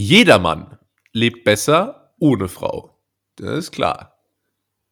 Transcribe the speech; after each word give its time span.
Jedermann 0.00 0.78
lebt 1.12 1.42
besser 1.42 2.12
ohne 2.20 2.46
Frau. 2.46 2.96
Das 3.34 3.58
ist 3.58 3.72
klar. 3.72 4.16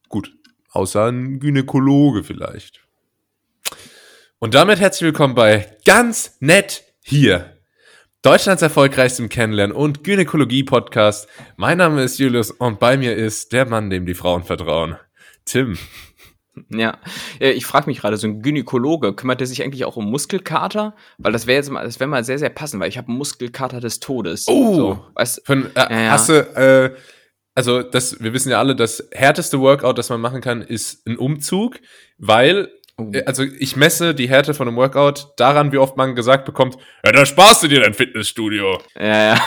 Gut, 0.08 0.32
außer 0.72 1.04
ein 1.04 1.38
Gynäkologe 1.38 2.24
vielleicht. 2.24 2.80
Und 4.40 4.54
damit 4.54 4.80
herzlich 4.80 5.06
willkommen 5.06 5.36
bei 5.36 5.76
Ganz 5.84 6.38
Nett 6.40 6.82
hier. 7.04 7.56
Deutschlands 8.22 8.62
erfolgreichstem 8.62 9.28
Kennenlernen 9.28 9.76
und 9.76 10.02
Gynäkologie-Podcast. 10.02 11.28
Mein 11.54 11.78
Name 11.78 12.02
ist 12.02 12.18
Julius 12.18 12.50
und 12.50 12.80
bei 12.80 12.96
mir 12.96 13.14
ist 13.14 13.52
der 13.52 13.64
Mann, 13.64 13.90
dem 13.90 14.06
die 14.06 14.14
Frauen 14.14 14.42
vertrauen. 14.42 14.96
Tim. 15.44 15.78
Ja, 16.70 16.98
äh, 17.40 17.50
ich 17.50 17.66
frage 17.66 17.86
mich 17.86 18.00
gerade, 18.00 18.16
so 18.16 18.26
ein 18.26 18.42
Gynäkologe, 18.42 19.12
kümmert 19.14 19.40
der 19.40 19.46
sich 19.46 19.62
eigentlich 19.62 19.84
auch 19.84 19.96
um 19.96 20.10
Muskelkater? 20.10 20.94
Weil 21.18 21.32
das 21.32 21.46
wäre 21.46 21.56
jetzt 21.56 21.70
mal, 21.70 21.84
das 21.84 22.00
wäre 22.00 22.08
mal 22.08 22.24
sehr, 22.24 22.38
sehr 22.38 22.50
passend, 22.50 22.80
weil 22.80 22.88
ich 22.88 22.98
habe 22.98 23.10
Muskelkater 23.10 23.80
des 23.80 24.00
Todes. 24.00 24.46
Oh, 24.48 24.74
so, 24.74 25.06
weißt, 25.14 25.42
Von, 25.44 25.66
äh, 25.66 25.68
ja, 25.76 25.90
ja. 25.90 26.10
hast 26.10 26.28
du, 26.28 26.34
äh, 26.34 26.94
also 27.54 27.82
das, 27.82 28.22
wir 28.22 28.32
wissen 28.32 28.50
ja 28.50 28.58
alle, 28.58 28.76
das 28.76 29.08
härteste 29.12 29.60
Workout, 29.60 29.98
das 29.98 30.08
man 30.10 30.20
machen 30.20 30.40
kann, 30.40 30.62
ist 30.62 31.06
ein 31.06 31.16
Umzug, 31.16 31.80
weil 32.18 32.70
oh. 32.98 33.10
Äh, 33.12 33.24
also 33.24 33.42
ich 33.42 33.76
messe 33.76 34.14
die 34.14 34.28
Härte 34.28 34.54
von 34.54 34.68
einem 34.68 34.76
Workout 34.76 35.32
daran, 35.36 35.72
wie 35.72 35.78
oft 35.78 35.96
man 35.96 36.14
gesagt 36.14 36.44
bekommt, 36.44 36.76
ja, 37.04 37.12
da 37.12 37.26
sparst 37.26 37.62
du 37.62 37.68
dir 37.68 37.80
dein 37.80 37.94
Fitnessstudio. 37.94 38.78
Ja, 38.98 39.34
ja. 39.34 39.42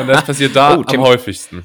Und 0.00 0.08
das 0.08 0.24
passiert 0.24 0.54
da 0.54 0.76
oh, 0.78 0.84
am 0.86 1.00
häufigsten. 1.00 1.64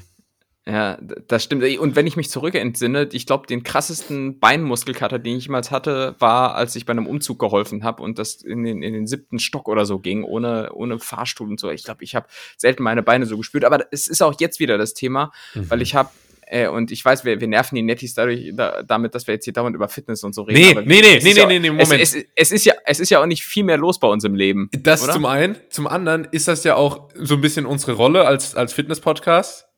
Ja, 0.66 0.98
das 1.26 1.42
stimmt. 1.42 1.64
Und 1.78 1.96
wenn 1.96 2.06
ich 2.06 2.16
mich 2.16 2.28
zurückentsinne, 2.28 3.08
ich 3.12 3.26
glaube, 3.26 3.46
den 3.46 3.62
krassesten 3.62 4.38
Beinmuskelkater, 4.38 5.18
den 5.18 5.38
ich 5.38 5.44
jemals 5.44 5.70
hatte, 5.70 6.14
war, 6.18 6.54
als 6.54 6.76
ich 6.76 6.84
bei 6.84 6.90
einem 6.90 7.06
Umzug 7.06 7.38
geholfen 7.38 7.82
habe 7.82 8.02
und 8.02 8.18
das 8.18 8.36
in 8.42 8.64
den, 8.64 8.82
in 8.82 8.92
den 8.92 9.06
siebten 9.06 9.38
Stock 9.38 9.68
oder 9.68 9.86
so 9.86 9.98
ging, 9.98 10.22
ohne, 10.22 10.70
ohne 10.74 10.98
Fahrstuhl 10.98 11.48
und 11.48 11.58
so. 11.58 11.70
Ich 11.70 11.84
glaube, 11.84 12.04
ich 12.04 12.14
habe 12.14 12.26
selten 12.58 12.82
meine 12.82 13.02
Beine 13.02 13.24
so 13.24 13.38
gespürt. 13.38 13.64
Aber 13.64 13.86
es 13.90 14.06
ist 14.06 14.22
auch 14.22 14.34
jetzt 14.38 14.60
wieder 14.60 14.76
das 14.76 14.92
Thema, 14.92 15.32
mhm. 15.54 15.70
weil 15.70 15.80
ich 15.80 15.94
habe 15.94 16.10
äh, 16.46 16.68
und 16.68 16.90
ich 16.90 17.04
weiß, 17.04 17.24
wir, 17.24 17.40
wir 17.40 17.48
nerven 17.48 17.76
die 17.76 17.82
Nettis 17.82 18.14
dadurch, 18.14 18.52
da, 18.54 18.82
damit, 18.82 19.14
dass 19.14 19.26
wir 19.26 19.34
jetzt 19.34 19.44
hier 19.44 19.52
dauernd 19.52 19.74
über 19.74 19.88
Fitness 19.88 20.24
und 20.24 20.34
so 20.34 20.42
reden. 20.42 20.84
Nee, 20.84 21.00
nee, 21.00 21.00
nee, 21.00 21.20
nee, 21.22 21.32
ja, 21.32 21.46
nee, 21.46 21.58
nee, 21.58 21.70
Moment. 21.70 22.02
Es, 22.02 22.14
es, 22.14 22.26
es, 22.34 22.52
ist 22.52 22.64
ja, 22.66 22.74
es 22.84 23.00
ist 23.00 23.08
ja 23.08 23.22
auch 23.22 23.26
nicht 23.26 23.44
viel 23.44 23.64
mehr 23.64 23.78
los 23.78 23.98
bei 23.98 24.08
uns 24.08 24.24
im 24.24 24.34
Leben. 24.34 24.68
Das 24.72 25.04
oder? 25.04 25.14
zum 25.14 25.26
einen. 25.26 25.56
Zum 25.70 25.86
anderen 25.86 26.26
ist 26.32 26.48
das 26.48 26.64
ja 26.64 26.74
auch 26.74 27.08
so 27.14 27.34
ein 27.34 27.40
bisschen 27.40 27.66
unsere 27.66 27.92
Rolle 27.92 28.26
als, 28.26 28.56
als 28.56 28.72
Fitness-Podcast 28.72 29.69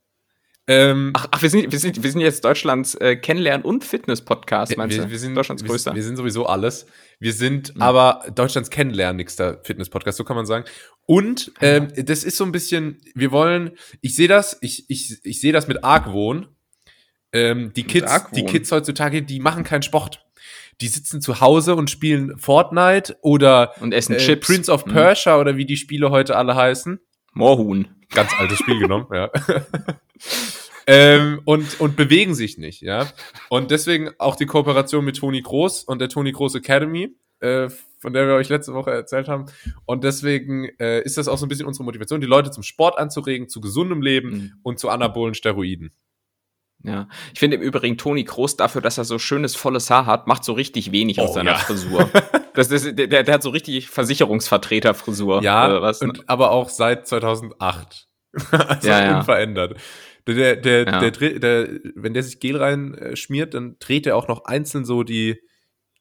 ähm, 0.68 1.10
ach, 1.14 1.26
ach, 1.32 1.42
wir, 1.42 1.50
sind, 1.50 1.72
wir, 1.72 1.78
sind, 1.78 2.02
wir 2.02 2.10
sind 2.10 2.20
jetzt 2.20 2.44
Deutschlands 2.44 2.94
äh, 2.94 3.16
Kennenlernen- 3.16 3.64
und 3.64 3.84
Fitness-Podcast, 3.84 4.76
meinst 4.76 4.96
wir, 4.96 5.04
du? 5.04 5.10
Wir 5.10 5.18
sind, 5.18 5.34
Deutschlands 5.34 5.64
größter. 5.64 5.90
Wir, 5.90 5.96
wir, 5.96 6.02
sind 6.04 6.16
sowieso 6.16 6.46
alles. 6.46 6.86
Wir 7.18 7.32
sind 7.32 7.74
mhm. 7.74 7.82
aber 7.82 8.24
Deutschlands 8.32 8.70
kennenlernigster 8.70 9.60
Fitness-Podcast, 9.64 10.18
so 10.18 10.24
kann 10.24 10.36
man 10.36 10.46
sagen. 10.46 10.64
Und 11.04 11.52
ähm, 11.60 11.88
das 11.96 12.22
ist 12.22 12.36
so 12.36 12.44
ein 12.44 12.52
bisschen, 12.52 13.00
wir 13.14 13.32
wollen, 13.32 13.72
ich 14.02 14.14
sehe 14.14 14.28
das, 14.28 14.56
ich, 14.60 14.84
ich, 14.88 15.18
ich 15.24 15.40
sehe 15.40 15.52
das 15.52 15.66
mit 15.66 15.82
Argwohn. 15.82 16.46
Ähm, 17.32 17.72
die 17.74 17.82
Kids, 17.82 18.06
Argwohn. 18.06 18.34
die 18.34 18.44
Kids 18.44 18.70
heutzutage, 18.70 19.22
die 19.22 19.40
machen 19.40 19.64
keinen 19.64 19.82
Sport. 19.82 20.24
Die 20.80 20.88
sitzen 20.88 21.20
zu 21.20 21.40
Hause 21.40 21.74
und 21.74 21.90
spielen 21.90 22.38
Fortnite 22.38 23.16
oder 23.20 23.72
und 23.80 23.92
essen 23.92 24.14
äh, 24.14 24.18
Chips. 24.18 24.46
Prince 24.46 24.70
of 24.70 24.86
mhm. 24.86 24.92
Persia 24.92 25.34
mhm. 25.34 25.40
oder 25.40 25.56
wie 25.56 25.66
die 25.66 25.76
Spiele 25.76 26.10
heute 26.10 26.36
alle 26.36 26.54
heißen. 26.54 27.00
Moorhuhn. 27.34 27.88
Ganz 28.10 28.30
altes 28.38 28.58
Spiel 28.58 28.78
genommen, 28.78 29.06
ja. 29.12 29.30
ähm, 30.86 31.40
und, 31.44 31.80
und 31.80 31.96
bewegen 31.96 32.34
sich 32.34 32.58
nicht, 32.58 32.80
ja. 32.82 33.08
Und 33.48 33.70
deswegen 33.70 34.10
auch 34.18 34.36
die 34.36 34.46
Kooperation 34.46 35.04
mit 35.04 35.16
Toni 35.16 35.42
Groß 35.42 35.84
und 35.84 36.00
der 36.00 36.08
Toni 36.08 36.32
Groß 36.32 36.54
Academy, 36.56 37.14
äh, 37.40 37.68
von 37.98 38.12
der 38.12 38.26
wir 38.26 38.34
euch 38.34 38.48
letzte 38.48 38.74
Woche 38.74 38.90
erzählt 38.90 39.28
haben. 39.28 39.46
Und 39.86 40.04
deswegen 40.04 40.68
äh, 40.78 41.02
ist 41.02 41.18
das 41.18 41.28
auch 41.28 41.38
so 41.38 41.46
ein 41.46 41.48
bisschen 41.48 41.66
unsere 41.66 41.84
Motivation, 41.84 42.20
die 42.20 42.26
Leute 42.26 42.50
zum 42.50 42.62
Sport 42.62 42.98
anzuregen, 42.98 43.48
zu 43.48 43.60
gesundem 43.60 44.02
Leben 44.02 44.30
mhm. 44.30 44.52
und 44.62 44.78
zu 44.78 44.88
anabolen 44.88 45.34
Steroiden. 45.34 45.92
Ja, 46.84 47.08
ich 47.32 47.38
finde 47.38 47.56
im 47.56 47.62
Übrigen 47.62 47.96
Toni 47.96 48.24
Groß 48.24 48.56
dafür, 48.56 48.80
dass 48.82 48.98
er 48.98 49.04
so 49.04 49.18
schönes 49.18 49.54
volles 49.54 49.88
Haar 49.88 50.06
hat, 50.06 50.26
macht 50.26 50.42
so 50.42 50.52
richtig 50.52 50.90
wenig 50.90 51.18
oh, 51.20 51.22
aus 51.24 51.34
seiner 51.34 51.52
ja. 51.52 51.58
Frisur. 51.58 52.10
Das, 52.54 52.68
das, 52.68 52.82
der, 52.82 53.06
der 53.06 53.32
hat 53.32 53.42
so 53.42 53.48
richtig 53.48 53.88
Versicherungsvertreter-Frisur. 53.88 55.42
Ja, 55.42 55.80
was, 55.80 56.02
und, 56.02 56.28
aber 56.28 56.50
auch 56.50 56.68
seit 56.68 57.08
2008. 57.08 58.08
also 58.50 58.88
ja, 58.88 59.04
ja. 59.04 59.18
unverändert. 59.20 59.78
Der, 60.26 60.56
der, 60.56 60.84
ja. 60.86 61.00
der, 61.00 61.10
der, 61.10 61.38
der, 61.38 61.68
wenn 61.94 62.14
der 62.14 62.22
sich 62.22 62.38
Gel 62.40 62.56
rein 62.56 62.94
äh, 62.94 63.46
dann 63.46 63.76
dreht 63.78 64.06
er 64.06 64.16
auch 64.16 64.28
noch 64.28 64.44
einzeln 64.44 64.84
so 64.84 65.02
die, 65.02 65.40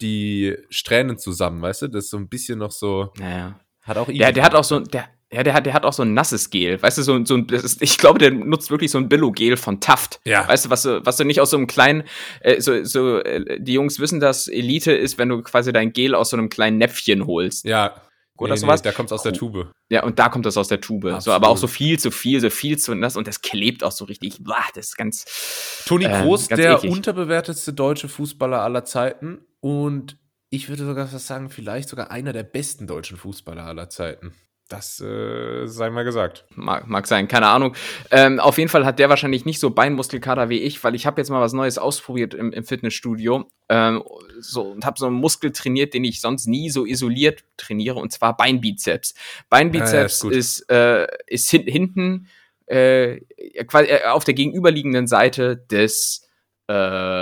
die 0.02 0.58
Strähnen 0.70 1.18
zusammen, 1.18 1.62
weißt 1.62 1.84
du? 1.84 1.88
Das 1.88 2.06
ist 2.06 2.12
so 2.12 2.18
ein 2.18 2.30
bisschen 2.30 2.60
noch 2.60 2.72
so. 2.72 3.12
Ja, 3.20 3.60
Hat 3.82 3.98
auch 3.98 4.08
der, 4.08 4.32
der 4.32 4.44
hat 4.44 4.56
auch 4.56 4.64
so, 4.64 4.80
der, 4.80 5.10
ja, 5.34 5.44
der 5.44 5.54
hat, 5.54 5.66
der 5.66 5.74
hat 5.74 5.86
auch 5.86 5.94
so 5.94 6.04
ein 6.04 6.14
nasses 6.14 6.50
Gel. 6.50 6.82
Weißt 6.82 6.98
du, 6.98 7.04
so, 7.04 7.24
so 7.24 7.36
ein, 7.36 7.48
das 7.48 7.64
ist, 7.64 7.82
ich 7.82 7.98
glaube, 7.98 8.20
der 8.20 8.32
nutzt 8.32 8.70
wirklich 8.70 8.92
so 8.92 8.98
ein 8.98 9.08
Billo-Gel 9.08 9.56
von 9.56 9.80
Taft. 9.80 10.20
Ja. 10.26 10.46
Weißt 10.48 10.66
du, 10.66 10.70
was 10.70 10.82
du, 10.82 11.06
was 11.06 11.16
du 11.16 11.24
nicht 11.24 11.40
aus 11.40 11.52
so 11.52 11.58
einem 11.58 11.68
kleinen, 11.68 12.04
äh, 12.42 12.60
so, 12.60 12.84
so, 12.84 13.20
äh, 13.20 13.60
die 13.62 13.74
Jungs 13.74 14.00
wissen, 14.00 14.20
dass 14.20 14.48
Elite 14.48 14.92
ist, 14.92 15.18
wenn 15.18 15.30
du 15.30 15.42
quasi 15.42 15.72
dein 15.72 15.94
Gel 15.94 16.16
aus 16.16 16.32
so 16.32 16.38
einem 16.38 16.50
kleinen 16.50 16.78
Näpfchen 16.80 17.26
holst. 17.26 17.64
Ja. 17.64 17.96
Oder 18.38 18.54
nee, 18.54 18.60
sowas. 18.60 18.84
Nee, 18.84 18.90
da 18.90 18.96
kommt 18.96 19.12
aus 19.12 19.24
der 19.24 19.34
Tube. 19.34 19.72
Ja, 19.90 20.04
und 20.04 20.18
da 20.18 20.30
kommt 20.30 20.46
das 20.46 20.58
aus 20.58 20.68
der 20.68 20.82
Tube. 20.82 21.06
Absolut. 21.06 21.24
So, 21.24 21.32
aber 21.32 21.50
auch 21.50 21.58
so 21.58 21.68
viel 21.68 22.00
zu 22.00 22.12
viel, 22.12 22.40
so 22.40 22.50
viel 22.50 22.78
zu 22.78 22.96
nass 22.96 23.16
und 23.16 23.28
das 23.28 23.42
klebt 23.42 23.84
auch 23.84 23.92
so 23.92 24.06
richtig. 24.06 24.44
Boah, 24.44 24.64
das 24.74 24.90
ist 24.90 24.98
ganz. 24.98 25.84
Toni 25.86 26.06
Groß, 26.06 26.50
ähm, 26.52 26.58
der 26.58 26.78
eklig. 26.78 26.92
unterbewertetste 26.92 27.74
deutsche 27.74 28.10
Fußballer 28.10 28.62
aller 28.62 28.86
Zeiten 28.86 29.40
und 29.60 30.18
ich 30.50 30.70
würde 30.70 30.86
sogar 30.86 31.08
sagen, 31.08 31.50
vielleicht 31.50 31.90
sogar 31.90 32.12
einer 32.12 32.34
der 32.34 32.44
besten 32.44 32.88
deutschen 32.88 33.18
Fußballer 33.18 33.64
aller 33.64 33.90
Zeiten. 33.90 34.34
Das 34.72 35.02
äh, 35.02 35.68
sei 35.68 35.90
mal 35.90 36.06
gesagt. 36.06 36.46
Mag, 36.56 36.88
mag 36.88 37.06
sein, 37.06 37.28
keine 37.28 37.48
Ahnung. 37.48 37.76
Ähm, 38.10 38.40
auf 38.40 38.58
jeden 38.58 38.70
Fall 38.70 38.86
hat 38.86 39.00
der 39.00 39.10
wahrscheinlich 39.10 39.44
nicht 39.44 39.60
so 39.60 39.70
Beinmuskelkater 39.70 40.48
wie 40.48 40.60
ich, 40.62 40.82
weil 40.82 40.96
ich 40.96 41.06
habe 41.06 41.20
jetzt 41.20 41.30
mal 41.30 41.42
was 41.42 41.52
Neues 41.52 41.78
ausprobiert 41.78 42.34
im, 42.34 42.54
im 42.54 42.64
Fitnessstudio 42.64 43.52
ähm, 43.68 44.02
so, 44.40 44.62
und 44.62 44.86
habe 44.86 44.98
so 44.98 45.08
einen 45.08 45.16
Muskel 45.16 45.52
trainiert, 45.52 45.94
den 45.94 46.06
ich 46.06 46.22
sonst 46.22 46.48
nie 46.48 46.70
so 46.70 46.86
isoliert 46.86 47.44
trainiere, 47.58 48.00
und 48.00 48.14
zwar 48.14 48.38
Beinbizeps. 48.38 49.14
Beinbizeps 49.50 50.24
ja, 50.24 50.30
ja, 50.30 50.38
ist, 50.38 50.62
ist, 50.62 50.72
äh, 50.72 51.08
ist 51.28 51.50
hin, 51.50 51.64
hinten 51.64 52.28
äh, 52.68 53.16
äh, 53.18 54.04
auf 54.06 54.24
der 54.24 54.36
gegenüberliegenden 54.36 55.06
Seite 55.06 55.58
des 55.58 56.30
äh, 56.68 56.72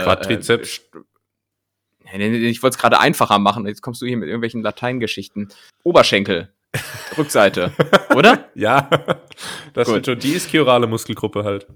Quadrizeps. 0.03 0.81
Äh, 2.13 2.27
ich 2.27 2.61
wollte 2.61 2.75
es 2.75 2.79
gerade 2.79 2.99
einfacher 2.99 3.39
machen. 3.39 3.65
Jetzt 3.65 3.81
kommst 3.81 4.03
du 4.03 4.05
hier 4.05 4.17
mit 4.17 4.27
irgendwelchen 4.27 4.61
Lateingeschichten. 4.61 5.49
Oberschenkel. 5.83 6.53
Rückseite, 7.17 7.71
oder? 8.15 8.49
ja, 8.55 8.89
das 9.73 9.87
Gut. 9.87 10.05
schon 10.05 10.19
die 10.19 10.35
iskiorale 10.35 10.87
Muskelgruppe 10.87 11.43
halt. 11.43 11.67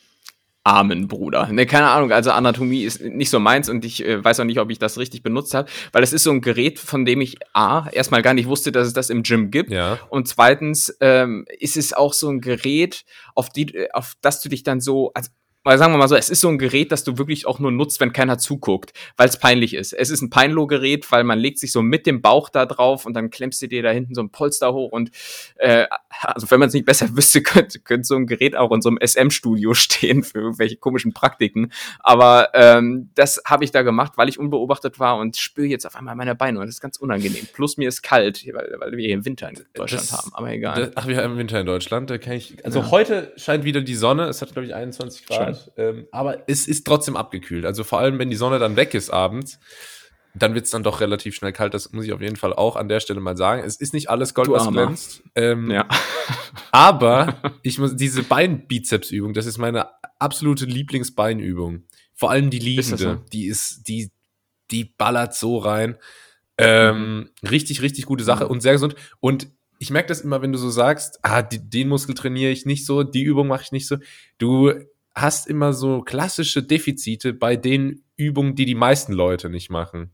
Amen, 0.65 1.09
Bruder. 1.09 1.47
Ne, 1.47 1.65
keine 1.65 1.89
Ahnung, 1.89 2.13
also 2.13 2.31
Anatomie 2.31 2.83
ist 2.83 3.01
nicht 3.01 3.29
so 3.29 3.39
meins 3.39 3.67
und 3.67 3.83
ich 3.83 4.05
äh, 4.05 4.23
weiß 4.23 4.39
auch 4.39 4.45
nicht, 4.45 4.59
ob 4.59 4.71
ich 4.71 4.79
das 4.79 4.97
richtig 4.97 5.21
benutzt 5.21 5.53
habe, 5.53 5.69
weil 5.91 6.03
es 6.03 6.13
ist 6.13 6.23
so 6.23 6.31
ein 6.31 6.39
Gerät, 6.39 6.79
von 6.79 7.03
dem 7.03 7.19
ich 7.19 7.37
A, 7.51 7.89
erstmal 7.89 8.21
gar 8.21 8.33
nicht 8.33 8.47
wusste, 8.47 8.71
dass 8.71 8.87
es 8.87 8.93
das 8.93 9.09
im 9.09 9.23
Gym 9.23 9.51
gibt. 9.51 9.71
Ja. 9.71 9.99
Und 10.09 10.29
zweitens 10.29 10.95
ähm, 11.01 11.45
ist 11.59 11.75
es 11.75 11.91
auch 11.91 12.13
so 12.13 12.29
ein 12.29 12.39
Gerät, 12.39 13.03
auf, 13.35 13.49
die, 13.49 13.89
auf 13.93 14.13
das 14.21 14.41
du 14.41 14.47
dich 14.47 14.63
dann 14.63 14.79
so, 14.79 15.11
also 15.13 15.31
weil 15.63 15.77
sagen 15.77 15.93
wir 15.93 15.97
mal 15.97 16.07
so, 16.07 16.15
es 16.15 16.29
ist 16.29 16.41
so 16.41 16.49
ein 16.49 16.57
Gerät, 16.57 16.91
das 16.91 17.03
du 17.03 17.17
wirklich 17.17 17.47
auch 17.47 17.59
nur 17.59 17.71
nutzt, 17.71 17.99
wenn 17.99 18.13
keiner 18.13 18.37
zuguckt, 18.37 18.93
weil 19.17 19.29
es 19.29 19.37
peinlich 19.37 19.73
ist. 19.73 19.93
Es 19.93 20.09
ist 20.09 20.21
ein 20.21 20.29
Peinlo-Gerät, 20.29 21.11
weil 21.11 21.23
man 21.23 21.39
legt 21.39 21.59
sich 21.59 21.71
so 21.71 21.81
mit 21.81 22.05
dem 22.05 22.21
Bauch 22.21 22.49
da 22.49 22.65
drauf 22.65 23.05
und 23.05 23.13
dann 23.13 23.29
klemmst 23.29 23.61
du 23.61 23.67
dir 23.67 23.83
da 23.83 23.91
hinten 23.91 24.15
so 24.15 24.21
ein 24.21 24.29
Polster 24.29 24.73
hoch 24.73 24.91
und 24.91 25.11
äh, 25.55 25.85
also 26.21 26.49
wenn 26.51 26.59
man 26.59 26.67
es 26.67 26.73
nicht 26.73 26.85
besser 26.85 27.07
wüsste, 27.15 27.41
könnte, 27.41 27.79
könnte 27.79 28.05
so 28.05 28.15
ein 28.15 28.27
Gerät 28.27 28.55
auch 28.55 28.71
in 28.71 28.81
so 28.81 28.89
einem 28.89 28.99
SM-Studio 29.05 29.73
stehen 29.73 30.23
für 30.23 30.39
irgendwelche 30.39 30.75
komischen 30.75 31.13
Praktiken. 31.13 31.71
Aber 31.99 32.49
ähm, 32.53 33.09
das 33.15 33.41
habe 33.45 33.63
ich 33.63 33.71
da 33.71 33.81
gemacht, 33.81 34.13
weil 34.15 34.29
ich 34.29 34.39
unbeobachtet 34.39 34.99
war 34.99 35.17
und 35.17 35.37
spüre 35.37 35.67
jetzt 35.67 35.85
auf 35.85 35.95
einmal 35.95 36.15
meine 36.15 36.35
Beine 36.35 36.59
und 36.59 36.65
das 36.65 36.75
ist 36.75 36.81
ganz 36.81 36.97
unangenehm. 36.97 37.47
Plus 37.53 37.77
mir 37.77 37.87
ist 37.87 38.01
kalt, 38.01 38.45
weil, 38.53 38.75
weil 38.79 38.91
wir 38.91 39.05
hier 39.05 39.13
im 39.13 39.25
Winter 39.25 39.49
in 39.49 39.55
Deutschland 39.73 40.03
das, 40.03 40.11
haben, 40.11 40.31
aber 40.33 40.51
egal. 40.51 40.87
Das, 40.87 40.91
ach, 40.95 41.07
wir 41.07 41.17
haben 41.17 41.37
Winter 41.37 41.59
in 41.59 41.65
Deutschland, 41.65 42.09
da 42.09 42.17
kann 42.17 42.33
ich. 42.33 42.63
Also 42.65 42.79
ja. 42.79 42.91
heute 42.91 43.31
scheint 43.37 43.63
wieder 43.63 43.81
die 43.81 43.95
Sonne, 43.95 44.25
es 44.25 44.41
hat 44.41 44.51
glaube 44.51 44.65
ich 44.65 44.75
21 44.75 45.25
Grad. 45.25 45.52
Ähm, 45.77 46.07
aber 46.11 46.43
es 46.47 46.67
ist 46.67 46.85
trotzdem 46.85 47.15
abgekühlt. 47.15 47.65
Also 47.65 47.83
vor 47.83 47.99
allem, 47.99 48.19
wenn 48.19 48.29
die 48.29 48.35
Sonne 48.35 48.59
dann 48.59 48.75
weg 48.75 48.93
ist 48.93 49.09
abends, 49.09 49.59
dann 50.35 50.55
wird 50.55 50.65
es 50.65 50.71
dann 50.71 50.83
doch 50.83 50.99
relativ 50.99 51.35
schnell 51.35 51.53
kalt. 51.53 51.73
Das 51.73 51.91
muss 51.91 52.05
ich 52.05 52.13
auf 52.13 52.21
jeden 52.21 52.35
Fall 52.35 52.53
auch 52.53 52.75
an 52.75 52.89
der 52.89 52.99
Stelle 52.99 53.19
mal 53.19 53.37
sagen. 53.37 53.61
Es 53.63 53.75
ist 53.75 53.93
nicht 53.93 54.09
alles 54.09 54.33
Gold, 54.33 54.49
was 54.49 54.67
glänzt. 54.67 55.23
Ähm, 55.35 55.69
ja. 55.69 55.87
aber 56.71 57.37
ich 57.63 57.77
muss 57.77 57.95
diese 57.95 58.23
Beinbizepsübung, 58.23 59.33
das 59.33 59.45
ist 59.45 59.57
meine 59.57 59.89
absolute 60.19 60.65
Lieblingsbeinübung. 60.65 61.83
Vor 62.15 62.31
allem 62.31 62.49
die 62.49 62.59
liegende, 62.59 62.97
so? 62.97 63.15
die 63.31 63.45
ist, 63.45 63.87
die, 63.87 64.11
die 64.71 64.85
ballert 64.85 65.35
so 65.35 65.57
rein. 65.57 65.97
Ähm, 66.57 67.17
mhm. 67.17 67.29
Richtig, 67.47 67.81
richtig 67.81 68.05
gute 68.05 68.23
Sache 68.23 68.45
mhm. 68.45 68.51
und 68.51 68.61
sehr 68.61 68.73
gesund. 68.73 68.95
Und 69.19 69.47
ich 69.79 69.89
merke 69.89 70.07
das 70.07 70.21
immer, 70.21 70.41
wenn 70.41 70.51
du 70.51 70.57
so 70.57 70.69
sagst, 70.69 71.19
ah, 71.23 71.41
die, 71.41 71.69
den 71.69 71.89
Muskel 71.89 72.15
trainiere 72.15 72.51
ich 72.51 72.65
nicht 72.65 72.85
so, 72.85 73.03
die 73.03 73.23
Übung 73.23 73.47
mache 73.47 73.63
ich 73.63 73.71
nicht 73.71 73.87
so. 73.87 73.97
Du 74.37 74.71
hast 75.15 75.47
immer 75.47 75.73
so 75.73 76.01
klassische 76.01 76.63
Defizite 76.63 77.33
bei 77.33 77.55
den 77.55 78.03
Übungen, 78.15 78.55
die 78.55 78.65
die 78.65 78.75
meisten 78.75 79.13
Leute 79.13 79.49
nicht 79.49 79.69
machen. 79.69 80.11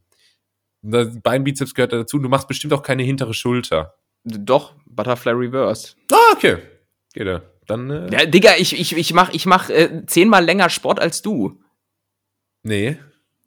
Beinbizeps 0.82 1.74
gehört 1.74 1.94
dazu. 1.94 2.20
Du 2.20 2.30
machst 2.30 2.48
bestimmt 2.48 2.74
auch 2.74 2.84
keine 2.84 3.04
hintere 3.04 3.34
Schulter. 3.34 3.96
Doch, 4.24 4.76
Butterfly 4.86 5.32
Reverse. 5.32 5.96
Ah, 6.12 6.34
okay. 6.34 6.58
Geht 7.14 7.28
ja. 7.28 7.42
dann. 7.68 7.90
Äh 7.90 8.12
ja, 8.12 8.26
Digga, 8.26 8.52
ich, 8.58 8.78
ich, 8.80 8.96
ich 8.96 9.14
mach, 9.14 9.34
ich 9.34 9.46
mach 9.46 9.70
äh, 9.70 10.04
zehnmal 10.06 10.44
länger 10.44 10.70
Sport 10.70 11.00
als 11.00 11.22
du. 11.22 11.62
Nee. 12.64 12.98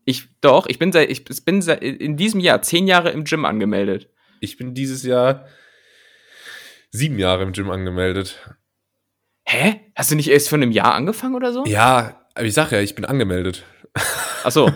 Ich, 0.04 0.28
doch, 0.40 0.66
ich 0.66 0.78
bin 0.78 0.90
seit, 0.90 1.10
ich 1.10 1.24
bin 1.24 1.62
seit, 1.62 1.82
in 1.82 2.16
diesem 2.16 2.40
Jahr 2.40 2.62
zehn 2.62 2.86
Jahre 2.86 3.10
im 3.10 3.24
Gym 3.24 3.44
angemeldet. 3.44 4.10
Ich 4.40 4.56
bin 4.56 4.74
dieses 4.74 5.04
Jahr 5.04 5.46
sieben 6.90 7.18
Jahre 7.18 7.44
im 7.44 7.52
Gym 7.52 7.70
angemeldet. 7.70 8.40
Hä? 9.52 9.80
Hast 9.94 10.10
du 10.10 10.14
nicht 10.14 10.30
erst 10.30 10.48
vor 10.48 10.56
einem 10.56 10.70
Jahr 10.70 10.94
angefangen 10.94 11.34
oder 11.34 11.52
so? 11.52 11.66
Ja, 11.66 12.21
aber 12.34 12.46
ich 12.46 12.54
sag 12.54 12.72
ja, 12.72 12.80
ich 12.80 12.94
bin 12.94 13.04
angemeldet. 13.04 13.64
Ach 14.44 14.50
so. 14.50 14.70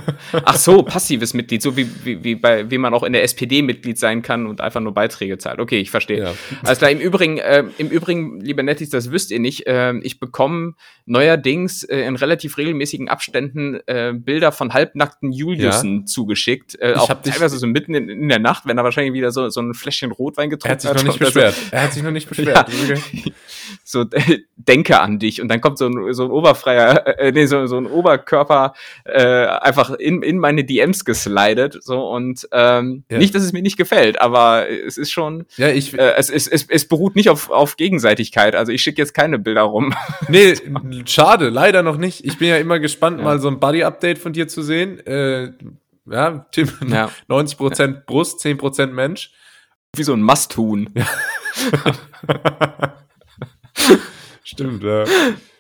Ach 0.45 0.57
so, 0.57 0.83
passives 0.83 1.33
Mitglied, 1.33 1.63
so 1.63 1.77
wie, 1.77 1.89
wie, 2.05 2.23
wie, 2.23 2.35
bei, 2.35 2.71
wie 2.71 2.79
man 2.79 2.93
auch 2.93 3.03
in 3.03 3.13
der 3.13 3.23
SPD 3.23 3.63
Mitglied 3.63 3.99
sein 3.99 4.23
kann 4.23 4.47
und 4.47 4.61
einfach 4.61 4.81
nur 4.81 4.93
Beiträge 4.93 5.39
zahlt. 5.39 5.59
Okay, 5.59 5.79
ich 5.79 5.91
verstehe. 5.91 6.23
Ja. 6.23 6.35
Also 6.63 6.79
klar, 6.79 6.91
im 6.91 7.01
Übrigen, 7.01 7.39
äh, 7.39 7.65
im 7.79 7.89
Übrigen, 7.89 8.41
liebe 8.41 8.63
Nettis, 8.63 8.91
das 8.91 9.11
wüsst 9.11 9.31
ihr 9.31 9.41
nicht, 9.41 9.67
äh, 9.67 9.95
ich 10.03 10.21
bekomme 10.21 10.75
neuerdings 11.07 11.83
äh, 11.85 12.01
in 12.01 12.17
relativ 12.17 12.59
regelmäßigen 12.59 13.09
Abständen 13.09 13.81
äh, 13.87 14.13
Bilder 14.15 14.53
von 14.53 14.75
halbnackten 14.75 15.33
Juliusen 15.33 16.01
ja. 16.01 16.05
zugeschickt. 16.05 16.77
Äh, 16.81 16.95
auch 16.95 17.09
teilweise 17.23 17.59
so 17.59 17.67
mitten 17.67 17.95
in, 17.95 18.09
in, 18.09 18.29
der 18.29 18.39
Nacht, 18.39 18.67
wenn 18.67 18.77
er 18.77 18.85
wahrscheinlich 18.85 19.15
wieder 19.15 19.31
so, 19.31 19.49
so 19.49 19.61
ein 19.61 19.73
Fläschchen 19.73 20.13
Rotwein 20.13 20.51
getrunken 20.51 20.77
hat. 20.77 20.85
Er 20.85 20.91
hat 20.91 20.99
sich 20.99 21.07
noch 21.07 21.13
nicht 21.13 21.19
beschwert. 21.19 21.55
So. 21.55 21.63
Er 21.71 21.83
hat 21.83 21.93
sich 21.93 22.03
noch 22.03 22.11
nicht 22.11 22.29
beschwert. 22.29 22.69
Ja. 22.89 22.97
so, 23.85 24.03
äh, 24.03 24.41
denke 24.57 25.01
an 25.01 25.19
dich. 25.19 25.41
Und 25.41 25.49
dann 25.49 25.61
kommt 25.61 25.79
so 25.79 25.87
ein, 25.87 26.13
so 26.13 26.25
ein 26.25 26.31
oberfreier, 26.31 27.07
äh, 27.19 27.33
nee, 27.47 27.67
so, 27.67 27.67
so 27.67 27.77
ein 27.79 27.87
Oberkörper 27.87 28.75
äh, 29.05 29.47
einfach 29.47 29.91
in, 29.91 30.23
in 30.23 30.39
meine 30.39 30.65
DMs 30.65 31.05
geslidet. 31.05 31.79
So 31.83 32.09
und 32.09 32.49
ähm, 32.53 33.05
ja. 33.11 33.19
nicht, 33.19 33.35
dass 33.35 33.43
es 33.43 33.53
mir 33.53 33.63
nicht 33.63 33.77
gefällt, 33.77 34.21
aber 34.21 34.69
es 34.69 34.99
ist 34.99 35.11
schon. 35.11 35.47
Ja, 35.57 35.69
ich. 35.69 35.97
Äh, 35.99 36.15
es, 36.17 36.31
es, 36.31 36.47
es, 36.49 36.67
es 36.69 36.89
beruht 36.89 37.17
nicht 37.17 37.31
auf, 37.31 37.51
auf 37.51 37.77
Gegenseitigkeit. 37.77 38.55
Also 38.55 38.73
ich 38.73 38.83
schicke 38.83 39.01
jetzt 39.01 39.15
keine 39.15 39.39
Bilder 39.39 39.63
rum. 39.63 39.95
Nee, 40.29 40.55
schade, 41.05 41.51
leider 41.51 41.83
noch 41.83 41.99
nicht. 41.99 42.25
Ich 42.25 42.39
bin 42.39 42.49
ja 42.49 42.57
immer 42.57 42.79
gespannt, 42.81 43.19
ja. 43.19 43.25
mal 43.25 43.39
so 43.39 43.49
ein 43.49 43.61
Body-Update 43.61 44.19
von 44.19 44.33
dir 44.33 44.49
zu 44.49 44.63
sehen. 44.63 44.99
Äh, 45.07 45.53
ja, 46.07 46.47
Tim, 46.53 46.71
ja. 46.89 47.11
90% 47.29 47.81
ja. 47.81 48.03
Brust, 48.07 48.45
10% 48.45 48.87
Mensch. 48.87 49.33
Wie 49.95 50.03
so 50.03 50.13
ein 50.13 50.23
Must-Tun. 50.23 50.91
Stimmt, 54.45 54.83
ja. 54.83 55.05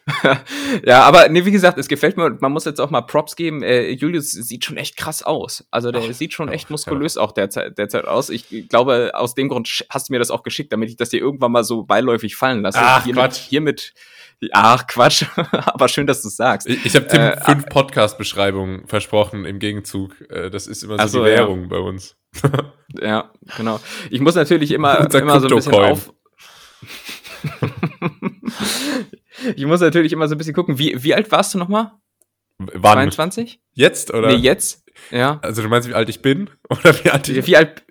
ja, 0.84 1.02
aber 1.02 1.28
nee, 1.28 1.44
wie 1.44 1.50
gesagt, 1.50 1.78
es 1.78 1.88
gefällt 1.88 2.16
mir, 2.16 2.36
man 2.40 2.52
muss 2.52 2.64
jetzt 2.64 2.80
auch 2.80 2.90
mal 2.90 3.02
Props 3.02 3.34
geben. 3.34 3.62
Äh, 3.62 3.90
Julius 3.90 4.30
sieht 4.30 4.64
schon 4.64 4.76
echt 4.76 4.96
krass 4.96 5.22
aus. 5.22 5.66
Also 5.70 5.90
der 5.90 6.02
Ach, 6.08 6.12
sieht 6.12 6.32
schon 6.32 6.48
echt 6.48 6.70
muskulös 6.70 7.16
ja. 7.16 7.22
auch 7.22 7.32
derzeit, 7.32 7.76
derzeit 7.76 8.06
aus. 8.06 8.30
Ich 8.30 8.68
glaube, 8.68 9.12
aus 9.14 9.34
dem 9.34 9.48
Grund 9.48 9.84
hast 9.90 10.08
du 10.08 10.12
mir 10.12 10.18
das 10.18 10.30
auch 10.30 10.44
geschickt, 10.44 10.72
damit 10.72 10.90
ich 10.90 10.96
das 10.96 11.10
dir 11.10 11.20
irgendwann 11.20 11.50
mal 11.50 11.64
so 11.64 11.82
beiläufig 11.82 12.36
fallen 12.36 12.62
lasse. 12.62 12.78
Ach, 12.80 13.04
hiermit, 13.04 13.22
Quatsch. 13.22 13.38
hiermit 13.48 13.94
Ach, 14.52 14.86
Quatsch. 14.86 15.24
Aber 15.52 15.88
schön, 15.88 16.06
dass 16.06 16.22
du 16.22 16.28
es 16.28 16.36
sagst. 16.36 16.68
Ich, 16.68 16.84
ich 16.84 16.94
habe 16.94 17.06
Tim 17.06 17.20
äh, 17.20 17.40
fünf 17.40 17.66
Podcast-Beschreibungen 17.66 18.86
versprochen 18.86 19.44
im 19.44 19.58
Gegenzug. 19.58 20.14
Äh, 20.30 20.50
das 20.50 20.66
ist 20.66 20.82
immer 20.82 20.98
so, 21.08 21.18
so 21.18 21.24
die 21.24 21.30
Währung 21.30 21.62
ja. 21.62 21.68
bei 21.68 21.78
uns. 21.78 22.16
ja, 23.00 23.32
genau. 23.56 23.80
Ich 24.10 24.20
muss 24.20 24.34
natürlich 24.34 24.72
immer, 24.72 24.98
immer 25.14 25.40
so 25.40 25.48
ein 25.48 25.54
bisschen 25.56 25.74
auf 25.74 26.12
ich 29.54 29.66
muss 29.66 29.80
natürlich 29.80 30.12
immer 30.12 30.28
so 30.28 30.34
ein 30.34 30.38
bisschen 30.38 30.54
gucken, 30.54 30.78
wie, 30.78 31.02
wie 31.02 31.14
alt 31.14 31.30
warst 31.30 31.54
du 31.54 31.58
nochmal? 31.58 31.92
Wann? 32.58 33.10
22? 33.10 33.60
Jetzt, 33.72 34.12
oder? 34.12 34.28
Nee, 34.28 34.36
jetzt, 34.36 34.84
ja. 35.10 35.38
Also 35.42 35.62
du 35.62 35.68
meinst, 35.68 35.88
wie 35.88 35.94
alt 35.94 36.08
ich 36.08 36.22
bin? 36.22 36.50
Oder 36.70 37.04
wie 37.04 37.10
alt 37.10 37.28
ich 37.28 37.46
Wie 37.46 37.56
alt? 37.56 37.84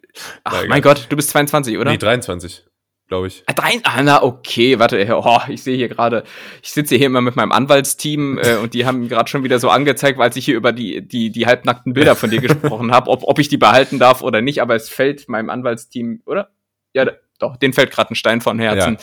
Ach, 0.43 0.63
mein 0.67 0.81
Gott, 0.81 1.07
du 1.09 1.15
bist 1.15 1.29
22, 1.31 1.77
oder? 1.77 1.91
Nee, 1.91 1.97
23, 1.97 2.65
glaube 3.07 3.27
ich. 3.27 3.43
Ah, 3.47 3.53
drei, 3.53 3.79
ah, 3.83 4.01
na, 4.01 4.23
okay, 4.23 4.79
warte, 4.79 5.05
oh, 5.13 5.39
ich 5.49 5.61
sehe 5.61 5.75
hier 5.75 5.89
gerade, 5.89 6.23
ich 6.63 6.71
sitze 6.71 6.95
hier 6.95 7.07
immer 7.07 7.19
mit 7.19 7.35
meinem 7.35 7.51
Anwaltsteam 7.51 8.37
äh, 8.37 8.55
und 8.55 8.73
die 8.73 8.85
haben 8.85 9.09
gerade 9.09 9.29
schon 9.29 9.43
wieder 9.43 9.59
so 9.59 9.69
angezeigt, 9.69 10.17
weil 10.17 10.31
ich 10.35 10.45
hier 10.45 10.55
über 10.55 10.71
die, 10.71 11.05
die, 11.05 11.31
die 11.31 11.45
halbnackten 11.45 11.93
Bilder 11.93 12.15
von 12.15 12.29
dir 12.29 12.39
gesprochen 12.41 12.91
habe, 12.91 13.09
ob, 13.09 13.23
ob 13.23 13.39
ich 13.39 13.49
die 13.49 13.57
behalten 13.57 13.99
darf 13.99 14.21
oder 14.21 14.41
nicht, 14.41 14.61
aber 14.61 14.75
es 14.75 14.89
fällt 14.89 15.27
meinem 15.27 15.49
Anwaltsteam, 15.49 16.21
oder? 16.25 16.51
Ja, 16.93 17.11
doch, 17.39 17.57
den 17.57 17.73
fällt 17.73 17.91
gerade 17.91 18.11
ein 18.11 18.15
Stein 18.15 18.41
von 18.41 18.59
Herzen. 18.59 18.97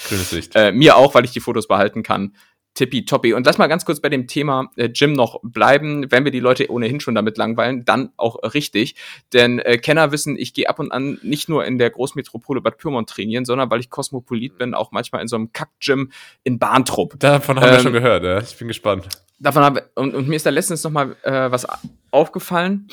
Ja, 0.55 0.69
äh, 0.69 0.73
mir 0.73 0.97
auch, 0.97 1.15
weil 1.15 1.25
ich 1.25 1.33
die 1.33 1.41
Fotos 1.41 1.69
behalten 1.69 2.03
kann. 2.03 2.35
Tippitoppi. 2.75 3.35
Und 3.35 3.45
lass 3.45 3.59
mal 3.59 3.67
ganz 3.67 3.85
kurz 3.85 4.01
bei 4.01 4.09
dem 4.09 4.27
Thema 4.27 4.71
äh, 4.77 4.89
Gym 4.89 5.13
noch 5.13 5.41
bleiben. 5.43 6.11
Wenn 6.11 6.25
wir 6.25 6.33
die 6.33 6.41
Leute 6.41 6.71
ohnehin 6.71 7.01
schon 7.01 7.15
damit 7.15 7.37
langweilen, 7.37 7.85
dann 7.85 8.13
auch 8.17 8.37
richtig. 8.55 8.95
Denn 9.33 9.59
äh, 9.59 9.77
Kenner 9.77 10.11
wissen, 10.11 10.37
ich 10.39 10.55
gehe 10.55 10.69
ab 10.69 10.79
und 10.79 10.91
an 10.91 11.19
nicht 11.23 11.49
nur 11.49 11.67
in 11.67 11.77
der 11.77 11.91
Großmetropole 11.91 12.63
Bad 12.63 12.79
Pyrmont 12.79 13.11
trainieren, 13.11 13.45
sondern 13.45 13.71
weil 13.71 13.81
ich 13.81 13.91
Kosmopolit 13.91 14.57
bin, 14.57 14.75
auch 14.75 14.91
manchmal 14.91 15.21
in 15.21 15.29
so 15.29 15.37
einem 15.37 15.53
Kack-Gym 15.53 16.13
in 16.45 16.59
Bahntrupp. 16.59 17.19
Davon 17.19 17.61
haben 17.61 17.69
ähm, 17.69 17.75
wir 17.75 17.81
schon 17.81 17.93
gehört, 17.93 18.25
ja. 18.25 18.39
Ich 18.41 18.57
bin 18.57 18.69
gespannt. 18.69 19.09
Davon 19.43 19.63
habe 19.63 19.91
und, 19.97 20.15
und 20.15 20.29
mir 20.29 20.37
ist 20.37 20.47
da 20.47 20.51
letztens 20.51 20.85
noch 20.85 20.91
mal 20.91 21.17
äh, 21.23 21.51
was 21.51 21.67
aufgefallen 22.11 22.89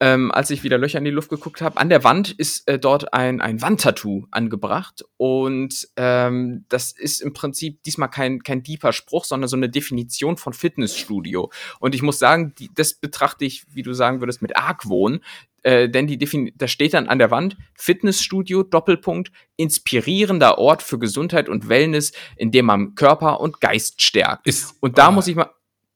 ähm, 0.00 0.32
als 0.32 0.50
ich 0.50 0.64
wieder 0.64 0.78
Löcher 0.78 0.98
in 0.98 1.04
die 1.04 1.10
Luft 1.10 1.30
geguckt 1.30 1.62
habe. 1.62 1.78
An 1.78 1.88
der 1.88 2.04
Wand 2.04 2.32
ist 2.32 2.66
äh, 2.68 2.78
dort 2.78 3.14
ein, 3.14 3.40
ein 3.40 3.62
Wandtattoo 3.62 4.26
angebracht. 4.30 5.04
Und 5.16 5.88
ähm, 5.96 6.64
das 6.68 6.92
ist 6.92 7.22
im 7.22 7.32
Prinzip 7.32 7.82
diesmal 7.84 8.10
kein, 8.10 8.42
kein 8.42 8.62
deeper 8.62 8.92
Spruch, 8.92 9.24
sondern 9.24 9.48
so 9.48 9.56
eine 9.56 9.68
Definition 9.68 10.36
von 10.36 10.52
Fitnessstudio. 10.52 11.50
Und 11.78 11.94
ich 11.94 12.02
muss 12.02 12.18
sagen, 12.18 12.54
die, 12.58 12.70
das 12.74 12.94
betrachte 12.94 13.44
ich, 13.44 13.64
wie 13.72 13.82
du 13.82 13.92
sagen 13.92 14.20
würdest, 14.20 14.42
mit 14.42 14.56
Argwohn. 14.56 15.20
Äh, 15.62 15.88
denn 15.88 16.06
die 16.06 16.18
Defin 16.18 16.52
da 16.56 16.66
steht 16.66 16.92
dann 16.92 17.08
an 17.08 17.18
der 17.18 17.30
Wand 17.30 17.56
Fitnessstudio, 17.74 18.64
Doppelpunkt, 18.64 19.30
inspirierender 19.56 20.58
Ort 20.58 20.82
für 20.82 20.98
Gesundheit 20.98 21.48
und 21.48 21.68
Wellness, 21.68 22.12
in 22.36 22.50
dem 22.50 22.66
man 22.66 22.94
Körper 22.94 23.40
und 23.40 23.60
Geist 23.60 24.02
stärkt. 24.02 24.46
Ist, 24.46 24.74
und 24.80 24.98
da 24.98 25.06
ah. 25.06 25.10
muss 25.12 25.28
ich 25.28 25.36
mal, 25.36 25.48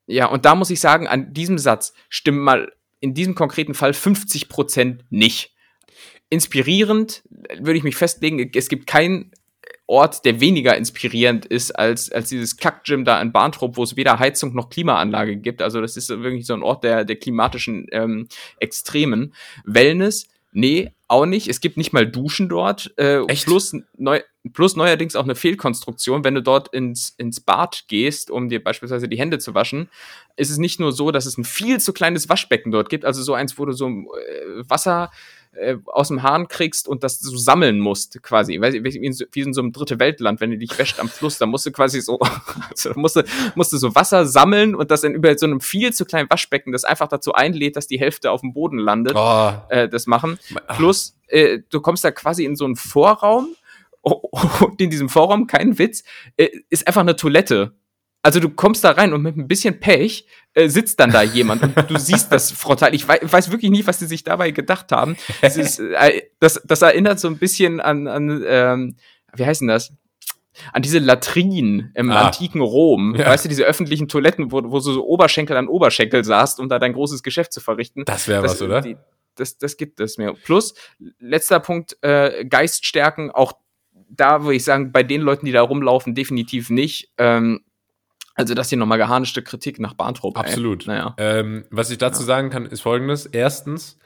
ja, 0.08 0.26
und 0.26 0.46
da 0.46 0.54
muss 0.54 0.70
ich 0.70 0.80
sagen, 0.80 1.06
an 1.06 1.34
diesem 1.34 1.58
Satz 1.58 1.92
stimmen 2.08 2.40
mal 2.40 2.72
in 3.00 3.14
diesem 3.14 3.34
konkreten 3.34 3.74
Fall 3.74 3.92
50 3.92 4.48
Prozent 4.48 5.04
nicht. 5.10 5.54
Inspirierend 6.30 7.22
würde 7.58 7.76
ich 7.76 7.84
mich 7.84 7.94
festlegen, 7.94 8.50
es 8.54 8.68
gibt 8.68 8.86
keinen 8.86 9.30
Ort, 9.86 10.24
der 10.24 10.40
weniger 10.40 10.76
inspirierend 10.76 11.46
ist 11.46 11.72
als, 11.72 12.10
als 12.10 12.28
dieses 12.30 12.56
Kack-Gym 12.56 13.04
da 13.04 13.20
in 13.22 13.32
Bahntrupp, 13.32 13.76
wo 13.76 13.82
es 13.82 13.96
weder 13.96 14.18
Heizung 14.18 14.54
noch 14.54 14.70
Klimaanlage 14.70 15.36
gibt. 15.36 15.62
Also 15.62 15.80
das 15.80 15.96
ist 15.96 16.08
wirklich 16.10 16.46
so 16.46 16.54
ein 16.54 16.62
Ort 16.62 16.84
der, 16.84 17.04
der 17.04 17.16
klimatischen 17.16 17.86
ähm, 17.92 18.28
Extremen. 18.60 19.34
Wellness, 19.64 20.26
nee, 20.58 20.92
auch 21.06 21.24
nicht. 21.24 21.48
Es 21.48 21.60
gibt 21.60 21.76
nicht 21.76 21.92
mal 21.92 22.06
Duschen 22.06 22.48
dort. 22.48 22.92
Äh, 22.98 23.24
Echt? 23.26 23.44
Plus, 23.44 23.74
neu, 23.96 24.20
plus 24.52 24.76
neuerdings 24.76 25.16
auch 25.16 25.24
eine 25.24 25.36
Fehlkonstruktion. 25.36 26.24
Wenn 26.24 26.34
du 26.34 26.42
dort 26.42 26.68
ins, 26.74 27.14
ins 27.16 27.40
Bad 27.40 27.84
gehst, 27.88 28.30
um 28.30 28.48
dir 28.48 28.62
beispielsweise 28.62 29.08
die 29.08 29.18
Hände 29.18 29.38
zu 29.38 29.54
waschen, 29.54 29.88
ist 30.36 30.50
es 30.50 30.58
nicht 30.58 30.80
nur 30.80 30.92
so, 30.92 31.10
dass 31.10 31.26
es 31.26 31.38
ein 31.38 31.44
viel 31.44 31.80
zu 31.80 31.92
kleines 31.92 32.28
Waschbecken 32.28 32.72
dort 32.72 32.90
gibt, 32.90 33.04
also 33.04 33.22
so 33.22 33.34
eins, 33.34 33.58
wo 33.58 33.64
du 33.64 33.72
so 33.72 33.88
äh, 33.88 34.68
Wasser 34.68 35.10
äh, 35.52 35.76
aus 35.86 36.08
dem 36.08 36.22
Hahn 36.22 36.48
kriegst 36.48 36.88
und 36.88 37.02
das 37.02 37.20
so 37.20 37.36
sammeln 37.36 37.78
musst, 37.78 38.22
quasi. 38.22 38.60
Wie, 38.60 38.84
wie, 38.84 39.02
wie 39.32 39.40
in 39.40 39.52
so 39.52 39.60
einem 39.60 39.72
dritte 39.72 39.98
Weltland, 39.98 40.40
wenn 40.40 40.50
du 40.50 40.58
dich 40.58 40.78
wäscht 40.78 41.00
am 41.00 41.08
Fluss, 41.08 41.38
da 41.38 41.46
musst 41.46 41.66
du 41.66 41.72
quasi 41.72 42.00
so, 42.00 42.18
also 42.70 42.92
musst, 42.96 43.16
du, 43.16 43.22
musst 43.54 43.72
du 43.72 43.76
so 43.76 43.94
Wasser 43.94 44.26
sammeln 44.26 44.74
und 44.74 44.90
das 44.90 45.04
in 45.04 45.14
über 45.14 45.36
so 45.36 45.46
einem 45.46 45.60
viel 45.60 45.92
zu 45.92 46.04
kleinen 46.04 46.30
Waschbecken, 46.30 46.72
das 46.72 46.84
einfach 46.84 47.08
dazu 47.08 47.32
einlädt, 47.32 47.76
dass 47.76 47.86
die 47.86 47.98
Hälfte 47.98 48.30
auf 48.30 48.40
dem 48.40 48.52
Boden 48.52 48.78
landet, 48.78 49.14
oh. 49.16 49.52
äh, 49.68 49.88
das 49.88 50.06
machen. 50.06 50.38
Plus, 50.76 51.16
äh, 51.28 51.60
du 51.70 51.80
kommst 51.80 52.04
da 52.04 52.10
quasi 52.10 52.44
in 52.44 52.56
so 52.56 52.64
einen 52.64 52.76
Vorraum 52.76 53.48
und 54.02 54.80
in 54.80 54.90
diesem 54.90 55.08
Vorraum, 55.08 55.46
kein 55.46 55.78
Witz, 55.78 56.04
äh, 56.36 56.48
ist 56.70 56.86
einfach 56.86 57.00
eine 57.00 57.16
Toilette. 57.16 57.72
Also 58.28 58.40
du 58.40 58.50
kommst 58.50 58.84
da 58.84 58.90
rein 58.90 59.14
und 59.14 59.22
mit 59.22 59.38
ein 59.38 59.48
bisschen 59.48 59.80
Pech 59.80 60.26
äh, 60.52 60.68
sitzt 60.68 61.00
dann 61.00 61.10
da 61.10 61.22
jemand 61.22 61.62
und 61.62 61.90
du 61.90 61.98
siehst 61.98 62.30
das 62.30 62.52
frontal. 62.52 62.94
Ich 62.94 63.08
weiß, 63.08 63.20
weiß 63.22 63.50
wirklich 63.50 63.70
nie, 63.70 63.86
was 63.86 64.00
sie 64.00 64.06
sich 64.06 64.22
dabei 64.22 64.50
gedacht 64.50 64.92
haben. 64.92 65.16
Das, 65.40 65.56
ist, 65.56 65.78
äh, 65.78 66.24
das, 66.38 66.60
das 66.62 66.82
erinnert 66.82 67.20
so 67.20 67.28
ein 67.28 67.38
bisschen 67.38 67.80
an, 67.80 68.06
an 68.06 68.44
ähm, 68.46 68.96
wie 69.34 69.46
heißt 69.46 69.62
denn 69.62 69.68
das? 69.68 69.94
An 70.74 70.82
diese 70.82 70.98
Latrinen 70.98 71.90
im 71.94 72.10
ah. 72.10 72.26
antiken 72.26 72.60
Rom. 72.60 73.14
Ja. 73.16 73.28
Weißt 73.28 73.46
du, 73.46 73.48
diese 73.48 73.64
öffentlichen 73.64 74.08
Toiletten, 74.08 74.52
wo, 74.52 74.58
wo 74.62 74.76
du 74.76 74.80
so 74.80 75.06
Oberschenkel 75.06 75.56
an 75.56 75.66
Oberschenkel 75.66 76.22
saßt, 76.22 76.60
um 76.60 76.68
da 76.68 76.78
dein 76.78 76.92
großes 76.92 77.22
Geschäft 77.22 77.54
zu 77.54 77.62
verrichten. 77.62 78.04
Das 78.04 78.28
wäre 78.28 78.42
was, 78.42 78.60
oder? 78.60 78.82
Die, 78.82 78.98
das, 79.36 79.56
das 79.56 79.78
gibt 79.78 80.00
es 80.00 80.18
mir. 80.18 80.34
Plus, 80.34 80.74
letzter 81.18 81.60
Punkt, 81.60 81.96
äh, 82.02 82.44
Geist 82.44 82.84
stärken, 82.84 83.30
auch 83.30 83.54
da 84.10 84.42
würde 84.42 84.56
ich 84.56 84.64
sagen, 84.64 84.92
bei 84.92 85.02
den 85.02 85.22
Leuten, 85.22 85.46
die 85.46 85.52
da 85.52 85.62
rumlaufen, 85.62 86.14
definitiv 86.14 86.68
nicht. 86.68 87.10
Ähm, 87.16 87.60
also 88.38 88.54
das 88.54 88.68
hier 88.68 88.78
nochmal 88.78 88.98
geharnischte 88.98 89.42
Kritik 89.42 89.80
nach 89.80 89.94
Bahntrupp. 89.94 90.38
Absolut. 90.38 90.86
Naja. 90.86 91.14
Ähm, 91.18 91.64
was 91.70 91.90
ich 91.90 91.98
dazu 91.98 92.20
ja. 92.20 92.26
sagen 92.26 92.50
kann, 92.50 92.66
ist 92.66 92.82
folgendes. 92.82 93.26
Erstens, 93.26 93.98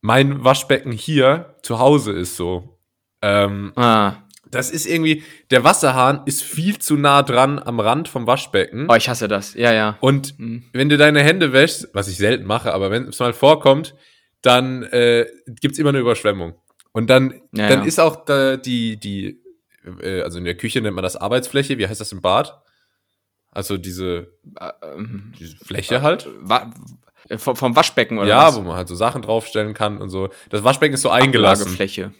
mein 0.00 0.44
Waschbecken 0.44 0.92
hier 0.92 1.56
zu 1.62 1.80
Hause 1.80 2.12
ist 2.12 2.36
so. 2.36 2.78
Ähm, 3.20 3.72
ah. 3.74 4.14
Das 4.48 4.70
ist 4.70 4.86
irgendwie, 4.86 5.24
der 5.50 5.64
Wasserhahn 5.64 6.22
ist 6.26 6.44
viel 6.44 6.78
zu 6.78 6.96
nah 6.96 7.22
dran 7.24 7.58
am 7.58 7.80
Rand 7.80 8.06
vom 8.06 8.28
Waschbecken. 8.28 8.86
Oh, 8.88 8.94
ich 8.94 9.08
hasse 9.08 9.26
das. 9.26 9.54
Ja, 9.54 9.72
ja. 9.72 9.98
Und 10.00 10.38
mhm. 10.38 10.62
wenn 10.72 10.88
du 10.88 10.96
deine 10.96 11.24
Hände 11.24 11.52
wäschst, 11.52 11.88
was 11.92 12.06
ich 12.06 12.16
selten 12.16 12.46
mache, 12.46 12.72
aber 12.72 12.92
wenn 12.92 13.08
es 13.08 13.18
mal 13.18 13.32
vorkommt, 13.32 13.96
dann 14.40 14.84
äh, 14.84 15.26
gibt 15.60 15.78
immer 15.80 15.88
eine 15.88 15.98
Überschwemmung. 15.98 16.54
Und 16.92 17.10
dann, 17.10 17.40
ja, 17.52 17.68
dann 17.68 17.80
ja. 17.80 17.84
ist 17.86 17.98
auch 17.98 18.24
da 18.24 18.56
die, 18.56 18.98
die, 19.00 19.40
äh, 20.00 20.20
also 20.20 20.38
in 20.38 20.44
der 20.44 20.56
Küche 20.56 20.80
nennt 20.80 20.94
man 20.94 21.02
das 21.02 21.16
Arbeitsfläche, 21.16 21.76
wie 21.78 21.88
heißt 21.88 22.00
das 22.00 22.12
im 22.12 22.20
Bad? 22.20 22.63
Also 23.54 23.78
diese, 23.78 24.32
äh, 24.58 24.72
ähm, 24.82 25.32
diese 25.38 25.56
Fläche 25.56 26.02
halt. 26.02 26.28
Wa 26.40 26.70
vom, 27.38 27.56
vom 27.56 27.74
Waschbecken 27.74 28.18
oder 28.18 28.28
Ja, 28.28 28.48
was? 28.48 28.56
wo 28.56 28.60
man 28.60 28.76
halt 28.76 28.88
so 28.88 28.94
Sachen 28.94 29.22
draufstellen 29.22 29.72
kann 29.72 29.98
und 29.98 30.10
so. 30.10 30.28
Das 30.50 30.62
Waschbecken 30.62 30.94
ist 30.94 31.00
so 31.00 31.08
eingelassen. 31.08 31.70
Fläche. 31.72 32.12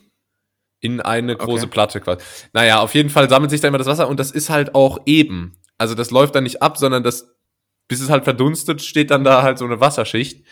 In 0.80 1.00
eine 1.00 1.36
große 1.36 1.64
okay. 1.64 1.72
Platte 1.72 2.00
quasi. 2.00 2.24
Naja, 2.52 2.80
auf 2.80 2.94
jeden 2.94 3.10
Fall 3.10 3.28
sammelt 3.28 3.50
sich 3.50 3.60
da 3.60 3.68
immer 3.68 3.78
das 3.78 3.86
Wasser 3.86 4.08
und 4.08 4.18
das 4.18 4.30
ist 4.30 4.48
halt 4.48 4.74
auch 4.74 4.98
eben. 5.04 5.58
Also 5.76 5.94
das 5.94 6.10
läuft 6.10 6.34
dann 6.34 6.44
nicht 6.44 6.62
ab, 6.62 6.78
sondern 6.78 7.02
das, 7.02 7.33
bis 7.88 8.00
es 8.00 8.10
halt 8.10 8.24
verdunstet, 8.24 8.82
steht 8.82 9.10
dann 9.10 9.24
da 9.24 9.42
halt 9.42 9.58
so 9.58 9.64
eine 9.64 9.80
Wasserschicht. 9.80 10.44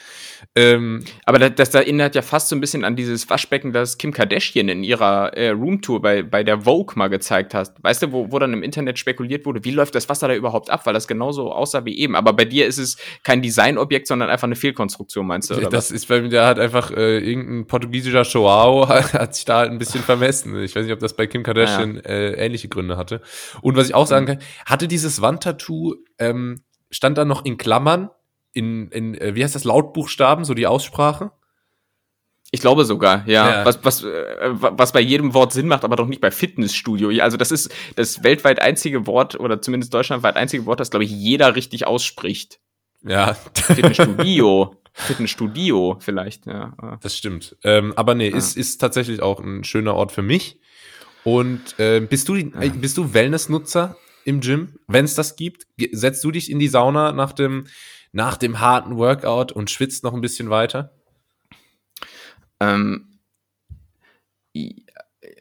Ähm, 0.55 1.05
aber 1.25 1.39
das, 1.39 1.55
das 1.55 1.75
erinnert 1.75 2.15
ja 2.15 2.23
fast 2.23 2.49
so 2.49 2.57
ein 2.57 2.61
bisschen 2.61 2.85
an 2.85 2.97
dieses 2.97 3.31
Waschbecken, 3.31 3.73
das 3.73 3.97
Kim 3.97 4.13
Kardashian 4.13 4.69
in 4.69 4.85
ihrer 4.85 5.33
äh, 5.37 5.51
Roomtour 5.51 6.03
bei, 6.03 6.23
bei 6.23 6.45
der 6.45 6.63
Vogue 6.63 6.97
mal 6.97 7.09
gezeigt 7.09 7.55
hat. 7.55 7.73
Weißt 7.81 8.03
du, 8.03 8.13
wo, 8.13 8.31
wo 8.31 8.39
dann 8.39 8.53
im 8.53 8.63
Internet 8.63 8.99
spekuliert 8.99 9.47
wurde, 9.47 9.65
wie 9.65 9.71
läuft 9.71 9.95
das 9.95 10.09
Wasser 10.09 10.29
da 10.29 10.35
überhaupt 10.35 10.69
ab, 10.69 10.85
weil 10.85 10.95
das 10.95 11.09
genauso 11.09 11.53
aussah 11.53 11.85
wie 11.85 11.99
eben. 11.99 12.17
Aber 12.17 12.33
bei 12.33 12.45
dir 12.45 12.67
ist 12.67 12.79
es 12.79 12.97
kein 13.23 13.41
Designobjekt, 13.41 14.07
sondern 14.07 14.31
einfach 14.31 14.47
eine 14.47 14.57
Fehlkonstruktion, 14.57 15.27
meinst 15.27 15.51
du? 15.51 15.55
Oder 15.55 15.71
das 15.71 15.87
was? 15.87 15.91
ist 15.93 16.09
bei 16.09 16.21
mir, 16.21 16.29
der 16.29 16.47
hat 16.47 16.59
einfach 16.59 16.91
äh, 16.91 17.19
irgendein 17.19 17.67
portugiesischer 17.67 18.23
Joao 18.23 18.89
hat 18.89 19.35
sich 19.35 19.45
da 19.45 19.59
halt 19.59 19.71
ein 19.71 19.79
bisschen 19.79 20.03
vermessen. 20.03 20.61
Ich 20.63 20.77
weiß 20.77 20.85
nicht, 20.85 20.93
ob 20.93 21.01
das 21.01 21.15
bei 21.15 21.27
Kim 21.27 21.43
Kardashian 21.43 21.97
ja. 21.97 22.03
äh, 22.03 22.33
ähnliche 22.33 22.69
Gründe 22.69 22.97
hatte. 22.97 23.23
Und 23.63 23.77
was 23.77 23.89
ich 23.89 23.95
auch 23.95 24.07
sagen 24.07 24.25
mhm. 24.27 24.29
kann, 24.29 24.39
hatte 24.67 24.89
dieses 24.89 25.23
Wandtattoo, 25.23 25.95
ähm, 26.19 26.63
stand 26.93 27.19
da 27.19 27.25
noch 27.25 27.45
in 27.45 27.57
Klammern, 27.57 28.11
in, 28.53 28.89
in 28.91 29.15
äh, 29.15 29.35
wie 29.35 29.43
heißt 29.43 29.55
das, 29.57 29.65
Lautbuchstaben, 29.65 30.45
so 30.45 30.55
die 30.55 30.69
Aussprache? 30.69 31.33
Ich 32.55 32.61
glaube 32.61 32.85
sogar, 32.85 33.27
ja. 33.27 33.51
ja. 33.51 33.65
Was, 33.65 33.83
was, 33.83 34.05
äh, 34.05 34.51
was 34.53 34.93
bei 34.93 35.01
jedem 35.01 35.33
Wort 35.33 35.53
Sinn 35.53 35.67
macht, 35.67 35.85
aber 35.85 35.97
doch 35.97 36.07
nicht 36.07 36.21
bei 36.21 36.31
Fitnessstudio. 36.31 37.23
Also 37.23 37.39
das 37.39 37.51
ist 37.51 37.73
das 37.97 38.23
weltweit 38.23 38.61
einzige 38.61 39.07
Wort 39.07 39.41
oder 39.41 39.63
zumindest 39.63 39.95
deutschlandweit 39.95 40.37
einzige 40.37 40.67
Wort, 40.67 40.79
das, 40.79 40.91
glaube 40.91 41.05
ich, 41.05 41.11
jeder 41.11 41.57
richtig 41.57 41.87
ausspricht. 41.87 42.61
Ja. 43.03 43.35
Fitnessstudio. 43.55 44.77
Fitnessstudio 44.93 45.97
vielleicht, 46.01 46.45
ja. 46.45 46.99
Das 47.01 47.17
stimmt. 47.17 47.57
Ähm, 47.65 47.95
aber 47.97 48.15
nee, 48.15 48.29
ja. 48.29 48.37
ist, 48.37 48.59
ist 48.59 48.79
tatsächlich 48.79 49.23
auch 49.23 49.41
ein 49.41 49.65
schöner 49.65 49.95
Ort 49.95 50.13
für 50.13 50.21
mich. 50.21 50.61
Und 51.25 51.79
äh, 51.79 52.01
bist 52.01 52.29
du, 52.29 52.35
ja. 52.35 52.51
bist 52.75 52.99
du 52.99 53.15
Wellness-Nutzer 53.15 53.97
im 54.25 54.41
Gym, 54.41 54.79
wenn 54.87 55.05
es 55.05 55.15
das 55.15 55.37
gibt? 55.37 55.67
Setzt 55.93 56.23
du 56.25 56.31
dich 56.31 56.51
in 56.51 56.59
die 56.59 56.69
Sauna 56.69 57.13
nach 57.13 57.33
dem 57.33 57.67
nach 58.13 58.37
dem 58.37 58.61
harten 58.61 58.97
Workout 58.97 59.53
und 59.53 59.71
schwitzt 59.71 60.05
noch 60.05 60.13
ein 60.13 60.21
bisschen 60.21 60.51
weiter? 60.51 60.95
Ähm, 62.61 63.19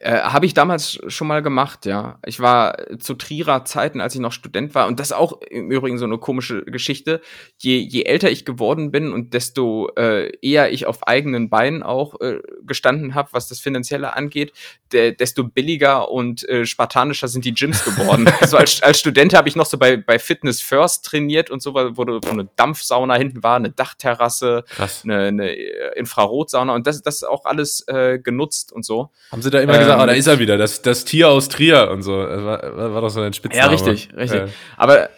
äh, 0.02 0.20
Habe 0.20 0.46
ich 0.46 0.54
damals 0.54 0.98
schon 1.06 1.28
mal 1.28 1.42
gemacht, 1.42 1.86
ja. 1.86 2.18
Ich 2.26 2.40
war 2.40 2.76
zu 2.98 3.14
Trierer 3.14 3.64
Zeiten, 3.64 4.00
als 4.00 4.14
ich 4.14 4.20
noch 4.20 4.32
Student 4.32 4.74
war, 4.74 4.88
und 4.88 4.98
das 4.98 5.08
ist 5.08 5.16
auch 5.16 5.40
im 5.42 5.70
Übrigen 5.70 5.96
so 5.96 6.04
eine 6.04 6.18
komische 6.18 6.64
Geschichte. 6.64 7.20
Je, 7.58 7.78
je 7.78 8.02
älter 8.02 8.28
ich 8.28 8.44
geworden 8.44 8.90
bin 8.90 9.12
und 9.12 9.32
desto 9.32 9.90
äh, 9.96 10.36
eher 10.42 10.72
ich 10.72 10.86
auf 10.86 11.06
eigenen 11.06 11.50
Beinen 11.50 11.84
auch 11.84 12.20
äh, 12.20 12.40
gestanden 12.64 13.14
habe, 13.14 13.28
was 13.30 13.46
das 13.46 13.60
Finanzielle 13.60 14.16
angeht, 14.16 14.52
de, 14.92 15.14
desto 15.14 15.44
billiger 15.44 16.10
und 16.10 16.48
äh, 16.48 16.66
spartanischer 16.66 17.28
sind 17.28 17.44
die 17.44 17.54
Gyms 17.54 17.84
geworden. 17.84 18.28
also 18.40 18.56
als, 18.56 18.82
als 18.82 18.98
Student 18.98 19.34
habe 19.34 19.48
ich 19.48 19.54
noch 19.54 19.66
so 19.66 19.78
bei, 19.78 19.96
bei 19.96 20.18
Fitness 20.18 20.60
First 20.60 21.04
trainiert 21.04 21.48
und 21.48 21.62
so, 21.62 21.74
wo 21.74 22.04
so 22.04 22.30
eine 22.30 22.48
Dampfsauna 22.56 23.14
hinten 23.14 23.44
war, 23.44 23.56
eine 23.56 23.70
Dachterrasse, 23.70 24.64
eine, 25.04 25.18
eine 25.28 25.52
Infrarotsauna 25.52 26.74
und 26.74 26.88
das, 26.88 27.02
das 27.02 27.16
ist 27.16 27.24
auch 27.24 27.44
alles 27.44 27.86
äh, 27.86 28.18
genutzt 28.18 28.72
und 28.72 28.84
so. 28.84 29.10
Haben 29.30 29.42
sie 29.42 29.50
da 29.50 29.60
immer 29.60 29.74
ähm, 29.74 29.80
gesagt, 29.80 29.91
oh, 30.00 30.06
da 30.06 30.12
ist 30.12 30.26
er 30.26 30.38
wieder, 30.38 30.56
das, 30.56 30.82
das 30.82 31.04
Tier 31.04 31.28
aus 31.28 31.48
Trier 31.48 31.90
und 31.90 32.02
so. 32.02 32.24
Das 32.24 32.42
war, 32.42 32.94
war 32.94 33.00
doch 33.00 33.08
so 33.08 33.20
ein 33.20 33.32
Spitzname. 33.32 33.64
Ja, 33.64 33.70
richtig, 33.70 34.10
richtig. 34.16 34.40
Ja. 34.40 34.48
Aber, 34.76 35.08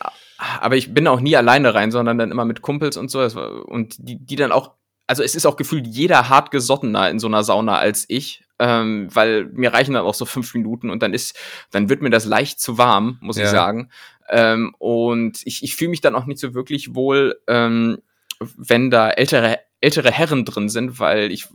aber 0.61 0.77
ich 0.77 0.95
bin 0.95 1.07
auch 1.07 1.21
nie 1.21 1.37
alleine 1.37 1.75
rein, 1.75 1.91
sondern 1.91 2.19
dann 2.19 2.31
immer 2.31 2.45
mit 2.45 2.63
Kumpels 2.63 2.97
und 2.97 3.11
so. 3.11 3.21
Und 3.21 3.97
die, 3.99 4.25
die 4.25 4.37
dann 4.37 4.53
auch, 4.53 4.73
also 5.07 5.23
es 5.23 5.35
ist 5.35 5.47
auch 5.47 5.57
gefühlt 5.57 5.87
jeder 5.87 6.29
hart 6.29 6.51
gesottener 6.51 7.11
in 7.11 7.19
so 7.19 7.27
einer 7.27 7.45
Sauna 7.45 7.77
als 7.77 8.05
ich. 8.09 8.43
Ähm, 8.61 9.09
weil 9.13 9.47
mir 9.47 9.73
reichen 9.73 9.95
dann 9.95 10.05
auch 10.05 10.15
so 10.15 10.27
fünf 10.27 10.55
Minuten 10.55 10.89
und 10.89 11.03
dann 11.03 11.13
ist, 11.13 11.37
dann 11.73 11.89
wird 11.89 12.03
mir 12.03 12.11
das 12.11 12.25
leicht 12.25 12.61
zu 12.61 12.79
warm, 12.79 13.19
muss 13.21 13.37
ja. 13.37 13.45
ich 13.45 13.51
sagen. 13.51 13.91
Ähm, 14.29 14.75
und 14.79 15.41
ich, 15.45 15.65
ich 15.65 15.75
fühle 15.75 15.91
mich 15.91 16.01
dann 16.01 16.15
auch 16.15 16.27
nicht 16.27 16.39
so 16.39 16.55
wirklich 16.55 16.95
wohl, 16.95 17.37
ähm, 17.49 17.99
wenn 18.57 18.91
da 18.91 19.11
ältere, 19.11 19.59
ältere 19.81 20.11
Herren 20.11 20.45
drin 20.45 20.69
sind, 20.69 20.99
weil 21.01 21.33
ich 21.33 21.49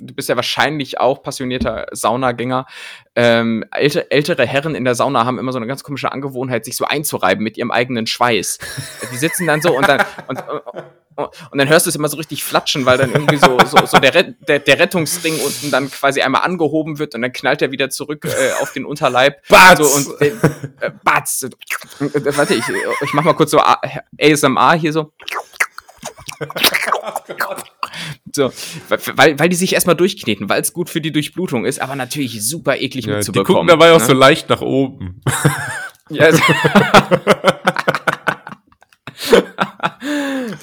du 0.00 0.14
bist 0.14 0.28
ja 0.28 0.36
wahrscheinlich 0.36 1.00
auch 1.00 1.22
passionierter 1.22 1.86
Saunagänger. 1.92 2.66
Ähm, 3.14 3.64
älte, 3.72 4.10
ältere 4.10 4.46
Herren 4.46 4.74
in 4.74 4.84
der 4.84 4.94
Sauna 4.94 5.24
haben 5.24 5.38
immer 5.38 5.52
so 5.52 5.58
eine 5.58 5.66
ganz 5.66 5.82
komische 5.82 6.12
Angewohnheit, 6.12 6.64
sich 6.64 6.76
so 6.76 6.84
einzureiben 6.84 7.42
mit 7.42 7.56
ihrem 7.56 7.70
eigenen 7.70 8.06
Schweiß. 8.06 8.58
Die 9.12 9.16
sitzen 9.16 9.46
dann 9.46 9.60
so 9.60 9.76
und 9.76 9.88
dann 9.88 10.04
und, 10.28 10.38
und, 11.18 11.28
und 11.50 11.58
dann 11.58 11.68
hörst 11.68 11.86
du 11.86 11.90
es 11.90 11.96
immer 11.96 12.08
so 12.08 12.16
richtig 12.16 12.44
flatschen, 12.44 12.86
weil 12.86 12.96
dann 12.96 13.10
irgendwie 13.12 13.38
so, 13.38 13.58
so, 13.66 13.84
so 13.86 13.98
der, 13.98 14.22
der, 14.22 14.60
der 14.60 14.78
Rettungsring 14.78 15.40
unten 15.40 15.72
dann 15.72 15.90
quasi 15.90 16.22
einmal 16.22 16.42
angehoben 16.42 17.00
wird 17.00 17.16
und 17.16 17.22
dann 17.22 17.32
knallt 17.32 17.60
er 17.60 17.72
wieder 17.72 17.90
zurück 17.90 18.24
äh, 18.24 18.52
auf 18.62 18.72
den 18.72 18.84
Unterleib. 18.84 19.42
Batz! 19.48 19.78
So, 19.78 19.86
und, 19.86 20.20
äh, 20.20 20.28
äh, 20.80 20.90
Batz! 21.02 21.44
Warte, 21.98 22.54
ich, 22.54 22.64
ich 23.02 23.12
mach 23.14 23.24
mal 23.24 23.34
kurz 23.34 23.50
so 23.50 23.58
ASMR 23.60 24.74
hier 24.74 24.92
so. 24.92 25.12
So, 28.34 28.52
weil, 28.88 29.38
weil 29.38 29.48
die 29.48 29.56
sich 29.56 29.72
erstmal 29.72 29.96
durchkneten, 29.96 30.48
weil 30.48 30.60
es 30.60 30.72
gut 30.72 30.90
für 30.90 31.00
die 31.00 31.10
Durchblutung 31.10 31.64
ist, 31.64 31.80
aber 31.80 31.96
natürlich 31.96 32.44
super 32.44 32.76
eklig 32.76 33.06
ja, 33.06 33.16
mitzubekommen. 33.16 33.46
Die 33.46 33.52
gucken 33.52 33.68
dabei 33.68 33.88
ne? 33.88 33.94
auch 33.94 34.00
so 34.00 34.12
leicht 34.12 34.48
nach 34.48 34.60
oben. 34.60 35.22
Ja, 36.10 36.24
also, 36.24 36.40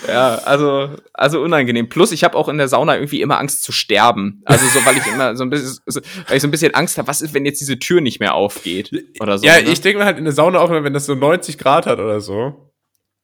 ja, 0.07 0.35
also, 0.45 0.89
also 1.13 1.41
unangenehm. 1.41 1.89
Plus, 1.89 2.11
ich 2.11 2.23
habe 2.23 2.35
auch 2.35 2.49
in 2.49 2.57
der 2.57 2.67
Sauna 2.67 2.95
irgendwie 2.95 3.21
immer 3.21 3.39
Angst 3.39 3.63
zu 3.63 3.71
sterben. 3.71 4.41
Also 4.45 4.65
so, 4.67 4.85
weil 4.85 4.97
ich 4.97 5.07
immer 5.07 5.35
so 5.35 5.43
ein 5.43 5.49
bisschen, 5.49 5.79
so, 5.85 6.01
weil 6.27 6.37
ich 6.37 6.41
so 6.41 6.47
ein 6.47 6.51
bisschen 6.51 6.73
Angst 6.73 6.97
habe, 6.97 7.07
was 7.07 7.21
ist, 7.21 7.33
wenn 7.33 7.45
jetzt 7.45 7.61
diese 7.61 7.77
Tür 7.77 8.01
nicht 8.01 8.19
mehr 8.19 8.33
aufgeht 8.33 8.91
oder 9.19 9.37
so. 9.37 9.45
Ja, 9.45 9.61
ne? 9.61 9.69
ich 9.69 9.81
denke 9.81 9.99
mir 9.99 10.05
halt 10.05 10.17
in 10.17 10.23
der 10.23 10.33
Sauna 10.33 10.59
auch 10.59 10.69
immer, 10.69 10.83
wenn 10.83 10.93
das 10.93 11.05
so 11.05 11.15
90 11.15 11.57
Grad 11.57 11.85
hat 11.85 11.99
oder 11.99 12.21
so, 12.21 12.64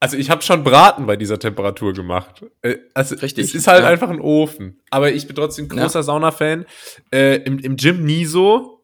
also 0.01 0.17
ich 0.17 0.31
habe 0.31 0.41
schon 0.41 0.63
Braten 0.63 1.05
bei 1.05 1.15
dieser 1.15 1.37
Temperatur 1.37 1.93
gemacht. 1.93 2.43
Äh, 2.63 2.77
also 2.95 3.15
Richtig. 3.15 3.45
Es 3.45 3.55
ist 3.55 3.67
halt 3.67 3.83
ja. 3.83 3.89
einfach 3.89 4.09
ein 4.09 4.19
Ofen. 4.19 4.81
Aber 4.89 5.13
ich 5.13 5.27
bin 5.27 5.35
trotzdem 5.35 5.69
großer 5.69 5.99
ja. 5.99 6.03
Sauna-Fan. 6.03 6.65
Äh, 7.13 7.35
im, 7.43 7.59
Im 7.59 7.77
Gym 7.77 8.03
nie 8.03 8.25
so. 8.25 8.83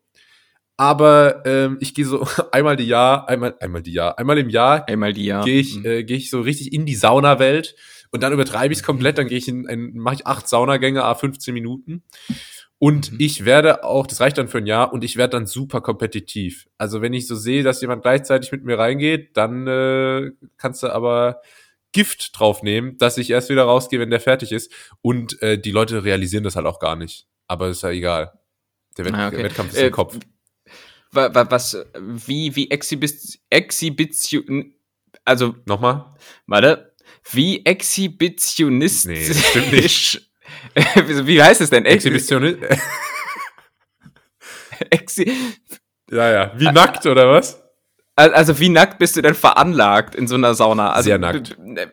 Aber 0.77 1.41
ähm, 1.47 1.77
ich 1.81 1.95
gehe 1.95 2.05
so 2.05 2.27
einmal 2.51 2.75
die 2.75 2.86
Jahr, 2.86 3.27
einmal, 3.27 3.55
einmal 3.59 3.81
die 3.81 3.93
Jahr, 3.93 4.19
einmal 4.19 4.38
im 4.38 4.50
Jahr. 4.50 4.88
Einmal 4.88 5.12
die 5.12 5.25
Jahr. 5.25 5.43
Gehe 5.43 5.59
ich, 5.59 5.77
mhm. 5.77 5.86
äh, 5.86 6.03
geh 6.03 6.15
ich 6.15 6.29
so 6.29 6.39
richtig 6.39 6.71
in 6.71 6.86
die 6.86 6.95
Saunawelt 6.95 7.75
und 8.12 8.21
dann 8.21 8.31
übertreibe 8.31 8.71
ich 8.71 8.79
es 8.79 8.86
komplett. 8.86 9.17
Dann 9.17 9.27
gehe 9.27 9.39
ich 9.39 9.47
in, 9.47 9.67
in 9.67 9.97
mache 9.97 10.15
ich 10.15 10.27
acht 10.27 10.47
Saunagänge, 10.47 11.03
a 11.03 11.15
15 11.15 11.51
Minuten. 11.51 12.03
Und 12.79 13.12
mhm. 13.12 13.17
ich 13.19 13.46
werde 13.46 13.84
auch, 13.84 14.05
das 14.05 14.22
reicht 14.22 14.38
dann 14.38 14.48
für 14.48 14.60
ein 14.60 14.67
Jahr, 14.67 14.93
und 14.93 15.03
ich 15.03 15.17
werde 15.17 15.31
dann 15.31 15.48
super 15.48 15.81
kompetitiv. 15.81 16.67
Also 16.77 17.01
wenn 17.01 17.13
ich 17.13 17.27
so 17.27 17.36
sehe, 17.36 17.63
dass 17.63 17.81
jemand 17.81 18.03
gleichzeitig 18.03 18.51
mit 18.51 18.63
mir 18.63 18.77
reingeht, 18.77 19.36
dann 19.36 19.67
äh, 19.67 20.31
kannst 20.57 20.84
du 20.84 20.93
aber 20.93 21.41
Gift 21.91 22.38
draufnehmen, 22.38 22.98
dass 22.98 23.17
ich 23.17 23.31
erst 23.31 23.50
wieder 23.50 23.63
rausgehe, 23.63 24.00
wenn 24.00 24.12
der 24.12 24.19
fertig 24.19 24.51
ist. 24.51 24.72
Und 25.01 25.41
äh, 25.41 25.57
die 25.57 25.72
Leute 25.72 26.03
realisieren 26.03 26.43
das 26.43 26.55
halt 26.55 26.67
auch 26.67 26.79
gar 26.79 26.96
nicht. 26.96 27.27
Aber 27.48 27.69
ist 27.69 27.81
ja 27.81 27.89
egal. 27.89 28.34
Der, 28.98 29.05
Wett 29.05 29.13
ah, 29.15 29.27
okay. 29.27 29.43
Wettkampf 29.43 29.72
ist 29.72 29.79
äh, 29.79 29.88
im 29.88 29.93
Kopf. 29.93 30.19
Was, 31.12 31.77
wie, 31.98 32.55
wie 32.55 32.69
Exhibit, 32.69 33.39
Exhibition, 33.50 34.75
also. 35.25 35.55
Nochmal? 35.65 36.13
Warte. 36.46 36.93
Wie 37.31 37.65
exhibitionistisch 37.65 40.15
nee. 40.15 40.22
Wie 41.26 41.42
heißt 41.42 41.62
es 41.62 41.70
denn? 41.70 41.86
Exhibitionist. 41.86 42.60
Exhi 44.90 45.32
ja, 46.12 46.32
ja. 46.32 46.52
Wie 46.56 46.66
nackt 46.66 47.06
oder 47.06 47.30
was? 47.30 47.64
Also 48.16 48.60
wie 48.60 48.70
nackt 48.70 48.98
bist 48.98 49.16
du 49.16 49.22
denn 49.22 49.36
veranlagt 49.36 50.16
in 50.16 50.28
so 50.28 50.36
einer 50.36 50.56
Sauna? 50.56 50.92
Also, 50.92 51.08
Sehr 51.08 51.20
nackt. 51.20 51.56
Ne, 51.60 51.92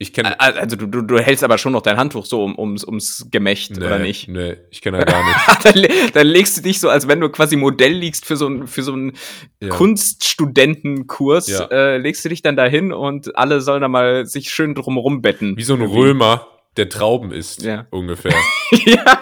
ich 0.00 0.12
kenne. 0.12 0.38
Also 0.38 0.76
du, 0.76 0.86
du, 0.86 1.02
du 1.02 1.18
hältst 1.18 1.42
aber 1.42 1.58
schon 1.58 1.72
noch 1.72 1.82
dein 1.82 1.96
Handtuch 1.96 2.24
so 2.24 2.44
um, 2.44 2.56
ums, 2.56 2.84
ums 2.84 3.26
Gemächt, 3.32 3.76
nee, 3.76 3.84
oder 3.84 3.98
nicht? 3.98 4.28
Nee, 4.28 4.56
ich 4.70 4.80
kenne 4.80 4.98
ja 4.98 5.04
gar 5.04 5.24
nicht. 5.24 5.64
dann, 5.64 6.12
dann, 6.12 6.26
legst 6.28 6.56
du 6.56 6.62
dich 6.62 6.78
so, 6.78 6.88
als 6.88 7.08
wenn 7.08 7.18
du 7.18 7.28
quasi 7.30 7.56
Modell 7.56 7.94
liegst 7.94 8.24
für 8.24 8.36
so, 8.36 8.46
ein, 8.46 8.68
für 8.68 8.84
so 8.84 8.92
einen 8.92 9.14
ja. 9.60 9.70
Kunststudentenkurs, 9.70 11.48
ja. 11.48 11.64
äh, 11.64 11.98
legst 11.98 12.24
du 12.24 12.28
dich 12.28 12.42
dann 12.42 12.54
dahin 12.54 12.92
und 12.92 13.36
alle 13.36 13.60
sollen 13.60 13.80
da 13.80 13.88
mal 13.88 14.24
sich 14.24 14.50
schön 14.50 14.76
drumherum 14.76 15.20
betten. 15.20 15.56
Wie 15.56 15.64
so 15.64 15.74
ein 15.74 15.82
Römer 15.82 16.46
der 16.78 16.88
Trauben 16.88 17.32
isst, 17.32 17.62
ja. 17.62 17.86
ungefähr. 17.90 18.34
ja. 18.84 19.18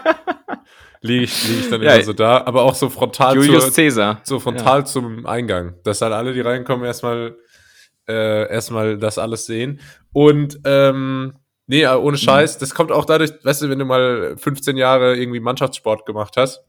Liege 1.00 1.24
ich, 1.24 1.48
lieg 1.48 1.60
ich 1.60 1.70
dann 1.70 1.82
ja, 1.82 1.94
immer 1.94 2.04
so 2.04 2.12
da, 2.12 2.44
aber 2.44 2.62
auch 2.62 2.74
so 2.74 2.88
frontal, 2.88 3.36
Julius 3.36 3.66
zu, 3.66 3.72
Caesar. 3.72 4.20
so 4.24 4.38
frontal 4.38 4.80
ja. 4.80 4.84
zum 4.84 5.26
Eingang, 5.26 5.74
dass 5.84 5.98
dann 5.98 6.12
alle, 6.12 6.32
die 6.32 6.40
reinkommen, 6.40 6.84
erstmal 6.84 7.36
äh, 8.08 8.50
erstmal 8.50 8.98
das 8.98 9.18
alles 9.18 9.46
sehen. 9.46 9.80
Und 10.12 10.60
ähm, 10.64 11.34
nee, 11.66 11.82
äh, 11.82 11.94
ohne 11.94 12.16
Scheiß, 12.16 12.56
mhm. 12.56 12.60
das 12.60 12.74
kommt 12.74 12.92
auch 12.92 13.04
dadurch, 13.04 13.32
weißt 13.42 13.62
du, 13.62 13.70
wenn 13.70 13.78
du 13.78 13.84
mal 13.84 14.36
15 14.36 14.76
Jahre 14.76 15.16
irgendwie 15.16 15.40
Mannschaftssport 15.40 16.06
gemacht 16.06 16.34
hast, 16.36 16.64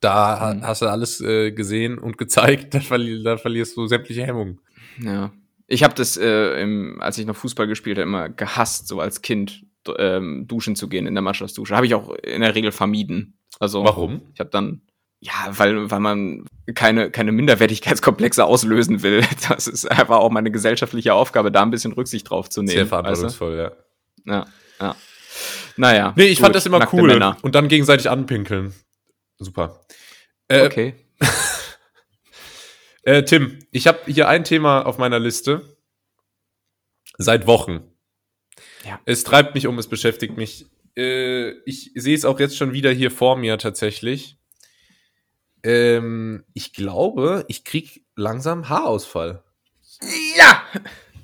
da 0.00 0.54
mhm. 0.54 0.66
hast 0.66 0.82
du 0.82 0.86
alles 0.86 1.20
äh, 1.20 1.52
gesehen 1.52 1.98
und 1.98 2.18
gezeigt, 2.18 2.74
da, 2.74 2.80
verli 2.80 3.22
da 3.22 3.36
verlierst 3.36 3.76
du 3.76 3.86
sämtliche 3.86 4.24
Hemmungen. 4.24 4.60
Ja. 5.00 5.32
Ich 5.66 5.84
habe 5.84 5.94
das, 5.94 6.16
äh, 6.16 6.62
im, 6.62 7.00
als 7.00 7.18
ich 7.18 7.26
noch 7.26 7.36
Fußball 7.36 7.66
gespielt 7.66 7.98
habe, 7.98 8.08
immer 8.08 8.28
gehasst, 8.30 8.88
so 8.88 9.00
als 9.00 9.20
Kind 9.20 9.64
ähm, 9.98 10.46
duschen 10.46 10.76
zu 10.76 10.88
gehen 10.88 11.06
in 11.06 11.14
der 11.14 11.22
Mannschaftsdusche. 11.22 11.74
Habe 11.74 11.86
ich 11.86 11.94
auch 11.94 12.14
in 12.14 12.40
der 12.42 12.54
Regel 12.54 12.72
vermieden. 12.72 13.38
Also, 13.60 13.84
Warum? 13.84 14.22
Ich 14.34 14.40
habe 14.40 14.50
dann, 14.50 14.82
ja, 15.20 15.32
weil, 15.50 15.90
weil 15.90 16.00
man 16.00 16.44
keine, 16.74 17.10
keine 17.10 17.32
Minderwertigkeitskomplexe 17.32 18.44
auslösen 18.44 19.02
will. 19.02 19.22
Das 19.48 19.66
ist 19.66 19.90
einfach 19.90 20.18
auch 20.18 20.30
meine 20.30 20.50
gesellschaftliche 20.50 21.14
Aufgabe, 21.14 21.50
da 21.50 21.62
ein 21.62 21.70
bisschen 21.70 21.92
Rücksicht 21.92 22.28
drauf 22.30 22.48
zu 22.48 22.62
nehmen. 22.62 22.76
Sehr 22.76 22.86
verantwortungsvoll, 22.86 23.58
weißt 23.58 23.74
du? 24.26 24.30
ja. 24.30 24.34
Ja, 24.34 24.46
ja. 24.80 24.96
Naja. 25.76 26.12
Nee, 26.16 26.26
ich 26.26 26.38
gut, 26.38 26.44
fand 26.44 26.56
das 26.56 26.66
immer 26.66 26.86
cool. 26.92 27.08
Männer. 27.08 27.36
Und 27.42 27.54
dann 27.54 27.68
gegenseitig 27.68 28.10
anpinkeln. 28.10 28.74
Super. 29.38 29.80
Äh, 30.48 30.66
okay. 30.66 30.94
äh, 33.02 33.22
Tim, 33.22 33.58
ich 33.70 33.86
habe 33.86 34.00
hier 34.06 34.28
ein 34.28 34.44
Thema 34.44 34.82
auf 34.82 34.98
meiner 34.98 35.18
Liste. 35.18 35.62
Seit 37.16 37.46
Wochen. 37.46 37.80
Ja. 38.88 39.00
Es 39.04 39.22
treibt 39.22 39.54
mich 39.54 39.66
um, 39.66 39.78
es 39.78 39.86
beschäftigt 39.86 40.36
mich. 40.36 40.66
Äh, 40.96 41.50
ich 41.66 41.92
sehe 41.94 42.14
es 42.14 42.24
auch 42.24 42.40
jetzt 42.40 42.56
schon 42.56 42.72
wieder 42.72 42.90
hier 42.90 43.10
vor 43.10 43.36
mir 43.36 43.58
tatsächlich. 43.58 44.38
Ähm, 45.62 46.44
ich 46.54 46.72
glaube, 46.72 47.44
ich 47.48 47.64
krieg 47.64 48.04
langsam 48.16 48.68
Haarausfall. 48.68 49.42
Ja! 50.36 50.62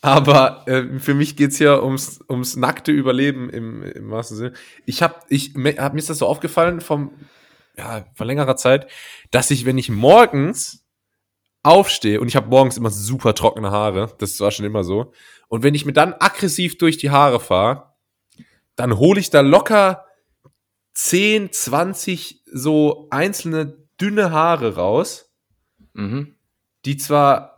Aber 0.02 0.64
äh, 0.66 0.98
für 0.98 1.14
mich 1.14 1.36
geht's 1.36 1.58
hier 1.58 1.84
ums, 1.84 2.24
ums 2.28 2.56
nackte 2.56 2.90
Überleben 2.90 3.50
im, 3.50 3.84
im 3.84 4.10
wahrsten 4.10 4.36
Sinne. 4.36 4.52
Ich 4.84 5.00
habe, 5.00 5.14
ich, 5.28 5.54
hab, 5.54 5.92
mir 5.92 6.00
ist 6.00 6.10
das 6.10 6.18
so 6.18 6.26
aufgefallen 6.26 6.80
vom, 6.80 7.12
ja, 7.78 8.04
vor 8.14 8.26
längerer 8.26 8.56
Zeit, 8.56 8.90
dass 9.30 9.52
ich, 9.52 9.64
wenn 9.64 9.78
ich 9.78 9.90
morgens 9.90 10.84
aufstehe 11.62 12.20
und 12.20 12.26
ich 12.26 12.34
habe 12.34 12.48
morgens 12.48 12.78
immer 12.78 12.90
super 12.90 13.32
trockene 13.36 13.70
Haare, 13.70 14.12
das 14.18 14.40
war 14.40 14.50
schon 14.50 14.66
immer 14.66 14.82
so, 14.82 15.12
und 15.46 15.62
wenn 15.62 15.74
ich 15.74 15.86
mir 15.86 15.92
dann 15.92 16.14
aggressiv 16.14 16.78
durch 16.78 16.98
die 16.98 17.10
Haare 17.10 17.38
fahre, 17.38 17.93
dann 18.76 18.98
hole 18.98 19.20
ich 19.20 19.30
da 19.30 19.40
locker 19.40 20.04
10, 20.94 21.52
20 21.52 22.42
so 22.46 23.08
einzelne 23.10 23.76
dünne 24.00 24.30
Haare 24.30 24.76
raus, 24.76 25.32
mhm. 25.92 26.36
die 26.84 26.96
zwar 26.96 27.54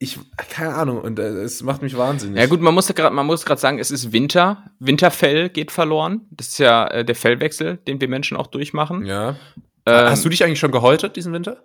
ich 0.00 0.18
keine 0.36 0.74
Ahnung 0.74 1.00
und 1.00 1.18
äh, 1.18 1.28
es 1.42 1.62
macht 1.62 1.82
mich 1.82 1.96
wahnsinnig. 1.96 2.38
Ja 2.38 2.46
gut, 2.46 2.60
man 2.60 2.72
muss 2.72 2.86
gerade 2.86 3.14
man 3.14 3.26
muss 3.26 3.44
gerade 3.44 3.60
sagen, 3.60 3.80
es 3.80 3.90
ist 3.90 4.12
Winter, 4.12 4.70
Winterfell 4.78 5.48
geht 5.48 5.72
verloren. 5.72 6.26
Das 6.30 6.48
ist 6.48 6.58
ja 6.58 6.86
äh, 6.86 7.04
der 7.04 7.16
Fellwechsel, 7.16 7.78
den 7.78 8.00
wir 8.00 8.08
Menschen 8.08 8.36
auch 8.36 8.46
durchmachen. 8.46 9.04
Ja. 9.04 9.30
Ähm, 9.86 10.10
Hast 10.10 10.24
du 10.24 10.28
dich 10.28 10.44
eigentlich 10.44 10.60
schon 10.60 10.70
gehäutet 10.70 11.16
diesen 11.16 11.32
Winter? 11.32 11.64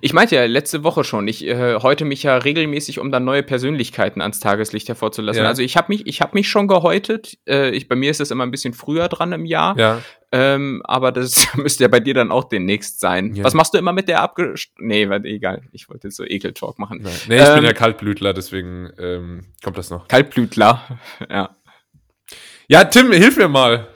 Ich 0.00 0.12
meinte 0.12 0.36
ja 0.36 0.44
letzte 0.46 0.84
Woche 0.84 1.04
schon, 1.04 1.26
ich 1.28 1.46
äh, 1.46 1.76
heute 1.82 2.04
mich 2.04 2.22
ja 2.22 2.36
regelmäßig, 2.36 2.98
um 2.98 3.10
dann 3.10 3.24
neue 3.24 3.42
Persönlichkeiten 3.42 4.20
ans 4.20 4.40
Tageslicht 4.40 4.88
hervorzulassen. 4.88 5.42
Ja. 5.42 5.48
Also 5.48 5.62
ich 5.62 5.76
habe 5.76 5.86
mich, 5.88 6.06
ich 6.06 6.20
habe 6.20 6.32
mich 6.34 6.48
schon 6.48 6.68
gehäutet. 6.68 7.38
Äh, 7.46 7.70
ich, 7.70 7.88
bei 7.88 7.96
mir 7.96 8.10
ist 8.10 8.20
das 8.20 8.30
immer 8.30 8.44
ein 8.44 8.50
bisschen 8.50 8.74
früher 8.74 9.08
dran 9.08 9.32
im 9.32 9.44
Jahr. 9.44 9.78
Ja. 9.78 10.02
Ähm, 10.32 10.82
aber 10.84 11.12
das 11.12 11.46
müsste 11.56 11.84
ja 11.84 11.88
bei 11.88 12.00
dir 12.00 12.14
dann 12.14 12.30
auch 12.30 12.44
demnächst 12.44 13.00
sein. 13.00 13.34
Ja. 13.34 13.44
Was 13.44 13.54
machst 13.54 13.74
du 13.74 13.78
immer 13.78 13.92
mit 13.92 14.08
der 14.08 14.22
abge... 14.22 14.54
Nee, 14.78 15.08
warte, 15.08 15.28
egal. 15.28 15.62
Ich 15.72 15.88
wollte 15.88 16.08
jetzt 16.08 16.16
so 16.16 16.24
Ekeltalk 16.24 16.78
machen. 16.78 17.00
Nein. 17.02 17.12
Nee, 17.28 17.36
ich 17.36 17.48
ähm, 17.48 17.54
bin 17.56 17.64
ja 17.64 17.72
Kaltblütler, 17.72 18.32
deswegen 18.32 18.90
ähm, 18.98 19.46
kommt 19.62 19.78
das 19.78 19.90
noch. 19.90 20.08
Kaltblütler, 20.08 20.98
ja. 21.30 21.56
Ja, 22.68 22.84
Tim, 22.84 23.12
hilf 23.12 23.36
mir 23.36 23.48
mal. 23.48 23.88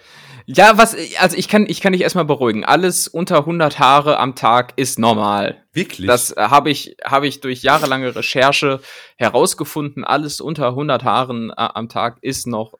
Ja, 0.56 0.78
was, 0.78 0.96
also 1.18 1.36
ich 1.36 1.48
kann, 1.48 1.66
ich 1.68 1.80
kann 1.80 1.92
dich 1.92 2.02
erstmal 2.02 2.24
beruhigen. 2.24 2.64
Alles 2.64 3.08
unter 3.08 3.38
100 3.38 3.78
Haare 3.78 4.18
am 4.18 4.34
Tag 4.34 4.72
ist 4.76 4.98
normal. 4.98 5.62
Wirklich? 5.72 6.06
Das 6.06 6.32
äh, 6.32 6.40
habe 6.40 6.70
ich, 6.70 6.96
habe 7.04 7.26
ich 7.26 7.40
durch 7.40 7.62
jahrelange 7.62 8.14
Recherche 8.16 8.80
herausgefunden. 9.16 10.04
Alles 10.04 10.40
unter 10.40 10.68
100 10.68 11.04
Haaren 11.04 11.50
äh, 11.50 11.54
am 11.56 11.88
Tag 11.88 12.18
ist 12.22 12.46
noch 12.46 12.74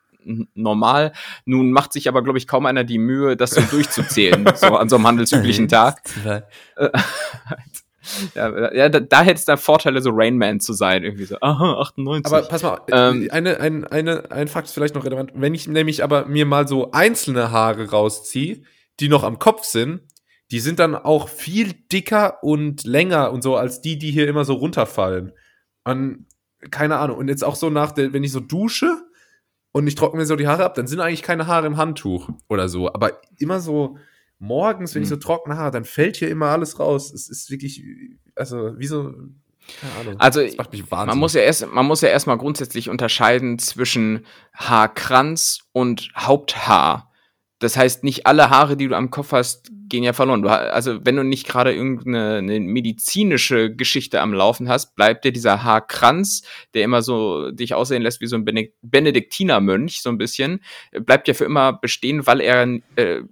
normal. 0.55 1.13
Nun 1.45 1.73
macht 1.73 1.93
sich 1.93 2.09
aber, 2.09 2.23
glaube 2.23 2.39
ich, 2.39 2.47
kaum 2.47 2.67
einer 2.67 2.85
die 2.85 2.99
Mühe, 2.99 3.37
das 3.37 3.53
so 3.53 3.61
durchzuzählen, 3.71 4.49
so 4.55 4.77
an 4.77 4.89
so 4.89 4.97
einem 4.97 5.07
handelsüblichen 5.07 5.69
Tag. 5.69 6.03
ja, 8.35 8.75
ja, 8.75 8.89
da, 8.89 9.01
da 9.01 9.23
hätte 9.23 9.39
es 9.39 9.45
da 9.45 9.57
Vorteile, 9.57 10.03
so 10.03 10.11
Rainman 10.13 10.61
zu 10.61 10.73
sein, 10.73 11.05
irgendwie 11.05 11.25
so, 11.25 11.37
aha, 11.41 11.81
98. 11.81 12.27
Aber 12.27 12.43
pass 12.49 12.63
mal, 12.63 12.81
ähm, 12.91 13.29
eine, 13.31 13.61
ein, 13.61 13.85
eine, 13.85 14.31
ein 14.31 14.49
Fakt 14.49 14.69
ist 14.69 14.75
vielleicht 14.75 14.95
noch 14.95 15.05
relevant. 15.05 15.33
Wenn 15.35 15.55
ich 15.55 15.69
nämlich 15.69 16.03
aber 16.05 16.27
mir 16.27 16.47
mal 16.47 16.69
so 16.69 16.91
einzelne 16.93 17.51
Haare 17.51 17.91
rausziehe, 17.91 18.63
die 19.01 19.09
noch 19.09 19.25
am 19.25 19.39
Kopf 19.39 19.65
sind, 19.65 20.03
die 20.51 20.61
sind 20.61 20.79
dann 20.79 20.97
auch 20.97 21.29
viel 21.29 21.73
dicker 21.93 22.43
und 22.43 22.85
länger 22.85 23.33
und 23.33 23.43
so, 23.43 23.57
als 23.57 23.81
die, 23.81 23.99
die 23.99 24.11
hier 24.11 24.29
immer 24.29 24.45
so 24.45 24.55
runterfallen. 24.55 25.33
Und 25.85 26.27
keine 26.71 26.99
Ahnung. 26.99 27.17
Und 27.17 27.29
jetzt 27.29 27.45
auch 27.45 27.57
so 27.57 27.71
nach 27.71 27.93
der, 27.93 28.13
wenn 28.13 28.25
ich 28.25 28.33
so 28.33 28.41
dusche 28.41 28.91
und 29.73 29.87
ich 29.87 29.95
trockne 29.95 30.21
mir 30.21 30.27
so 30.27 30.37
die 30.37 30.49
Haare 30.49 30.65
ab, 30.65 30.75
dann 30.75 30.87
sind 30.87 31.01
eigentlich 31.01 31.23
keine 31.23 31.47
Haare 31.47 31.67
im 31.67 31.77
Handtuch 31.77 32.29
oder 32.49 32.69
so. 32.69 32.93
Aber 32.93 33.21
immer 33.39 33.61
so, 33.61 33.97
morgens, 34.41 34.95
wenn 34.95 35.03
ich 35.03 35.09
so 35.09 35.17
mhm. 35.17 35.21
trocken 35.21 35.57
habe, 35.57 35.71
dann 35.71 35.85
fällt 35.85 36.17
hier 36.17 36.29
immer 36.29 36.47
alles 36.47 36.81
raus. 36.81 37.13
Es 37.13 37.29
ist 37.29 37.51
wirklich, 37.51 37.85
also 38.35 38.79
wie 38.79 38.87
so, 38.87 39.13
keine 39.81 39.95
Ahnung. 40.01 40.17
Also 40.19 40.41
man 40.89 41.19
muss 41.19 41.35
ja 41.35 41.43
erst, 41.43 41.67
man 41.73 41.87
muss 41.87 42.01
ja 42.01 42.09
erstmal 42.09 42.39
grundsätzlich 42.39 42.89
unterscheiden 42.89 43.59
zwischen 43.59 44.27
Haarkranz 44.55 45.61
und 45.73 46.11
Haupthaar. 46.17 47.10
Das 47.61 47.77
heißt, 47.77 48.05
nicht 48.05 48.27
alle 48.27 48.51
Haare, 48.51 48.77
die 48.77 48.89
du 48.89 48.97
am 48.97 49.11
Kopf 49.11 49.33
hast, 49.33 49.71
gehen 49.91 50.03
ja 50.03 50.15
verloren. 50.15 50.41
Du, 50.43 50.49
also, 50.49 51.05
wenn 51.05 51.17
du 51.17 51.23
nicht 51.23 51.47
gerade 51.47 51.75
irgendeine 51.75 52.41
medizinische 52.61 53.75
Geschichte 53.75 54.21
am 54.21 54.33
Laufen 54.33 54.69
hast, 54.69 54.97
bleibt 54.97 55.25
dir 55.25 55.33
dieser 55.33 55.63
Haarkranz, 55.63 56.43
der 56.73 56.85
immer 56.85 57.03
so 57.03 57.51
dich 57.51 57.75
aussehen 57.75 58.03
lässt 58.03 58.23
wie 58.23 58.27
so 58.27 58.37
ein 58.37 58.47
Benediktinermönch, 58.81 60.01
so 60.01 60.09
ein 60.09 60.17
bisschen, 60.17 60.63
bleibt 60.93 61.29
ja 61.29 61.35
für 61.35 61.45
immer 61.45 61.75
bestehen, 61.75 62.27
weil 62.27 62.41
er 62.41 62.67
äh, 62.97 63.23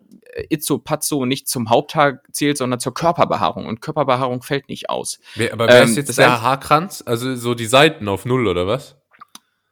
Itzo 0.50 0.78
Pazzo 0.78 1.24
nicht 1.24 1.48
zum 1.48 1.70
Haupthaar 1.70 2.20
zählt, 2.30 2.58
sondern 2.58 2.80
zur 2.80 2.92
Körperbehaarung. 2.92 3.64
Und 3.64 3.80
Körperbehaarung 3.80 4.42
fällt 4.42 4.68
nicht 4.68 4.90
aus. 4.90 5.20
Wer, 5.36 5.54
aber 5.54 5.68
wer 5.68 5.82
ähm, 5.82 5.88
ist 5.88 5.96
jetzt 5.96 6.18
der 6.18 6.42
Haarkranz? 6.42 7.02
Also 7.06 7.34
so 7.34 7.54
die 7.54 7.66
Seiten 7.66 8.08
auf 8.08 8.26
Null, 8.26 8.46
oder 8.46 8.66
was? 8.66 8.96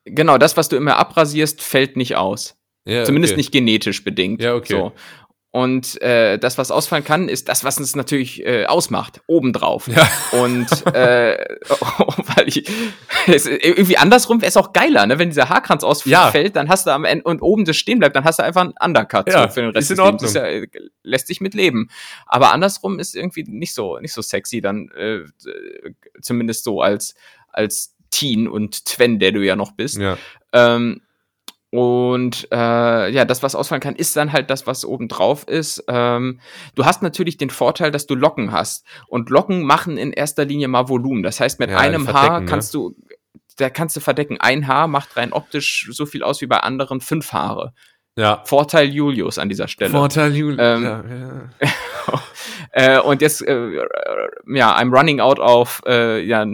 Genau, 0.07 0.38
das, 0.38 0.57
was 0.57 0.69
du 0.69 0.77
immer 0.77 0.97
abrasierst, 0.97 1.61
fällt 1.61 1.97
nicht 1.97 2.16
aus. 2.16 2.57
Ja, 2.87 3.05
Zumindest 3.05 3.33
okay. 3.33 3.40
nicht 3.40 3.53
genetisch 3.53 4.05
bedingt. 4.05 4.40
Ja, 4.40 4.55
okay. 4.55 4.75
So. 4.75 4.92
Und 5.57 6.03
äh, 6.03 6.38
das, 6.38 6.59
was 6.59 6.70
ausfallen 6.70 7.03
kann, 7.03 7.31
ist 7.31 7.49
das, 7.49 7.64
was 7.64 7.81
es 7.81 7.96
natürlich 7.96 8.44
äh, 8.44 8.66
ausmacht, 8.66 9.22
obendrauf. 9.27 9.88
Ja. 9.88 10.07
Und 10.38 10.68
äh, 10.94 11.38
weil 12.37 12.46
ich, 12.46 12.68
es, 13.27 13.46
irgendwie 13.46 13.96
andersrum 13.96 14.42
wäre 14.42 14.51
es 14.51 14.59
auch 14.59 14.75
geiler, 14.75 15.07
ne? 15.07 15.18
Wenn 15.18 15.31
dieser 15.31 15.49
Haarkranz 15.49 15.83
ausfällt, 15.83 16.35
ja. 16.35 16.49
dann 16.51 16.68
hast 16.68 16.87
du 16.87 16.90
am 16.90 17.07
Ende 17.07 17.25
und 17.25 17.40
oben 17.40 17.64
das 17.64 17.79
stehen 17.79 18.01
bleibt, 18.01 18.14
dann 18.16 18.25
hast 18.25 18.38
du 18.38 18.42
einfach 18.42 18.61
einen 18.61 18.75
Undercut 18.79 19.29
ja, 19.29 19.49
so 19.49 19.55
für 19.55 19.62
den 19.62 19.70
Rest 19.70 19.90
ist 19.90 19.96
in 19.96 20.05
Ordnung. 20.05 20.31
Lebens. 20.31 20.75
Ja, 20.75 20.81
lässt 21.03 21.27
sich 21.27 21.40
mit 21.40 21.55
leben. 21.55 21.88
Aber 22.27 22.53
andersrum 22.53 22.99
ist 22.99 23.16
irgendwie 23.16 23.44
nicht 23.44 23.72
so 23.72 23.99
nicht 23.99 24.12
so 24.12 24.20
sexy, 24.20 24.61
dann 24.61 24.90
äh, 24.90 25.20
zumindest 26.20 26.64
so 26.64 26.83
als 26.83 27.14
als 27.49 27.96
Teen 28.11 28.46
und 28.46 28.85
Twen, 28.85 29.18
der 29.18 29.33
du 29.33 29.40
ja 29.40 29.57
noch 29.57 29.72
bist. 29.72 29.96
Ja. 29.96 30.18
Ähm, 30.53 31.01
und 31.77 32.49
äh, 32.51 33.11
ja, 33.11 33.27
das, 33.27 33.43
was 33.43 33.55
ausfallen 33.55 33.83
kann, 33.83 33.97
ist 33.97 34.17
dann 34.17 34.33
halt 34.33 34.49
das, 34.49 34.67
was 34.67 34.83
oben 34.83 35.09
drauf 35.09 35.47
ist. 35.47 35.85
Ähm, 35.89 36.41
du 36.75 36.87
hast 36.87 37.03
natürlich 37.03 37.37
den 37.37 37.51
Vorteil, 37.51 37.91
dass 37.91 38.07
du 38.07 38.15
Locken 38.15 38.51
hast. 38.51 38.87
Und 39.09 39.29
Locken 39.29 39.62
machen 39.62 39.99
in 39.99 40.11
erster 40.11 40.47
Linie 40.47 40.69
mal 40.69 40.89
Volumen. 40.89 41.23
Das 41.23 41.39
heißt, 41.39 41.61
mit 41.61 41.69
ja, 41.69 41.77
einem 41.77 42.11
Haar 42.11 42.41
ne? 42.41 42.47
kannst 42.47 42.73
ne? 42.73 42.81
du, 42.81 42.97
da 43.59 43.69
kannst 43.69 43.95
du 43.95 44.01
verdecken. 44.01 44.39
Ein 44.41 44.67
Haar 44.67 44.89
macht 44.89 45.19
rein 45.19 45.35
optisch 45.35 45.91
so 45.93 46.07
viel 46.07 46.23
aus 46.23 46.41
wie 46.41 46.47
bei 46.47 46.61
anderen 46.61 47.03
fünf 47.03 47.35
Haare. 47.35 47.75
Ja. 48.17 48.41
Vorteil 48.47 48.89
Julius 48.89 49.37
an 49.37 49.51
dieser 49.51 49.69
Stelle. 49.69 49.91
Vorteil 49.91 50.35
Julius. 50.35 50.59
Ähm, 50.59 50.83
ja, 50.83 51.05
ja. 51.61 52.23
äh, 52.97 53.01
und 53.01 53.21
jetzt, 53.21 53.47
äh, 53.47 53.77
ja, 54.47 54.79
I'm 54.79 54.97
running 54.97 55.21
out 55.21 55.41
of 55.41 55.83
äh, 55.87 56.23
ja, 56.23 56.47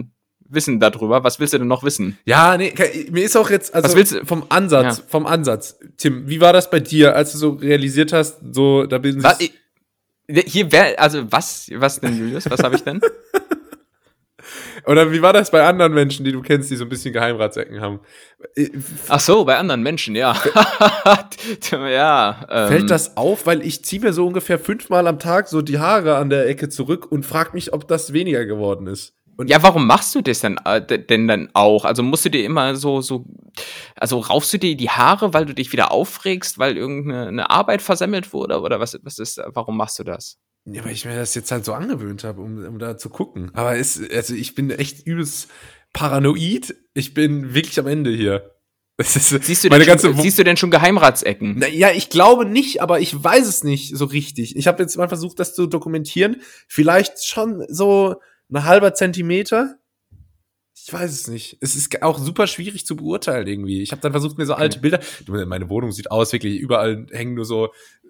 Wissen 0.53 0.79
darüber. 0.79 1.23
Was 1.23 1.39
willst 1.39 1.53
du 1.53 1.57
denn 1.57 1.67
noch 1.67 1.83
wissen? 1.83 2.17
Ja, 2.25 2.57
nee, 2.57 2.73
mir 3.11 3.23
ist 3.23 3.35
auch 3.35 3.49
jetzt, 3.49 3.73
also 3.73 3.87
Was 3.87 3.95
willst 3.95 4.11
du? 4.13 4.25
vom 4.25 4.45
Ansatz, 4.49 4.99
ja. 4.99 5.03
vom 5.07 5.25
Ansatz. 5.25 5.79
Tim, 5.97 6.27
wie 6.27 6.41
war 6.41 6.53
das 6.53 6.69
bei 6.69 6.79
dir, 6.79 7.15
als 7.15 7.33
du 7.33 7.37
so 7.37 7.49
realisiert 7.51 8.13
hast, 8.13 8.39
so, 8.51 8.85
da 8.85 8.97
bin 8.97 9.23
ich. 9.39 9.53
Hier 10.45 10.71
wäre, 10.71 10.97
also 10.99 11.29
was, 11.31 11.69
was 11.75 11.99
denn, 11.99 12.17
Julius? 12.17 12.49
Was 12.49 12.63
habe 12.63 12.75
ich 12.75 12.83
denn? 12.83 13.01
Oder 14.85 15.11
wie 15.11 15.21
war 15.21 15.33
das 15.33 15.51
bei 15.51 15.63
anderen 15.63 15.93
Menschen, 15.93 16.25
die 16.25 16.31
du 16.31 16.41
kennst, 16.41 16.69
die 16.69 16.75
so 16.75 16.83
ein 16.83 16.89
bisschen 16.89 17.13
Geheimratsecken 17.13 17.79
haben? 17.79 17.99
Ach 19.07 19.19
so, 19.19 19.45
bei 19.45 19.57
anderen 19.57 19.81
Menschen, 19.81 20.15
ja. 20.15 20.35
ja. 21.71 22.45
Ähm. 22.49 22.67
Fällt 22.67 22.89
das 22.89 23.15
auf, 23.15 23.45
weil 23.45 23.61
ich 23.61 23.85
ziehe 23.85 24.01
mir 24.01 24.13
so 24.13 24.27
ungefähr 24.27 24.59
fünfmal 24.59 25.07
am 25.07 25.19
Tag 25.19 25.47
so 25.47 25.61
die 25.61 25.79
Haare 25.79 26.17
an 26.17 26.29
der 26.29 26.47
Ecke 26.47 26.69
zurück 26.69 27.09
und 27.09 27.25
frag 27.25 27.53
mich, 27.53 27.71
ob 27.73 27.87
das 27.87 28.13
weniger 28.13 28.45
geworden 28.45 28.87
ist. 28.87 29.13
Und 29.35 29.49
ja, 29.49 29.63
warum 29.63 29.87
machst 29.87 30.13
du 30.15 30.21
das 30.21 30.41
denn, 30.41 30.57
äh, 30.65 30.81
denn 30.81 31.27
dann 31.27 31.49
auch? 31.53 31.85
Also 31.85 32.03
musst 32.03 32.25
du 32.25 32.29
dir 32.29 32.45
immer 32.45 32.75
so, 32.75 33.01
so, 33.01 33.25
also 33.95 34.19
raufst 34.19 34.53
du 34.53 34.59
dir 34.59 34.75
die 34.77 34.89
Haare, 34.89 35.33
weil 35.33 35.45
du 35.45 35.53
dich 35.53 35.71
wieder 35.71 35.91
aufregst, 35.91 36.59
weil 36.59 36.77
irgendeine 36.77 37.49
Arbeit 37.49 37.81
versemmelt 37.81 38.33
wurde? 38.33 38.61
Oder 38.61 38.79
was, 38.79 38.97
was 39.03 39.19
ist, 39.19 39.41
warum 39.53 39.77
machst 39.77 39.99
du 39.99 40.03
das? 40.03 40.37
Ja, 40.65 40.85
weil 40.85 40.93
ich 40.93 41.05
mir 41.05 41.15
das 41.15 41.35
jetzt 41.35 41.51
halt 41.51 41.65
so 41.65 41.73
angewöhnt 41.73 42.23
habe, 42.23 42.41
um, 42.41 42.63
um 42.65 42.79
da 42.79 42.97
zu 42.97 43.09
gucken. 43.09 43.51
Aber 43.53 43.75
es, 43.75 44.01
also 44.11 44.33
ich 44.33 44.55
bin 44.55 44.69
echt 44.69 45.05
übelst 45.05 45.49
paranoid. 45.91 46.75
Ich 46.93 47.13
bin 47.13 47.53
wirklich 47.53 47.79
am 47.79 47.87
Ende 47.87 48.11
hier. 48.11 48.49
siehst, 49.01 49.63
du 49.63 49.69
meine 49.69 49.85
ganze 49.85 50.07
schon, 50.07 50.21
siehst 50.21 50.37
du 50.37 50.43
denn 50.43 50.55
schon 50.55 50.69
Geheimratsecken? 50.69 51.55
Na, 51.57 51.67
ja, 51.67 51.91
ich 51.91 52.09
glaube 52.09 52.45
nicht, 52.45 52.81
aber 52.81 52.99
ich 52.99 53.23
weiß 53.23 53.47
es 53.47 53.63
nicht 53.63 53.97
so 53.97 54.05
richtig. 54.05 54.55
Ich 54.55 54.67
habe 54.67 54.83
jetzt 54.83 54.95
mal 54.97 55.07
versucht, 55.07 55.39
das 55.39 55.55
zu 55.55 55.65
dokumentieren. 55.65 56.41
Vielleicht 56.67 57.25
schon 57.25 57.65
so 57.69 58.17
ein 58.53 58.63
halber 58.65 58.93
Zentimeter. 58.93 59.77
Ich 60.75 60.91
weiß 60.91 61.11
es 61.11 61.27
nicht. 61.27 61.57
Es 61.61 61.75
ist 61.75 62.01
auch 62.01 62.17
super 62.17 62.47
schwierig 62.47 62.85
zu 62.85 62.95
beurteilen 62.95 63.47
irgendwie. 63.47 63.81
Ich 63.81 63.91
habe 63.91 64.01
dann 64.01 64.11
versucht, 64.11 64.37
mir 64.37 64.45
so 64.45 64.55
alte 64.55 64.79
Bilder. 64.79 64.99
Meine 65.27 65.69
Wohnung 65.69 65.91
sieht 65.91 66.11
aus, 66.11 66.33
wirklich 66.33 66.59
überall 66.59 67.05
hängen 67.11 67.35
nur 67.35 67.45
so 67.45 67.69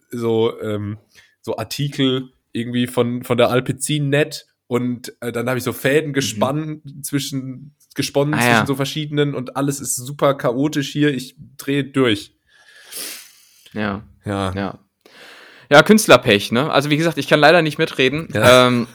so 0.09 0.59
ähm, 0.61 0.97
so 1.41 1.57
Artikel 1.57 2.31
irgendwie 2.51 2.87
von 2.87 3.23
von 3.23 3.37
der 3.37 3.49
Alpecin 3.49 4.09
Net 4.09 4.47
und 4.67 5.13
äh, 5.21 5.31
dann 5.31 5.47
habe 5.49 5.57
ich 5.57 5.63
so 5.63 5.73
Fäden 5.73 6.09
mhm. 6.09 6.13
gespannt 6.13 6.85
mhm. 6.85 7.03
zwischen 7.03 7.75
gesponnen 7.95 8.33
ah, 8.33 8.37
zwischen 8.37 8.51
ja. 8.51 8.65
so 8.65 8.75
verschiedenen 8.75 9.35
und 9.35 9.55
alles 9.55 9.79
ist 9.79 9.95
super 9.95 10.35
chaotisch 10.35 10.91
hier. 10.91 11.13
Ich 11.13 11.35
drehe 11.57 11.83
durch. 11.83 12.35
Ja. 13.73 14.03
Ja. 14.25 14.53
Ja. 14.53 14.79
Ja, 15.69 15.81
Künstlerpech, 15.81 16.51
ne? 16.51 16.71
Also 16.71 16.89
wie 16.89 16.97
gesagt, 16.97 17.17
ich 17.17 17.27
kann 17.27 17.39
leider 17.39 17.61
nicht 17.61 17.77
mitreden. 17.77 18.27
Ja. 18.33 18.67
Ähm, 18.67 18.87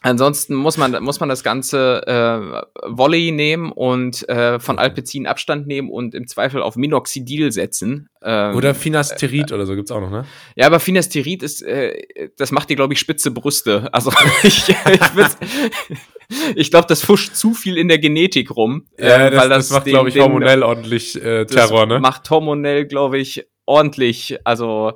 Ansonsten 0.00 0.54
muss 0.54 0.76
man, 0.76 1.02
muss 1.02 1.18
man 1.18 1.28
das 1.28 1.42
Ganze 1.42 2.06
äh, 2.06 2.88
Volley 2.88 3.32
nehmen 3.32 3.72
und 3.72 4.28
äh, 4.28 4.60
von 4.60 4.78
Alpecin 4.78 5.26
Abstand 5.26 5.66
nehmen 5.66 5.90
und 5.90 6.14
im 6.14 6.28
Zweifel 6.28 6.62
auf 6.62 6.76
Minoxidil 6.76 7.50
setzen. 7.50 8.08
Ähm, 8.22 8.54
oder 8.54 8.76
Finasterid 8.76 9.50
äh, 9.50 9.54
oder 9.54 9.66
so 9.66 9.74
gibt's 9.74 9.90
auch 9.90 10.00
noch, 10.00 10.10
ne? 10.10 10.24
Ja, 10.54 10.66
aber 10.66 10.78
Finasterid 10.78 11.42
ist, 11.42 11.62
äh, 11.62 12.28
das 12.36 12.52
macht 12.52 12.70
dir, 12.70 12.76
glaube 12.76 12.94
ich, 12.94 13.00
spitze 13.00 13.32
Brüste. 13.32 13.92
Also 13.92 14.12
ich, 14.44 14.68
ich, 14.68 14.76
ich 16.54 16.70
glaube, 16.70 16.86
das 16.86 17.02
fuscht 17.02 17.34
zu 17.34 17.52
viel 17.52 17.76
in 17.76 17.88
der 17.88 17.98
Genetik 17.98 18.54
rum. 18.54 18.86
Ja, 18.98 19.26
äh, 19.26 19.30
das, 19.32 19.40
weil 19.42 19.48
das, 19.48 19.68
das 19.68 19.70
macht, 19.78 19.86
glaube 19.86 20.10
ich, 20.10 20.20
hormonell 20.20 20.62
ordentlich 20.62 21.20
äh, 21.20 21.44
Terror, 21.44 21.86
ne? 21.86 21.98
Macht 21.98 22.30
hormonell, 22.30 22.86
glaube 22.86 23.18
ich, 23.18 23.48
ordentlich, 23.66 24.38
also 24.44 24.92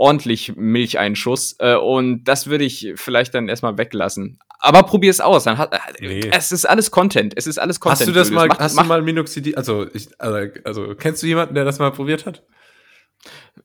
ordentlich 0.00 0.56
Milcheinschuss. 0.56 1.56
Äh, 1.58 1.76
und 1.76 2.24
das 2.24 2.46
würde 2.46 2.64
ich 2.64 2.92
vielleicht 2.96 3.34
dann 3.34 3.48
erstmal 3.48 3.76
weglassen. 3.76 4.38
Aber 4.58 4.82
probier 4.82 5.10
es 5.10 5.20
aus. 5.20 5.44
Dann 5.44 5.58
hat, 5.58 5.74
äh, 5.74 5.78
nee. 6.00 6.30
Es 6.32 6.52
ist 6.52 6.64
alles 6.64 6.90
Content. 6.90 7.34
Es 7.36 7.46
ist 7.46 7.58
alles 7.58 7.80
Content. 7.80 8.00
Hast 8.00 8.08
du 8.08 8.12
das 8.12 8.30
mal, 8.30 8.48
macht, 8.48 8.60
hast 8.60 8.74
macht, 8.76 8.86
du 8.86 8.88
mal 8.88 9.02
Minoxidil, 9.02 9.54
also, 9.54 9.86
ich, 9.92 10.08
also, 10.18 10.48
also, 10.64 10.94
kennst 10.94 11.22
du 11.22 11.26
jemanden, 11.26 11.54
der 11.54 11.64
das 11.64 11.78
mal 11.78 11.92
probiert 11.92 12.24
hat? 12.24 12.42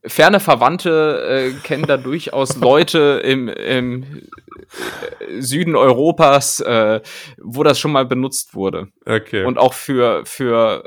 Ferne 0.03 0.41
Verwandte 0.41 1.25
äh, 1.25 1.51
kennen 1.63 1.85
da 1.87 1.95
durchaus 1.95 2.55
Leute 2.57 3.21
im, 3.23 3.47
im 3.47 4.03
äh, 4.03 5.41
Süden 5.41 5.77
Europas, 5.77 6.59
äh, 6.59 6.99
wo 7.37 7.63
das 7.63 7.79
schon 7.79 7.93
mal 7.93 8.05
benutzt 8.05 8.53
wurde. 8.53 8.89
Okay. 9.05 9.45
Und 9.45 9.57
auch 9.57 9.73
für, 9.73 10.25
für 10.25 10.83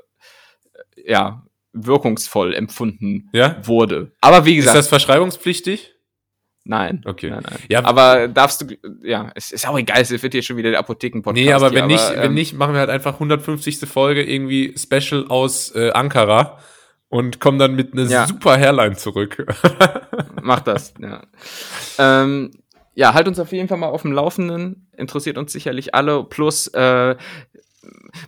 ja, 0.97 1.43
wirkungsvoll 1.73 2.55
empfunden 2.55 3.29
ja? 3.33 3.57
wurde. 3.65 4.13
Aber 4.21 4.45
wie 4.45 4.57
gesagt. 4.57 4.77
Ist 4.77 4.85
das 4.85 4.89
verschreibungspflichtig? 4.89 5.95
Nein. 6.65 7.03
Okay. 7.07 7.31
Nein, 7.31 7.45
nein. 7.49 7.59
Ja, 7.71 7.85
aber 7.85 8.29
darfst 8.29 8.61
du, 8.61 8.77
ja, 9.03 9.31
es 9.35 9.53
ist 9.53 9.67
auch 9.67 9.79
egal, 9.79 10.03
es 10.03 10.11
wird 10.11 10.35
hier 10.35 10.43
schon 10.43 10.59
wieder 10.59 10.71
der 10.71 10.81
Apotheken-Podcast. 10.81 11.47
Nee, 11.47 11.53
aber 11.53 11.73
wenn 11.73 11.87
hier, 11.89 11.97
nicht, 11.97 12.05
aber, 12.05 12.17
ähm, 12.17 12.23
wenn 12.23 12.35
nicht, 12.35 12.53
machen 12.55 12.75
wir 12.75 12.81
halt 12.81 12.91
einfach 12.91 13.15
150. 13.15 13.79
Folge 13.89 14.23
irgendwie 14.23 14.75
Special 14.77 15.27
aus 15.29 15.75
äh, 15.75 15.91
Ankara 15.93 16.59
und 17.09 17.41
kommen 17.41 17.59
dann 17.59 17.75
mit 17.75 17.95
einer 17.95 18.05
ja. 18.05 18.27
super 18.27 18.59
Hairline 18.59 18.97
zurück. 18.97 19.47
Mach 20.43 20.61
das, 20.61 20.93
ja. 21.01 21.23
ähm, 21.99 22.51
ja, 22.95 23.15
halt 23.15 23.29
uns 23.29 23.39
auf 23.39 23.53
jeden 23.53 23.69
Fall 23.69 23.79
mal 23.79 23.87
auf 23.87 24.03
dem 24.03 24.13
Laufenden. 24.13 24.91
Interessiert 24.97 25.39
uns 25.39 25.53
sicherlich 25.53 25.95
alle. 25.95 26.25
Plus, 26.25 26.67
äh, 26.69 27.17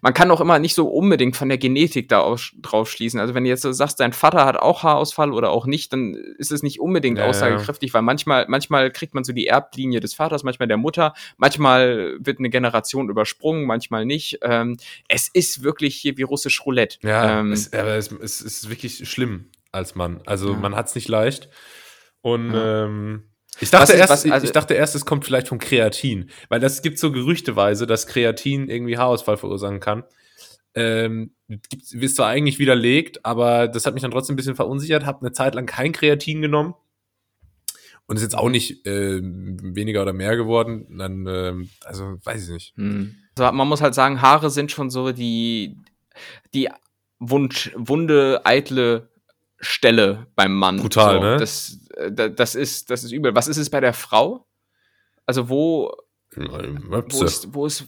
man 0.03 0.15
kann 0.15 0.31
auch 0.31 0.41
immer 0.41 0.59
nicht 0.59 0.75
so 0.75 0.89
unbedingt 0.89 1.37
von 1.37 1.49
der 1.49 1.59
Genetik 1.59 2.09
da 2.09 2.21
aus, 2.21 2.53
drauf 2.61 2.91
schließen. 2.91 3.21
Also 3.21 3.35
wenn 3.35 3.45
du 3.45 3.51
jetzt 3.51 3.63
so 3.63 3.73
sagst, 3.73 4.01
dein 4.01 4.13
Vater 4.13 4.45
hat 4.45 4.57
auch 4.57 4.83
Haarausfall 4.83 5.33
oder 5.33 5.51
auch 5.51 5.67
nicht, 5.67 5.93
dann 5.93 6.15
ist 6.15 6.53
es 6.53 6.63
nicht 6.63 6.81
unbedingt 6.81 7.19
ja, 7.19 7.27
aussagekräftig, 7.27 7.91
ja. 7.91 7.95
weil 7.95 8.03
manchmal, 8.03 8.47
manchmal 8.49 8.91
kriegt 8.91 9.15
man 9.15 9.25
so 9.25 9.33
die 9.33 9.47
Erblinie 9.47 10.01
des 10.01 10.15
Vaters, 10.15 10.43
manchmal 10.43 10.69
der 10.69 10.77
Mutter, 10.77 11.15
manchmal 11.37 12.17
wird 12.21 12.39
eine 12.39 12.51
Generation 12.51 13.09
übersprungen, 13.09 13.65
manchmal 13.67 14.07
nicht. 14.07 14.39
Ähm, 14.43 14.77
es 15.09 15.29
ist 15.29 15.63
wirklich 15.63 15.97
hier 15.97 16.17
wie 16.17 16.23
russisch 16.23 16.65
Roulette. 16.65 16.99
Ja, 17.03 17.41
ähm, 17.41 17.53
es, 17.53 17.73
aber 17.73 17.97
es, 17.97 18.11
es, 18.13 18.41
ist 18.41 18.71
wirklich 18.71 19.09
schlimm 19.09 19.51
als 19.73 19.95
Mann. 19.95 20.21
Also 20.27 20.53
ja. 20.53 20.59
man 20.59 20.75
hat 20.75 20.89
es 20.89 20.95
nicht 20.95 21.09
leicht. 21.09 21.49
Und 22.23 22.53
ähm, 22.55 23.30
ich 23.61 23.71
dachte, 23.71 23.93
was, 23.93 23.99
erst, 23.99 24.11
was, 24.11 24.31
also, 24.31 24.45
ich 24.47 24.53
dachte 24.53 24.75
erst, 24.75 24.95
es 24.95 25.05
kommt 25.05 25.25
vielleicht 25.25 25.49
vom 25.49 25.59
Kreatin, 25.59 26.31
weil 26.49 26.61
das 26.61 26.83
gibt 26.83 26.99
so 26.99 27.13
gerüchteweise, 27.13 27.87
dass 27.87 28.07
Kreatin 28.07 28.69
irgendwie 28.69 28.97
Haarausfall 28.97 29.37
verursachen 29.37 29.81
kann. 29.81 30.05
Ähm, 30.75 31.35
ist 31.49 32.17
zwar 32.17 32.29
eigentlich 32.29 32.59
widerlegt, 32.59 33.25
aber 33.25 33.69
das 33.69 33.87
hat 33.87 33.95
mich 33.95 34.03
dann 34.03 34.13
trotzdem 34.13 34.35
ein 34.35 34.37
bisschen 34.37 34.55
verunsichert. 34.55 35.05
Hab 35.05 35.21
eine 35.21 35.33
Zeit 35.33 35.55
lang 35.55 35.67
kein 35.67 35.93
Kreatin 35.93 36.43
genommen 36.43 36.75
und 38.07 38.17
ist 38.17 38.23
jetzt 38.23 38.39
auch 38.39 38.49
nicht 38.49 38.87
äh, 38.87 39.21
weniger 39.23 40.03
oder 40.03 40.13
mehr 40.13 40.37
geworden. 40.37 40.87
Dann, 40.97 41.27
äh, 41.27 41.55
also 41.85 42.19
weiß 42.25 42.45
ich 42.45 42.51
nicht. 42.51 42.77
Hm. 42.77 43.17
Also 43.37 43.53
man 43.53 43.69
muss 43.69 43.81
halt 43.81 43.95
sagen, 43.95 44.23
Haare 44.23 44.51
sind 44.51 44.71
schon 44.71 44.91
so 44.91 45.13
die 45.13 45.77
die 46.55 46.69
Wunsch, 47.19 47.71
wunde, 47.77 48.41
eitle 48.45 49.11
Stelle 49.61 50.27
beim 50.35 50.55
Mann. 50.55 50.79
Brutal, 50.79 51.15
so, 51.17 51.21
ne? 51.21 51.37
Das, 51.37 51.79
äh, 51.97 52.31
das, 52.33 52.55
ist, 52.55 52.91
das 52.91 53.05
ist 53.05 53.13
übel. 53.13 53.35
Was 53.35 53.49
ist 53.49 53.59
es 53.59 53.71
bei 53.71 53.81
der 53.81 53.93
Frau? 53.93 54.47
Also 55.27 55.49
wo, 55.49 55.95
wo 56.35 57.25
ist, 57.25 57.55
wo 57.55 57.67
ist, 57.67 57.87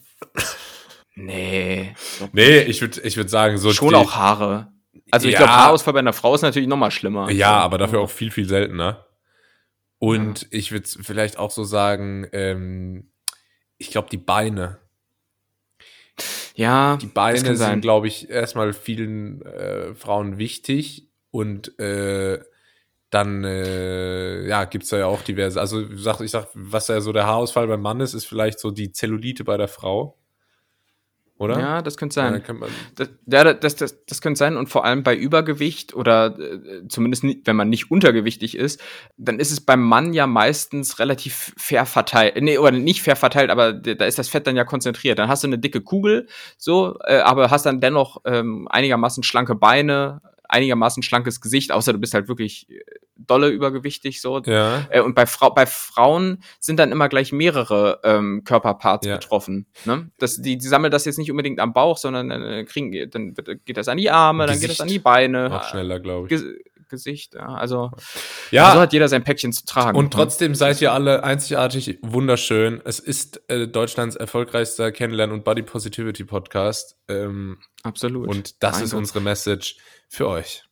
nee. 1.14 1.94
Nee, 2.32 2.60
ich 2.62 2.80
würde 2.80 3.00
ich 3.00 3.16
würd 3.16 3.30
sagen, 3.30 3.58
so. 3.58 3.72
Schon 3.72 3.94
auch 3.94 4.14
Haare. 4.14 4.72
Also 5.10 5.26
ich 5.26 5.34
ja, 5.34 5.40
glaube, 5.40 5.52
Haarausfall 5.52 5.94
bei 5.94 6.00
einer 6.00 6.12
Frau 6.12 6.34
ist 6.34 6.42
natürlich 6.42 6.68
noch 6.68 6.76
mal 6.76 6.90
schlimmer. 6.90 7.30
Ja, 7.30 7.58
aber 7.58 7.78
dafür 7.78 8.00
auch 8.00 8.10
viel, 8.10 8.30
viel 8.30 8.48
seltener. 8.48 9.06
Und 9.98 10.42
ja. 10.42 10.48
ich 10.50 10.72
würde 10.72 10.88
vielleicht 10.88 11.38
auch 11.38 11.50
so 11.50 11.64
sagen, 11.64 12.26
ähm, 12.32 13.10
ich 13.78 13.90
glaube, 13.90 14.08
die 14.10 14.18
Beine. 14.18 14.78
Ja, 16.54 16.96
die 16.96 17.06
Beine 17.06 17.56
sind, 17.56 17.80
glaube 17.80 18.08
ich, 18.08 18.28
erstmal 18.28 18.72
vielen 18.72 19.42
äh, 19.42 19.94
Frauen 19.94 20.38
wichtig 20.38 21.11
und 21.32 21.76
äh, 21.80 22.38
dann 23.10 23.42
äh, 23.42 24.46
ja, 24.46 24.64
gibt's 24.64 24.90
da 24.90 24.98
ja 24.98 25.06
auch 25.06 25.22
diverse. 25.22 25.60
Also 25.60 25.80
ich 25.80 26.00
sag, 26.00 26.20
ich 26.20 26.30
sag, 26.30 26.46
was 26.54 26.86
ja 26.86 27.00
so 27.00 27.12
der 27.12 27.26
Haarausfall 27.26 27.66
beim 27.66 27.82
Mann 27.82 28.00
ist, 28.00 28.14
ist 28.14 28.26
vielleicht 28.26 28.60
so 28.60 28.70
die 28.70 28.92
Zellulite 28.92 29.42
bei 29.42 29.56
der 29.56 29.68
Frau 29.68 30.16
oder? 31.42 31.58
Ja, 31.58 31.82
das 31.82 31.96
könnte 31.96 32.14
sein. 32.14 32.40
Ja, 32.46 32.54
das, 32.94 33.10
ja, 33.26 33.52
das, 33.52 33.74
das, 33.74 34.04
das 34.06 34.20
könnte 34.20 34.38
sein 34.38 34.56
und 34.56 34.68
vor 34.68 34.84
allem 34.84 35.02
bei 35.02 35.16
Übergewicht 35.16 35.92
oder 35.92 36.38
äh, 36.38 36.86
zumindest 36.88 37.24
nicht, 37.24 37.40
wenn 37.46 37.56
man 37.56 37.68
nicht 37.68 37.90
untergewichtig 37.90 38.56
ist, 38.56 38.80
dann 39.16 39.40
ist 39.40 39.50
es 39.50 39.60
beim 39.60 39.82
Mann 39.82 40.12
ja 40.12 40.28
meistens 40.28 41.00
relativ 41.00 41.52
fair 41.56 41.84
verteilt. 41.84 42.40
Nee, 42.40 42.58
oder 42.58 42.70
nicht 42.70 43.02
fair 43.02 43.16
verteilt, 43.16 43.50
aber 43.50 43.72
da 43.72 44.04
ist 44.04 44.20
das 44.20 44.28
Fett 44.28 44.46
dann 44.46 44.54
ja 44.54 44.64
konzentriert. 44.64 45.18
Dann 45.18 45.28
hast 45.28 45.42
du 45.42 45.48
eine 45.48 45.58
dicke 45.58 45.80
Kugel, 45.80 46.28
so, 46.58 46.96
äh, 47.04 47.18
aber 47.18 47.50
hast 47.50 47.66
dann 47.66 47.80
dennoch 47.80 48.18
ähm, 48.24 48.68
einigermaßen 48.70 49.24
schlanke 49.24 49.56
Beine, 49.56 50.22
einigermaßen 50.52 51.02
schlankes 51.02 51.40
Gesicht, 51.40 51.72
außer 51.72 51.92
du 51.92 51.98
bist 51.98 52.14
halt 52.14 52.28
wirklich 52.28 52.68
äh, 52.70 52.80
dolle 53.16 53.48
übergewichtig 53.48 54.20
so. 54.20 54.40
Ja. 54.40 54.86
Äh, 54.90 55.00
und 55.00 55.14
bei, 55.14 55.26
Frau, 55.26 55.50
bei 55.50 55.66
Frauen 55.66 56.42
sind 56.60 56.78
dann 56.78 56.92
immer 56.92 57.08
gleich 57.08 57.32
mehrere 57.32 58.00
ähm, 58.04 58.42
Körperparts 58.44 59.06
ja. 59.06 59.14
betroffen. 59.14 59.66
Ne? 59.84 60.10
Das, 60.18 60.40
die, 60.40 60.58
die 60.58 60.66
sammeln 60.66 60.90
das 60.90 61.04
jetzt 61.04 61.18
nicht 61.18 61.30
unbedingt 61.30 61.60
am 61.60 61.72
Bauch, 61.72 61.96
sondern 61.96 62.30
äh, 62.30 62.64
kriegen, 62.64 63.10
dann 63.10 63.34
geht 63.64 63.76
das 63.76 63.88
an 63.88 63.98
die 63.98 64.10
Arme, 64.10 64.46
Gesicht. 64.46 64.54
dann 64.54 64.60
geht 64.60 64.70
das 64.70 64.80
an 64.80 64.88
die 64.88 64.98
Beine. 64.98 65.48
Noch 65.48 65.64
schneller, 65.64 66.00
glaube 66.00 66.26
ich. 66.26 66.40
Ge 66.40 66.58
Gesicht, 66.92 67.34
ja. 67.34 67.46
Also, 67.46 67.90
ja. 68.50 68.68
Also 68.68 68.80
hat 68.80 68.92
jeder 68.92 69.08
sein 69.08 69.24
Päckchen 69.24 69.52
zu 69.52 69.64
tragen. 69.64 69.98
Und 69.98 70.04
ne? 70.04 70.10
trotzdem 70.10 70.54
seid 70.54 70.80
ihr 70.80 70.92
alle 70.92 71.24
einzigartig 71.24 71.98
wunderschön. 72.02 72.80
Es 72.84 73.00
ist 73.00 73.42
äh, 73.48 73.66
Deutschlands 73.66 74.14
erfolgreichster 74.14 74.92
Kennenlernen- 74.92 75.32
und 75.32 75.42
Body 75.42 75.62
Positivity 75.62 76.24
Podcast. 76.24 76.96
Ähm, 77.08 77.58
Absolut. 77.82 78.28
Und 78.28 78.62
das 78.62 78.76
mein 78.76 78.84
ist 78.84 78.90
Gott. 78.90 78.98
unsere 78.98 79.20
Message 79.22 79.78
für 80.08 80.28
euch. 80.28 80.64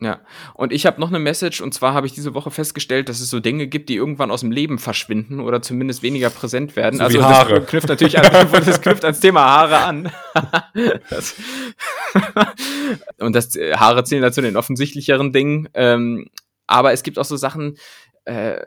Ja, 0.00 0.20
und 0.54 0.72
ich 0.72 0.86
habe 0.86 1.00
noch 1.00 1.08
eine 1.08 1.18
Message, 1.18 1.60
und 1.60 1.74
zwar 1.74 1.92
habe 1.92 2.06
ich 2.06 2.12
diese 2.12 2.32
Woche 2.32 2.52
festgestellt, 2.52 3.08
dass 3.08 3.18
es 3.18 3.30
so 3.30 3.40
Dinge 3.40 3.66
gibt, 3.66 3.88
die 3.88 3.96
irgendwann 3.96 4.30
aus 4.30 4.42
dem 4.42 4.52
Leben 4.52 4.78
verschwinden 4.78 5.40
oder 5.40 5.60
zumindest 5.60 6.04
weniger 6.04 6.30
präsent 6.30 6.76
werden. 6.76 6.98
So 6.98 7.04
also 7.04 7.24
Haare. 7.24 7.60
das 7.60 7.68
knüpft 7.68 7.88
natürlich 7.88 8.16
an, 8.16 8.48
das 8.64 8.80
knüpft 8.80 9.04
ans 9.04 9.18
Thema 9.18 9.40
Haare 9.40 9.78
an. 9.78 10.12
das 11.10 11.34
und 13.18 13.34
das 13.34 13.54
äh, 13.56 13.74
Haare 13.76 14.04
zählen 14.04 14.22
dazu 14.22 14.40
den 14.40 14.56
offensichtlicheren 14.56 15.32
Dingen. 15.32 15.68
Ähm, 15.74 16.28
aber 16.66 16.92
es 16.92 17.02
gibt 17.02 17.18
auch 17.18 17.24
so 17.24 17.36
Sachen, 17.36 17.78
äh, 18.28 18.60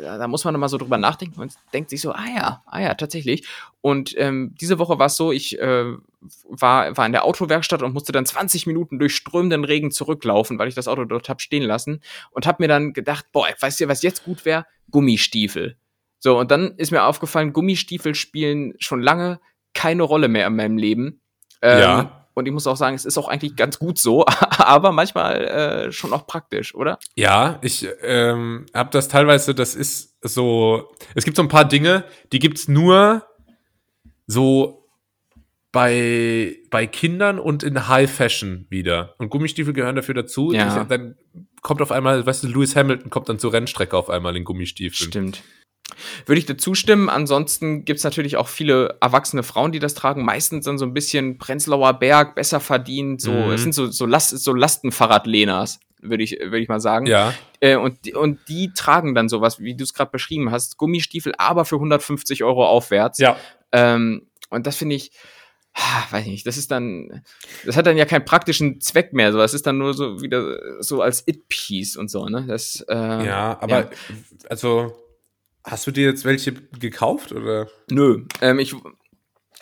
da, 0.00 0.26
muss 0.26 0.44
man 0.44 0.54
immer 0.56 0.68
so 0.68 0.78
drüber 0.78 0.98
nachdenken 0.98 1.40
und 1.40 1.54
denkt 1.72 1.90
sich 1.90 2.00
so, 2.00 2.10
ah 2.10 2.26
ja, 2.34 2.62
ah 2.66 2.80
ja, 2.80 2.94
tatsächlich. 2.94 3.46
Und 3.80 4.14
ähm, 4.18 4.54
diese 4.60 4.80
Woche 4.80 4.98
war 4.98 5.06
es 5.06 5.16
so, 5.16 5.30
ich 5.30 5.60
äh, 5.60 5.94
war, 6.48 6.96
war 6.96 7.06
in 7.06 7.12
der 7.12 7.24
Autowerkstatt 7.24 7.82
und 7.82 7.94
musste 7.94 8.10
dann 8.10 8.26
20 8.26 8.66
Minuten 8.66 8.98
durch 8.98 9.14
strömenden 9.14 9.64
Regen 9.64 9.92
zurücklaufen, 9.92 10.58
weil 10.58 10.66
ich 10.66 10.74
das 10.74 10.88
Auto 10.88 11.04
dort 11.04 11.28
hab 11.28 11.40
stehen 11.40 11.62
lassen 11.62 12.02
und 12.32 12.48
hab 12.48 12.58
mir 12.58 12.66
dann 12.66 12.94
gedacht, 12.94 13.26
boah, 13.30 13.46
weißt 13.60 13.80
du, 13.80 13.88
was 13.88 14.02
jetzt 14.02 14.24
gut 14.24 14.44
wäre? 14.44 14.66
Gummistiefel. 14.90 15.76
So, 16.18 16.38
und 16.38 16.50
dann 16.50 16.74
ist 16.76 16.90
mir 16.90 17.04
aufgefallen, 17.04 17.52
Gummistiefel 17.52 18.16
spielen 18.16 18.74
schon 18.78 19.02
lange 19.02 19.38
keine 19.72 20.02
Rolle 20.02 20.26
mehr 20.26 20.48
in 20.48 20.56
meinem 20.56 20.78
Leben. 20.78 21.20
Ähm, 21.62 21.80
ja. 21.80 22.25
Und 22.36 22.44
ich 22.44 22.52
muss 22.52 22.66
auch 22.66 22.76
sagen, 22.76 22.94
es 22.94 23.06
ist 23.06 23.16
auch 23.16 23.28
eigentlich 23.28 23.56
ganz 23.56 23.78
gut 23.78 23.98
so, 23.98 24.26
aber 24.58 24.92
manchmal 24.92 25.44
äh, 25.46 25.92
schon 25.92 26.12
auch 26.12 26.26
praktisch, 26.26 26.74
oder? 26.74 26.98
Ja, 27.14 27.58
ich 27.62 27.88
ähm, 28.02 28.66
habe 28.74 28.90
das 28.92 29.08
teilweise, 29.08 29.54
das 29.54 29.74
ist 29.74 30.14
so, 30.20 30.92
es 31.14 31.24
gibt 31.24 31.38
so 31.38 31.42
ein 31.42 31.48
paar 31.48 31.64
Dinge, 31.64 32.04
die 32.32 32.38
gibt's 32.38 32.68
nur 32.68 33.24
so 34.26 34.86
bei, 35.72 36.58
bei 36.70 36.86
Kindern 36.86 37.38
und 37.38 37.62
in 37.62 37.88
High 37.88 38.10
Fashion 38.10 38.66
wieder. 38.68 39.14
Und 39.16 39.30
Gummistiefel 39.30 39.72
gehören 39.72 39.96
dafür 39.96 40.14
dazu. 40.14 40.52
Ja. 40.52 40.84
Dann 40.84 41.16
kommt 41.62 41.80
auf 41.80 41.90
einmal, 41.90 42.26
weißt 42.26 42.44
du, 42.44 42.48
Lewis 42.48 42.76
Hamilton 42.76 43.08
kommt 43.08 43.30
dann 43.30 43.38
zur 43.38 43.54
Rennstrecke 43.54 43.96
auf 43.96 44.10
einmal 44.10 44.36
in 44.36 44.44
Gummistiefeln. 44.44 45.08
Stimmt. 45.08 45.42
Würde 46.26 46.38
ich 46.38 46.46
dazu 46.46 46.74
stimmen. 46.74 47.08
Ansonsten 47.08 47.84
gibt 47.84 47.98
es 47.98 48.04
natürlich 48.04 48.36
auch 48.36 48.48
viele 48.48 48.96
erwachsene 49.00 49.42
Frauen, 49.42 49.72
die 49.72 49.78
das 49.78 49.94
tragen. 49.94 50.24
Meistens 50.24 50.64
dann 50.64 50.78
so 50.78 50.84
ein 50.84 50.94
bisschen 50.94 51.38
Prenzlauer 51.38 51.94
Berg, 51.94 52.34
besser 52.34 52.60
verdient. 52.60 53.20
So, 53.20 53.32
mhm. 53.32 53.52
es 53.52 53.62
sind 53.62 53.72
so, 53.72 53.86
so, 53.86 54.06
Last, 54.06 54.30
so 54.30 54.52
Lastenfahrradlehners, 54.52 55.80
würde 56.00 56.24
ich, 56.24 56.32
würde 56.32 56.58
ich 56.58 56.68
mal 56.68 56.80
sagen. 56.80 57.06
Ja. 57.06 57.34
Äh, 57.60 57.76
und, 57.76 58.04
die, 58.04 58.14
und 58.14 58.40
die 58.48 58.72
tragen 58.74 59.14
dann 59.14 59.28
sowas, 59.28 59.60
wie 59.60 59.76
du 59.76 59.84
es 59.84 59.94
gerade 59.94 60.10
beschrieben 60.10 60.50
hast, 60.50 60.76
Gummistiefel, 60.76 61.34
aber 61.38 61.64
für 61.64 61.76
150 61.76 62.42
Euro 62.42 62.66
aufwärts. 62.66 63.18
Ja. 63.18 63.36
Ähm, 63.72 64.26
und 64.50 64.66
das 64.66 64.76
finde 64.76 64.96
ich, 64.96 65.12
ah, 65.74 66.04
weiß 66.10 66.24
ich 66.24 66.30
nicht, 66.30 66.46
das 66.46 66.56
ist 66.56 66.70
dann, 66.70 67.22
das 67.64 67.76
hat 67.76 67.86
dann 67.86 67.96
ja 67.96 68.04
keinen 68.04 68.24
praktischen 68.24 68.80
Zweck 68.80 69.12
mehr, 69.12 69.32
so, 69.32 69.38
das 69.38 69.54
ist 69.54 69.66
dann 69.66 69.78
nur 69.78 69.94
so 69.94 70.22
wieder 70.22 70.82
so 70.82 71.02
als 71.02 71.26
It-Piece 71.26 71.96
und 71.96 72.10
so, 72.10 72.26
ne, 72.26 72.44
das, 72.46 72.84
äh, 72.88 72.94
Ja, 72.94 73.58
aber, 73.60 73.80
ja. 73.80 73.90
also, 74.48 74.94
Hast 75.66 75.84
du 75.84 75.90
dir 75.90 76.06
jetzt 76.06 76.24
welche 76.24 76.52
gekauft 76.52 77.32
oder? 77.32 77.68
Nö, 77.90 78.24
ähm, 78.40 78.60
ich. 78.60 78.74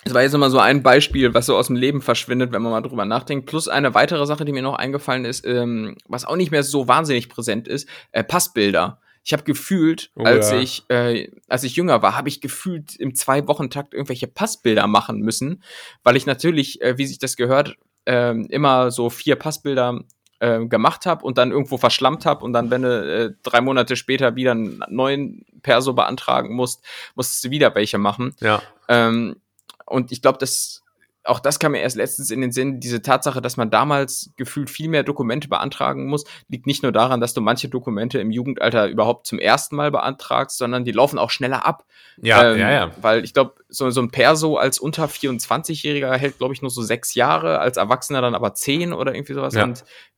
Es 0.07 0.13
war 0.13 0.21
jetzt 0.21 0.35
immer 0.35 0.51
so 0.51 0.59
ein 0.59 0.83
Beispiel, 0.83 1.33
was 1.33 1.47
so 1.47 1.57
aus 1.57 1.65
dem 1.65 1.75
Leben 1.75 1.99
verschwindet, 1.99 2.51
wenn 2.51 2.61
man 2.61 2.71
mal 2.71 2.81
drüber 2.81 3.05
nachdenkt. 3.05 3.47
Plus 3.47 3.67
eine 3.67 3.95
weitere 3.95 4.27
Sache, 4.27 4.45
die 4.45 4.51
mir 4.51 4.61
noch 4.61 4.75
eingefallen 4.75 5.25
ist, 5.25 5.47
ähm, 5.47 5.97
was 6.07 6.25
auch 6.25 6.35
nicht 6.35 6.51
mehr 6.51 6.61
so 6.61 6.87
wahnsinnig 6.87 7.27
präsent 7.27 7.67
ist, 7.67 7.89
äh, 8.11 8.23
Passbilder. 8.23 9.01
Ich 9.23 9.33
habe 9.33 9.41
gefühlt, 9.41 10.11
oh, 10.15 10.21
als 10.21 10.51
ja. 10.51 10.59
ich 10.59 10.83
äh, 10.89 11.31
als 11.47 11.63
ich 11.63 11.75
jünger 11.75 12.03
war, 12.03 12.15
habe 12.15 12.29
ich 12.29 12.39
gefühlt 12.39 12.95
im 12.97 13.15
zwei 13.15 13.47
Wochen 13.47 13.71
Takt 13.71 13.95
irgendwelche 13.95 14.27
Passbilder 14.27 14.85
machen 14.85 15.21
müssen, 15.21 15.63
weil 16.03 16.15
ich 16.15 16.27
natürlich, 16.27 16.81
äh, 16.83 16.99
wie 16.99 17.07
sich 17.07 17.17
das 17.17 17.35
gehört, 17.35 17.75
äh, 18.05 18.39
immer 18.49 18.91
so 18.91 19.09
vier 19.09 19.37
Passbilder 19.37 20.03
äh, 20.39 20.65
gemacht 20.65 21.05
habe 21.05 21.25
und 21.25 21.37
dann 21.37 21.51
irgendwo 21.51 21.77
verschlammt 21.77 22.25
habe 22.25 22.43
und 22.43 22.53
dann, 22.53 22.71
wenn 22.71 22.83
du 22.83 22.89
äh, 22.89 23.33
drei 23.43 23.61
Monate 23.61 23.95
später 23.95 24.35
wieder 24.35 24.51
einen 24.51 24.83
neuen 24.89 25.45
Perso 25.61 25.93
beantragen 25.93 26.55
musst, 26.55 26.83
musstest 27.15 27.43
du 27.45 27.49
wieder 27.49 27.73
welche 27.75 27.97
machen. 27.97 28.35
Ja. 28.39 28.61
Ähm, 28.87 29.37
und 29.85 30.11
ich 30.11 30.21
glaube, 30.21 30.37
das 30.37 30.83
auch 31.25 31.39
das 31.39 31.59
kam 31.59 31.71
mir 31.71 31.79
erst 31.79 31.95
letztens 31.95 32.29
in 32.29 32.41
den 32.41 32.51
Sinn, 32.51 32.79
diese 32.79 33.01
Tatsache, 33.01 33.41
dass 33.41 33.57
man 33.57 33.69
damals 33.69 34.31
gefühlt 34.37 34.69
viel 34.69 34.87
mehr 34.87 35.03
Dokumente 35.03 35.47
beantragen 35.47 36.05
muss, 36.05 36.23
liegt 36.47 36.67
nicht 36.67 36.83
nur 36.83 36.91
daran, 36.91 37.19
dass 37.19 37.33
du 37.33 37.41
manche 37.41 37.67
Dokumente 37.67 38.19
im 38.19 38.31
Jugendalter 38.31 38.87
überhaupt 38.87 39.25
zum 39.27 39.39
ersten 39.39 39.75
Mal 39.75 39.91
beantragst, 39.91 40.57
sondern 40.57 40.85
die 40.85 40.91
laufen 40.91 41.17
auch 41.17 41.31
schneller 41.31 41.65
ab. 41.65 41.85
Ja, 42.21 42.51
ähm, 42.51 42.59
ja, 42.59 42.71
ja. 42.71 42.91
Weil 43.01 43.23
ich 43.23 43.33
glaube, 43.33 43.55
so, 43.69 43.89
so 43.89 44.01
ein 44.01 44.11
Perso 44.11 44.57
als 44.57 44.79
unter 44.79 45.05
24-Jähriger 45.05 46.15
hält, 46.15 46.37
glaube 46.37 46.53
ich, 46.53 46.61
nur 46.61 46.71
so 46.71 46.81
sechs 46.81 47.15
Jahre, 47.15 47.59
als 47.59 47.77
Erwachsener 47.77 48.21
dann 48.21 48.35
aber 48.35 48.53
zehn 48.53 48.93
oder 48.93 49.13
irgendwie 49.13 49.33
sowas. 49.33 49.55
Ja. 49.55 49.63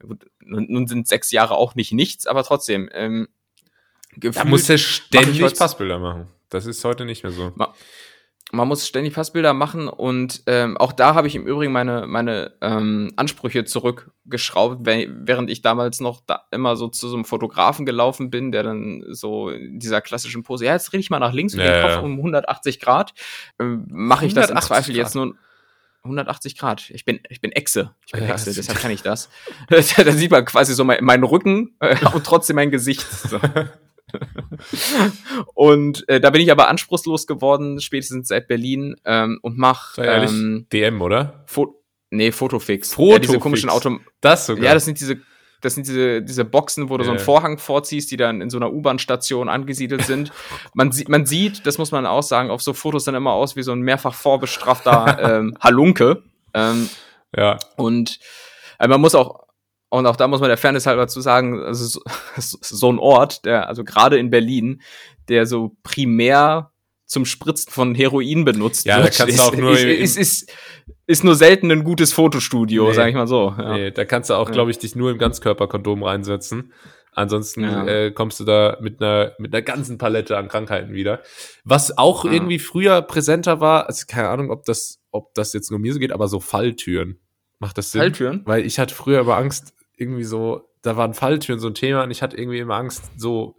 Und 0.03 0.25
nun 0.43 0.87
sind 0.87 1.07
sechs 1.07 1.31
Jahre 1.31 1.55
auch 1.55 1.75
nicht 1.75 1.93
nichts, 1.93 2.27
aber 2.27 2.43
trotzdem. 2.43 2.89
Ähm, 2.93 3.27
da 4.15 4.45
muss 4.45 4.69
er 4.69 4.77
ständig 4.77 5.57
Passbilder 5.57 5.99
machen. 5.99 6.27
Das 6.49 6.65
ist 6.65 6.83
heute 6.83 7.05
nicht 7.05 7.23
mehr 7.23 7.31
so. 7.31 7.51
Ma 7.55 7.73
man 8.51 8.67
muss 8.67 8.87
ständig 8.87 9.13
Passbilder 9.13 9.53
machen 9.53 9.89
und 9.89 10.43
ähm, 10.45 10.77
auch 10.77 10.93
da 10.93 11.15
habe 11.15 11.27
ich 11.27 11.35
im 11.35 11.45
Übrigen 11.45 11.73
meine, 11.73 12.07
meine 12.07 12.53
ähm, 12.61 13.11
Ansprüche 13.17 13.65
zurückgeschraubt, 13.65 14.85
während 14.85 15.49
ich 15.49 15.61
damals 15.61 15.99
noch 15.99 16.21
da 16.25 16.43
immer 16.51 16.77
so 16.77 16.87
zu 16.87 17.09
so 17.09 17.15
einem 17.15 17.25
Fotografen 17.25 17.85
gelaufen 17.85 18.29
bin, 18.29 18.53
der 18.53 18.63
dann 18.63 19.03
so 19.09 19.49
in 19.49 19.79
dieser 19.79 19.99
klassischen 19.99 20.43
Pose, 20.43 20.65
ja, 20.65 20.73
jetzt 20.73 20.91
drehe 20.91 20.99
ich 20.99 21.09
mal 21.09 21.19
nach 21.19 21.33
links 21.33 21.55
und 21.55 21.59
ja, 21.59 21.73
den 21.73 21.81
Kopf 21.81 21.91
ja. 21.91 21.99
um 21.99 22.13
180 22.13 22.79
Grad, 22.79 23.13
ähm, 23.59 23.85
mache 23.89 24.25
ich 24.25 24.33
das 24.33 24.49
im 24.49 24.61
Zweifel 24.61 24.93
Grad. 24.93 25.03
jetzt 25.03 25.15
nur 25.15 25.35
180 26.03 26.57
Grad. 26.57 26.89
Ich 26.91 27.03
bin, 27.03 27.19
ich 27.27 27.41
bin 27.41 27.51
Echse. 27.51 27.93
Ich 28.05 28.13
bin 28.13 28.23
ja, 28.23 28.29
Echse, 28.29 28.53
deshalb 28.53 28.79
kann 28.79 28.91
ich 28.91 29.01
das. 29.01 29.29
da 29.69 29.81
sieht 29.81 30.31
man 30.31 30.45
quasi 30.45 30.73
so 30.73 30.85
mein, 30.85 31.03
meinen 31.03 31.25
Rücken 31.25 31.75
äh, 31.81 31.97
und 32.13 32.25
trotzdem 32.25 32.55
mein 32.55 32.71
Gesicht. 32.71 33.05
So. 33.11 33.41
und 35.53 36.07
äh, 36.07 36.19
da 36.19 36.29
bin 36.29 36.41
ich 36.41 36.51
aber 36.51 36.67
anspruchslos 36.67 37.27
geworden, 37.27 37.79
spätestens 37.79 38.27
seit 38.27 38.47
Berlin 38.47 38.95
ähm, 39.05 39.39
und 39.41 39.57
mach 39.57 39.97
ähm, 39.97 40.67
DM, 40.71 41.01
oder? 41.01 41.43
Fo 41.45 41.83
nee, 42.09 42.31
Fotofix. 42.31 42.93
Fotofix. 42.93 43.13
Ja, 43.13 43.19
diese 43.19 43.39
komischen 43.39 43.69
Auto 43.69 43.99
Das 44.21 44.45
sogar. 44.45 44.63
Ja, 44.63 44.73
das 44.73 44.85
sind 44.85 44.99
diese 44.99 45.19
das 45.61 45.73
sind 45.73 45.87
diese, 45.87 46.21
diese 46.21 46.45
Boxen, 46.45 46.89
wo 46.89 46.97
du 46.97 47.03
yeah. 47.03 47.05
so 47.05 47.11
einen 47.11 47.19
Vorhang 47.19 47.57
vorziehst, 47.57 48.11
die 48.11 48.17
dann 48.17 48.41
in 48.41 48.49
so 48.49 48.57
einer 48.57 48.71
U-Bahn-Station 48.71 49.49
angesiedelt 49.49 50.03
sind. 50.03 50.31
man, 50.73 50.91
sieht, 50.91 51.09
man 51.09 51.25
sieht, 51.25 51.65
das 51.65 51.79
muss 51.79 51.91
man 51.91 52.05
auch 52.05 52.21
sagen, 52.21 52.51
auf 52.51 52.61
so 52.61 52.73
Fotos 52.73 53.05
dann 53.05 53.15
immer 53.15 53.31
aus 53.31 53.55
wie 53.55 53.63
so 53.63 53.71
ein 53.71 53.81
mehrfach 53.81 54.13
vorbestrafter 54.13 55.17
ähm, 55.39 55.57
Halunke. 55.59 56.21
Ähm, 56.53 56.89
ja. 57.35 57.57
Und 57.75 58.19
äh, 58.79 58.87
man 58.87 59.01
muss 59.01 59.15
auch 59.15 59.46
Und 59.89 60.05
auch 60.05 60.15
da 60.15 60.27
muss 60.27 60.41
man 60.41 60.49
der 60.49 60.57
Fairness 60.57 60.85
halber 60.85 61.07
zu 61.07 61.21
sagen, 61.21 61.61
also 61.63 61.99
so, 62.37 62.57
so 62.61 62.91
ein 62.91 62.99
Ort, 62.99 63.45
der, 63.45 63.67
also 63.67 63.83
gerade 63.83 64.17
in 64.17 64.29
Berlin, 64.29 64.81
der 65.29 65.45
so 65.45 65.75
primär 65.83 66.71
zum 67.05 67.25
Spritzen 67.25 67.71
von 67.71 67.95
Heroin 67.95 68.43
benutzt 68.43 68.85
ja, 68.85 68.97
wird. 68.97 69.07
Da 69.07 69.23
kannst 69.23 69.33
ist, 69.33 69.39
du 69.39 69.43
auch 69.43 69.55
nur 69.55 69.71
ist, 69.71 70.17
ist, 70.17 70.17
ist, 70.17 70.53
ist 71.05 71.23
nur 71.23 71.35
selten 71.35 71.71
ein 71.71 71.85
gutes 71.85 72.11
Fotostudio, 72.11 72.89
nee, 72.89 72.93
sag 72.93 73.07
ich 73.07 73.15
mal 73.15 73.27
so. 73.27 73.55
Ja. 73.57 73.77
Nee, 73.77 73.91
da 73.91 74.03
kannst 74.03 74.29
du 74.29 74.33
auch, 74.33 74.51
glaube 74.51 74.71
ich, 74.71 74.77
dich 74.77 74.95
nur 74.95 75.09
im 75.09 75.17
Ganzkörperkondom 75.17 76.03
reinsetzen. 76.03 76.73
Ansonsten 77.13 77.63
ja. 77.63 77.87
äh, 77.87 78.11
kommst 78.11 78.39
du 78.39 78.43
da 78.43 78.77
mit 78.79 79.01
einer 79.01 79.33
mit 79.39 79.51
einer 79.51 79.63
ganzen 79.63 79.97
Palette 79.97 80.37
an 80.37 80.49
Krankheiten 80.49 80.93
wieder. 80.93 81.23
Was 81.63 81.97
auch 81.97 82.25
ja. 82.25 82.31
irgendwie 82.31 82.59
früher 82.59 83.01
präsenter 83.01 83.59
war, 83.59 83.87
also 83.87 84.05
keine 84.07 84.29
Ahnung, 84.29 84.51
ob 84.51 84.65
das 84.65 84.99
ob 85.09 85.33
das 85.33 85.53
jetzt 85.53 85.71
nur 85.71 85.79
mir 85.79 85.93
so 85.93 85.99
geht, 85.99 86.11
aber 86.11 86.27
so 86.27 86.39
Falltüren. 86.39 87.19
Macht 87.57 87.79
das 87.79 87.91
Sinn? 87.91 88.01
Falltüren? 88.01 88.41
Weil 88.45 88.67
ich 88.67 88.77
hatte 88.77 88.93
früher 88.93 89.21
immer 89.21 89.35
Angst, 89.35 89.73
irgendwie 89.97 90.23
so, 90.23 90.69
da 90.81 90.95
waren 90.95 91.13
Falltüren 91.13 91.59
so 91.59 91.67
ein 91.67 91.73
Thema 91.73 92.03
und 92.03 92.11
ich 92.11 92.21
hatte 92.21 92.37
irgendwie 92.37 92.59
immer 92.59 92.75
Angst, 92.75 93.03
so, 93.17 93.57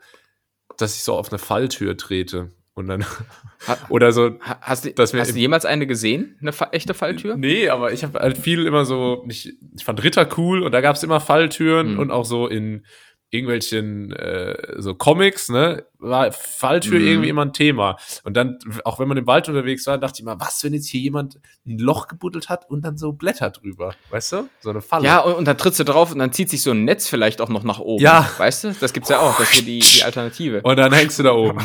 dass 0.79 0.96
ich 0.96 1.03
so 1.03 1.14
auf 1.14 1.31
eine 1.31 1.38
Falltür 1.38 1.96
trete. 1.96 2.53
Und 2.79 2.87
dann. 2.87 3.05
oder 3.88 4.12
so. 4.12 4.38
Hast, 4.40 4.85
du, 4.85 4.92
dass 4.92 5.12
hast 5.12 5.35
du 5.35 5.38
jemals 5.38 5.64
eine 5.64 5.88
gesehen? 5.88 6.38
Eine 6.40 6.53
echte 6.70 6.94
Falltür? 6.94 7.37
Nee, 7.37 7.68
aber 7.70 7.92
ich 7.92 8.05
habe 8.05 8.20
halt 8.20 8.38
viel 8.38 8.66
immer 8.66 8.85
so. 8.85 9.27
Ich, 9.29 9.53
ich 9.77 9.85
fand 9.85 10.05
Ritter 10.05 10.29
cool 10.38 10.62
und 10.62 10.70
da 10.70 10.81
gab 10.81 10.94
es 10.94 11.03
immer 11.03 11.18
Falltüren 11.18 11.94
mhm. 11.94 11.98
und 11.98 12.11
auch 12.12 12.24
so 12.24 12.46
in 12.46 12.87
irgendwelchen 13.31 14.12
äh, 14.12 14.81
so 14.81 14.95
Comics, 14.95 15.49
ne, 15.51 15.85
war 15.99 16.33
Falltür 16.33 16.99
mhm. 16.99 17.07
irgendwie 17.07 17.29
immer 17.29 17.45
ein 17.45 17.53
Thema. 17.53 17.99
Und 18.25 18.37
dann, 18.37 18.59
auch 18.85 18.99
wenn 18.99 19.09
man 19.09 19.17
im 19.19 19.27
Wald 19.27 19.49
unterwegs 19.49 19.87
war, 19.87 19.99
dachte 19.99 20.21
ich 20.21 20.25
mal, 20.25 20.41
was, 20.41 20.64
wenn 20.64 20.73
jetzt 20.73 20.88
hier 20.88 21.01
jemand 21.01 21.38
ein 21.67 21.79
Loch 21.79 22.09
gebuddelt 22.09 22.49
hat 22.49 22.71
und 22.71 22.83
dann 22.83 22.97
so 22.97 23.12
Blätter 23.12 23.51
drüber, 23.51 23.95
weißt 24.11 24.33
du? 24.33 24.49
So 24.61 24.71
eine 24.71 24.81
Falle. 24.81 25.05
Ja, 25.05 25.21
und, 25.21 25.35
und 25.35 25.45
dann 25.45 25.59
trittst 25.59 25.79
du 25.81 25.85
drauf 25.85 26.12
und 26.12 26.19
dann 26.19 26.33
zieht 26.33 26.49
sich 26.49 26.62
so 26.62 26.71
ein 26.71 26.85
Netz 26.85 27.07
vielleicht 27.07 27.41
auch 27.41 27.51
noch 27.51 27.64
nach 27.64 27.81
oben. 27.81 28.03
Ja. 28.03 28.29
Weißt 28.38 28.64
du? 28.64 28.75
Das 28.81 28.93
gibt's 28.93 29.11
ja 29.11 29.19
auch, 29.19 29.37
das 29.38 29.53
ist 29.53 29.67
die, 29.67 29.81
die 29.81 30.03
Alternative. 30.05 30.62
Und 30.62 30.77
dann 30.77 30.93
hängst 30.93 31.19
du 31.19 31.23
da 31.23 31.33
oben. 31.33 31.59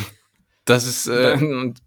Das 0.65 0.85
ist, 0.85 1.07
äh, 1.07 1.37
und, 1.39 1.79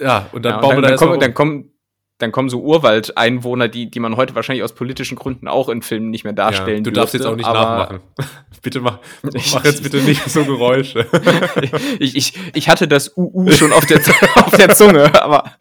ja, 0.00 0.28
und 0.32 0.44
dann 0.44 0.54
ja, 0.54 0.60
bauen 0.60 0.76
wir 0.76 0.82
da 0.82 0.88
dann, 0.88 0.98
kommen, 0.98 1.20
dann 1.20 1.34
kommen 1.34 1.73
dann 2.18 2.30
kommen 2.30 2.48
so 2.48 2.60
Urwaldeinwohner, 2.60 3.68
die, 3.68 3.90
die 3.90 3.98
man 3.98 4.16
heute 4.16 4.34
wahrscheinlich 4.34 4.62
aus 4.62 4.74
politischen 4.74 5.16
Gründen 5.16 5.48
auch 5.48 5.68
in 5.68 5.82
Filmen 5.82 6.10
nicht 6.10 6.24
mehr 6.24 6.32
darstellen 6.32 6.78
ja, 6.78 6.82
Du 6.82 6.90
darfst 6.92 7.14
jetzt 7.14 7.26
auch 7.26 7.34
nicht 7.34 7.46
nachmachen. 7.46 8.00
bitte 8.62 8.80
mach, 8.80 8.98
mach 9.22 9.64
jetzt 9.64 9.82
bitte 9.82 9.98
nicht 9.98 10.22
so 10.28 10.44
Geräusche. 10.44 11.06
ich, 11.98 12.16
ich, 12.16 12.34
ich 12.54 12.68
hatte 12.68 12.86
das 12.86 13.16
UU 13.16 13.50
schon 13.50 13.72
auf 13.72 13.86
der, 13.86 13.98
auf 14.36 14.56
der 14.56 14.74
Zunge, 14.74 15.22
aber 15.22 15.56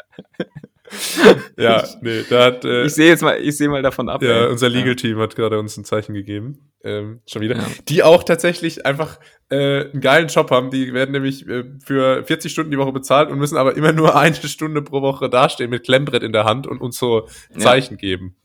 ja, 1.58 1.84
nee, 2.02 2.24
da 2.30 2.46
hat. 2.46 2.66
Äh, 2.66 2.86
ich 2.86 2.94
sehe 2.94 3.08
jetzt 3.08 3.22
mal, 3.22 3.40
ich 3.40 3.58
sehe 3.58 3.70
mal 3.70 3.82
davon 3.82 4.10
ab. 4.10 4.22
Ja, 4.22 4.46
ey. 4.46 4.48
unser 4.48 4.70
Legal 4.70 4.96
Team 4.96 5.18
hat 5.20 5.36
gerade 5.36 5.60
uns 5.60 5.78
ein 5.78 5.86
Zeichen 5.86 6.14
gegeben. 6.14 6.72
Ähm, 6.84 7.22
schon 7.26 7.42
wieder. 7.42 7.56
Ja. 7.56 7.66
Die 7.88 8.04
auch 8.04 8.24
tatsächlich 8.24 8.86
einfach 8.86 9.20
äh, 9.50 9.90
einen 9.92 10.02
geilen 10.02 10.28
Job 10.28 10.52
haben. 10.52 10.70
Die 10.70 10.94
werden 10.94 11.12
nämlich 11.12 11.48
äh, 11.48 11.64
für 11.84 12.24
40 12.24 12.52
Stunden 12.52 12.72
die 12.72 12.78
Woche 12.78 12.92
bezahlt 12.92 13.30
und 13.30 13.40
müssen 13.40 13.58
aber 13.58 13.76
immer 13.76 13.92
nur 13.92 14.16
eine 14.20 14.36
Stunde 14.36 14.82
pro 14.82 15.02
Woche 15.02 15.30
dastehen 15.30 15.70
mit 15.70 15.84
Klemmbrett 15.84 16.24
in 16.24 16.34
der 16.34 16.46
Hand 16.46 16.68
und 16.68 16.82
uns 16.82 16.98
so 16.98 17.28
Zeichen 17.58 17.94
ja. 17.94 17.98
geben. 17.98 18.36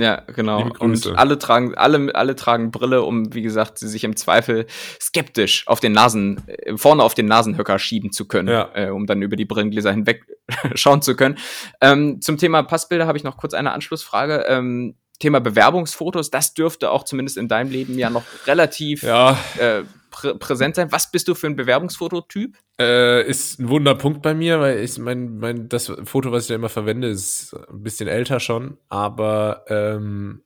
Ja, 0.00 0.22
genau. 0.34 0.70
Und 0.78 1.06
alle 1.16 1.38
tragen, 1.38 1.74
alle, 1.74 2.14
alle 2.14 2.34
tragen 2.36 2.70
Brille, 2.70 3.02
um, 3.02 3.34
wie 3.34 3.42
gesagt, 3.42 3.78
sie 3.78 3.88
sich 3.88 4.04
im 4.04 4.16
Zweifel 4.16 4.66
skeptisch 5.00 5.66
auf 5.66 5.80
den 5.80 5.92
Nasen, 5.92 6.42
äh, 6.48 6.76
vorne 6.76 7.02
auf 7.02 7.14
den 7.14 7.26
Nasenhöcker 7.26 7.78
schieben 7.78 8.12
zu 8.12 8.26
können, 8.26 8.48
ja. 8.48 8.70
äh, 8.74 8.90
um 8.90 9.06
dann 9.06 9.22
über 9.22 9.36
die 9.36 9.44
Brillengläser 9.44 9.92
hinweg 9.92 10.24
schauen 10.74 11.02
zu 11.02 11.16
können. 11.16 11.38
Ähm, 11.80 12.20
zum 12.20 12.38
Thema 12.38 12.62
Passbilder 12.62 13.06
habe 13.06 13.18
ich 13.18 13.24
noch 13.24 13.36
kurz 13.36 13.54
eine 13.54 13.72
Anschlussfrage. 13.72 14.44
Ähm, 14.48 14.96
Thema 15.18 15.40
Bewerbungsfotos, 15.40 16.30
das 16.30 16.54
dürfte 16.54 16.90
auch 16.90 17.04
zumindest 17.04 17.36
in 17.36 17.46
deinem 17.46 17.70
Leben 17.70 17.98
ja 17.98 18.08
noch 18.08 18.24
relativ 18.46 19.02
ja. 19.02 19.38
Äh, 19.58 19.82
prä 20.10 20.34
präsent 20.34 20.76
sein. 20.76 20.92
Was 20.92 21.10
bist 21.10 21.28
du 21.28 21.34
für 21.34 21.46
ein 21.46 21.56
Bewerbungsfototyp? 21.56 22.56
Äh, 22.78 23.28
ist 23.28 23.60
ein 23.60 23.68
Wunderpunkt 23.68 24.22
bei 24.22 24.34
mir, 24.34 24.60
weil 24.60 24.78
ich 24.80 24.98
mein, 24.98 25.38
mein, 25.38 25.68
das 25.68 25.92
Foto, 26.04 26.32
was 26.32 26.44
ich 26.44 26.48
da 26.48 26.54
immer 26.54 26.68
verwende, 26.68 27.08
ist 27.08 27.54
ein 27.54 27.82
bisschen 27.82 28.08
älter 28.08 28.40
schon, 28.40 28.78
aber 28.88 29.64
ähm, 29.68 30.42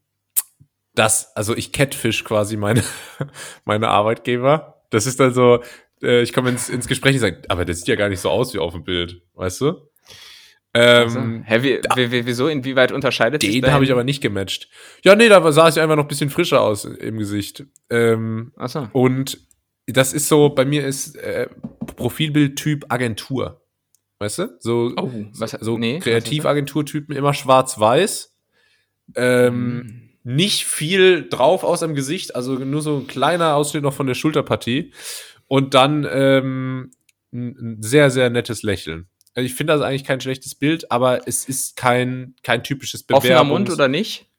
das, 0.94 1.34
also 1.36 1.56
ich 1.56 1.72
catfish 1.72 2.24
quasi 2.24 2.56
meine, 2.56 2.82
meine 3.64 3.88
Arbeitgeber. 3.88 4.82
Das 4.90 5.06
ist 5.06 5.18
dann 5.18 5.34
so, 5.34 5.62
äh, 6.02 6.22
ich 6.22 6.32
komme 6.32 6.50
ins, 6.50 6.68
ins 6.68 6.86
Gespräch 6.86 7.14
und 7.14 7.20
sage, 7.20 7.42
aber 7.48 7.64
das 7.64 7.78
sieht 7.78 7.88
ja 7.88 7.96
gar 7.96 8.08
nicht 8.08 8.20
so 8.20 8.30
aus 8.30 8.54
wie 8.54 8.58
auf 8.58 8.72
dem 8.72 8.84
Bild, 8.84 9.22
weißt 9.34 9.60
du? 9.62 9.90
Ähm, 10.76 11.04
also, 11.04 11.20
hä, 11.44 11.62
wie, 11.62 12.10
wie, 12.10 12.26
wieso? 12.26 12.48
Inwieweit 12.48 12.90
unterscheidet 12.90 13.42
den 13.42 13.52
sich 13.52 13.60
Den 13.60 13.72
habe 13.72 13.84
ich 13.84 13.92
aber 13.92 14.02
nicht 14.02 14.20
gematcht. 14.20 14.68
Ja, 15.04 15.14
nee, 15.14 15.28
da 15.28 15.52
sah 15.52 15.68
ich 15.68 15.80
einfach 15.80 15.94
noch 15.94 16.04
ein 16.04 16.08
bisschen 16.08 16.30
frischer 16.30 16.60
aus 16.60 16.84
im 16.84 17.18
Gesicht. 17.18 17.64
Ähm, 17.90 18.52
Ach 18.56 18.68
so. 18.68 18.88
Und 18.92 19.38
das 19.86 20.12
ist 20.12 20.28
so, 20.28 20.50
bei 20.50 20.64
mir 20.64 20.86
ist 20.86 21.16
äh, 21.16 21.48
Profilbildtyp 21.96 22.86
Agentur. 22.88 23.62
Weißt 24.18 24.38
du? 24.38 24.56
So, 24.60 24.92
oh, 24.96 25.10
was, 25.36 25.50
so 25.50 25.76
nee, 25.76 25.98
Kreativagenturtypen 25.98 27.14
immer 27.14 27.34
schwarz-weiß. 27.34 28.34
Ähm, 29.16 29.76
mm. 29.76 30.10
Nicht 30.22 30.64
viel 30.64 31.28
drauf 31.28 31.64
aus 31.64 31.80
dem 31.80 31.94
Gesicht, 31.94 32.34
also 32.34 32.54
nur 32.54 32.80
so 32.80 32.98
ein 32.98 33.06
kleiner 33.06 33.56
Ausschnitt 33.56 33.82
noch 33.82 33.92
von 33.92 34.06
der 34.06 34.14
Schulterpartie. 34.14 34.94
Und 35.46 35.74
dann 35.74 36.06
ähm, 36.10 36.92
ein 37.32 37.82
sehr, 37.82 38.10
sehr 38.10 38.30
nettes 38.30 38.62
Lächeln. 38.62 39.08
Also 39.34 39.46
ich 39.46 39.54
finde 39.54 39.74
das 39.74 39.82
eigentlich 39.82 40.04
kein 40.04 40.20
schlechtes 40.20 40.54
Bild, 40.54 40.90
aber 40.90 41.26
es 41.28 41.44
ist 41.44 41.76
kein, 41.76 42.34
kein 42.42 42.62
typisches 42.62 43.02
Bewerbungs... 43.02 43.30
Offener 43.30 43.44
Mund 43.44 43.70
oder 43.70 43.88
nicht? 43.88 44.30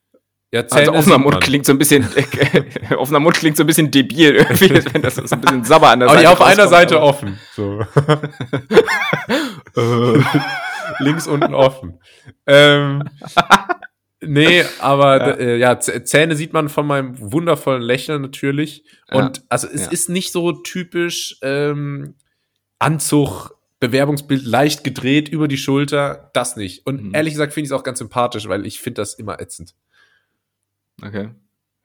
Ja, 0.51 0.61
also 0.61 0.75
Zähne 0.75 0.89
also 0.89 0.99
offener 0.99 1.17
Mund 1.17 1.41
klingt 1.41 1.65
so 1.65 1.73
ein 1.73 1.77
bisschen, 1.77 2.07
äh, 2.15 2.95
offener 2.97 3.19
Mund 3.19 3.35
klingt 3.35 3.57
so 3.57 3.63
ein 3.63 3.67
bisschen 3.67 3.91
debil 3.91 4.35
irgendwie, 4.35 4.69
wenn 4.93 5.01
das 5.01 5.15
so 5.15 5.35
ein 5.35 5.41
bisschen 5.41 5.63
sabber 5.63 5.89
an 5.89 5.99
der 5.99 6.09
aber 6.09 6.17
Seite 6.17 6.29
Aber 6.29 6.41
auf 6.41 6.47
einer 6.47 6.67
Seite 6.67 6.95
aber. 6.97 7.05
offen. 7.05 7.39
So. 7.53 7.85
Links 10.99 11.27
unten 11.27 11.53
offen. 11.53 11.99
Ähm, 12.45 13.03
nee, 14.21 14.63
aber 14.79 15.17
ja. 15.17 15.33
Äh, 15.33 15.57
ja, 15.57 15.79
Zähne 15.79 16.35
sieht 16.35 16.53
man 16.53 16.69
von 16.69 16.85
meinem 16.85 17.19
wundervollen 17.19 17.81
Lächeln 17.81 18.21
natürlich. 18.21 18.85
Und 19.11 19.37
ja. 19.37 19.43
also 19.49 19.67
es 19.67 19.85
ja. 19.85 19.91
ist 19.91 20.09
nicht 20.09 20.31
so 20.31 20.51
typisch 20.51 21.37
ähm, 21.41 22.15
Anzug, 22.79 23.55
Bewerbungsbild 23.79 24.45
leicht 24.45 24.83
gedreht 24.83 25.27
über 25.27 25.47
die 25.47 25.57
Schulter, 25.57 26.29
das 26.33 26.55
nicht. 26.55 26.85
Und 26.85 27.03
mhm. 27.03 27.15
ehrlich 27.15 27.33
gesagt 27.33 27.53
finde 27.53 27.65
ich 27.65 27.71
es 27.71 27.77
auch 27.77 27.83
ganz 27.83 27.99
sympathisch, 27.99 28.47
weil 28.47 28.65
ich 28.65 28.79
finde 28.79 29.01
das 29.01 29.15
immer 29.15 29.41
ätzend. 29.41 29.73
Okay. 31.01 31.29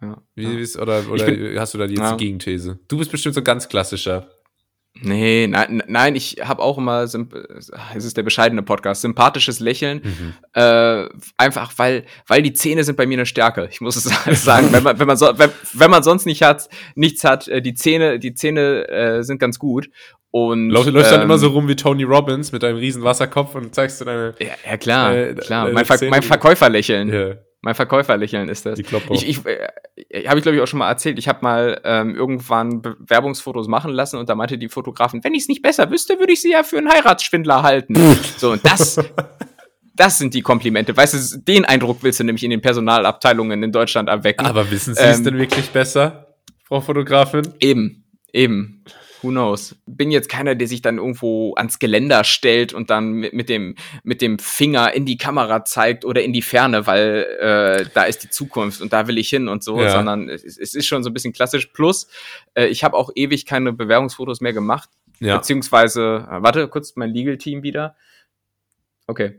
Ja. 0.03 0.23
Wie, 0.35 0.43
ja. 0.45 0.81
Oder, 0.81 1.11
oder 1.11 1.25
bin, 1.27 1.59
hast 1.59 1.75
du 1.75 1.79
da 1.79 1.85
jetzt 1.85 1.99
ja. 1.99 2.17
die 2.17 2.25
Gegenthese? 2.25 2.79
Du 2.89 2.99
bist 2.99 3.11
bestimmt 3.11 3.35
so 3.35 3.43
ganz 3.43 3.69
klassischer. 3.69 4.29
Nee, 5.03 5.47
nein, 5.47 5.83
nein, 5.87 6.17
ich 6.17 6.39
habe 6.43 6.61
auch 6.61 6.77
immer, 6.77 7.03
es 7.03 7.15
ist 7.15 8.17
der 8.17 8.23
bescheidene 8.25 8.63
Podcast, 8.63 9.03
sympathisches 9.03 9.61
Lächeln. 9.61 10.01
Mhm. 10.03 10.35
Äh, 10.53 11.09
einfach, 11.37 11.73
weil, 11.77 12.05
weil 12.27 12.43
die 12.43 12.53
Zähne 12.53 12.83
sind 12.83 12.97
bei 12.97 13.07
mir 13.07 13.15
eine 13.15 13.25
Stärke. 13.25 13.69
Ich 13.71 13.81
muss 13.81 13.95
es 13.95 14.05
sagen, 14.45 14.73
wenn 14.73 14.83
man, 14.83 14.99
wenn 14.99 15.07
man, 15.07 15.17
so, 15.17 15.33
wenn, 15.39 15.51
wenn 15.75 15.91
man 15.91 16.03
sonst 16.03 16.27
nicht 16.27 16.43
hat, 16.43 16.69
nichts 16.97 17.23
hat, 17.23 17.47
äh, 17.47 17.63
die 17.63 17.75
Zähne, 17.75 18.19
die 18.19 18.35
Zähne 18.35 18.89
äh, 18.89 19.23
sind 19.23 19.39
ganz 19.39 19.61
gut. 19.61 19.89
Und 20.33 20.71
läufst, 20.71 20.91
läufst 20.91 21.11
ähm, 21.11 21.19
dann 21.19 21.25
immer 21.25 21.39
so 21.39 21.49
rum 21.49 21.67
wie 21.67 21.75
Tony 21.75 22.05
Robbins 22.05 22.53
mit 22.53 22.63
deinem 22.63 22.77
riesen 22.77 23.03
Wasserkopf 23.03 23.57
und 23.57 23.75
zeigst 23.75 24.01
du 24.01 24.05
deine. 24.05 24.35
Ja, 24.39 24.47
ja 24.69 24.77
klar, 24.77 25.17
äh, 25.17 25.35
klar. 25.35 25.69
Mein, 25.73 25.85
Ver 25.85 25.99
mein 26.09 26.23
Verkäuferlächeln. 26.23 27.09
Yeah. 27.09 27.39
Mein 27.63 27.75
Verkäuferlächeln 27.75 28.49
ist 28.49 28.65
das. 28.65 28.77
Die 28.77 28.85
Klopper. 28.85 29.13
Ich, 29.13 29.29
ich, 29.29 29.45
äh, 29.45 30.27
habe 30.27 30.39
ich 30.39 30.43
glaube 30.43 30.57
ich 30.57 30.63
auch 30.63 30.67
schon 30.67 30.79
mal 30.79 30.89
erzählt. 30.89 31.19
Ich 31.19 31.29
habe 31.29 31.41
mal 31.43 31.81
ähm, 31.85 32.15
irgendwann 32.15 32.81
Bewerbungsfotos 32.81 33.69
machen 33.69 33.93
lassen 33.93 34.19
und 34.19 34.29
da 34.29 34.35
meinte 34.35 34.57
die 34.57 34.69
Fotografin, 34.69 35.23
wenn 35.25 35.35
ich 35.35 35.43
es 35.43 35.49
nicht 35.49 35.63
besser 35.63 35.91
wüsste, 35.91 36.19
würde 36.19 36.33
ich 36.33 36.41
sie 36.41 36.53
ja 36.53 36.63
für 36.63 36.79
einen 36.79 36.91
Heiratsschwindler 36.91 37.63
halten. 37.63 37.97
so 38.37 38.53
und 38.53 38.65
das. 38.65 38.99
Das 39.95 40.17
sind 40.17 40.33
die 40.33 40.41
Komplimente. 40.41 40.97
Weißt 40.97 41.13
du, 41.13 41.39
den 41.41 41.67
Eindruck 41.67 41.99
willst 42.03 42.21
du 42.21 42.25
nämlich 42.25 42.43
in 42.43 42.51
den 42.51 42.63
Personalabteilungen 42.63 43.63
in 43.63 43.73
Deutschland 43.73 44.09
erwecken. 44.09 44.47
Aber 44.47 44.71
wissen 44.71 44.95
Sie 44.95 45.03
ähm, 45.03 45.11
es 45.11 45.23
denn 45.23 45.37
wirklich 45.37 45.69
besser, 45.71 46.35
Frau 46.65 46.81
Fotografin? 46.81 47.43
Eben, 47.59 48.05
eben. 48.33 48.83
Who 49.23 49.29
knows? 49.29 49.77
Bin 49.87 50.11
jetzt 50.11 50.29
keiner, 50.29 50.55
der 50.55 50.67
sich 50.67 50.83
dann 50.83 50.99
irgendwo 50.99 51.55
ans 51.55 51.79
Geländer 51.79 52.25
stellt 52.25 52.73
und 52.73 52.91
dann 52.91 53.13
mit, 53.13 53.33
mit 53.33 53.49
dem, 53.49 53.75
mit 54.03 54.23
dem 54.23 54.39
Finger 54.39 54.93
in 54.95 55.05
die 55.05 55.19
Kamera 55.19 55.65
zeigt 55.65 56.05
oder 56.05 56.23
in 56.23 56.33
die 56.33 56.43
Ferne, 56.43 56.87
weil 56.87 57.27
äh, 57.41 57.87
da 57.93 58.05
ist 58.05 58.23
die 58.23 58.31
Zukunft 58.31 58.81
und 58.81 58.93
da 58.93 59.09
will 59.09 59.19
ich 59.19 59.29
hin 59.29 59.49
und 59.49 59.63
so, 59.63 59.81
ja. 59.81 59.91
sondern 59.91 60.29
es, 60.29 60.45
es, 60.45 60.75
ist 60.75 60.87
schon 60.87 61.03
so 61.03 61.11
ein 61.11 61.15
bisschen 61.15 61.33
klassisch. 61.33 61.67
Plus, 61.67 62.09
äh, 62.55 62.67
ich 62.67 62.85
habe 62.85 62.97
auch 62.97 63.11
ewig 63.15 63.47
keine 63.47 63.73
Bewerbungsfotos 63.73 64.41
mehr 64.41 64.53
gemacht. 64.53 64.89
Ja. 65.21 65.37
Beziehungsweise, 65.37 66.27
äh, 66.31 66.43
warte, 66.43 66.69
kurz 66.69 66.97
mein 66.97 67.11
Legal-Team 67.11 67.63
wieder. 67.63 67.97
Okay. 69.07 69.39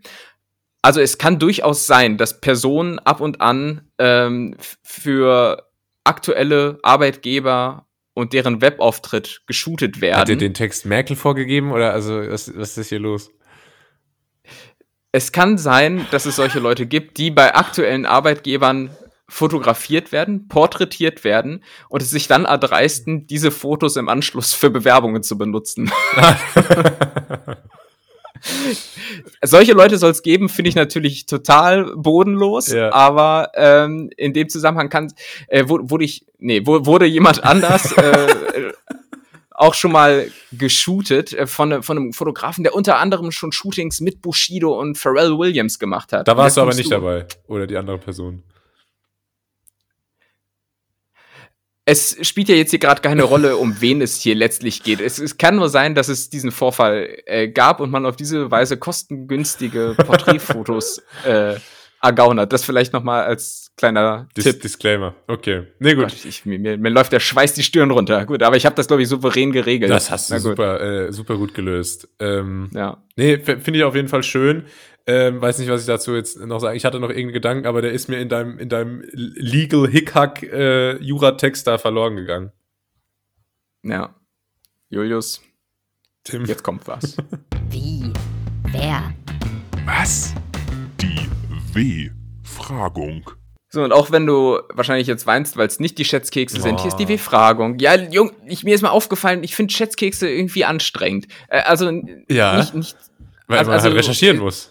Also 0.82 0.99
es 0.99 1.18
kann 1.18 1.39
durchaus 1.39 1.86
sein, 1.86 2.18
dass 2.18 2.41
Personen 2.41 2.99
ab 2.99 3.22
und 3.22 3.41
an 3.41 3.89
ähm, 3.99 4.55
für 4.84 5.70
aktuelle 6.03 6.80
Arbeitgeber 6.82 7.86
und 8.14 8.34
deren 8.34 8.62
Webauftritt 8.62 9.41
geshootet 9.47 10.01
werden. 10.01 10.20
Hat 10.20 10.30
ihr 10.30 10.38
den 10.38 10.53
Text 10.53 10.86
Merkel 10.86 11.16
vorgegeben 11.16 11.72
oder 11.72 11.93
also 11.93 12.16
was, 12.16 12.51
was 12.55 12.78
ist 12.78 12.89
hier 12.89 12.99
los? 12.99 13.32
Es 15.12 15.32
kann 15.32 15.57
sein, 15.57 16.05
dass 16.12 16.26
es 16.26 16.38
solche 16.38 16.59
Leute 16.59 16.86
gibt, 16.86 17.18
die 17.18 17.32
bei 17.32 17.53
aktuellen 17.55 18.05
Arbeitgebern 18.05 18.91
fotografiert 19.28 20.12
werden, 20.12 20.47
porträtiert 20.47 21.24
werden 21.24 21.64
und 21.89 22.01
es 22.01 22.09
sich 22.09 22.28
dann 22.28 22.45
erdreisten, 22.45 23.28
diese 23.28 23.51
Fotos 23.51 23.95
im 23.95 24.09
Anschluss 24.09 24.53
für 24.53 24.70
Bewerbungen 24.70 25.24
zu 25.24 25.38
benutzen. 25.38 25.91
Solche 29.44 29.74
Leute 29.74 29.98
soll 29.98 30.12
es 30.12 30.22
geben, 30.22 30.50
finde 30.50 30.70
ich 30.70 30.76
natürlich 30.76 31.26
total 31.26 31.96
bodenlos, 31.96 32.68
ja. 32.68 32.92
aber 32.94 33.52
ähm, 33.56 34.10
in 34.18 34.34
dem 34.34 34.50
Zusammenhang 34.50 34.89
kann, 34.89 35.14
äh, 35.48 35.64
wurde 35.68 36.04
ich, 36.04 36.26
nee, 36.39 36.66
wurde 36.66 37.06
jemand 37.06 37.44
anders 37.44 37.92
äh, 37.94 38.28
auch 39.52 39.74
schon 39.74 39.92
mal 39.92 40.30
geshootet 40.52 41.34
äh, 41.34 41.48
von, 41.48 41.84
von 41.84 41.98
einem 41.98 42.14
Fotografen, 42.14 42.64
der 42.64 42.74
unter 42.74 42.98
anderem 42.98 43.32
schon 43.32 43.52
Shootings 43.52 44.02
mit 44.02 44.22
Bushido 44.22 44.80
und 44.80 44.98
Pharrell 44.98 45.38
Williams 45.38 45.78
gemacht 45.78 46.14
hat. 46.14 46.28
Da 46.28 46.36
warst 46.36 46.58
du 46.58 46.62
aber 46.62 46.74
nicht 46.74 46.88
du. 46.88 46.96
dabei, 46.96 47.26
oder 47.48 47.68
die 47.68 47.78
andere 47.78 47.98
Person. 47.98 48.44
Es 51.92 52.16
spielt 52.22 52.48
ja 52.48 52.56
jetzt 52.56 52.70
hier 52.70 52.80
gerade 52.80 53.02
keine 53.02 53.24
Rolle, 53.24 53.58
um 53.58 53.82
wen 53.82 54.02
es 54.02 54.22
hier 54.22 54.34
letztlich 54.34 54.82
geht. 54.82 55.02
Es, 55.02 55.20
es 55.20 55.38
kann 55.38 55.58
nur 55.58 55.68
sein, 55.68 55.94
dass 55.94 56.08
es 56.08 56.30
diesen 56.30 56.52
Vorfall 56.52 57.18
äh, 57.26 57.50
gab 57.50 57.82
und 57.82 57.92
man 57.92 58.06
auf 58.06 58.16
diese 58.16 58.50
Weise 58.50 58.78
kostengünstige 58.78 59.96
Porträtfotos 60.06 61.02
äh, 61.26 61.56
ergaunert. 62.02 62.54
Das 62.54 62.64
vielleicht 62.64 62.94
noch 62.94 63.04
mal 63.04 63.24
als 63.24 63.72
kleiner 63.76 64.30
Dis 64.38 64.46
Tipp. 64.46 64.62
Disclaimer. 64.62 65.16
Okay. 65.28 65.64
Nee, 65.80 65.96
gut. 65.96 66.06
Gott, 66.06 66.26
ich, 66.26 66.46
mir, 66.46 66.60
mir, 66.60 66.89
läuft 66.89 67.12
der 67.12 67.20
Schweiß 67.20 67.56
die 67.56 67.64
Stirn 67.64 67.92
runter. 67.92 68.26
Gut, 68.26 68.42
aber 68.42 68.56
ich 68.56 68.66
habe 68.66 68.76
das, 68.76 68.88
glaube 68.88 69.02
ich, 69.02 69.10
souverän 69.10 69.52
geregelt. 69.52 69.92
Das 69.92 70.10
hast 70.10 70.32
du 70.32 70.39
super, 70.39 70.80
äh, 70.80 71.12
super 71.12 71.36
gut 71.36 71.54
gelöst. 71.54 72.08
Ähm, 72.20 72.70
ja. 72.74 73.04
Nee, 73.18 73.38
finde 73.38 73.80
ich 73.80 73.84
auf 73.84 73.96
jeden 73.96 74.08
Fall 74.08 74.24
schön. 74.24 74.64
Ähm, 75.08 75.41
weiß 75.41 75.58
nicht, 75.58 75.70
was 75.70 75.82
ich 75.82 75.88
dazu 75.88 76.16
jetzt 76.16 76.39
noch 76.39 76.60
sage. 76.60 76.78
Ich 76.78 76.86
hatte 76.86 76.99
noch 76.99 77.10
irgendeinen 77.10 77.34
Gedanken, 77.34 77.66
aber 77.66 77.82
der 77.82 77.91
ist 77.91 78.08
mir 78.08 78.20
in 78.20 78.30
deinem, 78.30 78.60
in 78.60 78.70
deinem 78.70 79.04
Legal 79.12 79.88
Hickhack 79.88 80.43
äh, 80.43 80.97
Jura-Text 80.97 81.66
da 81.66 81.78
verloren 81.78 82.16
gegangen. 82.16 82.52
Ja. 83.84 84.14
Julius. 84.89 85.41
Tim. 86.24 86.45
Jetzt 86.45 86.64
kommt 86.64 86.88
was. 86.88 87.18
Wie? 87.70 88.14
Wer? 88.72 89.12
Was? 89.86 90.36
Die 91.02 91.28
W-Fragung. 91.74 93.32
So, 93.70 93.84
und 93.84 93.93
auch 93.93 94.12
wenn 94.12 94.28
du 94.28 94.60
wahrscheinlich 94.70 95.08
jetzt 95.08 95.26
weinst, 95.26 95.58
weil 95.58 95.66
es 95.66 95.80
nicht 95.80 95.97
die 95.97 96.06
Schätzkekse 96.06 96.58
oh. 96.60 96.62
sind, 96.62 96.80
hier 96.80 96.89
ist 96.89 96.97
die 96.97 97.08
W-Fragung. 97.08 97.80
Ja, 97.80 97.95
Jung, 97.95 98.34
ich, 98.45 98.64
mir 98.64 98.76
ist 98.76 98.82
mal 98.82 98.89
aufgefallen, 98.89 99.43
ich 99.43 99.56
finde 99.56 99.74
Schätzkekse 99.74 100.30
irgendwie 100.30 100.66
anstrengend. 100.66 101.28
Äh, 101.47 101.62
also 101.62 101.89
ja. 102.30 102.58
nicht, 102.58 102.76
nicht 102.76 102.97
weil 103.47 103.60
also, 103.60 103.72
man 103.72 103.82
halt 103.82 103.86
also, 103.86 103.97
recherchieren 103.97 104.38
muss 104.38 104.70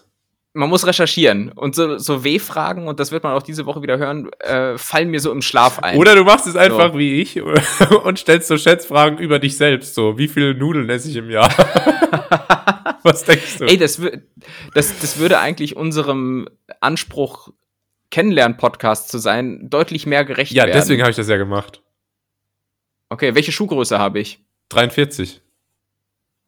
man 0.52 0.68
muss 0.68 0.86
recherchieren 0.86 1.52
und 1.52 1.74
so, 1.74 1.98
so 1.98 2.24
W-Fragen, 2.24 2.88
und 2.88 2.98
das 2.98 3.12
wird 3.12 3.22
man 3.22 3.34
auch 3.34 3.42
diese 3.42 3.66
Woche 3.66 3.82
wieder 3.82 3.98
hören, 3.98 4.30
äh, 4.40 4.76
fallen 4.78 5.10
mir 5.10 5.20
so 5.20 5.30
im 5.30 5.42
Schlaf 5.42 5.78
ein. 5.78 5.96
Oder 5.98 6.14
du 6.16 6.24
machst 6.24 6.46
es 6.46 6.56
einfach 6.56 6.92
so. 6.92 6.98
wie 6.98 7.20
ich 7.20 7.40
und 8.04 8.18
stellst 8.18 8.48
so 8.48 8.58
Schätzfragen 8.58 9.18
über 9.18 9.38
dich 9.38 9.56
selbst, 9.56 9.94
so, 9.94 10.18
wie 10.18 10.28
viele 10.28 10.54
Nudeln 10.54 10.88
esse 10.90 11.08
ich 11.08 11.16
im 11.16 11.30
Jahr? 11.30 11.48
Was 13.02 13.24
denkst 13.24 13.58
du? 13.58 13.64
Ey, 13.64 13.78
das, 13.78 14.00
das, 14.74 14.98
das 14.98 15.18
würde 15.18 15.38
eigentlich 15.38 15.76
unserem 15.76 16.48
Anspruch, 16.80 17.50
Kennenlernen-Podcast 18.10 19.08
zu 19.08 19.18
sein, 19.18 19.70
deutlich 19.70 20.04
mehr 20.04 20.24
gerecht 20.24 20.52
ja, 20.52 20.64
werden. 20.64 20.74
Ja, 20.74 20.80
deswegen 20.80 21.02
habe 21.02 21.10
ich 21.10 21.16
das 21.16 21.28
ja 21.28 21.36
gemacht. 21.36 21.80
Okay, 23.08 23.34
welche 23.34 23.52
Schuhgröße 23.52 23.98
habe 23.98 24.18
ich? 24.18 24.40
43. 24.70 25.40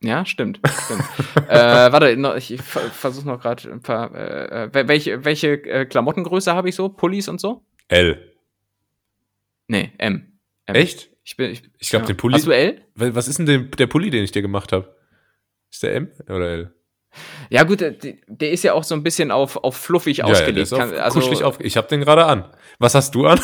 Ja, 0.03 0.25
stimmt. 0.27 0.61
stimmt. 0.85 1.03
äh, 1.49 1.93
warte, 1.93 2.17
noch, 2.17 2.35
ich 2.37 2.61
versuche 2.61 3.27
noch 3.27 3.41
gerade 3.41 3.71
ein 3.71 3.83
paar. 3.83 4.15
Äh, 4.15 4.65
äh 4.65 4.89
welche 4.89 5.25
welche 5.25 5.53
äh, 5.65 5.87
Klamottengröße 5.87 6.55
habe 6.55 6.69
ich 6.69 6.75
so? 6.75 6.89
Pullis 6.89 7.29
und 7.29 7.41
so? 7.41 7.65
L. 7.89 8.33
Nee, 9.69 9.93
M. 9.99 10.39
M. 10.67 10.75
Echt? 10.75 11.11
Ich, 11.25 11.37
bin, 11.37 11.53
ich, 11.53 11.63
ich 11.79 11.91
glaube, 11.91 12.05
ja. 12.05 12.09
den 12.09 12.17
Pulli. 12.17 12.35
Hast 12.35 12.47
du 12.47 12.51
L? 12.51 12.83
Was 12.95 13.29
ist 13.29 13.39
denn 13.39 13.47
der, 13.47 13.59
der 13.59 13.87
Pulli, 13.87 14.11
den 14.11 14.25
ich 14.25 14.33
dir 14.33 14.43
gemacht 14.43 14.73
habe? 14.73 14.95
Ist 15.71 15.83
der 15.83 15.95
M 15.95 16.11
oder 16.29 16.49
L? 16.51 16.75
Ja, 17.51 17.63
gut, 17.65 17.81
der, 17.81 17.93
der, 17.93 18.51
ist 18.51 18.65
ja 18.65 18.73
auch 18.73 18.85
so 18.85 18.95
ein 18.95 19.03
bisschen 19.03 19.31
auf, 19.31 19.57
auf 19.57 19.77
fluffig 19.77 20.19
ja, 20.19 20.25
ausgelegt. 20.25 20.71
Ja, 20.71 20.79
auf, 20.79 20.93
also, 20.93 21.21
kuschelig 21.21 21.45
auf, 21.45 21.61
ich 21.61 21.77
habe 21.77 21.87
den 21.87 22.01
gerade 22.01 22.25
an. 22.25 22.51
Was 22.79 22.95
hast 22.95 23.15
du 23.15 23.27
an? 23.27 23.41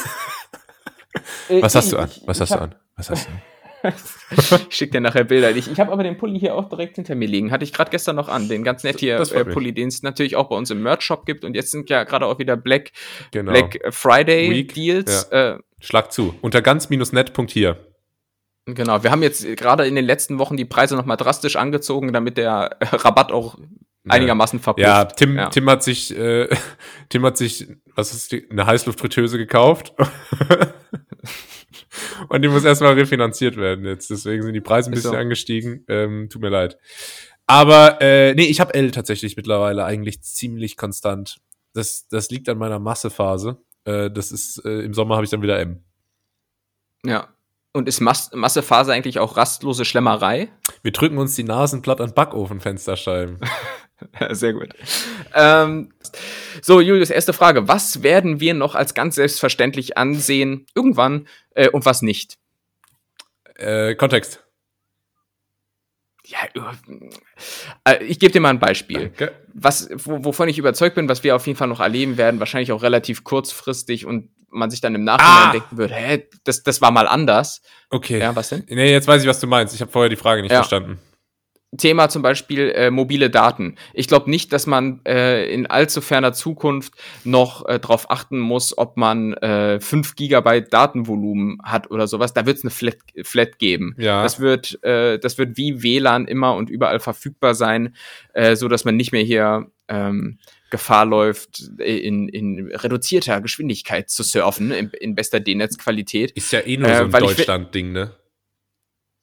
Äh, 1.48 1.62
Was 1.62 1.74
hast 1.74 1.92
du 1.92 1.96
an? 1.96 2.11
Was 2.26 2.40
hast 2.40 2.52
du 2.52 2.61
an? 2.61 2.74
Was 2.96 3.11
hast 3.11 3.26
du 3.26 3.30
an? 3.30 3.42
Ich 4.31 4.76
schicke 4.76 4.93
dir 4.93 5.01
nachher 5.01 5.24
Bilder. 5.24 5.51
Ich, 5.51 5.70
ich 5.70 5.79
habe 5.81 5.93
aber 5.93 6.03
den 6.03 6.16
Pulli 6.16 6.39
hier 6.39 6.55
auch 6.55 6.68
direkt 6.68 6.97
hinter 6.97 7.14
mir 7.14 7.29
liegen. 7.29 7.51
Hatte 7.51 7.64
ich 7.64 7.72
gerade 7.72 7.91
gestern 7.91 8.16
noch 8.16 8.29
an. 8.29 8.49
Den 8.49 8.64
ganz 8.64 8.83
nett 8.85 9.01
hier 9.01 9.18
äh, 9.18 9.45
Pulli, 9.45 9.72
den 9.72 9.89
es 9.89 10.03
natürlich 10.03 10.37
auch 10.37 10.49
bei 10.49 10.57
uns 10.57 10.70
im 10.70 10.83
Merch-Shop 10.83 11.26
gibt. 11.26 11.45
Und 11.45 11.55
jetzt 11.55 11.70
sind 11.70 11.91
ja 11.91 12.05
gerade 12.05 12.26
auch 12.26 12.39
wieder 12.39 12.57
Black, 12.57 12.93
genau. 13.31 13.53
Black 13.53 13.81
Friday 13.91 14.51
Week. 14.51 14.74
Deals. 14.74 15.29
Ja. 15.31 15.55
Äh, 15.55 15.59
Schlag 15.81 16.12
zu. 16.12 16.35
Unter 16.41 16.62
ganz-net.hier. 16.62 17.76
Genau, 18.66 19.03
wir 19.03 19.11
haben 19.11 19.22
jetzt 19.22 19.47
gerade 19.57 19.87
in 19.87 19.95
den 19.95 20.05
letzten 20.05 20.39
Wochen 20.39 20.57
die 20.57 20.66
Preise 20.66 20.95
nochmal 20.95 21.16
drastisch 21.16 21.57
angezogen, 21.57 22.12
damit 22.12 22.37
der 22.37 22.76
Rabatt 22.81 23.33
auch 23.33 23.57
einigermaßen 24.07 24.61
verpufft. 24.61 24.87
Ja, 24.87 25.05
Tim, 25.05 25.37
ja. 25.37 25.49
Tim 25.49 25.68
hat 25.70 25.83
sich, 25.83 26.16
äh, 26.16 26.49
Tim 27.09 27.24
hat 27.24 27.37
sich, 27.37 27.66
was 27.95 28.12
ist 28.12 28.33
die, 28.33 28.51
eine 28.51 28.66
Heißluftfritteuse 28.66 29.39
gekauft. 29.39 29.95
Und 32.28 32.42
die 32.42 32.48
muss 32.48 32.64
erstmal 32.64 32.94
refinanziert 32.94 33.56
werden 33.56 33.84
jetzt. 33.84 34.10
Deswegen 34.10 34.42
sind 34.42 34.54
die 34.54 34.60
Preise 34.60 34.90
ein 34.90 34.94
bisschen 34.94 35.12
so. 35.12 35.16
angestiegen. 35.16 35.84
Ähm, 35.88 36.28
tut 36.30 36.42
mir 36.42 36.48
leid. 36.48 36.78
Aber 37.46 38.00
äh, 38.00 38.34
nee, 38.34 38.44
ich 38.44 38.60
habe 38.60 38.74
L 38.74 38.90
tatsächlich 38.90 39.36
mittlerweile 39.36 39.84
eigentlich 39.84 40.22
ziemlich 40.22 40.76
konstant. 40.76 41.38
Das, 41.72 42.06
das 42.08 42.30
liegt 42.30 42.48
an 42.48 42.58
meiner 42.58 42.78
Massephase. 42.78 43.58
Äh, 43.84 44.10
das 44.10 44.32
ist, 44.32 44.64
äh, 44.64 44.80
im 44.80 44.94
Sommer 44.94 45.16
habe 45.16 45.24
ich 45.24 45.30
dann 45.30 45.42
wieder 45.42 45.58
M. 45.58 45.82
Ja. 47.04 47.28
Und 47.72 47.86
ist 47.86 48.00
Mas 48.00 48.30
Massephase 48.32 48.92
eigentlich 48.92 49.18
auch 49.18 49.36
rastlose 49.36 49.84
Schlemmerei? 49.84 50.48
Wir 50.82 50.92
drücken 50.92 51.18
uns 51.18 51.36
die 51.36 51.44
Nasen 51.44 51.82
platt 51.82 52.00
an 52.00 52.12
Backofenfensterscheiben. 52.14 53.38
Sehr 54.30 54.53
gut. 54.53 54.68
Ähm, 55.34 55.92
so, 56.62 56.80
Julius, 56.80 57.11
erste 57.11 57.32
Frage. 57.32 57.68
Was 57.68 58.03
werden 58.03 58.40
wir 58.40 58.55
noch 58.55 58.74
als 58.74 58.94
ganz 58.94 59.16
selbstverständlich 59.16 59.96
ansehen, 59.96 60.66
irgendwann, 60.74 61.28
äh, 61.55 61.68
und 61.68 61.84
was 61.84 62.03
nicht? 62.03 62.38
Äh, 63.57 63.94
Kontext. 63.94 64.44
Ja, 66.24 66.38
äh, 67.84 68.05
ich 68.05 68.18
gebe 68.18 68.32
dir 68.32 68.40
mal 68.40 68.51
ein 68.51 68.59
Beispiel. 68.59 69.09
Danke. 69.16 69.32
Was, 69.55 69.88
wovon 69.94 70.49
ich 70.49 70.59
überzeugt 70.59 70.94
bin, 70.94 71.09
was 71.09 71.24
wir 71.24 71.34
auf 71.34 71.46
jeden 71.46 71.57
Fall 71.57 71.68
noch 71.68 71.80
erleben 71.80 72.18
werden, 72.18 72.38
wahrscheinlich 72.38 72.70
auch 72.72 72.82
relativ 72.82 73.24
kurzfristig 73.24 74.05
und 74.05 74.30
man 74.51 74.70
sich 74.70 74.80
dann 74.80 74.94
im 74.94 75.05
Nachhinein 75.05 75.49
ah. 75.49 75.53
denken 75.53 75.76
wird, 75.76 75.90
hä, 75.92 76.26
das, 76.44 76.62
das 76.62 76.82
war 76.82 76.90
mal 76.90 77.09
anders. 77.09 77.62
Okay. 77.90 78.18
Ja, 78.18 78.36
was 78.36 78.51
denn? 78.51 78.64
Nee, 78.68 78.92
jetzt 78.92 79.09
weiß 79.09 79.22
ich, 79.22 79.28
was 79.28 79.40
du 79.40 79.46
meinst. 79.46 79.74
Ich 79.74 79.80
habe 79.80 79.90
vorher 79.90 80.11
die 80.11 80.16
Frage 80.16 80.42
nicht 80.42 80.53
ja. 80.53 80.59
verstanden. 80.59 80.99
Thema 81.76 82.08
zum 82.08 82.22
Beispiel 82.22 82.70
äh, 82.70 82.90
mobile 82.90 83.28
Daten. 83.28 83.76
Ich 83.92 84.08
glaube 84.08 84.30
nicht, 84.30 84.52
dass 84.54 84.66
man 84.66 85.00
äh, 85.06 85.52
in 85.52 85.66
allzu 85.66 86.00
ferner 86.00 86.32
Zukunft 86.32 86.94
noch 87.24 87.66
äh, 87.66 87.78
darauf 87.78 88.10
achten 88.10 88.38
muss, 88.38 88.76
ob 88.78 88.96
man 88.96 89.34
äh, 89.34 89.78
5 89.78 90.16
Gigabyte 90.16 90.72
Datenvolumen 90.72 91.58
hat 91.62 91.90
oder 91.90 92.06
sowas. 92.06 92.32
Da 92.32 92.46
wird 92.46 92.56
es 92.56 92.64
eine 92.64 92.70
Flat, 92.70 92.96
Flat 93.22 93.58
geben. 93.58 93.94
Ja. 93.98 94.22
Das 94.22 94.40
wird, 94.40 94.82
äh, 94.82 95.18
das 95.18 95.36
wird 95.36 95.58
wie 95.58 95.82
WLAN 95.82 96.26
immer 96.26 96.54
und 96.54 96.70
überall 96.70 97.00
verfügbar 97.00 97.54
sein, 97.54 97.94
äh, 98.32 98.56
so 98.56 98.68
dass 98.68 98.86
man 98.86 98.96
nicht 98.96 99.12
mehr 99.12 99.22
hier 99.22 99.66
ähm, 99.88 100.38
Gefahr 100.70 101.04
läuft, 101.04 101.70
in, 101.78 102.28
in 102.28 102.70
reduzierter 102.74 103.40
Geschwindigkeit 103.40 104.10
zu 104.10 104.22
surfen, 104.22 104.70
in, 104.70 104.90
in 105.00 105.14
bester 105.14 105.40
D-Netz-Qualität. 105.40 106.30
Ist 106.32 106.52
ja 106.52 106.60
eh 106.60 106.76
nur 106.76 106.88
so 106.88 107.04
ein 107.04 107.14
äh, 107.14 107.20
Deutschland-Ding, 107.20 107.92
ne? 107.92 108.12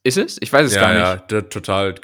Ist 0.05 0.17
es? 0.17 0.37
Ich 0.39 0.53
weiß 0.53 0.67
es 0.67 0.75
ja, 0.75 0.81
gar 0.81 0.93
nicht. 0.93 1.31
Ja, 1.31 1.41
total. 1.41 1.95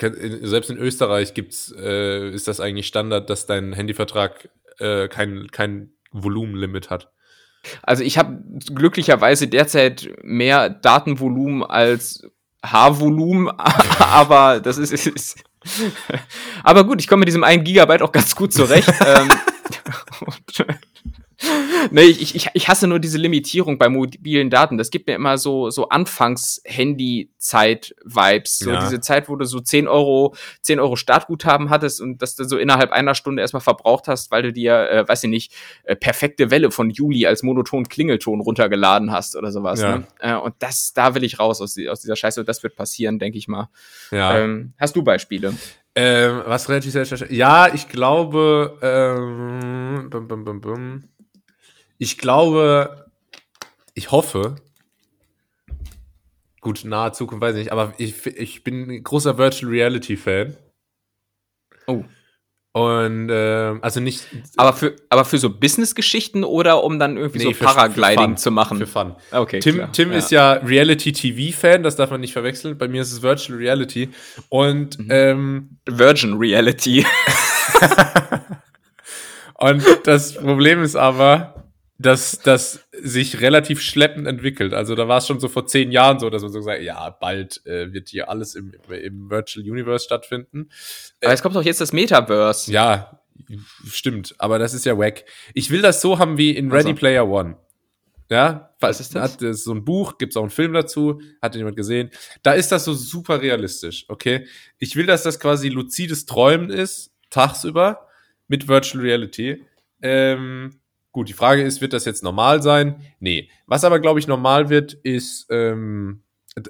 Selbst 0.41 0.71
in 0.71 0.77
Österreich 0.77 1.35
gibt's, 1.35 1.71
äh, 1.77 2.31
ist 2.31 2.47
das 2.47 2.59
eigentlich 2.59 2.87
Standard, 2.87 3.29
dass 3.29 3.45
dein 3.45 3.73
Handyvertrag 3.73 4.49
äh, 4.79 5.07
kein, 5.07 5.49
kein 5.51 5.91
Volumenlimit 6.11 6.89
hat. 6.89 7.11
Also 7.83 8.03
ich 8.03 8.17
habe 8.17 8.39
glücklicherweise 8.73 9.47
derzeit 9.47 10.09
mehr 10.23 10.71
Datenvolumen 10.71 11.63
als 11.63 12.23
Haarvolumen, 12.65 13.49
aber 13.99 14.61
das 14.61 14.79
ist, 14.79 14.91
ist, 14.91 15.05
ist 15.05 15.43
aber 16.63 16.83
gut, 16.85 17.01
ich 17.01 17.07
komme 17.07 17.19
mit 17.19 17.27
diesem 17.27 17.43
1 17.43 17.63
Gigabyte 17.63 18.01
auch 18.01 18.11
ganz 18.11 18.35
gut 18.35 18.51
zurecht. 18.51 18.91
ähm, 19.05 19.29
nee, 21.91 22.03
ich, 22.03 22.35
ich, 22.35 22.47
ich 22.53 22.67
hasse 22.67 22.87
nur 22.87 22.99
diese 22.99 23.17
Limitierung 23.17 23.77
bei 23.77 23.87
mobilen 23.89 24.49
Daten. 24.49 24.77
Das 24.77 24.91
gibt 24.91 25.07
mir 25.07 25.15
immer 25.15 25.37
so, 25.37 25.69
so 25.69 25.89
Anfangs-Handy-Zeit-Vibes. 25.89 28.59
So 28.59 28.71
ja. 28.71 28.79
diese 28.81 29.01
Zeit, 29.01 29.27
wo 29.29 29.35
du 29.35 29.45
so 29.45 29.59
10 29.59 29.87
Euro, 29.87 30.35
10 30.61 30.79
Euro 30.79 30.95
Startguthaben 30.95 31.69
hattest 31.69 32.01
und 32.01 32.21
das 32.21 32.35
du 32.35 32.43
so 32.43 32.57
innerhalb 32.57 32.91
einer 32.91 33.15
Stunde 33.15 33.41
erstmal 33.41 33.61
verbraucht 33.61 34.07
hast, 34.07 34.29
weil 34.31 34.43
du 34.43 34.53
dir, 34.53 34.89
äh, 34.89 35.07
weiß 35.07 35.23
ich 35.23 35.29
nicht, 35.29 35.53
äh, 35.83 35.95
perfekte 35.95 36.51
Welle 36.51 36.71
von 36.71 36.89
Juli 36.89 37.25
als 37.25 37.43
monoton 37.43 37.87
Klingelton 37.89 38.41
runtergeladen 38.41 39.11
hast 39.11 39.35
oder 39.35 39.51
sowas. 39.51 39.81
Ja. 39.81 39.97
Ne? 39.97 40.07
Äh, 40.19 40.35
und 40.35 40.55
das, 40.59 40.93
da 40.93 41.15
will 41.15 41.23
ich 41.23 41.39
raus 41.39 41.61
aus, 41.61 41.75
aus 41.89 42.01
dieser 42.01 42.15
Scheiße. 42.15 42.43
Das 42.43 42.63
wird 42.63 42.75
passieren, 42.75 43.19
denke 43.19 43.37
ich 43.37 43.47
mal. 43.47 43.69
Ja. 44.11 44.37
Ähm, 44.37 44.73
hast 44.77 44.95
du 44.95 45.03
Beispiele? 45.03 45.53
Ähm, 45.93 46.43
was 46.45 46.69
relativ 46.69 46.93
sehr 46.93 47.05
Ja, 47.31 47.73
ich 47.73 47.89
glaube, 47.89 48.77
ähm, 48.81 50.09
bum, 50.09 50.27
bum, 50.27 50.45
bum, 50.45 50.61
bum. 50.61 51.03
Ich 52.01 52.17
glaube, 52.17 53.05
ich 53.93 54.09
hoffe, 54.09 54.55
gut, 56.59 56.83
nahe 56.83 57.11
Zukunft 57.11 57.43
weiß 57.43 57.55
ich 57.55 57.65
nicht, 57.65 57.71
aber 57.71 57.93
ich, 57.99 58.25
ich 58.25 58.63
bin 58.63 58.89
ein 58.89 59.03
großer 59.03 59.37
Virtual 59.37 59.71
Reality 59.71 60.17
Fan. 60.17 60.57
Oh. 61.85 62.03
Und 62.73 63.29
äh, 63.29 63.75
also 63.81 63.99
nicht. 63.99 64.25
Aber 64.57 64.73
für, 64.73 64.95
aber 65.09 65.25
für 65.25 65.37
so 65.37 65.51
Business-Geschichten 65.51 66.43
oder 66.43 66.83
um 66.83 66.97
dann 66.97 67.17
irgendwie 67.17 67.45
nee, 67.45 67.53
so 67.53 67.65
Paragliding 67.65 68.35
zu 68.35 68.49
machen? 68.49 68.79
Für 68.79 68.87
Fun. 68.87 69.15
Okay. 69.31 69.59
Tim, 69.59 69.75
klar. 69.75 69.91
Tim 69.91 70.11
ja. 70.11 70.17
ist 70.17 70.31
ja 70.31 70.53
Reality-TV-Fan, 70.53 71.83
das 71.83 71.97
darf 71.97 72.09
man 72.09 72.21
nicht 72.21 72.33
verwechseln. 72.33 72.79
Bei 72.79 72.87
mir 72.87 73.03
ist 73.03 73.11
es 73.11 73.21
Virtual 73.21 73.59
Reality. 73.59 74.09
Und 74.49 74.97
mhm. 74.97 75.07
ähm, 75.11 75.69
Virgin 75.85 76.33
Reality. 76.33 77.05
Und 79.59 79.83
das 80.05 80.33
Problem 80.33 80.81
ist 80.81 80.95
aber, 80.95 81.61
dass 82.01 82.39
das 82.39 82.87
sich 82.91 83.41
relativ 83.41 83.81
schleppend 83.81 84.27
entwickelt. 84.27 84.73
Also 84.73 84.95
da 84.95 85.07
war 85.07 85.17
es 85.17 85.27
schon 85.27 85.39
so 85.39 85.47
vor 85.47 85.67
zehn 85.67 85.91
Jahren 85.91 86.19
so, 86.19 86.29
dass 86.29 86.41
man 86.41 86.51
so 86.51 86.59
gesagt, 86.59 86.81
ja, 86.81 87.09
bald 87.09 87.65
äh, 87.65 87.93
wird 87.93 88.09
hier 88.09 88.29
alles 88.29 88.55
im, 88.55 88.73
im 88.89 89.29
Virtual 89.29 89.65
Universe 89.69 90.05
stattfinden. 90.05 90.69
Aber 91.23 91.33
es 91.33 91.41
kommt 91.41 91.55
doch 91.55 91.63
jetzt 91.63 91.81
das 91.81 91.93
Metaverse. 91.93 92.71
Ja, 92.71 93.21
stimmt. 93.87 94.35
Aber 94.37 94.59
das 94.59 94.73
ist 94.73 94.85
ja 94.85 94.97
wack. 94.97 95.25
Ich 95.53 95.69
will 95.69 95.81
das 95.81 96.01
so 96.01 96.19
haben 96.19 96.37
wie 96.37 96.51
in 96.51 96.71
Ready 96.71 96.89
also. 96.89 96.99
Player 96.99 97.27
One. 97.27 97.57
Ja, 98.29 98.73
was 98.79 99.01
ist 99.01 99.13
das? 99.13 99.33
Hat 99.33 99.55
so 99.55 99.73
ein 99.73 99.83
Buch, 99.83 100.17
gibt 100.17 100.31
es 100.31 100.37
auch 100.37 100.43
einen 100.43 100.51
Film 100.51 100.71
dazu, 100.71 101.21
hat 101.41 101.53
jemand 101.53 101.75
gesehen. 101.75 102.11
Da 102.43 102.53
ist 102.53 102.71
das 102.71 102.85
so 102.85 102.93
super 102.93 103.41
realistisch, 103.41 104.05
okay? 104.07 104.47
Ich 104.79 104.95
will, 104.95 105.05
dass 105.05 105.23
das 105.23 105.37
quasi 105.37 105.67
luzides 105.67 106.25
Träumen 106.25 106.69
ist, 106.69 107.11
tagsüber 107.29 108.07
mit 108.47 108.69
Virtual 108.69 109.03
Reality. 109.03 109.65
Ähm, 110.01 110.80
gut, 111.11 111.29
die 111.29 111.33
Frage 111.33 111.63
ist, 111.63 111.81
wird 111.81 111.93
das 111.93 112.05
jetzt 112.05 112.23
normal 112.23 112.61
sein? 112.61 113.01
Nee. 113.19 113.49
Was 113.65 113.83
aber, 113.83 113.99
glaube 113.99 114.19
ich, 114.19 114.27
normal 114.27 114.69
wird, 114.69 114.93
ist 114.93 115.47
ähm, 115.49 116.23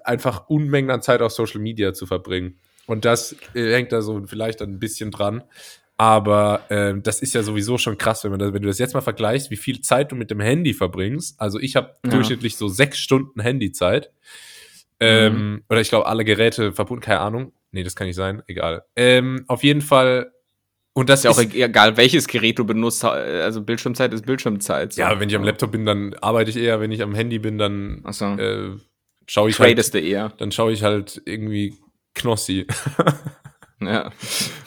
einfach 0.03 0.49
Unmengen 0.49 0.91
an 0.91 1.01
Zeit 1.01 1.21
auf 1.21 1.31
Social 1.31 1.61
Media 1.61 1.93
zu 1.93 2.05
verbringen. 2.05 2.57
Und 2.87 3.05
das 3.05 3.35
äh, 3.53 3.73
hängt 3.73 3.91
da 3.91 4.01
so 4.01 4.21
vielleicht 4.25 4.61
ein 4.61 4.79
bisschen 4.79 5.11
dran. 5.11 5.43
Aber 5.97 6.63
äh, 6.69 6.95
das 6.99 7.21
ist 7.21 7.35
ja 7.35 7.43
sowieso 7.43 7.77
schon 7.77 7.97
krass, 7.97 8.23
wenn, 8.23 8.31
man 8.31 8.39
das, 8.39 8.53
wenn 8.53 8.63
du 8.63 8.67
das 8.67 8.79
jetzt 8.79 8.95
mal 8.95 9.01
vergleichst, 9.01 9.51
wie 9.51 9.55
viel 9.55 9.81
Zeit 9.81 10.11
du 10.11 10.15
mit 10.15 10.31
dem 10.31 10.39
Handy 10.39 10.73
verbringst. 10.73 11.39
Also 11.39 11.59
ich 11.59 11.75
habe 11.75 11.95
ja. 12.03 12.09
durchschnittlich 12.09 12.57
so 12.57 12.67
sechs 12.67 12.97
Stunden 12.97 13.39
Handyzeit. 13.39 14.11
Ähm, 14.99 15.33
mhm. 15.33 15.63
Oder 15.69 15.81
ich 15.81 15.89
glaube, 15.89 16.07
alle 16.07 16.25
Geräte 16.25 16.71
verbunden, 16.73 17.03
keine 17.03 17.19
Ahnung. 17.19 17.53
Nee, 17.71 17.83
das 17.83 17.95
kann 17.95 18.07
nicht 18.07 18.15
sein, 18.15 18.41
egal. 18.47 18.83
Ähm, 18.95 19.45
auf 19.47 19.63
jeden 19.63 19.81
Fall 19.81 20.31
und 20.93 21.09
das 21.09 21.21
ist 21.21 21.23
ja 21.23 21.31
auch 21.31 21.39
egal, 21.39 21.95
welches 21.95 22.27
Gerät 22.27 22.59
du 22.59 22.65
benutzt. 22.65 23.03
Also 23.05 23.61
Bildschirmzeit 23.61 24.13
ist 24.13 24.25
Bildschirmzeit. 24.25 24.93
So. 24.93 25.01
Ja, 25.01 25.19
wenn 25.19 25.29
ich 25.29 25.35
am 25.35 25.43
Laptop 25.43 25.71
bin, 25.71 25.85
dann 25.85 26.13
arbeite 26.15 26.49
ich 26.49 26.57
eher. 26.57 26.81
Wenn 26.81 26.91
ich 26.91 27.01
am 27.01 27.15
Handy 27.15 27.39
bin, 27.39 27.57
dann 27.57 28.03
so. 28.09 28.25
äh, 28.25 28.77
schaue 29.25 29.49
ich 29.49 29.55
Tradest 29.55 29.93
halt. 29.93 30.03
eher. 30.03 30.33
Dann 30.37 30.51
schaue 30.51 30.73
ich 30.73 30.83
halt 30.83 31.21
irgendwie 31.25 31.75
Knossi. 32.13 32.67
ja. 33.79 34.11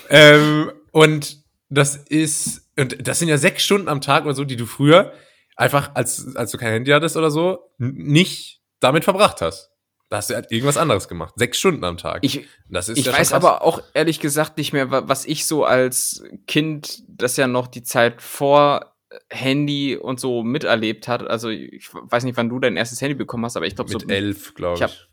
ähm, 0.09 0.72
und 0.93 1.45
das 1.68 1.97
ist, 1.97 2.70
und 2.79 3.07
das 3.07 3.18
sind 3.18 3.29
ja 3.29 3.37
sechs 3.37 3.62
Stunden 3.62 3.89
am 3.89 4.01
Tag 4.01 4.25
oder 4.25 4.35
so, 4.35 4.45
die 4.45 4.57
du 4.57 4.64
früher 4.64 5.12
einfach, 5.57 5.95
als, 5.95 6.35
als 6.37 6.51
du 6.51 6.59
kein 6.59 6.72
Handy 6.72 6.91
hattest 6.91 7.18
oder 7.18 7.31
so, 7.31 7.70
nicht 7.77 8.62
damit 8.81 9.05
verbracht 9.05 9.43
hast. 9.43 9.74
Da 10.11 10.18
hast 10.18 10.30
du 10.30 10.34
halt 10.34 10.52
irgendwas 10.52 10.76
anderes 10.76 11.09
gemacht. 11.09 11.34
Sechs 11.36 11.59
Stunden 11.59 11.82
am 11.84 11.96
Tag. 11.96 12.20
Ich, 12.22 12.46
das 12.68 12.88
ist 12.88 12.98
ich 12.98 13.07
ja 13.07 13.12
weiß 13.12 13.32
aber 13.32 13.62
auch 13.62 13.82
ehrlich 13.94 14.20
gesagt 14.20 14.59
nicht 14.59 14.72
mehr, 14.72 14.90
was 14.90 15.24
ich 15.24 15.46
so 15.46 15.64
als 15.64 16.22
Kind, 16.46 17.02
das 17.09 17.36
ja 17.36 17.46
noch 17.46 17.66
die 17.66 17.82
Zeit 17.82 18.20
vor 18.20 18.94
Handy 19.30 19.96
und 19.96 20.20
so 20.20 20.42
miterlebt 20.42 21.09
hat. 21.09 21.26
Also 21.26 21.48
ich 21.48 21.88
weiß 21.92 22.24
nicht, 22.24 22.36
wann 22.36 22.48
du 22.48 22.59
dein 22.59 22.76
erstes 22.76 23.00
Handy 23.00 23.14
bekommen 23.14 23.44
hast, 23.44 23.57
aber 23.57 23.66
ich 23.66 23.74
glaube 23.74 23.90
so 23.90 23.98
mit 23.98 24.11
elf, 24.11 24.55
glaube 24.55 24.74
ich. 24.74 24.80
ich 24.80 24.84
hab, 24.84 25.09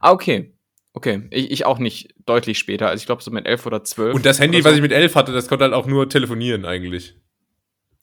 ah 0.00 0.12
okay, 0.12 0.54
okay. 0.92 1.22
Ich, 1.30 1.50
ich 1.50 1.66
auch 1.66 1.78
nicht 1.78 2.14
deutlich 2.24 2.58
später. 2.58 2.88
Also 2.88 3.00
ich 3.00 3.06
glaube 3.06 3.22
so 3.22 3.30
mit 3.30 3.46
elf 3.46 3.66
oder 3.66 3.84
zwölf. 3.84 4.14
Und 4.14 4.26
das 4.26 4.40
Handy, 4.40 4.58
so. 4.58 4.68
was 4.68 4.74
ich 4.74 4.82
mit 4.82 4.92
elf 4.92 5.14
hatte, 5.14 5.32
das 5.32 5.48
konnte 5.48 5.64
halt 5.64 5.74
auch 5.74 5.86
nur 5.86 6.08
telefonieren 6.08 6.64
eigentlich. 6.64 7.16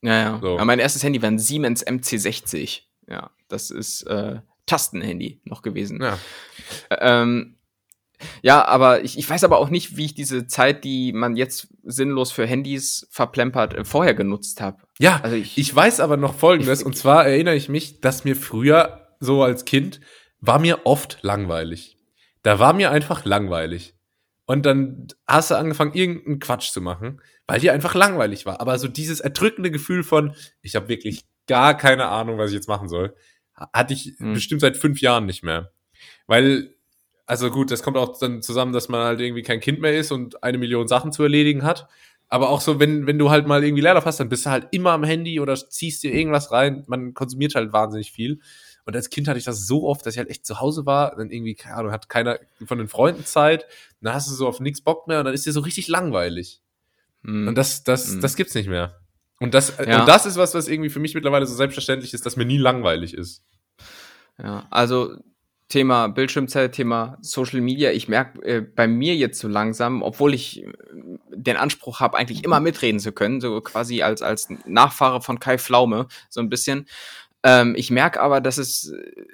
Ja, 0.02 0.20
ja. 0.20 0.40
So. 0.42 0.58
ja 0.58 0.66
mein 0.66 0.80
erstes 0.80 1.04
Handy 1.04 1.22
war 1.22 1.30
ein 1.30 1.40
Siemens 1.40 1.86
MC60. 1.86 2.82
Ja, 3.10 3.32
das 3.48 3.70
ist 3.72 4.04
äh, 4.04 4.40
Tastenhandy 4.66 5.42
noch 5.46 5.62
gewesen. 5.62 6.02
Ja. 6.02 6.18
Ähm, 7.00 7.58
ja, 8.42 8.66
aber 8.66 9.04
ich, 9.04 9.18
ich 9.18 9.30
weiß 9.30 9.44
aber 9.44 9.58
auch 9.58 9.70
nicht, 9.70 9.98
wie 9.98 10.06
ich 10.06 10.14
diese 10.14 10.48
Zeit, 10.48 10.84
die 10.84 11.14
man 11.14 11.36
jetzt 11.36 11.68
sinnlos 11.84 12.32
für 12.32 12.46
Handys 12.46 13.08
verplempert, 13.12 13.74
äh, 13.74 13.86
vorher 13.86 14.14
genutzt 14.14 14.62
habe. 14.62 14.84
Ja, 15.00 15.20
also 15.24 15.36
ich, 15.36 15.58
ich 15.58 15.76
weiß 15.76 16.00
aber 16.00 16.18
noch 16.18 16.36
Folgendes. 16.36 16.82
Ich, 16.82 16.86
und 16.86 16.98
zwar 16.98 17.26
erinnere 17.26 17.56
ich 17.56 17.70
mich, 17.70 18.02
dass 18.02 18.24
mir 18.24 18.36
früher, 18.36 19.16
so 19.20 19.44
als 19.44 19.66
Kind, 19.66 20.00
war 20.40 20.60
mir 20.60 20.86
oft 20.86 21.20
langweilig. 21.22 21.98
Da 22.42 22.60
war 22.60 22.74
mir 22.74 22.92
einfach 22.92 23.26
langweilig. 23.26 23.96
Und 24.46 24.66
dann 24.66 25.08
hast 25.26 25.52
du 25.52 25.56
angefangen, 25.56 25.94
irgendeinen 25.94 26.40
Quatsch 26.40 26.72
zu 26.72 26.82
machen, 26.82 27.22
weil 27.48 27.62
dir 27.62 27.72
einfach 27.72 27.96
langweilig 27.96 28.46
war. 28.46 28.60
Aber 28.60 28.78
so 28.78 28.90
dieses 28.90 29.22
erdrückende 29.22 29.72
Gefühl 29.72 30.04
von, 30.04 30.36
ich 30.62 30.76
habe 30.76 30.90
wirklich 30.90 31.26
gar 31.48 31.78
keine 31.78 32.08
Ahnung, 32.08 32.38
was 32.38 32.52
ich 32.52 32.56
jetzt 32.56 32.68
machen 32.68 32.90
soll 32.90 33.16
hatte 33.74 33.94
ich 33.94 34.14
hm. 34.18 34.34
bestimmt 34.34 34.62
seit 34.62 34.78
fünf 34.78 35.02
Jahren 35.02 35.26
nicht 35.26 35.44
mehr. 35.44 35.72
Weil, 36.28 36.76
also 37.26 37.50
gut, 37.50 37.72
das 37.72 37.84
kommt 37.84 37.98
auch 37.98 38.18
dann 38.20 38.42
zusammen, 38.42 38.74
dass 38.74 38.90
man 38.90 39.06
halt 39.06 39.20
irgendwie 39.20 39.44
kein 39.44 39.60
Kind 39.60 39.80
mehr 39.80 39.98
ist 39.98 40.12
und 40.12 40.44
eine 40.44 40.58
Million 40.58 40.88
Sachen 40.88 41.12
zu 41.12 41.24
erledigen 41.24 41.64
hat. 41.64 41.88
Aber 42.30 42.50
auch 42.50 42.62
so, 42.62 42.80
wenn, 42.80 43.06
wenn 43.06 43.20
du 43.20 43.30
halt 43.30 43.46
mal 43.46 43.64
irgendwie 43.64 43.84
Leerlauf 43.84 44.06
hast, 44.06 44.20
dann 44.20 44.30
bist 44.30 44.46
du 44.46 44.50
halt 44.50 44.68
immer 44.72 44.92
am 44.92 45.04
Handy 45.04 45.40
oder 45.40 45.56
ziehst 45.56 46.04
dir 46.04 46.14
irgendwas 46.14 46.52
rein. 46.52 46.84
Man 46.88 47.14
konsumiert 47.14 47.54
halt 47.54 47.74
wahnsinnig 47.74 48.12
viel. 48.12 48.40
Und 48.86 48.96
als 48.96 49.10
Kind 49.10 49.28
hatte 49.28 49.38
ich 49.38 49.46
das 49.46 49.66
so 49.66 49.88
oft, 49.88 50.06
dass 50.06 50.16
ich 50.16 50.18
halt 50.18 50.30
echt 50.30 50.46
zu 50.46 50.60
Hause 50.60 50.86
war, 50.86 51.16
dann 51.16 51.30
irgendwie, 51.30 51.56
keine 51.56 51.76
Ahnung, 51.76 51.92
hat 51.92 52.10
keiner 52.10 52.40
von 52.66 52.78
den 52.78 52.88
Freunden 52.88 53.24
Zeit, 53.24 53.66
dann 54.02 54.14
hast 54.14 54.30
du 54.30 54.34
so 54.34 54.48
auf 54.48 54.60
nichts 54.60 54.82
Bock 54.82 55.08
mehr 55.08 55.20
und 55.20 55.26
dann 55.26 55.34
ist 55.34 55.46
dir 55.46 55.54
so 55.54 55.62
richtig 55.62 55.88
langweilig. 55.88 56.62
Mm. 57.22 57.48
Und 57.48 57.56
das, 57.56 57.84
das, 57.84 58.16
mm. 58.16 58.20
das 58.20 58.36
gibt's 58.36 58.56
nicht 58.56 58.68
mehr. 58.68 59.00
Und 59.40 59.54
das, 59.54 59.78
ja. 59.78 60.02
und 60.02 60.08
das 60.08 60.26
ist 60.26 60.38
was, 60.38 60.54
was 60.54 60.68
irgendwie 60.68 60.90
für 60.90 61.00
mich 61.00 61.16
mittlerweile 61.16 61.46
so 61.46 61.56
selbstverständlich 61.56 62.14
ist, 62.14 62.26
dass 62.26 62.36
mir 62.36 62.46
nie 62.46 62.58
langweilig 62.58 63.14
ist. 63.14 63.44
Ja, 64.42 64.66
also 64.70 65.16
Thema 65.70 66.08
Bildschirmzeit, 66.08 66.74
Thema 66.74 67.18
Social 67.22 67.62
Media. 67.62 67.92
Ich 67.92 68.08
merke 68.08 68.42
äh, 68.44 68.62
bei 68.62 68.88
mir 68.88 69.16
jetzt 69.16 69.40
so 69.40 69.48
langsam, 69.48 70.02
obwohl 70.02 70.34
ich 70.34 70.64
äh, 70.64 70.72
den 71.32 71.58
Anspruch 71.58 72.00
habe, 72.00 72.18
eigentlich 72.18 72.44
immer 72.44 72.60
mitreden 72.60 73.00
zu 73.00 73.12
können, 73.12 73.42
so 73.42 73.60
quasi 73.62 74.04
als, 74.04 74.22
als 74.22 74.50
Nachfahre 74.66 75.22
von 75.22 75.40
Kai 75.40 75.58
Flaume, 75.58 76.08
so 76.30 76.42
ein 76.42 76.50
bisschen. 76.50 76.88
Ähm, 77.44 77.74
ich 77.76 77.92
merke 77.92 78.22
aber, 78.22 78.42
dass 78.42 78.58
es 78.58 78.92
äh, 78.92 79.26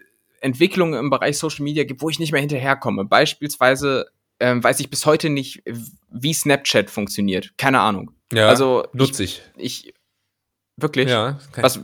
Entwicklungen 0.41 0.97
im 0.97 1.09
Bereich 1.09 1.37
Social 1.37 1.63
Media 1.63 1.83
gibt, 1.83 2.01
wo 2.01 2.09
ich 2.09 2.19
nicht 2.19 2.31
mehr 2.31 2.41
hinterherkomme. 2.41 3.05
Beispielsweise 3.05 4.07
ähm, 4.39 4.63
weiß 4.63 4.79
ich 4.79 4.89
bis 4.89 5.05
heute 5.05 5.29
nicht, 5.29 5.63
wie 6.09 6.33
Snapchat 6.33 6.89
funktioniert. 6.89 7.53
Keine 7.57 7.81
Ahnung. 7.81 8.11
Ja, 8.31 8.47
also 8.47 8.85
nutze 8.93 9.23
ich. 9.23 9.41
Ich, 9.57 9.93
Wirklich? 10.81 11.09
Ja. 11.09 11.37
Was, 11.55 11.81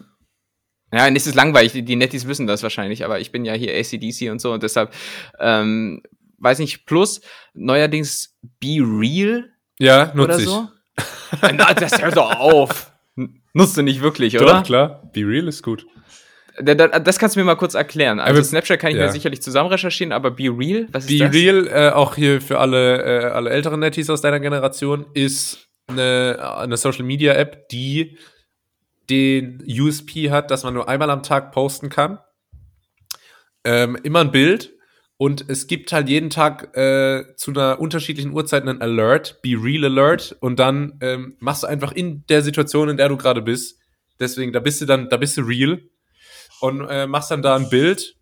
ja, 0.96 1.10
nicht 1.10 1.26
ist 1.26 1.36
langweilig, 1.36 1.74
die, 1.74 1.84
die 1.84 1.96
Netties 1.96 2.28
wissen 2.28 2.48
das 2.48 2.64
wahrscheinlich, 2.64 3.04
aber 3.04 3.20
ich 3.20 3.32
bin 3.32 3.46
ja 3.46 3.54
hier 3.54 3.74
ACDC 3.76 4.32
und 4.32 4.40
so 4.40 4.54
und 4.54 4.64
deshalb, 4.64 4.94
ähm, 5.40 6.02
weiß 6.40 6.60
nicht, 6.60 6.86
plus 6.86 7.22
neuerdings 7.54 8.38
Be 8.60 8.80
Real. 8.80 9.50
Ja, 9.80 10.12
nutze 10.14 10.42
ich. 10.42 10.48
So. 10.48 10.68
Na, 11.42 11.74
das 11.74 12.02
hört 12.02 12.16
doch 12.16 12.40
auf. 12.40 12.92
Nutzt 13.54 13.78
du 13.78 13.82
nicht 13.82 14.02
wirklich, 14.02 14.36
oder? 14.40 14.46
Doch, 14.46 14.64
klar. 14.64 15.10
Be 15.14 15.22
Real 15.22 15.48
ist 15.48 15.64
gut. 15.64 15.86
Das 16.62 17.20
kannst 17.20 17.36
du 17.36 17.40
mir 17.42 17.46
mal 17.46 17.56
kurz 17.56 17.74
erklären. 17.74 18.20
Also 18.20 18.38
aber, 18.38 18.44
Snapchat 18.44 18.80
kann 18.80 18.92
ich 18.92 18.98
ja. 18.98 19.06
mir 19.06 19.12
sicherlich 19.12 19.42
zusammen 19.42 19.70
recherchieren, 19.70 20.14
aber 20.14 20.32
Be 20.32 20.46
Real, 20.46 20.88
was 20.92 21.04
ist 21.06 21.10
Be 21.10 21.18
das? 21.20 21.32
Be 21.32 21.38
Real, 21.38 21.68
äh, 21.68 21.90
auch 21.90 22.16
hier 22.16 22.40
für 22.40 22.60
alle, 22.60 23.02
äh, 23.04 23.26
alle 23.26 23.50
älteren 23.50 23.82
Netties 23.82 24.10
aus 24.10 24.22
deiner 24.22 24.40
Generation, 24.40 25.06
ist 25.14 25.68
eine, 25.88 26.56
eine 26.58 26.78
Social 26.78 27.04
Media 27.04 27.34
App, 27.34 27.68
die 27.70 28.18
den 29.10 29.64
USP 29.68 30.32
hat, 30.32 30.52
dass 30.52 30.64
man 30.64 30.74
nur 30.74 30.90
einmal 30.90 31.10
am 31.10 31.24
Tag 31.24 31.52
posten 31.52 31.90
kann. 31.90 32.20
Ähm, 33.64 33.98
immer 34.04 34.22
ein 34.22 34.32
Bild. 34.32 34.74
Und 35.18 35.50
es 35.50 35.68
gibt 35.68 35.94
halt 35.94 36.10
jeden 36.10 36.30
Tag 36.30 36.76
äh, 36.76 37.24
zu 37.38 37.52
einer 37.52 37.80
unterschiedlichen 37.80 38.34
Uhrzeit 38.34 38.64
einen 38.64 38.82
Alert, 38.82 39.42
Be 39.42 39.52
Real 39.52 39.86
Alert. 39.86 40.36
Und 40.42 40.60
dann 40.60 40.98
ähm, 41.02 41.36
machst 41.40 41.64
du 41.64 41.68
einfach 41.68 41.94
in 41.94 42.26
der 42.28 42.42
Situation, 42.42 42.90
in 42.90 42.98
der 42.98 43.10
du 43.10 43.18
gerade 43.18 43.42
bist. 43.42 43.80
Deswegen, 44.20 44.52
da 44.52 44.60
bist 44.60 44.82
du 44.82 44.86
dann, 44.86 45.10
da 45.10 45.18
bist 45.18 45.38
du 45.38 45.42
real. 45.42 45.82
Und 46.60 46.88
äh, 46.90 47.08
machst 47.08 47.32
dann 47.32 47.42
da 47.42 47.56
ein 47.56 47.70
Bild 47.70 48.16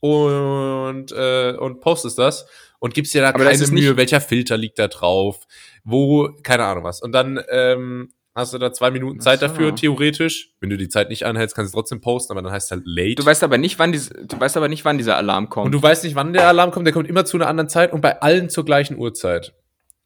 und, 0.00 1.12
äh, 1.12 1.52
und 1.58 1.80
postest 1.80 2.18
das 2.18 2.46
und 2.78 2.94
gibst 2.94 3.14
dir 3.14 3.22
da 3.22 3.28
Aber 3.28 3.44
keine 3.44 3.66
Mühe, 3.68 3.96
welcher 3.96 4.20
Filter 4.20 4.56
liegt 4.56 4.78
da 4.78 4.88
drauf, 4.88 5.46
wo, 5.84 6.30
keine 6.42 6.64
Ahnung 6.64 6.84
was. 6.84 7.00
Und 7.00 7.12
dann 7.12 7.40
ähm, 7.48 8.12
hast 8.36 8.52
du 8.52 8.58
da 8.58 8.72
zwei 8.72 8.90
Minuten 8.90 9.18
Zeit 9.20 9.40
so. 9.40 9.46
dafür, 9.46 9.74
theoretisch. 9.74 10.52
Wenn 10.60 10.70
du 10.70 10.76
die 10.76 10.88
Zeit 10.88 11.08
nicht 11.08 11.24
anhältst, 11.24 11.56
kannst 11.56 11.72
du 11.72 11.76
trotzdem 11.76 12.00
posten, 12.00 12.32
aber 12.32 12.42
dann 12.42 12.52
heißt 12.52 12.66
es 12.66 12.70
halt 12.70 12.82
late. 12.84 13.16
Du 13.16 13.26
weißt 13.26 13.42
aber 13.42 13.58
nicht, 13.58 13.78
wann 13.78 13.92
diese, 13.92 14.12
du 14.26 14.38
weißt 14.38 14.56
aber 14.56 14.68
nicht, 14.68 14.84
wann 14.84 14.98
dieser 14.98 15.16
Alarm 15.16 15.48
kommt. 15.48 15.66
Und 15.66 15.72
du 15.72 15.82
weißt 15.82 16.04
nicht, 16.04 16.14
wann 16.14 16.32
der 16.32 16.46
Alarm 16.46 16.70
kommt, 16.70 16.86
der 16.86 16.92
kommt 16.92 17.08
immer 17.08 17.24
zu 17.24 17.38
einer 17.38 17.48
anderen 17.48 17.68
Zeit 17.68 17.92
und 17.92 18.02
bei 18.02 18.20
allen 18.20 18.50
zur 18.50 18.64
gleichen 18.64 18.98
Uhrzeit. 18.98 19.54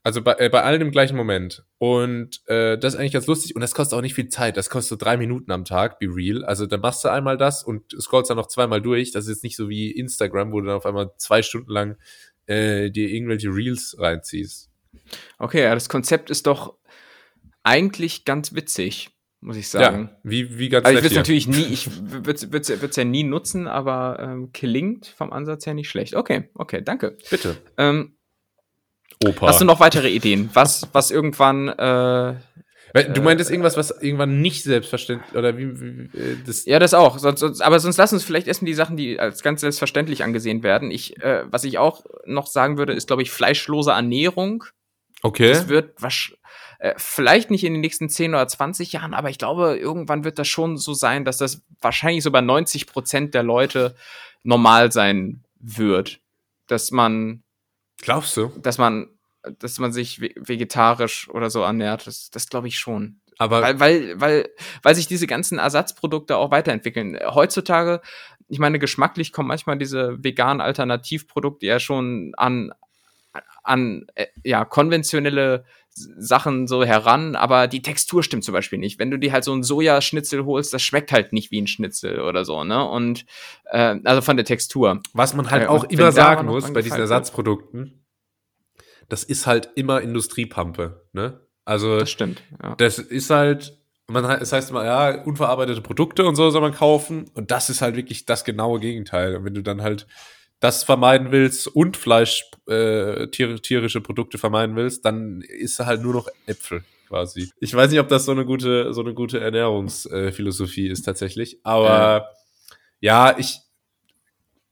Also 0.02 0.22
bei, 0.22 0.36
äh, 0.38 0.48
bei 0.48 0.62
allen 0.62 0.80
im 0.80 0.92
gleichen 0.92 1.16
Moment. 1.16 1.64
Und 1.76 2.40
äh, 2.46 2.78
das 2.78 2.94
ist 2.94 3.00
eigentlich 3.00 3.12
ganz 3.12 3.26
lustig. 3.26 3.54
Und 3.54 3.60
das 3.60 3.74
kostet 3.74 3.98
auch 3.98 4.02
nicht 4.02 4.14
viel 4.14 4.28
Zeit. 4.28 4.56
Das 4.56 4.70
kostet 4.70 4.88
so 4.90 5.04
drei 5.04 5.18
Minuten 5.18 5.50
am 5.50 5.64
Tag, 5.66 5.98
be 5.98 6.06
real. 6.06 6.44
Also 6.44 6.66
dann 6.66 6.80
machst 6.80 7.04
du 7.04 7.08
einmal 7.08 7.36
das 7.36 7.62
und 7.62 7.92
scrollst 8.00 8.30
dann 8.30 8.38
noch 8.38 8.46
zweimal 8.46 8.80
durch. 8.80 9.10
Das 9.12 9.24
ist 9.24 9.30
jetzt 9.30 9.44
nicht 9.44 9.56
so 9.56 9.68
wie 9.68 9.90
Instagram, 9.90 10.52
wo 10.52 10.60
du 10.60 10.68
dann 10.68 10.76
auf 10.76 10.86
einmal 10.86 11.10
zwei 11.18 11.42
Stunden 11.42 11.70
lang 11.70 11.96
äh, 12.46 12.90
dir 12.90 13.10
irgendwelche 13.10 13.48
Reels 13.48 13.96
reinziehst. 13.98 14.70
Okay, 15.38 15.62
ja, 15.62 15.74
das 15.74 15.88
Konzept 15.88 16.30
ist 16.30 16.46
doch 16.46 16.76
eigentlich 17.62 18.24
ganz 18.24 18.54
witzig, 18.54 19.10
muss 19.40 19.56
ich 19.56 19.68
sagen. 19.68 20.10
Ja, 20.12 20.18
wie, 20.22 20.58
wie 20.58 20.68
ganz 20.68 20.86
Also 20.86 20.98
ich 20.98 21.04
würde 21.04 21.16
natürlich 21.16 21.48
nie, 21.48 21.64
ich 21.64 21.88
würde 21.90 22.46
es 22.60 22.96
ja 22.96 23.04
nie 23.04 23.24
nutzen, 23.24 23.66
aber 23.66 24.18
ähm, 24.20 24.50
klingt 24.52 25.06
vom 25.06 25.32
Ansatz 25.32 25.66
her 25.66 25.74
nicht 25.74 25.88
schlecht. 25.88 26.14
Okay, 26.14 26.48
okay, 26.54 26.82
danke. 26.82 27.16
Bitte. 27.30 27.56
Ähm, 27.76 28.16
Opa. 29.24 29.48
Hast 29.48 29.60
du 29.60 29.64
noch 29.64 29.80
weitere 29.80 30.08
Ideen? 30.08 30.48
Was, 30.54 30.88
was 30.92 31.10
irgendwann. 31.10 31.68
Äh, 31.68 32.34
du 32.94 33.22
meintest 33.22 33.50
irgendwas, 33.50 33.76
was 33.76 33.90
irgendwann 33.90 34.40
nicht 34.40 34.64
selbstverständlich 34.64 35.34
oder 35.34 35.58
wie, 35.58 35.78
wie 35.80 36.18
äh, 36.18 36.36
das 36.46 36.64
Ja, 36.64 36.78
das 36.78 36.94
auch. 36.94 37.18
Sonst, 37.18 37.40
sonst, 37.40 37.60
aber 37.60 37.78
sonst 37.80 37.98
lass 37.98 38.12
uns 38.14 38.24
vielleicht 38.24 38.46
erstmal 38.46 38.68
die 38.68 38.74
Sachen, 38.74 38.96
die 38.96 39.20
als 39.20 39.42
ganz 39.42 39.60
selbstverständlich 39.60 40.24
angesehen 40.24 40.62
werden. 40.62 40.90
Ich, 40.90 41.22
äh, 41.22 41.44
was 41.50 41.64
ich 41.64 41.76
auch 41.76 42.04
noch 42.24 42.46
sagen 42.46 42.78
würde, 42.78 42.94
ist, 42.94 43.08
glaube 43.08 43.22
ich, 43.22 43.30
fleischlose 43.30 43.90
Ernährung. 43.90 44.64
Okay. 45.22 45.50
Das 45.50 45.68
wird 45.68 46.00
was, 46.00 46.32
äh, 46.80 46.94
vielleicht 46.96 47.50
nicht 47.50 47.64
in 47.64 47.74
den 47.74 47.80
nächsten 47.80 48.08
10 48.08 48.34
oder 48.34 48.48
20 48.48 48.92
Jahren, 48.92 49.14
aber 49.14 49.30
ich 49.30 49.38
glaube, 49.38 49.76
irgendwann 49.76 50.24
wird 50.24 50.38
das 50.38 50.48
schon 50.48 50.76
so 50.76 50.94
sein, 50.94 51.24
dass 51.24 51.38
das 51.38 51.62
wahrscheinlich 51.80 52.24
so 52.24 52.30
bei 52.30 52.40
90 52.40 52.86
Prozent 52.86 53.34
der 53.34 53.42
Leute 53.42 53.94
normal 54.42 54.90
sein 54.90 55.44
wird. 55.58 56.20
Dass 56.66 56.90
man 56.90 57.42
Glaubst 58.00 58.36
du? 58.36 58.48
Dass 58.62 58.78
man, 58.78 59.08
dass 59.58 59.78
man 59.78 59.92
sich 59.92 60.20
vegetarisch 60.20 61.28
oder 61.28 61.50
so 61.50 61.60
ernährt. 61.60 62.06
Das, 62.06 62.30
das 62.30 62.48
glaube 62.48 62.68
ich 62.68 62.78
schon. 62.78 63.20
Aber 63.38 63.62
weil, 63.62 63.80
weil, 63.80 64.20
weil, 64.20 64.48
weil 64.82 64.94
sich 64.94 65.06
diese 65.06 65.26
ganzen 65.26 65.58
Ersatzprodukte 65.58 66.36
auch 66.36 66.50
weiterentwickeln. 66.50 67.18
Heutzutage, 67.26 68.00
ich 68.48 68.58
meine, 68.58 68.78
geschmacklich 68.78 69.32
kommen 69.32 69.48
manchmal 69.48 69.78
diese 69.78 70.22
veganen 70.22 70.60
Alternativprodukte 70.60 71.66
ja 71.66 71.80
schon 71.80 72.32
an, 72.36 72.72
an 73.62 74.06
äh, 74.14 74.26
ja, 74.44 74.64
konventionelle 74.64 75.64
Sachen 76.18 76.66
so 76.66 76.84
heran, 76.84 77.36
aber 77.36 77.68
die 77.68 77.82
Textur 77.82 78.22
stimmt 78.22 78.44
zum 78.44 78.52
Beispiel 78.52 78.78
nicht. 78.78 78.98
Wenn 78.98 79.10
du 79.10 79.18
dir 79.18 79.32
halt 79.32 79.44
so 79.44 79.52
ein 79.52 79.62
Sojaschnitzel 79.62 80.44
holst, 80.44 80.72
das 80.72 80.82
schmeckt 80.82 81.12
halt 81.12 81.32
nicht 81.32 81.50
wie 81.50 81.60
ein 81.60 81.66
Schnitzel 81.66 82.20
oder 82.20 82.44
so, 82.44 82.64
ne? 82.64 82.88
Und 82.88 83.26
äh, 83.66 83.96
also 84.04 84.20
von 84.20 84.36
der 84.36 84.46
Textur. 84.46 85.00
Was 85.12 85.34
man 85.34 85.50
halt 85.50 85.64
äh, 85.64 85.66
auch 85.66 85.84
immer 85.84 86.12
sagen 86.12 86.46
muss 86.46 86.72
bei 86.72 86.82
diesen 86.82 87.00
Ersatzprodukten, 87.00 88.04
das 89.08 89.24
ist 89.24 89.46
halt 89.46 89.70
immer 89.74 90.00
Industriepampe, 90.00 91.06
ne? 91.12 91.40
Also 91.64 91.98
das 91.98 92.10
stimmt. 92.10 92.42
Ja. 92.62 92.74
Das 92.76 92.98
ist 92.98 93.30
halt 93.30 93.80
man, 94.10 94.24
es 94.24 94.52
heißt 94.52 94.70
immer, 94.70 94.84
ja, 94.84 95.22
unverarbeitete 95.22 95.80
Produkte 95.80 96.24
und 96.24 96.34
so 96.34 96.50
soll 96.50 96.60
man 96.60 96.74
kaufen. 96.74 97.30
Und 97.34 97.50
das 97.50 97.70
ist 97.70 97.80
halt 97.80 97.96
wirklich 97.96 98.26
das 98.26 98.44
genaue 98.44 98.80
Gegenteil. 98.80 99.36
Und 99.36 99.44
wenn 99.44 99.54
du 99.54 99.62
dann 99.62 99.82
halt 99.82 100.06
das 100.60 100.84
vermeiden 100.84 101.32
willst 101.32 101.66
und 101.66 101.96
Fleisch, 101.96 102.44
äh, 102.68 103.28
tier, 103.28 103.60
tierische 103.60 104.00
Produkte 104.00 104.38
vermeiden 104.38 104.76
willst, 104.76 105.04
dann 105.04 105.40
isst 105.40 105.80
du 105.80 105.86
halt 105.86 106.02
nur 106.02 106.12
noch 106.12 106.28
Äpfel 106.46 106.84
quasi. 107.08 107.50
Ich 107.60 107.74
weiß 107.74 107.90
nicht, 107.90 108.00
ob 108.00 108.08
das 108.08 108.26
so 108.26 108.32
eine 108.32 108.44
gute, 108.44 108.92
so 108.94 109.00
eine 109.00 109.14
gute 109.14 109.40
Ernährungsphilosophie 109.40 110.88
ist 110.88 111.02
tatsächlich, 111.02 111.58
aber 111.64 112.28
ja, 113.00 113.30
ja 113.30 113.38
ich, 113.38 113.58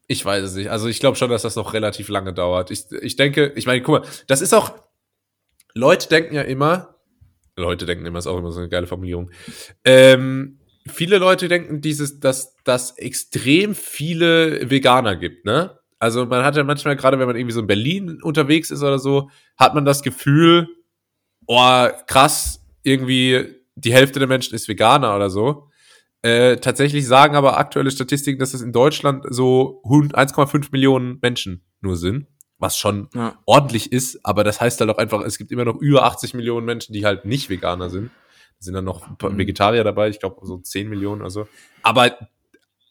ich 0.06 0.24
weiß 0.24 0.44
es 0.44 0.54
nicht. 0.54 0.70
Also 0.70 0.88
ich 0.88 1.00
glaube 1.00 1.16
schon, 1.16 1.30
dass 1.30 1.42
das 1.42 1.56
noch 1.56 1.72
relativ 1.72 2.08
lange 2.08 2.32
dauert. 2.32 2.70
Ich, 2.70 2.84
ich 3.02 3.16
denke, 3.16 3.52
ich 3.56 3.66
meine, 3.66 3.82
guck 3.82 4.02
mal, 4.02 4.10
das 4.26 4.40
ist 4.40 4.54
auch, 4.54 4.72
Leute 5.74 6.08
denken 6.08 6.34
ja 6.34 6.42
immer, 6.42 6.96
Leute 7.56 7.86
denken 7.86 8.06
immer, 8.06 8.18
ist 8.18 8.26
auch 8.26 8.38
immer 8.38 8.52
so 8.52 8.60
eine 8.60 8.68
geile 8.68 8.86
Formulierung. 8.86 9.30
Ähm, 9.84 10.60
viele 10.86 11.18
Leute 11.18 11.48
denken 11.48 11.80
dieses, 11.80 12.20
dass 12.20 12.56
das 12.64 12.96
extrem 12.98 13.74
viele 13.74 14.70
Veganer 14.70 15.16
gibt, 15.16 15.44
ne? 15.44 15.77
Also 15.98 16.26
man 16.26 16.44
hat 16.44 16.56
ja 16.56 16.64
manchmal, 16.64 16.96
gerade 16.96 17.18
wenn 17.18 17.26
man 17.26 17.36
irgendwie 17.36 17.54
so 17.54 17.60
in 17.60 17.66
Berlin 17.66 18.22
unterwegs 18.22 18.70
ist 18.70 18.82
oder 18.82 18.98
so, 18.98 19.30
hat 19.56 19.74
man 19.74 19.84
das 19.84 20.02
Gefühl, 20.02 20.68
oh, 21.46 21.88
krass, 22.06 22.64
irgendwie 22.82 23.56
die 23.74 23.92
Hälfte 23.92 24.18
der 24.18 24.28
Menschen 24.28 24.54
ist 24.54 24.68
Veganer 24.68 25.14
oder 25.16 25.30
so. 25.30 25.68
Äh, 26.22 26.56
tatsächlich 26.56 27.06
sagen 27.06 27.36
aber 27.36 27.58
aktuelle 27.58 27.90
Statistiken, 27.90 28.40
dass 28.40 28.54
es 28.54 28.60
in 28.60 28.72
Deutschland 28.72 29.24
so 29.28 29.82
1,5 29.84 30.68
Millionen 30.72 31.18
Menschen 31.22 31.64
nur 31.80 31.96
sind, 31.96 32.26
was 32.58 32.76
schon 32.76 33.08
ja. 33.14 33.38
ordentlich 33.46 33.92
ist, 33.92 34.24
aber 34.24 34.42
das 34.42 34.60
heißt 34.60 34.80
halt 34.80 34.90
auch 34.90 34.98
einfach, 34.98 35.22
es 35.22 35.38
gibt 35.38 35.52
immer 35.52 35.64
noch 35.64 35.76
über 35.76 36.04
80 36.04 36.34
Millionen 36.34 36.66
Menschen, 36.66 36.92
die 36.92 37.06
halt 37.06 37.24
nicht 37.24 37.50
Veganer 37.50 37.88
sind. 37.88 38.10
Da 38.58 38.64
sind 38.64 38.74
dann 38.74 38.84
noch 38.84 39.08
mhm. 39.08 39.38
Vegetarier 39.38 39.84
dabei, 39.84 40.08
ich 40.08 40.18
glaube 40.18 40.44
so 40.44 40.58
10 40.58 40.88
Millionen 40.88 41.20
oder 41.20 41.30
so. 41.30 41.46
Aber 41.82 42.16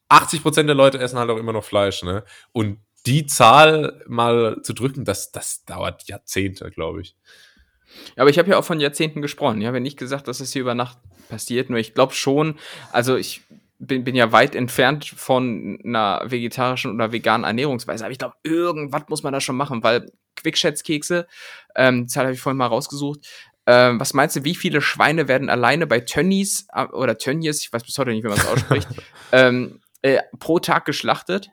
80 0.08 0.42
Prozent 0.42 0.70
der 0.70 0.76
Leute 0.76 1.00
essen 1.00 1.20
halt 1.20 1.30
auch 1.30 1.38
immer 1.38 1.52
noch 1.52 1.66
Fleisch, 1.66 2.04
ne? 2.04 2.24
Und 2.54 2.80
die 3.08 3.26
Zahl 3.26 4.04
mal 4.08 4.62
zu 4.62 4.74
drücken, 4.74 5.06
das, 5.06 5.32
das 5.32 5.64
dauert 5.66 6.08
Jahrzehnte, 6.08 6.70
glaube 6.72 7.02
ich. 7.02 7.16
Ja, 8.16 8.24
aber 8.24 8.30
ich 8.30 8.38
habe 8.38 8.50
ja 8.50 8.58
auch 8.58 8.66
von 8.66 8.80
Jahrzehnten 8.80 9.22
gesprochen. 9.22 9.62
Ich 9.62 9.68
habe 9.68 9.78
ja 9.78 9.82
nicht 9.82 9.98
gesagt, 9.98 10.28
dass 10.28 10.40
es 10.40 10.54
hier 10.54 10.62
über 10.62 10.76
Nacht 10.76 10.98
passiert, 11.30 11.70
nur 11.70 11.80
ich 11.80 11.94
glaube 11.94 12.14
schon, 12.14 12.60
also 12.92 13.16
ich 13.16 13.42
bin, 13.80 14.04
bin 14.04 14.16
ja 14.16 14.32
weit 14.32 14.56
entfernt 14.56 15.06
von 15.06 15.80
einer 15.84 16.22
vegetarischen 16.26 16.94
oder 16.94 17.12
veganen 17.12 17.46
Ernährungsweise, 17.46 18.04
aber 18.04 18.12
ich 18.12 18.20
glaube, 18.20 18.36
irgendwas 18.44 19.04
muss 19.08 19.24
man 19.24 19.34
da 19.34 19.42
schon 19.42 19.56
machen, 19.56 19.84
weil 19.84 20.12
Quickschätzkekse, 20.36 21.28
ähm, 21.76 22.08
Zahl 22.08 22.26
habe 22.26 22.34
ich 22.34 22.42
vorhin 22.42 22.58
mal 22.58 22.68
rausgesucht, 22.68 23.28
ähm, 23.66 24.00
was 24.00 24.14
meinst 24.14 24.36
du, 24.36 24.44
wie 24.44 24.56
viele 24.56 24.82
Schweine 24.82 25.28
werden 25.28 25.50
alleine 25.50 25.88
bei 25.88 26.00
Tönnies 26.00 26.68
äh, 26.74 26.86
oder 26.86 27.18
Tönnies, 27.18 27.62
ich 27.62 27.74
weiß 27.74 27.84
bis 27.84 27.98
heute 27.98 28.12
nicht, 28.12 28.24
wie 28.24 28.30
man 28.30 28.38
es 28.38 28.48
ausspricht, 28.48 28.88
ähm, 29.32 29.82
äh, 30.02 30.20
pro 30.40 30.60
Tag 30.60 30.86
geschlachtet? 30.86 31.52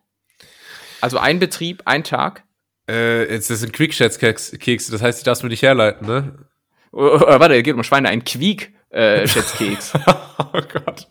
Also 1.05 1.19
ein 1.19 1.39
Betrieb, 1.39 1.83
ein 1.85 2.03
Tag. 2.03 2.45
Äh, 2.89 3.31
jetzt, 3.31 3.51
das 3.51 3.61
sind 3.61 3.75
Quick-Schätzkekse, 3.75 4.91
das 4.91 5.03
heißt, 5.03 5.21
die 5.21 5.25
darfst 5.27 5.43
du 5.43 5.49
nicht 5.49 5.61
herleiten, 5.61 6.07
ne? 6.07 6.47
Oh, 6.93 7.19
oh, 7.21 7.21
warte, 7.21 7.63
geht 7.63 7.75
um 7.75 7.85
Schweine, 7.85 8.09
ein 8.09 8.25
Quiek-Schätzkeks. 8.25 9.97
Äh, 9.97 9.99
oh 10.39 10.63
Gott. 10.73 11.09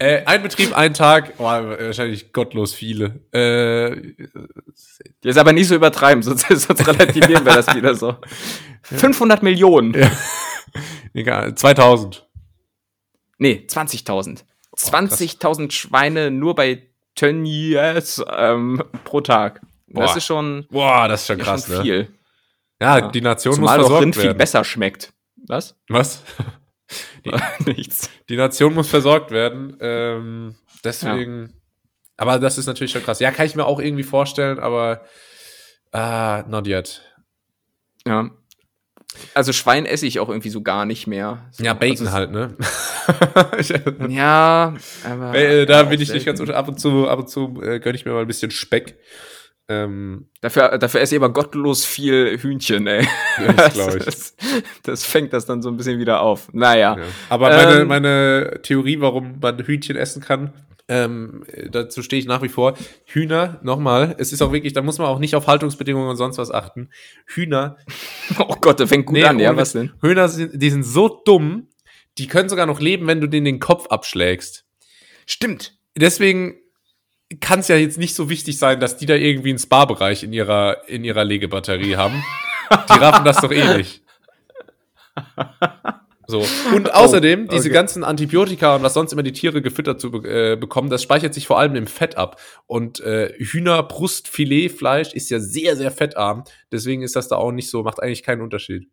Äh, 0.00 0.24
ein 0.24 0.42
Betrieb, 0.42 0.76
ein 0.76 0.92
Tag, 0.92 1.34
oh, 1.38 1.44
wahrscheinlich 1.44 2.32
gottlos 2.32 2.74
viele. 2.74 3.20
Äh, 3.32 4.26
Jetzt 5.22 5.38
aber 5.38 5.52
nicht 5.52 5.68
so 5.68 5.76
übertreiben, 5.76 6.24
sonst, 6.24 6.48
sonst 6.48 6.88
relativieren 6.88 7.46
wir 7.46 7.54
das 7.54 7.72
wieder 7.76 7.94
so. 7.94 8.16
500 8.82 9.44
Millionen. 9.44 9.94
Ja. 9.94 10.10
Egal, 11.14 11.54
2000. 11.54 12.28
Nee, 13.38 13.64
20.000. 13.68 14.42
20.000 14.76 15.70
Schweine 15.70 16.32
nur 16.32 16.56
bei 16.56 16.87
Tönnies 17.18 18.22
ähm, 18.36 18.82
pro 19.04 19.20
Tag. 19.20 19.60
Boah. 19.88 20.02
Das 20.02 20.16
ist 20.16 20.24
schon. 20.24 20.66
Boah, 20.70 21.08
das 21.08 21.22
ist 21.22 21.26
schon 21.26 21.38
krass, 21.38 21.66
schon 21.66 21.76
ne? 21.76 21.82
viel. 21.82 22.08
Ja, 22.80 22.98
ja, 22.98 23.08
die 23.08 23.20
Nation 23.20 23.54
Zumal 23.54 23.78
muss 23.78 23.86
versorgt 23.86 24.04
Rind 24.04 24.16
werden. 24.16 24.28
viel 24.28 24.34
besser 24.34 24.64
schmeckt. 24.64 25.12
Was? 25.48 25.76
Was? 25.88 26.22
Die, 27.24 27.32
Nichts. 27.70 28.10
Die 28.28 28.36
Nation 28.36 28.74
muss 28.74 28.88
versorgt 28.88 29.30
werden. 29.30 29.76
Ähm, 29.80 30.54
deswegen. 30.84 31.46
Ja. 31.46 31.52
Aber 32.16 32.38
das 32.38 32.58
ist 32.58 32.66
natürlich 32.66 32.92
schon 32.92 33.02
krass. 33.02 33.20
Ja, 33.20 33.30
kann 33.30 33.46
ich 33.46 33.54
mir 33.54 33.66
auch 33.66 33.80
irgendwie 33.80 34.02
vorstellen, 34.02 34.58
aber 34.58 35.02
ah, 35.92 36.44
not 36.48 36.66
yet. 36.66 37.02
Ja. 38.06 38.30
Also 39.34 39.52
Schwein 39.52 39.86
esse 39.86 40.06
ich 40.06 40.20
auch 40.20 40.28
irgendwie 40.28 40.50
so 40.50 40.62
gar 40.62 40.84
nicht 40.84 41.06
mehr. 41.06 41.46
So, 41.52 41.64
ja, 41.64 41.74
Bacon 41.74 42.06
also 42.06 42.12
halt, 42.12 42.30
ne? 42.30 42.56
ja, 44.08 44.74
aber. 45.04 45.34
Äh, 45.34 45.66
da 45.66 45.84
bin 45.84 46.00
ich 46.00 46.12
nicht 46.12 46.26
ganz 46.26 46.40
ab 46.40 46.68
und 46.68 46.80
zu, 46.80 47.08
ab 47.08 47.18
und 47.18 47.28
zu 47.28 47.60
äh, 47.62 47.80
gönne 47.80 47.96
ich 47.96 48.04
mir 48.04 48.12
mal 48.12 48.22
ein 48.22 48.26
bisschen 48.26 48.50
Speck. 48.50 48.96
Ähm, 49.70 50.28
dafür, 50.40 50.78
dafür 50.78 51.02
esse 51.02 51.14
ich 51.14 51.20
aber 51.20 51.30
gottlos 51.30 51.84
viel 51.84 52.38
Hühnchen, 52.40 52.86
ey. 52.86 53.06
Das 53.56 53.76
ich. 53.76 54.04
Das, 54.04 54.36
das, 54.82 55.04
fängt 55.04 55.34
das 55.34 55.44
dann 55.44 55.60
so 55.60 55.68
ein 55.68 55.76
bisschen 55.76 55.98
wieder 55.98 56.22
auf. 56.22 56.48
Naja. 56.54 56.96
Ja. 56.98 57.04
Aber 57.28 57.50
meine, 57.50 57.80
ähm, 57.80 57.88
meine 57.88 58.60
Theorie, 58.62 59.00
warum 59.00 59.38
man 59.40 59.58
Hühnchen 59.58 59.96
essen 59.96 60.22
kann, 60.22 60.54
ähm, 60.88 61.44
dazu 61.70 62.02
stehe 62.02 62.20
ich 62.20 62.26
nach 62.26 62.42
wie 62.42 62.48
vor. 62.48 62.76
Hühner, 63.04 63.60
nochmal, 63.62 64.16
es 64.18 64.32
ist 64.32 64.42
auch 64.42 64.52
wirklich, 64.52 64.72
da 64.72 64.82
muss 64.82 64.98
man 64.98 65.06
auch 65.06 65.18
nicht 65.18 65.34
auf 65.34 65.46
Haltungsbedingungen 65.46 66.08
und 66.08 66.16
sonst 66.16 66.38
was 66.38 66.50
achten. 66.50 66.90
Hühner. 67.26 67.76
oh 68.38 68.56
Gott, 68.60 68.80
der 68.80 68.88
fängt 68.88 69.06
gut 69.06 69.16
nee, 69.16 69.24
an, 69.24 69.38
ja, 69.38 69.56
was 69.56 69.72
denn? 69.72 69.92
Hühner 70.00 70.28
sind, 70.28 70.60
die 70.60 70.70
sind 70.70 70.84
so 70.84 71.08
dumm, 71.24 71.68
die 72.16 72.26
können 72.26 72.48
sogar 72.48 72.66
noch 72.66 72.80
leben, 72.80 73.06
wenn 73.06 73.20
du 73.20 73.28
denen 73.28 73.44
den 73.44 73.60
Kopf 73.60 73.86
abschlägst. 73.88 74.64
Stimmt. 75.26 75.78
Deswegen 75.94 76.56
kann 77.40 77.60
es 77.60 77.68
ja 77.68 77.76
jetzt 77.76 77.98
nicht 77.98 78.14
so 78.14 78.30
wichtig 78.30 78.58
sein, 78.58 78.80
dass 78.80 78.96
die 78.96 79.06
da 79.06 79.14
irgendwie 79.14 79.50
einen 79.50 79.58
Spa-Bereich 79.58 80.22
in 80.22 80.32
ihrer, 80.32 80.88
in 80.88 81.04
ihrer 81.04 81.24
Legebatterie 81.24 81.96
haben. 81.96 82.24
Die 82.70 82.98
raffen 82.98 83.24
das 83.24 83.40
doch 83.40 83.52
eh 83.52 83.76
nicht. 83.76 84.02
So. 86.30 86.44
Und 86.74 86.94
außerdem, 86.94 87.40
oh, 87.40 87.44
okay. 87.44 87.56
diese 87.56 87.70
ganzen 87.70 88.04
Antibiotika 88.04 88.76
und 88.76 88.82
was 88.82 88.92
sonst 88.92 89.14
immer 89.14 89.22
die 89.22 89.32
Tiere 89.32 89.62
gefüttert 89.62 89.98
zu 89.98 90.08
äh, 90.24 90.56
bekommen, 90.56 90.90
das 90.90 91.02
speichert 91.02 91.32
sich 91.32 91.46
vor 91.46 91.58
allem 91.58 91.74
im 91.74 91.86
Fett 91.86 92.18
ab. 92.18 92.38
Und 92.66 93.00
äh, 93.00 93.32
Hühner, 93.38 93.82
Brust, 93.82 94.28
Filetfleisch 94.28 95.14
ist 95.14 95.30
ja 95.30 95.40
sehr, 95.40 95.74
sehr 95.74 95.90
fettarm. 95.90 96.44
Deswegen 96.70 97.02
ist 97.02 97.16
das 97.16 97.28
da 97.28 97.36
auch 97.36 97.50
nicht 97.50 97.70
so, 97.70 97.82
macht 97.82 98.02
eigentlich 98.02 98.22
keinen 98.22 98.42
Unterschied. 98.42 98.90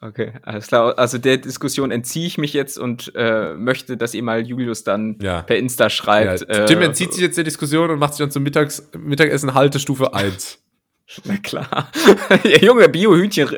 Okay, 0.00 0.32
alles 0.42 0.68
klar. 0.68 0.98
Also 0.98 1.18
der 1.18 1.38
Diskussion 1.38 1.90
entziehe 1.90 2.26
ich 2.26 2.38
mich 2.38 2.52
jetzt 2.52 2.78
und 2.78 3.12
äh, 3.16 3.54
möchte, 3.54 3.96
dass 3.96 4.14
ihr 4.14 4.22
mal 4.22 4.44
Julius 4.44 4.84
dann 4.84 5.16
ja. 5.20 5.42
per 5.42 5.56
Insta 5.56 5.90
schreibt. 5.90 6.46
Ja. 6.48 6.64
Tim 6.66 6.80
äh, 6.80 6.86
entzieht 6.86 7.12
sich 7.12 7.22
jetzt 7.22 7.36
der 7.36 7.44
Diskussion 7.44 7.90
und 7.90 7.98
macht 7.98 8.14
sich 8.14 8.18
dann 8.18 8.30
zum 8.30 8.42
Mittags 8.44 8.88
Mittagessen 8.96 9.54
Haltestufe 9.54 10.14
1. 10.14 10.60
Na 11.24 11.36
klar. 11.36 11.90
Junge, 12.60 12.88
Biohühnchen, 12.88 13.48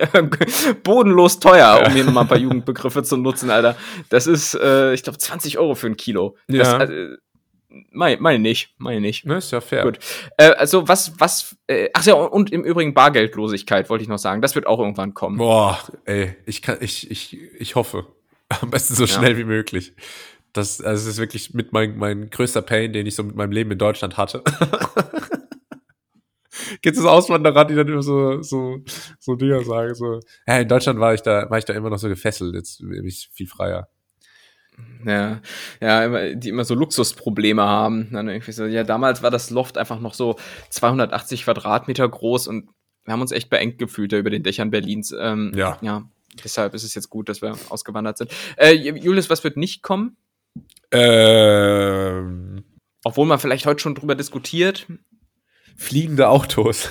bodenlos 0.82 1.38
teuer, 1.38 1.82
um 1.86 1.92
hier 1.92 2.04
nochmal 2.04 2.24
ein 2.24 2.28
paar 2.28 2.38
Jugendbegriffe 2.38 3.02
zu 3.02 3.16
nutzen, 3.16 3.50
Alter. 3.50 3.76
Das 4.08 4.26
ist, 4.26 4.54
äh, 4.54 4.92
ich 4.94 5.02
glaube, 5.02 5.18
20 5.18 5.58
Euro 5.58 5.74
für 5.74 5.86
ein 5.86 5.96
Kilo. 5.96 6.36
Ja. 6.48 6.58
Das, 6.58 6.74
also, 6.74 7.16
meine, 7.90 8.20
meine 8.20 8.38
nicht, 8.38 8.74
meine 8.78 9.00
nicht. 9.00 9.26
Ne, 9.26 9.36
ist 9.36 9.50
ja 9.50 9.60
fair. 9.60 9.82
Gut. 9.82 9.98
Äh, 10.36 10.50
also 10.50 10.88
was, 10.88 11.18
was, 11.18 11.56
äh, 11.66 11.88
ach 11.92 12.04
ja, 12.04 12.14
und 12.14 12.52
im 12.52 12.64
Übrigen 12.64 12.94
Bargeldlosigkeit 12.94 13.90
wollte 13.90 14.02
ich 14.02 14.08
noch 14.08 14.18
sagen. 14.18 14.42
Das 14.42 14.54
wird 14.54 14.66
auch 14.66 14.78
irgendwann 14.78 15.14
kommen. 15.14 15.38
Boah, 15.38 15.78
ey, 16.04 16.36
ich 16.46 16.62
kann, 16.62 16.78
ich, 16.80 17.10
ich, 17.10 17.38
ich 17.58 17.74
hoffe. 17.74 18.06
Am 18.60 18.70
besten 18.70 18.94
so 18.94 19.06
schnell 19.06 19.32
ja. 19.32 19.38
wie 19.38 19.44
möglich. 19.44 19.94
Das, 20.52 20.80
also 20.80 21.06
das 21.06 21.14
ist 21.14 21.20
wirklich 21.20 21.54
mit 21.54 21.72
mein, 21.72 21.96
mein 21.96 22.30
größter 22.30 22.62
Pain, 22.62 22.92
den 22.92 23.06
ich 23.06 23.16
so 23.16 23.24
mit 23.24 23.34
meinem 23.34 23.50
Leben 23.52 23.72
in 23.72 23.78
Deutschland 23.78 24.16
hatte. 24.16 24.44
Gibt 26.82 26.96
es 26.96 27.04
Auswanderer, 27.04 27.64
die 27.64 27.74
dann 27.74 27.88
immer 27.88 28.02
so, 28.02 28.42
so, 28.42 28.78
so 29.18 29.34
Dinger 29.34 29.62
sagen, 29.64 29.94
so, 29.94 30.20
ja, 30.46 30.58
in 30.58 30.68
Deutschland 30.68 31.00
war 31.00 31.14
ich 31.14 31.22
da, 31.22 31.48
war 31.50 31.58
ich 31.58 31.64
da 31.64 31.72
immer 31.74 31.90
noch 31.90 31.98
so 31.98 32.08
gefesselt, 32.08 32.54
jetzt 32.54 32.78
bin 32.80 33.04
ich 33.04 33.30
viel 33.32 33.46
freier. 33.46 33.88
Ja, 35.06 35.40
ja, 35.80 36.04
immer, 36.04 36.34
die 36.34 36.48
immer 36.48 36.64
so 36.64 36.74
Luxusprobleme 36.74 37.62
haben. 37.62 38.08
Dann 38.12 38.28
irgendwie 38.28 38.52
so, 38.52 38.64
ja, 38.64 38.82
damals 38.84 39.22
war 39.22 39.30
das 39.30 39.50
Loft 39.50 39.78
einfach 39.78 40.00
noch 40.00 40.14
so 40.14 40.36
280 40.70 41.44
Quadratmeter 41.44 42.08
groß 42.08 42.48
und 42.48 42.70
wir 43.04 43.12
haben 43.12 43.20
uns 43.20 43.32
echt 43.32 43.50
beengt 43.50 43.78
gefühlt 43.78 44.12
da 44.12 44.16
über 44.16 44.30
den 44.30 44.42
Dächern 44.42 44.70
Berlins. 44.70 45.14
Ähm, 45.16 45.52
ja. 45.54 45.78
Ja, 45.82 46.08
deshalb 46.42 46.74
ist 46.74 46.84
es 46.84 46.94
jetzt 46.94 47.10
gut, 47.10 47.28
dass 47.28 47.42
wir 47.42 47.56
ausgewandert 47.68 48.18
sind. 48.18 48.32
Äh, 48.56 48.72
Julius, 48.72 49.30
was 49.30 49.44
wird 49.44 49.56
nicht 49.56 49.82
kommen? 49.82 50.16
Ähm. 50.90 52.64
Obwohl 53.04 53.26
man 53.26 53.38
vielleicht 53.38 53.66
heute 53.66 53.80
schon 53.80 53.94
drüber 53.94 54.14
diskutiert. 54.14 54.86
Fliegende 55.76 56.28
Autos. 56.28 56.90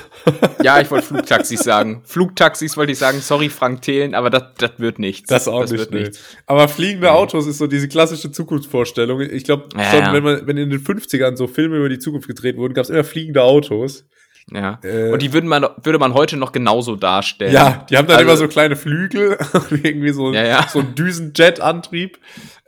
ja, 0.62 0.80
ich 0.82 0.92
wollte 0.92 1.08
Flugtaxis 1.08 1.62
sagen. 1.62 2.02
Flugtaxis 2.06 2.76
wollte 2.76 2.92
ich 2.92 2.98
sagen. 2.98 3.20
Sorry, 3.22 3.50
Frank 3.50 3.82
Thelen, 3.82 4.14
aber 4.14 4.30
das 4.30 4.44
das 4.58 4.72
wird 4.78 5.00
nichts. 5.00 5.30
Das 5.30 5.48
auch 5.48 5.62
das 5.62 5.72
nicht, 5.72 5.92
nee. 5.92 6.02
nichts. 6.02 6.20
Aber 6.48 6.68
fliegende 6.68 7.08
ja. 7.08 7.14
Autos 7.14 7.48
ist 7.48 7.60
so 7.60 7.68
diese 7.68 7.88
klassische 7.88 8.32
Zukunftsvorstellung. 8.32 9.22
Ich 9.22 9.46
glaube, 9.46 9.70
ja, 9.78 10.14
wenn, 10.14 10.24
man, 10.24 10.46
wenn 10.48 10.58
in 10.58 10.70
den 10.70 10.82
50ern 10.82 11.38
so 11.38 11.48
Filme 11.48 11.78
über 11.78 11.90
die 11.90 12.00
Zukunft 12.00 12.28
gedreht 12.28 12.58
wurden, 12.58 12.74
gab 12.74 12.84
es 12.84 12.90
immer 12.90 13.04
fliegende 13.04 13.42
Autos. 13.42 14.06
Ja. 14.52 14.80
Äh, 14.84 15.12
und 15.12 15.22
die 15.22 15.32
würden 15.32 15.48
man, 15.48 15.66
würde 15.82 16.00
man 16.00 16.14
heute 16.14 16.36
noch 16.36 16.52
genauso 16.52 16.96
darstellen. 16.96 17.54
Ja, 17.54 17.86
die 17.90 17.98
haben 17.98 18.08
dann 18.08 18.18
also, 18.18 18.30
immer 18.30 18.38
so 18.38 18.48
kleine 18.48 18.76
Flügel, 18.76 19.38
irgendwie 19.70 20.12
so, 20.12 20.34
ja, 20.34 20.46
ja. 20.46 20.68
so 20.68 20.80
ein 20.80 20.96
Düsenjet-Antrieb. 20.96 22.20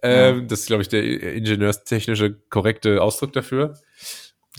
Ähm. 0.01 0.47
Das 0.47 0.61
ist, 0.61 0.67
glaube 0.67 0.81
ich, 0.81 0.89
der 0.89 1.03
ingenieurstechnische 1.03 2.35
korrekte 2.49 3.01
Ausdruck 3.01 3.33
dafür. 3.33 3.75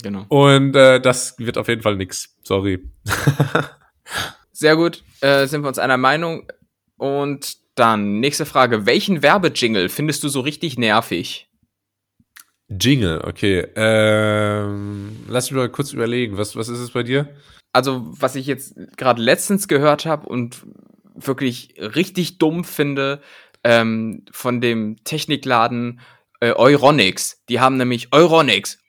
Genau. 0.03 0.25
Und 0.29 0.75
äh, 0.75 1.01
das 1.01 1.37
wird 1.39 1.57
auf 1.57 1.67
jeden 1.67 1.81
Fall 1.81 1.95
nix. 1.95 2.35
Sorry. 2.43 2.83
Sehr 4.51 4.75
gut, 4.75 5.03
äh, 5.21 5.47
sind 5.47 5.61
wir 5.61 5.67
uns 5.67 5.79
einer 5.79 5.97
Meinung. 5.97 6.47
Und 6.97 7.57
dann 7.75 8.19
nächste 8.19 8.45
Frage: 8.45 8.85
Welchen 8.85 9.21
Werbejingle 9.21 9.89
findest 9.89 10.23
du 10.23 10.29
so 10.29 10.41
richtig 10.41 10.77
nervig? 10.77 11.47
Jingle, 12.69 13.21
okay. 13.23 13.65
Ähm, 13.75 15.17
lass 15.27 15.49
mich 15.49 15.57
mal 15.57 15.69
kurz 15.69 15.93
überlegen. 15.93 16.37
Was, 16.37 16.55
was 16.55 16.67
ist 16.67 16.79
es 16.79 16.91
bei 16.91 17.03
dir? 17.03 17.29
Also, 17.71 18.07
was 18.07 18.35
ich 18.35 18.45
jetzt 18.45 18.75
gerade 18.97 19.21
letztens 19.21 19.67
gehört 19.67 20.05
habe 20.05 20.27
und 20.27 20.65
wirklich 21.15 21.75
richtig 21.77 22.39
dumm 22.39 22.63
finde, 22.63 23.21
ähm, 23.63 24.25
von 24.31 24.61
dem 24.61 25.03
Technikladen 25.03 25.99
äh, 26.39 26.51
Euronics. 26.51 27.43
Die 27.49 27.59
haben 27.59 27.77
nämlich 27.77 28.09
Euronics. 28.11 28.79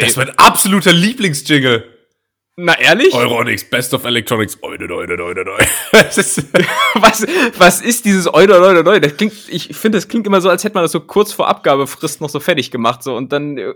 Das 0.00 0.10
ist 0.10 0.16
mein 0.16 0.38
absoluter 0.38 0.92
Lieblingsjingle. 0.92 1.92
Na 2.56 2.78
ehrlich? 2.78 3.14
Euronics, 3.14 3.64
Best 3.64 3.94
of 3.94 4.04
Electronics. 4.04 4.58
Was, 6.94 7.26
was 7.58 7.80
ist 7.80 8.04
dieses 8.04 8.32
oide? 8.32 8.84
Das 9.00 9.16
klingt, 9.16 9.32
ich 9.48 9.74
finde, 9.74 9.96
das 9.96 10.06
klingt 10.06 10.26
immer 10.26 10.42
so, 10.42 10.50
als 10.50 10.62
hätte 10.62 10.74
man 10.74 10.84
das 10.84 10.92
so 10.92 11.00
kurz 11.00 11.32
vor 11.32 11.48
Abgabefrist 11.48 12.20
noch 12.20 12.28
so 12.28 12.40
fertig 12.40 12.70
gemacht. 12.70 13.02
So. 13.02 13.16
Und 13.16 13.32
dann, 13.32 13.56
äh, 13.56 13.72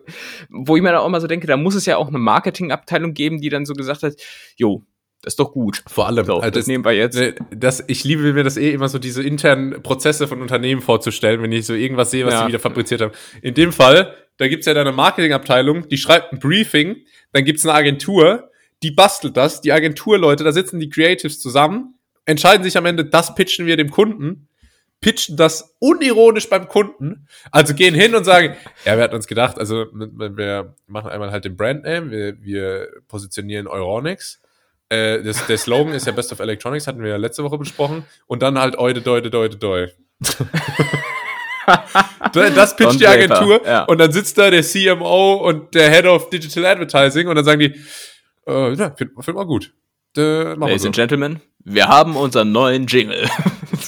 wo 0.51 0.77
ich 0.77 0.83
mir 0.83 0.93
dann 0.93 1.01
auch 1.01 1.09
mal 1.09 1.23
so 1.23 1.27
denke, 1.27 1.47
da 1.47 1.57
muss 1.57 1.75
es 1.75 1.87
ja 1.87 1.97
auch 1.97 2.09
eine 2.09 2.19
Marketingabteilung 2.19 3.15
geben, 3.15 3.41
die 3.41 3.49
dann 3.49 3.65
so 3.65 3.73
gesagt 3.73 4.03
hat, 4.03 4.13
jo, 4.57 4.85
das 5.27 5.33
ist 5.33 5.41
doch 5.41 5.51
gut. 5.51 5.83
Vor 5.89 6.07
allem. 6.07 6.25
So, 6.25 6.39
also 6.39 6.51
das, 6.53 6.69
nehmen 6.69 6.85
wir 6.85 6.93
jetzt. 6.93 7.19
Ne, 7.19 7.35
das, 7.51 7.83
ich 7.89 8.05
liebe 8.05 8.33
mir 8.33 8.45
das 8.45 8.57
eh 8.57 8.71
immer 8.71 8.89
so, 8.89 9.01
diese 9.01 9.25
internen 9.25 9.83
Prozesse 9.83 10.29
von 10.29 10.41
Unternehmen 10.41 10.81
vorzustellen, 10.81 11.43
wenn 11.43 11.51
ich 11.51 11.67
so 11.67 11.75
irgendwas 11.75 12.13
sehe, 12.13 12.25
was 12.25 12.35
ja. 12.35 12.43
sie 12.43 12.47
wieder 12.47 12.61
fabriziert 12.61 13.01
haben. 13.01 13.11
In 13.43 13.55
dem 13.55 13.73
Fall, 13.73 14.15
da 14.37 14.47
gibt's 14.47 14.67
ja 14.67 14.75
dann 14.75 14.87
eine 14.87 14.95
Marketingabteilung, 14.95 15.89
die 15.89 15.97
schreibt 15.97 16.33
ein 16.33 16.39
Briefing, 16.39 16.99
dann 17.33 17.45
gibt's 17.45 17.67
eine 17.67 17.75
Agentur, 17.75 18.53
die 18.85 18.93
bastelt 18.93 19.37
das, 19.37 19.61
die 19.61 19.73
Agenturleute, 19.73 20.45
da 20.45 20.53
sitzen 20.53 20.79
die 20.79 20.91
Creatives 20.91 21.41
zusammen, 21.41 21.99
entscheiden 22.25 22.63
sich 22.63 22.79
am 22.79 22.87
Ende, 22.87 23.05
das 23.05 23.35
pitchen 23.35 23.67
wir 23.67 23.77
dem 23.77 23.91
Kunden, 23.91 24.47
pitchen 25.01 25.37
das 25.37 25.75
unironisch 25.81 26.49
beim 26.49 26.69
Kunden, 26.69 27.27
also 27.51 27.75
gehen 27.75 27.97
hin 27.97 28.15
und 28.15 28.23
sagen, 28.23 28.55
ja, 28.85 28.97
wir 28.97 29.03
hatten 29.03 29.17
uns 29.17 29.27
gedacht, 29.27 29.59
also 29.59 29.87
wir 29.93 30.77
machen 30.87 31.11
einmal 31.11 31.33
halt 31.33 31.45
den 31.45 31.57
Brandname, 31.57 32.13
wir, 32.13 32.43
wir 32.45 32.89
positionieren 33.09 33.67
Euronics, 33.67 34.41
äh, 34.89 35.23
das, 35.23 35.47
der 35.47 35.59
Slogan 35.59 35.95
ist 35.95 36.07
ja 36.07 36.13
Best 36.13 36.33
of 36.33 36.41
Electronics, 36.41 36.87
hatten 36.87 37.03
wir 37.03 37.11
ja 37.11 37.17
letzte 37.17 37.43
Woche 37.45 37.59
besprochen. 37.59 38.05
Und 38.27 38.43
dann 38.43 38.59
halt 38.59 38.79
Oide, 38.79 39.01
Deute, 39.03 39.31
Deute, 39.31 39.57
Deu. 39.57 39.89
das 42.33 42.77
pitcht 42.77 43.01
die 43.01 43.07
Agentur 43.07 43.61
ja. 43.67 43.85
und 43.85 43.99
dann 43.99 44.13
sitzt 44.13 44.39
da 44.39 44.51
der 44.51 44.63
CMO 44.63 45.35
und 45.35 45.75
der 45.75 45.91
Head 45.91 46.07
of 46.07 46.31
Digital 46.31 46.65
Advertising 46.67 47.27
und 47.29 47.37
dann 47.37 47.45
sagen 47.45 47.61
die, 47.61 47.75
äh, 48.47 48.73
ja, 48.75 48.95
find, 48.97 49.13
find 49.21 49.37
mal 49.37 49.45
gut. 49.45 49.75
Äh, 50.17 50.55
Ladies 50.55 50.83
so. 50.83 50.89
and 50.89 50.97
Gentlemen, 50.97 51.41
wir 51.65 51.89
haben 51.89 52.17
unseren 52.17 52.53
neuen 52.53 52.87
Jingle. 52.87 53.29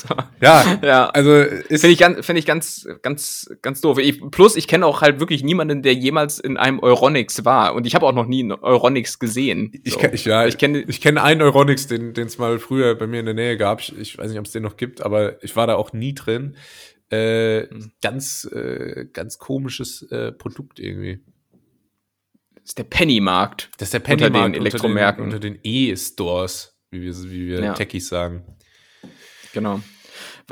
So. 0.00 0.14
Ja, 0.40 0.78
ja. 0.82 1.08
Also 1.10 1.44
finde 1.68 1.88
ich 1.88 1.98
ganz, 1.98 2.24
finde 2.24 2.40
ich 2.40 2.46
ganz, 2.46 2.88
ganz, 3.02 3.50
ganz 3.62 3.80
doof. 3.80 3.98
Ich, 3.98 4.20
plus, 4.30 4.56
ich 4.56 4.68
kenne 4.68 4.86
auch 4.86 5.02
halt 5.02 5.20
wirklich 5.20 5.42
niemanden, 5.42 5.82
der 5.82 5.94
jemals 5.94 6.38
in 6.38 6.56
einem 6.56 6.80
Euronics 6.80 7.44
war. 7.44 7.74
Und 7.74 7.86
ich 7.86 7.94
habe 7.94 8.06
auch 8.06 8.12
noch 8.12 8.26
nie 8.26 8.42
einen 8.42 8.52
Euronics 8.52 9.18
gesehen. 9.18 9.72
So. 9.72 9.80
Ich, 9.84 9.98
kenn, 9.98 10.14
ich, 10.14 10.24
ja, 10.24 10.46
ich 10.46 10.58
kenne, 10.58 10.80
ich 10.80 11.00
kenne 11.00 11.22
einen 11.22 11.42
Euronics, 11.42 11.86
den 11.86 12.16
es 12.16 12.38
mal 12.38 12.58
früher 12.58 12.94
bei 12.94 13.06
mir 13.06 13.20
in 13.20 13.26
der 13.26 13.34
Nähe 13.34 13.56
gab. 13.56 13.80
Ich, 13.80 13.96
ich 13.96 14.18
weiß 14.18 14.30
nicht, 14.30 14.38
ob 14.38 14.46
es 14.46 14.52
den 14.52 14.62
noch 14.62 14.76
gibt, 14.76 15.02
aber 15.02 15.42
ich 15.42 15.56
war 15.56 15.66
da 15.66 15.76
auch 15.76 15.92
nie 15.92 16.14
drin. 16.14 16.56
Äh, 17.10 17.68
hm. 17.68 17.92
ganz, 18.02 18.44
äh, 18.52 19.06
ganz 19.12 19.38
komisches 19.38 20.02
äh, 20.10 20.32
Produkt 20.32 20.78
irgendwie. 20.78 21.20
Das 22.54 22.72
ist 22.72 22.78
der 22.78 22.84
Pennymarkt. 22.84 23.70
Das 23.78 23.86
ist 23.86 23.94
der 23.94 24.00
Pennymarkt 24.00 24.34
unter 24.34 24.50
den 24.50 24.54
Elektromärkten. 24.60 25.24
Unter 25.24 25.38
den 25.38 25.58
E-Stores 25.62 26.78
wie 26.90 27.02
wir, 27.02 27.14
wie 27.30 27.48
wir 27.48 27.60
ja. 27.60 27.74
Techies 27.74 28.08
sagen. 28.08 28.44
Genau. 29.52 29.80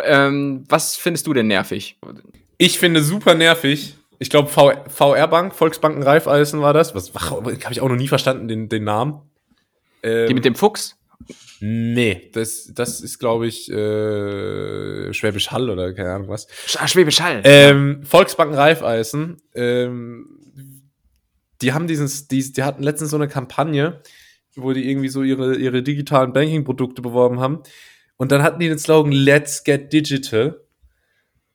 Ähm, 0.02 0.64
was 0.68 0.96
findest 0.96 1.26
du 1.26 1.32
denn 1.32 1.46
nervig? 1.46 1.98
Ich 2.58 2.78
finde 2.78 3.02
super 3.02 3.34
nervig. 3.34 3.96
Ich 4.18 4.30
glaube, 4.30 4.48
VR-Bank, 4.48 5.54
Volksbanken 5.54 6.02
Raiffeisen 6.02 6.60
war 6.60 6.72
das. 6.72 6.94
Was 6.94 7.12
habe 7.14 7.54
ich 7.70 7.80
auch 7.80 7.88
noch 7.88 7.96
nie 7.96 8.08
verstanden, 8.08 8.48
den, 8.48 8.68
den 8.68 8.84
Namen. 8.84 9.20
Ähm, 10.02 10.28
Die 10.28 10.34
mit 10.34 10.44
dem 10.44 10.54
Fuchs? 10.54 10.96
Nee, 11.60 12.30
das, 12.32 12.70
das 12.74 13.00
ist, 13.00 13.18
glaube 13.18 13.46
ich, 13.46 13.70
äh, 13.70 15.12
Schwäbisch 15.12 15.50
Hall 15.50 15.70
oder 15.70 15.92
keine 15.94 16.12
Ahnung 16.12 16.28
was. 16.28 16.46
Ah, 16.78 16.86
Schwäbisch 16.86 17.20
Hall. 17.20 17.40
Ähm, 17.44 18.02
Volksbanken 18.04 18.56
Raiffeisen, 18.56 19.38
ähm, 19.54 20.36
die 21.62 21.72
haben 21.72 21.86
dieses, 21.86 22.28
die, 22.28 22.52
die 22.52 22.62
hatten 22.62 22.82
letztens 22.82 23.10
so 23.10 23.16
eine 23.16 23.28
Kampagne, 23.28 24.02
wo 24.54 24.72
die 24.72 24.88
irgendwie 24.90 25.08
so 25.08 25.22
ihre, 25.22 25.56
ihre 25.56 25.82
digitalen 25.82 26.32
Banking-Produkte 26.32 27.00
beworben 27.00 27.40
haben. 27.40 27.62
Und 28.16 28.32
dann 28.32 28.42
hatten 28.42 28.60
die 28.60 28.68
den 28.68 28.78
Slogan 28.78 29.12
Let's 29.12 29.64
Get 29.64 29.92
Digital 29.92 30.60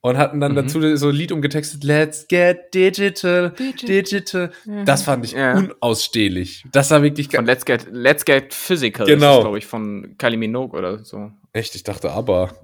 und 0.01 0.17
hatten 0.17 0.39
dann 0.39 0.53
mhm. 0.53 0.55
dazu 0.55 0.97
so 0.97 1.09
ein 1.09 1.15
Lied 1.15 1.31
umgetextet, 1.31 1.83
Let's 1.83 2.27
get 2.27 2.73
digital, 2.73 3.51
digital. 3.51 3.87
digital. 3.87 4.51
Mhm. 4.65 4.85
Das 4.85 5.03
fand 5.03 5.23
ich 5.25 5.33
ja. 5.33 5.53
unausstehlich. 5.53 6.65
Das 6.71 6.89
war 6.89 7.03
wirklich 7.03 7.29
Von 7.29 7.45
Let's 7.45 7.65
get, 7.65 7.87
Let's 7.91 8.25
get 8.25 8.53
Physical, 8.53 9.05
genau. 9.05 9.41
glaube 9.41 9.59
ich, 9.59 9.67
von 9.67 10.15
Kylie 10.17 10.37
Minogue 10.37 10.77
oder 10.77 11.03
so. 11.05 11.31
Echt? 11.53 11.75
Ich 11.75 11.83
dachte 11.83 12.11
aber. 12.11 12.51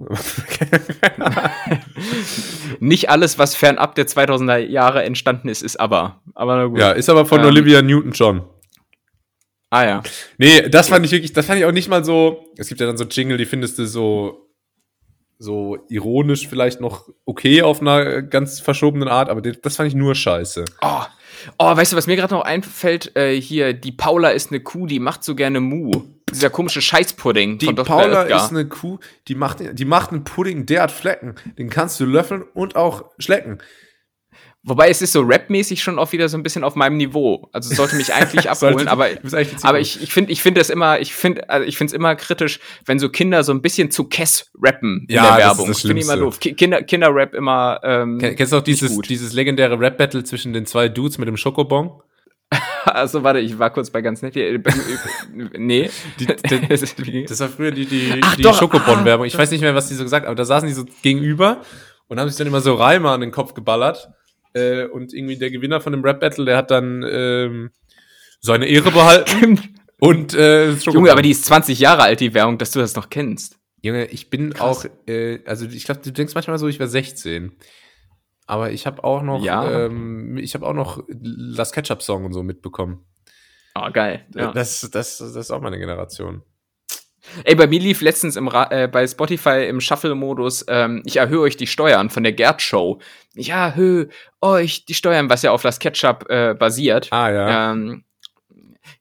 Nicht 2.80 3.10
alles, 3.10 3.38
was 3.38 3.54
fernab 3.54 3.94
der 3.94 4.06
2000er 4.06 4.58
Jahre 4.58 5.04
entstanden 5.04 5.48
ist, 5.48 5.62
ist 5.62 5.78
aber. 5.78 6.20
Aber 6.34 6.56
na 6.56 6.64
gut. 6.66 6.78
Ja, 6.78 6.92
ist 6.92 7.08
aber 7.08 7.24
von 7.24 7.40
ähm, 7.40 7.46
Olivia 7.46 7.82
Newton-John. 7.82 8.42
Ah 9.70 9.84
ja. 9.84 10.02
Nee, 10.38 10.68
das 10.68 10.88
fand 10.88 11.04
ich 11.04 11.12
wirklich, 11.12 11.32
das 11.32 11.46
fand 11.46 11.58
ich 11.58 11.64
auch 11.64 11.72
nicht 11.72 11.88
mal 11.88 12.04
so. 12.04 12.46
Es 12.56 12.68
gibt 12.68 12.80
ja 12.80 12.86
dann 12.86 12.96
so 12.96 13.04
Jingle, 13.04 13.36
die 13.36 13.46
findest 13.46 13.78
du 13.78 13.86
so 13.86 14.48
so 15.38 15.78
ironisch 15.88 16.48
vielleicht 16.48 16.80
noch 16.80 17.08
okay 17.24 17.62
auf 17.62 17.80
einer 17.80 18.22
ganz 18.22 18.58
verschobenen 18.58 19.08
Art, 19.08 19.28
aber 19.28 19.40
das 19.40 19.76
fand 19.76 19.88
ich 19.88 19.94
nur 19.94 20.14
scheiße. 20.14 20.64
Oh, 20.82 21.02
oh 21.58 21.76
weißt 21.76 21.92
du, 21.92 21.96
was 21.96 22.08
mir 22.08 22.16
gerade 22.16 22.34
noch 22.34 22.42
einfällt? 22.42 23.14
Äh, 23.16 23.40
hier, 23.40 23.72
die 23.72 23.92
Paula 23.92 24.30
ist 24.30 24.50
eine 24.50 24.60
Kuh, 24.60 24.86
die 24.86 24.98
macht 24.98 25.22
so 25.22 25.36
gerne 25.36 25.60
Mu. 25.60 25.92
dieser 26.32 26.50
komische 26.50 26.82
Scheißpudding 26.82 27.58
die 27.58 27.66
von 27.66 27.76
Dr. 27.76 27.96
Paula 27.96 28.24
Edgar. 28.24 28.44
ist 28.44 28.50
eine 28.50 28.66
Kuh, 28.66 28.98
die 29.28 29.36
macht, 29.36 29.58
die 29.78 29.84
macht 29.84 30.10
einen 30.10 30.24
Pudding, 30.24 30.66
der 30.66 30.82
hat 30.82 30.90
Flecken. 30.90 31.36
Den 31.56 31.70
kannst 31.70 32.00
du 32.00 32.04
löffeln 32.04 32.42
und 32.42 32.74
auch 32.74 33.04
schlecken. 33.18 33.58
Wobei 34.64 34.88
es 34.88 35.00
ist 35.00 35.12
so 35.12 35.22
rapmäßig 35.22 35.82
schon 35.82 35.98
auch 35.98 36.12
wieder 36.12 36.28
so 36.28 36.36
ein 36.36 36.42
bisschen 36.42 36.64
auf 36.64 36.74
meinem 36.74 36.96
Niveau. 36.96 37.48
Also 37.52 37.70
es 37.70 37.76
sollte 37.76 37.96
mich 37.96 38.12
eigentlich 38.12 38.50
abholen, 38.50 38.88
aber, 38.88 39.08
aber 39.62 39.80
ich, 39.80 40.02
ich 40.02 40.12
finde 40.12 40.32
ich 40.32 40.42
finde 40.42 40.60
das 40.60 40.68
immer, 40.68 40.98
ich 40.98 41.14
finde 41.14 41.48
also 41.48 41.66
ich 41.66 41.78
finde 41.78 41.92
es 41.92 41.94
immer 41.94 42.16
kritisch, 42.16 42.58
wenn 42.84 42.98
so 42.98 43.08
Kinder 43.08 43.44
so 43.44 43.52
ein 43.52 43.62
bisschen 43.62 43.90
zu 43.90 44.04
Kess 44.04 44.50
rappen 44.60 45.06
in 45.08 45.14
ja, 45.14 45.28
der 45.28 45.38
Werbung. 45.38 45.68
Das, 45.68 45.76
das 45.78 45.86
finde 45.86 46.00
ich 46.00 46.08
immer 46.08 46.16
doof. 46.16 46.40
Kinder, 46.40 46.82
Kinderrap 46.82 47.34
immer 47.34 47.80
ähm, 47.84 48.18
Kennst 48.18 48.52
du 48.52 48.56
auch 48.56 48.62
dieses, 48.62 48.98
dieses 49.02 49.32
legendäre 49.32 49.78
Rap-Battle 49.78 50.24
zwischen 50.24 50.52
den 50.52 50.66
zwei 50.66 50.88
Dudes 50.88 51.18
mit 51.18 51.28
dem 51.28 51.36
Schokobon? 51.36 52.02
also 52.84 53.22
warte, 53.22 53.40
ich 53.40 53.58
war 53.58 53.70
kurz 53.70 53.90
bei 53.90 54.00
ganz 54.00 54.22
nett 54.22 54.34
hier. 54.34 54.60
nee. 55.56 55.90
Die, 56.18 56.26
die, 56.26 57.24
das 57.26 57.40
war 57.40 57.48
früher 57.48 57.70
die, 57.70 57.86
die, 57.86 58.20
Ach, 58.22 58.36
die 58.36 58.42
Schokobon-Werbung. 58.42 59.26
Ich 59.26 59.36
weiß 59.36 59.50
nicht 59.50 59.60
mehr, 59.60 59.74
was 59.74 59.88
die 59.88 59.94
so 59.94 60.02
gesagt 60.02 60.24
haben, 60.24 60.30
aber 60.30 60.36
da 60.36 60.44
saßen 60.44 60.68
die 60.68 60.74
so 60.74 60.84
gegenüber 61.02 61.62
und 62.08 62.18
haben 62.18 62.28
sich 62.28 62.38
dann 62.38 62.46
immer 62.46 62.60
so 62.60 62.74
Reime 62.74 63.10
an 63.10 63.20
den 63.20 63.30
Kopf 63.30 63.54
geballert. 63.54 64.10
Äh, 64.58 64.86
und 64.86 65.12
irgendwie 65.12 65.36
der 65.36 65.50
Gewinner 65.50 65.80
von 65.80 65.92
dem 65.92 66.02
Rap-Battle, 66.02 66.44
der 66.44 66.56
hat 66.56 66.70
dann 66.70 67.04
ähm, 67.08 67.70
seine 68.40 68.66
Ehre 68.66 68.90
behalten. 68.90 69.60
und 70.00 70.34
äh, 70.34 70.72
Junge, 70.72 71.12
aber 71.12 71.22
die 71.22 71.30
ist 71.30 71.44
20 71.44 71.78
Jahre 71.78 72.02
alt, 72.02 72.20
die 72.20 72.34
Werbung, 72.34 72.58
dass 72.58 72.70
du 72.70 72.78
das 72.78 72.94
noch 72.94 73.10
kennst. 73.10 73.58
Junge, 73.82 74.06
ich 74.06 74.30
bin 74.30 74.52
Krass. 74.52 74.86
auch, 74.86 74.90
äh, 75.06 75.40
also 75.46 75.66
ich 75.66 75.84
glaube, 75.84 76.00
du 76.02 76.12
denkst 76.12 76.34
manchmal 76.34 76.58
so, 76.58 76.68
ich 76.68 76.78
wäre 76.78 76.88
16. 76.88 77.52
Aber 78.46 78.70
ich 78.70 78.86
habe 78.86 79.04
auch 79.04 79.22
noch, 79.22 79.44
ja. 79.44 79.86
ähm, 79.86 80.38
ich 80.38 80.54
habe 80.54 80.66
auch 80.66 80.72
noch 80.72 81.04
Last 81.08 81.74
Ketchup 81.74 82.02
Song 82.02 82.24
und 82.24 82.32
so 82.32 82.42
mitbekommen. 82.42 83.04
Oh, 83.74 83.90
geil. 83.92 84.24
Ja. 84.34 84.52
Das, 84.52 84.80
das, 84.80 85.18
das 85.18 85.36
ist 85.36 85.50
auch 85.50 85.60
meine 85.60 85.78
Generation. 85.78 86.42
Ey, 87.44 87.54
bei 87.54 87.66
mir 87.66 87.80
lief 87.80 88.00
letztens 88.00 88.36
im 88.36 88.50
äh, 88.52 88.88
bei 88.88 89.06
Spotify 89.06 89.66
im 89.68 89.80
Shuffle-Modus, 89.80 90.64
ähm, 90.68 91.02
ich 91.04 91.16
erhöhe 91.16 91.40
euch 91.40 91.56
die 91.56 91.66
Steuern 91.66 92.10
von 92.10 92.22
der 92.22 92.32
Gerd 92.32 92.62
Show. 92.62 93.00
Ich 93.34 93.50
erhöhe 93.50 94.08
euch 94.40 94.84
die 94.84 94.94
Steuern, 94.94 95.30
was 95.30 95.42
ja 95.42 95.52
auf 95.52 95.62
das 95.62 95.78
Ketchup 95.78 96.26
äh, 96.28 96.54
basiert. 96.54 97.08
Ah, 97.10 97.30
ja. 97.30 97.72
Ähm, 97.72 98.04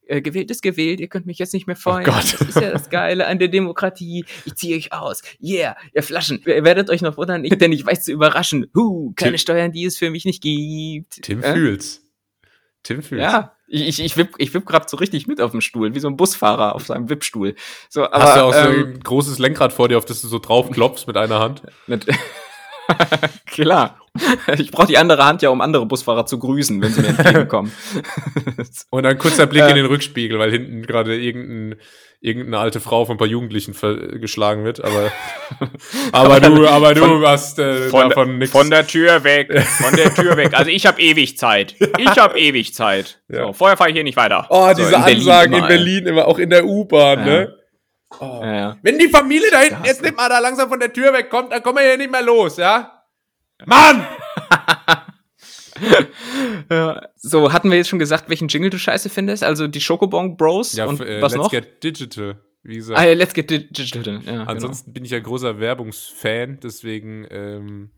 äh, 0.05 0.21
gewählt 0.21 0.49
ist 0.51 0.61
gewählt, 0.61 0.99
ihr 0.99 1.07
könnt 1.07 1.25
mich 1.25 1.37
jetzt 1.37 1.53
nicht 1.53 1.67
mehr 1.67 1.75
feuern. 1.75 2.05
Oh 2.07 2.11
Gott. 2.11 2.33
Das 2.39 2.41
ist 2.41 2.55
ja 2.55 2.71
das 2.71 2.89
Geile 2.89 3.27
an 3.27 3.39
der 3.39 3.47
Demokratie. 3.49 4.25
Ich 4.45 4.55
ziehe 4.55 4.77
euch 4.77 4.93
aus. 4.93 5.21
Yeah, 5.41 5.75
ihr 5.93 6.03
Flaschen. 6.03 6.41
Ihr 6.45 6.63
werdet 6.63 6.89
euch 6.89 7.01
noch 7.01 7.17
wundern, 7.17 7.43
ich, 7.43 7.57
denn 7.57 7.71
ich 7.71 7.85
weiß 7.85 8.05
zu 8.05 8.11
überraschen. 8.11 8.67
Huh, 8.75 9.13
keine 9.15 9.33
Tim, 9.33 9.39
Steuern, 9.39 9.71
die 9.71 9.85
es 9.85 9.97
für 9.97 10.09
mich 10.09 10.25
nicht 10.25 10.41
gibt. 10.41 11.21
Tim 11.21 11.43
äh? 11.43 11.53
fühlt's. 11.53 12.05
Tim 12.83 13.01
fühlt's. 13.01 13.23
Ja, 13.23 13.56
ich, 13.67 13.87
ich, 13.87 13.99
ich 13.99 14.17
wipp, 14.17 14.35
ich 14.37 14.53
wipp 14.53 14.65
gerade 14.65 14.85
so 14.87 14.97
richtig 14.97 15.27
mit 15.27 15.41
auf 15.41 15.51
dem 15.51 15.61
Stuhl, 15.61 15.93
wie 15.93 15.99
so 15.99 16.07
ein 16.07 16.17
Busfahrer 16.17 16.75
auf 16.75 16.85
seinem 16.85 17.09
Wippstuhl. 17.09 17.55
So, 17.89 18.05
aber, 18.05 18.23
Hast 18.23 18.35
du 18.37 18.41
auch 18.41 18.55
ähm, 18.55 18.63
so 18.63 18.69
ein 18.69 18.99
großes 19.01 19.39
Lenkrad 19.39 19.73
vor 19.73 19.89
dir, 19.89 19.97
auf 19.97 20.05
das 20.05 20.21
du 20.21 20.27
so 20.27 20.39
drauf 20.39 20.71
klopfst 20.71 21.05
mit 21.07 21.17
einer 21.17 21.39
Hand? 21.39 21.61
Klar. 23.45 23.99
Ich 24.57 24.71
brauche 24.71 24.87
die 24.87 24.97
andere 24.97 25.23
Hand 25.25 25.41
ja, 25.41 25.49
um 25.49 25.61
andere 25.61 25.85
Busfahrer 25.85 26.25
zu 26.25 26.39
grüßen, 26.39 26.81
wenn 26.81 26.91
sie 26.91 27.01
mir 27.01 27.09
entgegenkommen. 27.09 27.71
Und 28.89 29.05
ein 29.05 29.17
kurzer 29.17 29.45
Blick 29.45 29.63
äh, 29.63 29.69
in 29.69 29.75
den 29.75 29.85
Rückspiegel, 29.85 30.39
weil 30.39 30.51
hinten 30.51 30.81
gerade 30.83 31.15
irgendein, 31.15 31.79
irgendeine 32.19 32.59
alte 32.59 32.79
Frau 32.79 33.05
von 33.05 33.15
ein 33.15 33.17
paar 33.19 33.27
Jugendlichen 33.27 33.75
geschlagen 34.19 34.63
wird. 34.63 34.83
Aber, 34.83 35.11
aber 36.11 36.39
du, 36.39 36.67
aber 36.67 36.93
du 36.93 37.01
von, 37.01 37.25
hast 37.25 37.59
äh, 37.59 37.89
von, 37.89 38.09
davon 38.09 38.37
nichts. 38.39 38.51
Von 38.51 38.69
der 38.69 38.87
Tür 38.87 39.23
weg. 39.23 39.55
Von 39.61 39.95
der 39.95 40.13
Tür 40.13 40.35
weg. 40.37 40.53
Also 40.53 40.71
ich 40.71 40.85
habe 40.87 40.99
ewig 40.99 41.37
Zeit. 41.37 41.75
Ich 41.99 42.17
habe 42.17 42.39
ewig 42.39 42.73
Zeit. 42.73 43.21
Ja. 43.29 43.47
So, 43.47 43.53
vorher 43.53 43.77
fahre 43.77 43.91
ich 43.91 43.95
hier 43.95 44.03
nicht 44.03 44.17
weiter. 44.17 44.47
Oh, 44.49 44.71
diese 44.75 44.89
in 44.89 44.95
Ansagen 44.95 45.51
Berlin 45.51 45.63
in 45.63 45.67
Berlin 45.67 46.05
immer, 46.07 46.27
auch 46.27 46.39
in 46.39 46.49
der 46.49 46.65
U-Bahn, 46.65 47.19
ja. 47.19 47.25
ne? 47.25 47.56
Oh. 48.19 48.41
Ja, 48.41 48.55
ja. 48.55 48.77
Wenn 48.81 48.97
die 48.99 49.09
Familie 49.09 49.49
da 49.51 49.59
hinten 49.59 49.85
jetzt 49.85 50.01
nicht 50.01 50.15
mal 50.15 50.29
da 50.29 50.39
langsam 50.39 50.69
von 50.69 50.79
der 50.79 50.91
Tür 50.91 51.13
wegkommt, 51.13 51.51
dann 51.51 51.61
kommen 51.61 51.77
wir 51.77 51.85
hier 51.85 51.97
nicht 51.97 52.11
mehr 52.11 52.21
los, 52.21 52.57
ja? 52.57 53.03
Mann! 53.65 54.05
ja. 56.69 57.01
So, 57.15 57.51
hatten 57.51 57.69
wir 57.69 57.77
jetzt 57.77 57.89
schon 57.89 57.99
gesagt, 57.99 58.29
welchen 58.29 58.47
Jingle 58.47 58.69
du 58.69 58.77
scheiße 58.77 59.09
findest? 59.09 59.43
Also 59.43 59.67
die 59.67 59.81
Schokobong 59.81 60.37
Bros 60.37 60.73
ja, 60.73 60.85
und 60.85 61.01
äh, 61.01 61.21
was 61.21 61.33
let's 61.33 61.43
noch? 61.43 61.51
Get 61.51 61.83
Digital. 61.83 62.41
Wie 62.63 62.75
gesagt. 62.75 62.99
Ah, 62.99 63.05
ja, 63.05 63.13
Let's 63.13 63.33
Get 63.33 63.49
Digital. 63.49 64.21
Ja, 64.25 64.31
genau. 64.31 64.43
Ansonsten 64.43 64.87
genau. 64.87 64.93
bin 64.95 65.05
ich 65.05 65.11
ja 65.11 65.19
großer 65.19 65.59
Werbungsfan, 65.59 66.59
deswegen. 66.61 67.25
Ähm, 67.29 67.91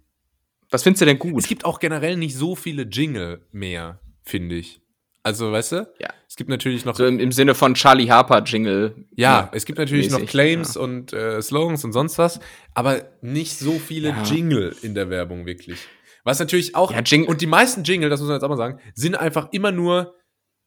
was 0.70 0.84
findest 0.84 1.02
du 1.02 1.06
denn 1.06 1.18
gut? 1.18 1.42
Es 1.42 1.48
gibt 1.48 1.66
auch 1.66 1.80
generell 1.80 2.18
nicht 2.18 2.36
so 2.36 2.56
viele 2.56 2.84
Jingle 2.84 3.42
mehr, 3.52 4.00
finde 4.22 4.56
ich. 4.56 4.82
Also, 5.24 5.52
weißt 5.52 5.74
du? 5.74 5.94
Ja. 6.00 6.10
Es 6.28 6.36
gibt 6.36 6.50
natürlich 6.50 6.86
noch. 6.86 6.96
So 6.96 7.06
im, 7.06 7.20
im 7.20 7.32
Sinne 7.32 7.56
von 7.56 7.74
Charlie 7.74 8.10
Harper 8.10 8.44
Jingle. 8.44 8.96
Ja, 9.16 9.42
ja 9.42 9.52
es 9.54 9.66
gibt 9.66 9.80
natürlich 9.80 10.06
mäßig, 10.06 10.20
noch 10.20 10.30
Claims 10.30 10.76
ja. 10.76 10.82
und 10.82 11.14
äh, 11.14 11.42
Slogans 11.42 11.84
und 11.84 11.92
sonst 11.92 12.18
was, 12.18 12.40
aber 12.74 13.04
nicht 13.22 13.58
so 13.58 13.74
viele 13.80 14.10
ja. 14.10 14.24
Jingle 14.24 14.76
in 14.82 14.96
der 14.96 15.10
Werbung 15.10 15.46
wirklich. 15.46 15.80
Was 16.24 16.40
natürlich 16.40 16.76
auch. 16.76 16.92
Ja, 16.92 17.02
Jingle. 17.02 17.28
Und 17.28 17.42
die 17.42 17.48
meisten 17.48 17.84
Jingle, 17.84 18.10
das 18.10 18.20
muss 18.20 18.28
man 18.28 18.38
jetzt 18.38 18.44
auch 18.44 18.50
mal 18.50 18.58
sagen, 18.58 18.80
sind 18.94 19.16
einfach 19.16 19.50
immer 19.52 19.72
nur 19.72 20.16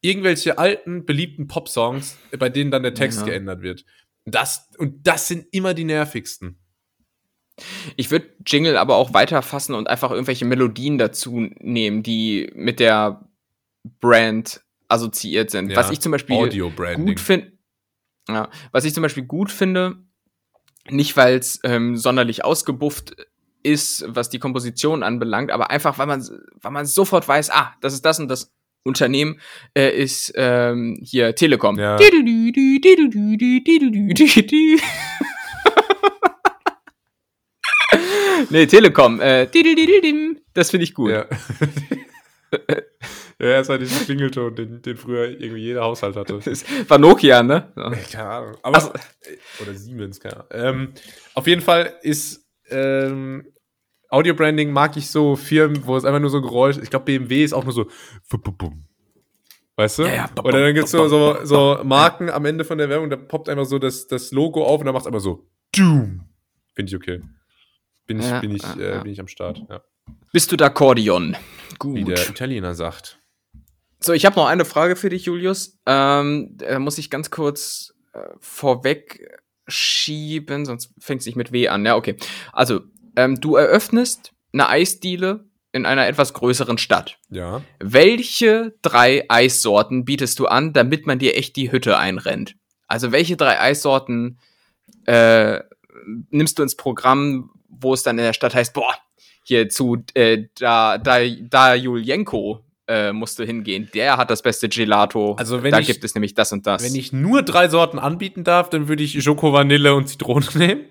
irgendwelche 0.01 0.57
alten, 0.57 1.05
beliebten 1.05 1.47
Pop-Songs, 1.47 2.17
bei 2.37 2.49
denen 2.49 2.71
dann 2.71 2.83
der 2.83 2.93
Text 2.93 3.25
geändert 3.25 3.61
wird. 3.61 3.85
Das, 4.25 4.69
und 4.77 5.07
das 5.07 5.27
sind 5.27 5.47
immer 5.51 5.73
die 5.73 5.85
nervigsten. 5.85 6.59
Ich 7.95 8.11
würde 8.11 8.33
Jingle 8.45 8.77
aber 8.77 8.95
auch 8.95 9.13
weiterfassen 9.13 9.75
und 9.75 9.87
einfach 9.87 10.11
irgendwelche 10.11 10.45
Melodien 10.45 10.97
dazu 10.97 11.47
nehmen, 11.59 12.03
die 12.03 12.51
mit 12.55 12.79
der 12.79 13.29
Brand 13.83 14.63
assoziiert 14.87 15.51
sind. 15.51 15.69
Ja, 15.69 15.77
was 15.77 15.91
ich 15.91 15.99
zum 15.99 16.11
Beispiel 16.11 16.35
gut 16.95 17.19
finde, 17.19 17.51
ja, 18.29 18.49
was 18.71 18.85
ich 18.85 18.93
zum 18.93 19.03
Beispiel 19.03 19.23
gut 19.23 19.51
finde, 19.51 19.97
nicht 20.89 21.17
weil 21.17 21.37
es 21.37 21.59
ähm, 21.63 21.97
sonderlich 21.97 22.45
ausgebufft 22.45 23.15
ist, 23.63 24.05
was 24.07 24.29
die 24.29 24.39
Komposition 24.39 25.03
anbelangt, 25.03 25.51
aber 25.51 25.71
einfach, 25.71 25.97
weil 25.97 26.07
man, 26.07 26.25
weil 26.61 26.71
man 26.71 26.85
sofort 26.85 27.27
weiß, 27.27 27.49
ah, 27.51 27.73
das 27.81 27.93
ist 27.93 28.05
das 28.05 28.19
und 28.19 28.27
das 28.27 28.53
Unternehmen 28.83 29.39
äh, 29.73 29.89
ist 29.89 30.33
ähm, 30.35 30.99
hier 31.01 31.35
Telekom. 31.35 31.79
Ja. 31.79 31.97
nee, 38.49 38.65
Telekom. 38.65 39.21
Äh, 39.21 39.47
das 40.53 40.71
finde 40.71 40.83
ich 40.83 40.93
gut. 40.93 41.11
Ja. 41.11 41.25
Ja, 43.43 43.59
ist 43.59 43.69
halt 43.69 43.81
dieser 43.81 44.05
Klingelton, 44.05 44.55
den, 44.55 44.81
den 44.81 44.97
früher 44.97 45.29
irgendwie 45.29 45.61
jeder 45.61 45.83
Haushalt 45.83 46.15
hatte. 46.15 46.39
Das 46.45 46.63
war 46.89 46.97
Nokia, 46.97 47.43
ne? 47.43 47.71
Keine 48.11 48.29
Ahnung. 48.29 48.57
Aber, 48.61 48.75
also, 48.75 48.91
oder 49.61 49.73
Siemens, 49.73 50.19
keine 50.19 50.37
Ahnung. 50.37 50.47
Ähm, 50.51 50.93
auf 51.33 51.47
jeden 51.47 51.61
Fall 51.61 51.93
ist 52.01 52.45
ähm, 52.69 53.45
Audio-Branding 54.09 54.71
mag 54.71 54.95
ich 54.95 55.09
so 55.09 55.35
Firmen, 55.35 55.85
wo 55.85 55.97
es 55.97 56.05
einfach 56.05 56.19
nur 56.19 56.29
so 56.29 56.41
Geräusch, 56.41 56.77
ich 56.77 56.89
glaube 56.89 57.05
BMW 57.05 57.43
ist 57.43 57.53
auch 57.53 57.63
nur 57.63 57.73
so 57.73 57.87
Weißt 59.75 59.99
du? 59.99 60.03
Ja, 60.03 60.13
ja. 60.13 60.29
Oder 60.43 60.61
dann 60.61 60.75
gibt 60.75 60.85
es 60.85 60.91
so, 60.91 61.07
so, 61.07 61.43
so 61.43 61.79
Marken 61.83 62.29
am 62.29 62.45
Ende 62.45 62.63
von 62.63 62.77
der 62.77 62.89
Werbung, 62.89 63.09
da 63.09 63.15
poppt 63.15 63.49
einfach 63.49 63.65
so 63.65 63.79
das, 63.79 64.05
das 64.07 64.31
Logo 64.31 64.63
auf 64.63 64.79
und 64.79 64.85
dann 64.85 64.93
macht 64.93 65.03
es 65.03 65.07
einfach 65.07 65.19
so 65.19 65.49
Doom. 65.75 66.21
Finde 66.75 66.89
ich 66.89 66.95
okay. 66.95 67.21
Bin 68.05 68.19
ich, 68.19 68.25
ja, 68.25 68.39
bin, 68.39 68.51
ich, 68.51 68.63
äh, 68.63 68.99
bin 69.01 69.11
ich 69.11 69.19
am 69.19 69.27
Start, 69.27 69.63
ja. 69.69 69.81
Bist 70.31 70.51
du 70.51 70.57
d'accordion? 70.57 71.35
Gut. 71.79 71.95
Wie 71.95 72.03
der 72.03 72.29
Italiener 72.29 72.75
sagt. 72.75 73.19
So, 74.05 74.11
ich 74.11 74.25
habe 74.25 74.35
noch 74.35 74.47
eine 74.47 74.65
Frage 74.65 74.97
für 74.97 75.09
dich, 75.09 75.25
Julius. 75.25 75.79
Ähm, 75.85 76.57
da 76.57 76.77
muss 76.79 76.97
ich 76.97 77.09
ganz 77.09 77.31
kurz 77.31 77.93
äh, 78.11 78.19
vorweg 78.39 79.41
schieben, 79.65 80.65
sonst 80.65 80.93
fängt 80.99 81.21
es 81.21 81.25
nicht 81.25 81.37
mit 81.37 81.53
W 81.53 81.69
an. 81.69 81.85
Ja, 81.85 81.95
okay. 81.95 82.17
Also, 82.51 82.81
ähm, 83.15 83.39
du 83.39 83.55
eröffnest 83.55 84.33
eine 84.51 84.67
Eisdiele 84.67 85.45
in 85.71 85.85
einer 85.85 86.05
etwas 86.05 86.33
größeren 86.33 86.77
Stadt. 86.77 87.17
Ja. 87.29 87.61
Welche 87.79 88.75
drei 88.81 89.23
Eissorten 89.29 90.03
bietest 90.03 90.37
du 90.37 90.47
an, 90.47 90.73
damit 90.73 91.07
man 91.07 91.17
dir 91.17 91.37
echt 91.37 91.55
die 91.55 91.71
Hütte 91.71 91.97
einrennt? 91.97 92.57
Also, 92.87 93.13
welche 93.13 93.37
drei 93.37 93.57
Eissorten 93.57 94.37
äh, 95.05 95.61
nimmst 96.29 96.59
du 96.59 96.63
ins 96.63 96.75
Programm, 96.75 97.51
wo 97.69 97.93
es 97.93 98.03
dann 98.03 98.19
in 98.19 98.25
der 98.25 98.33
Stadt 98.33 98.53
heißt, 98.53 98.73
boah, 98.73 98.95
hier 99.45 99.69
zu 99.69 100.03
äh, 100.13 100.43
da, 100.59 100.97
da, 100.97 101.19
da 101.25 101.73
Julienko 101.73 102.62
äh, 102.87 103.13
musst 103.13 103.39
du 103.39 103.45
hingehen. 103.45 103.89
Der 103.93 104.17
hat 104.17 104.29
das 104.29 104.41
beste 104.41 104.69
Gelato. 104.69 105.35
Also 105.35 105.63
wenn 105.63 105.71
da 105.71 105.79
ich, 105.79 105.87
gibt 105.87 106.03
es 106.03 106.15
nämlich 106.15 106.33
das 106.33 106.51
und 106.51 106.67
das. 106.67 106.83
Wenn 106.83 106.95
ich 106.95 107.13
nur 107.13 107.43
drei 107.43 107.69
Sorten 107.69 107.99
anbieten 107.99 108.43
darf, 108.43 108.69
dann 108.69 108.87
würde 108.87 109.03
ich 109.03 109.21
Schoko, 109.23 109.53
Vanille 109.53 109.95
und 109.95 110.07
Zitrone 110.07 110.45
nehmen. 110.55 110.81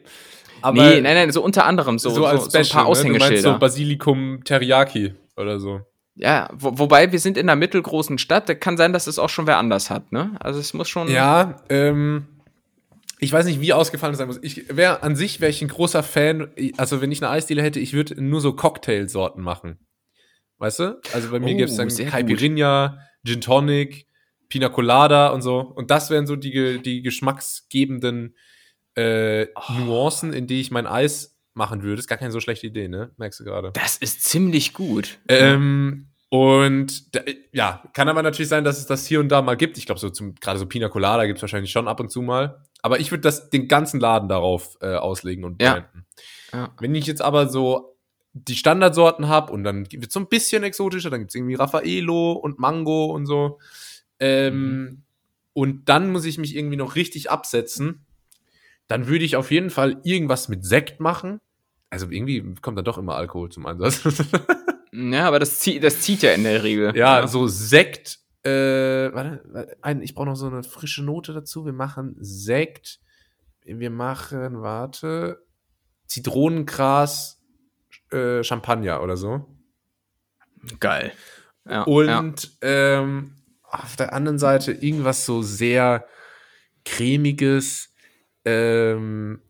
Aber 0.62 0.82
nee, 0.82 1.00
nein, 1.00 1.14
nein, 1.14 1.30
so 1.32 1.42
unter 1.42 1.66
anderem 1.66 1.98
so, 1.98 2.10
so, 2.10 2.24
als 2.24 2.44
so, 2.44 2.50
Special, 2.50 2.64
so 2.64 2.70
ein 2.70 2.76
paar 2.76 2.86
Aushängeschilder. 2.86 3.34
Ne? 3.34 3.40
Du 3.40 3.48
meinst 3.48 3.54
so 3.54 3.58
Basilikum 3.58 4.44
Teriyaki 4.44 5.14
oder 5.36 5.58
so. 5.58 5.80
Ja, 6.14 6.48
wo, 6.52 6.78
wobei 6.78 7.10
wir 7.10 7.18
sind 7.18 7.36
in 7.36 7.48
einer 7.48 7.56
mittelgroßen 7.56 8.18
Stadt, 8.18 8.48
da 8.48 8.54
kann 8.54 8.76
sein, 8.76 8.92
dass 8.92 9.06
es 9.06 9.18
auch 9.18 9.30
schon 9.30 9.46
wer 9.46 9.58
anders 9.58 9.90
hat, 9.90 10.12
ne? 10.12 10.36
Also 10.40 10.60
es 10.60 10.74
muss 10.74 10.88
schon. 10.88 11.08
Ja, 11.08 11.62
ähm, 11.68 12.26
ich 13.18 13.32
weiß 13.32 13.46
nicht, 13.46 13.60
wie 13.60 13.72
ausgefallen 13.72 14.12
es 14.12 14.18
sein 14.18 14.26
muss. 14.26 14.38
Ich 14.42 14.76
wäre 14.76 15.02
an 15.02 15.16
sich 15.16 15.40
wäre 15.40 15.50
ich 15.50 15.62
ein 15.62 15.68
großer 15.68 16.02
Fan. 16.02 16.48
Also 16.76 17.00
wenn 17.00 17.12
ich 17.12 17.22
eine 17.22 17.30
Eisdiele 17.30 17.62
hätte, 17.62 17.80
ich 17.80 17.92
würde 17.92 18.22
nur 18.22 18.40
so 18.40 18.52
Cocktailsorten 18.52 19.42
machen. 19.42 19.78
Weißt 20.62 20.78
du? 20.78 21.00
Also 21.12 21.32
bei 21.32 21.40
mir 21.40 21.54
oh, 21.54 21.56
gäbe 21.56 21.64
es 21.64 21.74
dann 21.74 21.88
Caipirinha, 21.88 22.96
Gin 23.26 23.40
Tonic, 23.40 24.06
Pina 24.48 24.68
Colada 24.68 25.30
und 25.30 25.42
so. 25.42 25.58
Und 25.58 25.90
das 25.90 26.08
wären 26.08 26.24
so 26.28 26.36
die, 26.36 26.80
die 26.80 27.02
geschmacksgebenden 27.02 28.36
äh, 28.94 29.48
oh. 29.56 29.72
Nuancen, 29.72 30.32
in 30.32 30.46
die 30.46 30.60
ich 30.60 30.70
mein 30.70 30.86
Eis 30.86 31.36
machen 31.54 31.82
würde. 31.82 31.98
Ist 31.98 32.06
gar 32.06 32.16
keine 32.16 32.30
so 32.30 32.38
schlechte 32.38 32.68
Idee, 32.68 32.86
ne? 32.86 33.10
Merkst 33.16 33.40
du 33.40 33.44
gerade. 33.44 33.72
Das 33.72 33.96
ist 33.96 34.22
ziemlich 34.22 34.72
gut. 34.72 35.18
Ähm, 35.26 36.12
und 36.28 37.10
ja, 37.50 37.82
kann 37.92 38.08
aber 38.08 38.22
natürlich 38.22 38.48
sein, 38.48 38.62
dass 38.62 38.78
es 38.78 38.86
das 38.86 39.04
hier 39.04 39.18
und 39.18 39.30
da 39.30 39.42
mal 39.42 39.56
gibt. 39.56 39.78
Ich 39.78 39.86
glaube, 39.86 39.98
so 39.98 40.12
gerade 40.40 40.60
so 40.60 40.66
Pina 40.66 40.88
Colada 40.88 41.26
gibt 41.26 41.38
es 41.38 41.42
wahrscheinlich 41.42 41.72
schon 41.72 41.88
ab 41.88 41.98
und 41.98 42.12
zu 42.12 42.22
mal. 42.22 42.62
Aber 42.82 43.00
ich 43.00 43.10
würde 43.10 43.22
das 43.22 43.50
den 43.50 43.66
ganzen 43.66 43.98
Laden 43.98 44.28
darauf 44.28 44.76
äh, 44.80 44.94
auslegen 44.94 45.42
und 45.42 45.58
branden. 45.58 46.06
Ja. 46.52 46.58
ja. 46.60 46.74
Wenn 46.78 46.94
ich 46.94 47.08
jetzt 47.08 47.20
aber 47.20 47.48
so 47.48 47.91
die 48.34 48.56
Standardsorten 48.56 49.28
habe 49.28 49.52
und 49.52 49.64
dann 49.64 49.90
wird 49.92 50.06
es 50.06 50.12
so 50.12 50.20
ein 50.20 50.28
bisschen 50.28 50.62
exotischer, 50.62 51.10
dann 51.10 51.20
gibt 51.20 51.30
es 51.30 51.34
irgendwie 51.34 51.54
Raffaello 51.54 52.32
und 52.32 52.58
Mango 52.58 53.06
und 53.06 53.26
so. 53.26 53.58
Ähm, 54.18 54.82
mhm. 54.82 55.02
Und 55.52 55.88
dann 55.88 56.10
muss 56.10 56.24
ich 56.24 56.38
mich 56.38 56.56
irgendwie 56.56 56.76
noch 56.76 56.96
richtig 56.96 57.30
absetzen. 57.30 58.06
Dann 58.86 59.06
würde 59.06 59.24
ich 59.24 59.36
auf 59.36 59.50
jeden 59.50 59.70
Fall 59.70 60.00
irgendwas 60.04 60.48
mit 60.48 60.64
Sekt 60.64 61.00
machen. 61.00 61.40
Also 61.90 62.08
irgendwie 62.10 62.54
kommt 62.62 62.78
da 62.78 62.82
doch 62.82 62.96
immer 62.96 63.16
Alkohol 63.16 63.50
zum 63.50 63.66
Einsatz. 63.66 64.02
Ja, 64.94 65.26
aber 65.26 65.38
das, 65.38 65.58
zieht, 65.58 65.82
das 65.82 66.02
zieht 66.02 66.22
ja 66.22 66.32
in 66.32 66.44
der 66.44 66.62
Regel. 66.62 66.94
Ja, 66.94 67.20
ja. 67.20 67.26
so 67.26 67.46
Sekt. 67.46 68.20
Äh, 68.42 68.50
warte, 68.50 69.76
ein, 69.80 70.02
ich 70.02 70.14
brauche 70.14 70.26
noch 70.26 70.36
so 70.36 70.48
eine 70.48 70.62
frische 70.62 71.02
Note 71.02 71.32
dazu. 71.32 71.64
Wir 71.64 71.72
machen 71.72 72.16
Sekt. 72.20 73.00
Wir 73.64 73.90
machen, 73.90 74.60
warte, 74.60 75.42
Zitronengras, 76.06 77.40
äh, 78.12 78.44
Champagner 78.44 79.02
oder 79.02 79.16
so. 79.16 79.46
Geil. 80.80 81.12
Ja, 81.68 81.82
Und 81.82 82.50
ja. 82.62 83.00
Ähm, 83.00 83.34
auf 83.62 83.96
der 83.96 84.12
anderen 84.12 84.38
Seite 84.38 84.72
irgendwas 84.72 85.24
so 85.24 85.42
sehr 85.42 86.06
cremiges, 86.84 87.92
ähm, 88.44 89.40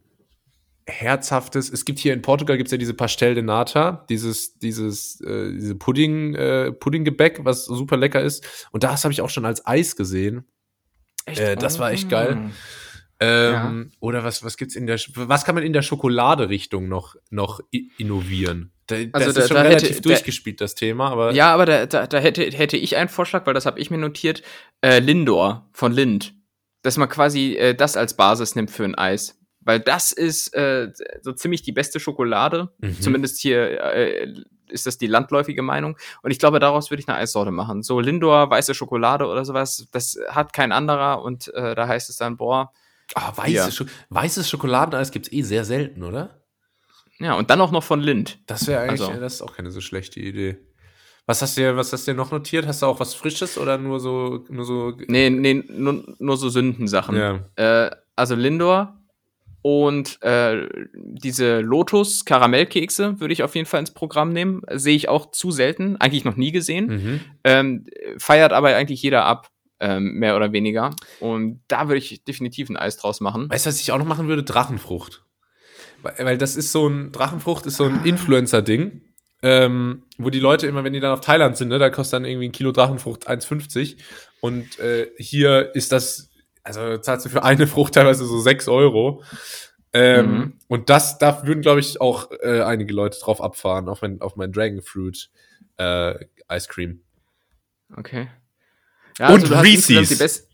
herzhaftes. 0.87 1.71
Es 1.71 1.85
gibt 1.85 1.99
hier 1.99 2.13
in 2.13 2.23
Portugal 2.23 2.57
gibt's 2.57 2.73
ja 2.73 2.79
diese 2.79 2.95
Pastel 2.95 3.35
de 3.35 3.43
Nata, 3.43 4.05
dieses 4.09 4.59
dieses 4.59 5.21
äh, 5.21 5.53
diese 5.53 5.75
Pudding 5.75 6.35
äh, 6.35 6.73
Puddinggebäck, 6.73 7.45
was 7.45 7.65
super 7.65 7.97
lecker 7.97 8.21
ist. 8.21 8.67
Und 8.73 8.85
das 8.85 9.05
habe 9.05 9.13
ich 9.13 9.21
auch 9.23 9.31
schon 9.31 9.45
als 9.45 9.65
Eis 9.67 9.97
gesehen. 9.97 10.45
Echt? 11.25 11.41
Äh, 11.41 11.57
das 11.57 11.79
war 11.79 11.93
echt 11.93 12.09
geil. 12.09 12.35
Mm. 12.35 12.53
Ähm, 13.23 13.91
ja. 13.93 13.99
Oder 14.01 14.25
was 14.25 14.43
was 14.43 14.57
gibt's 14.57 14.75
in 14.75 14.87
der 14.87 14.99
was 15.15 15.45
kann 15.45 15.55
man 15.55 15.63
in 15.63 15.73
der 15.73 15.83
Schokolade-Richtung 15.83 16.89
noch 16.89 17.15
noch 17.31 17.61
innovieren? 17.97 18.73
Da, 18.89 18.97
also 19.13 19.27
das 19.27 19.35
da, 19.35 19.41
ist 19.43 19.49
schon 19.49 19.57
relativ 19.59 19.91
hätte, 19.91 20.03
durchgespielt 20.03 20.61
das 20.61 20.75
Thema, 20.75 21.11
aber 21.11 21.33
ja, 21.33 21.55
aber 21.55 21.67
da, 21.67 21.87
da, 21.87 22.07
da 22.07 22.19
hätte 22.19 22.43
hätte 22.43 22.77
ich 22.77 22.97
einen 22.97 23.09
Vorschlag, 23.09 23.47
weil 23.47 23.55
das 23.55 23.65
habe 23.65 23.79
ich 23.79 23.91
mir 23.91 23.99
notiert. 23.99 24.43
Äh, 24.81 24.99
Lindor 24.99 25.69
von 25.73 25.93
Lind, 25.93 26.35
dass 26.83 26.97
man 26.97 27.09
quasi 27.09 27.55
äh, 27.55 27.75
das 27.75 27.97
als 27.97 28.17
Basis 28.17 28.57
nimmt 28.57 28.71
für 28.71 28.85
ein 28.85 28.97
Eis 28.97 29.39
weil 29.65 29.79
das 29.79 30.11
ist 30.11 30.55
äh, 30.55 30.91
so 31.21 31.33
ziemlich 31.33 31.63
die 31.63 31.71
beste 31.71 32.01
Schokolade. 32.01 32.73
Mhm. 32.79 33.01
Zumindest 33.01 33.39
hier 33.39 33.81
äh, 33.95 34.35
ist 34.69 34.87
das 34.87 34.99
die 34.99 35.07
landläufige 35.07 35.63
Meinung. 35.63 35.97
Und 36.23 36.31
ich 36.31 36.39
glaube, 36.39 36.59
daraus 36.59 36.91
würde 36.91 37.01
ich 37.01 37.09
eine 37.09 37.19
Eissorte 37.19 37.51
machen. 37.51 37.83
So 37.83 38.01
Lindor, 38.01 38.51
weiße 38.51 38.75
Schokolade 38.75 39.27
oder 39.27 39.45
sowas, 39.45 39.87
das 39.93 40.19
hat 40.29 40.53
kein 40.53 40.73
anderer 40.73 41.23
und 41.23 41.53
äh, 41.55 41.75
da 41.75 41.87
heißt 41.87 42.11
es 42.11 42.17
dann, 42.17 42.37
boah. 42.37 42.73
Ah, 43.15 43.33
weiße 43.37 43.73
Sch 43.73 43.85
weißes 44.11 44.49
Schokoladeneis 44.49 45.11
gibt 45.11 45.27
es 45.27 45.33
eh 45.33 45.43
sehr 45.43 45.65
selten, 45.65 46.03
oder? 46.03 46.43
Ja, 47.19 47.35
und 47.35 47.51
dann 47.51 47.61
auch 47.61 47.71
noch 47.71 47.85
von 47.85 48.01
Lind. 48.01 48.41
Das 48.47 48.67
wäre 48.67 48.83
eigentlich, 48.83 49.03
also. 49.03 49.21
das 49.21 49.35
ist 49.35 49.43
auch 49.43 49.55
keine 49.57 49.71
so 49.71 49.81
schlechte 49.81 50.21
Idee. 50.21 50.59
Was 51.27 51.41
hast 51.41 51.57
du, 51.57 51.77
was 51.77 51.93
hast 51.93 52.09
du 52.09 52.15
noch 52.15 52.33
notiert? 52.33 52.67
Hast 52.67 52.83
du 52.83 52.87
auch 52.87 52.99
was 52.99 53.15
Frisches 53.15 53.59
oder 53.59 53.79
nur 53.79 54.01
so, 54.01 54.45
nur 54.49 54.65
so? 54.65 54.93
Nee, 55.07 55.31
nee, 55.31 55.63
nur, 55.69 56.05
nur 56.19 56.37
so 56.37 56.49
Sündensachen. 56.49 57.17
Ja. 57.17 57.41
Äh, 57.57 57.91
also 58.17 58.35
Lindor, 58.35 59.03
und 59.63 60.21
äh, 60.23 60.69
diese 60.93 61.61
Lotus 61.61 62.25
Karamellkekse 62.25 63.21
würde 63.21 63.33
ich 63.33 63.45
auf 63.45 63.55
jeden 63.55 63.67
Fall 63.67 63.79
ins 63.79 63.95
Programm 63.95 64.33
nehmen. 64.33 64.63
Sehe 64.73 64.97
ich 64.97 65.09
auch 65.09 65.31
zu 65.31 65.53
selten, 65.53 65.97
eigentlich 65.99 66.25
noch 66.25 66.37
nie 66.37 66.51
gesehen. 66.51 66.87
Mhm. 66.87 67.21
Ähm, 67.45 67.87
feiert 68.19 68.53
aber 68.53 68.75
eigentlich 68.75 69.03
jeder 69.03 69.25
ab, 69.25 69.52
ähm, 69.83 70.15
mehr 70.15 70.35
oder 70.37 70.53
weniger. 70.53 70.95
Und 71.21 71.61
da 71.69 71.89
würde 71.89 71.99
ich 71.99 72.25
definitiv 72.25 72.71
ein 72.71 72.79
Eis 72.79 72.97
draus 72.97 73.21
machen. 73.21 73.51
Weißt 73.51 73.67
du, 73.67 73.69
was 73.69 73.81
ich 73.81 73.93
auch 73.93 73.99
noch 73.99 74.07
machen 74.07 74.29
würde? 74.29 74.43
Drachenfrucht. 74.43 75.25
Weil, 76.03 76.39
das 76.39 76.57
ist 76.57 76.73
so 76.73 76.89
ein, 76.89 77.13
Drachenfrucht 77.13 77.67
ist 77.67 77.77
so 77.77 77.85
ein 77.85 78.05
Influencer-Ding. 78.05 79.03
Ähm, 79.45 80.05
wo 80.19 80.31
die 80.31 80.39
Leute 80.39 80.69
immer, 80.69 80.85
wenn 80.85 80.93
die 80.93 81.01
dann 81.01 81.13
auf 81.13 81.21
Thailand 81.21 81.57
sind, 81.57 81.69
ne, 81.69 81.81
da 81.81 81.91
kostet 81.91 82.15
dann 82.15 82.25
irgendwie 82.25 82.49
ein 82.49 82.53
Kilo 82.53 82.71
Drachenfrucht 82.71 83.29
1,50. 83.29 83.97
Und 84.41 84.79
äh, 84.79 85.11
hier 85.19 85.75
ist 85.75 85.91
das 85.91 86.33
also 86.63 86.99
zahlst 86.99 87.27
du 87.27 87.31
für 87.31 87.43
eine 87.43 87.67
Frucht 87.67 87.95
teilweise 87.95 88.25
so 88.25 88.41
sechs 88.41 88.69
Euro. 88.69 89.23
Ähm, 89.93 90.31
mhm. 90.31 90.59
Und 90.69 90.91
das, 90.91 91.19
da 91.19 91.47
würden, 91.47 91.61
glaube 91.61 91.81
ich, 91.81 92.01
auch 92.01 92.31
äh, 92.41 92.63
einige 92.63 92.95
Leute 92.95 93.19
drauf 93.21 93.43
abfahren, 93.43 93.89
auf 93.89 94.03
mein, 94.03 94.21
auf 94.21 94.37
mein 94.37 94.53
Dragon 94.53 94.81
Fruit 94.81 95.31
äh, 95.77 96.15
Ice 96.51 96.69
Cream. 96.69 97.03
Okay. 97.97 98.29
Ja, 99.19 99.29
und 99.33 99.43
also 99.43 99.55
Reese's. 99.57 100.49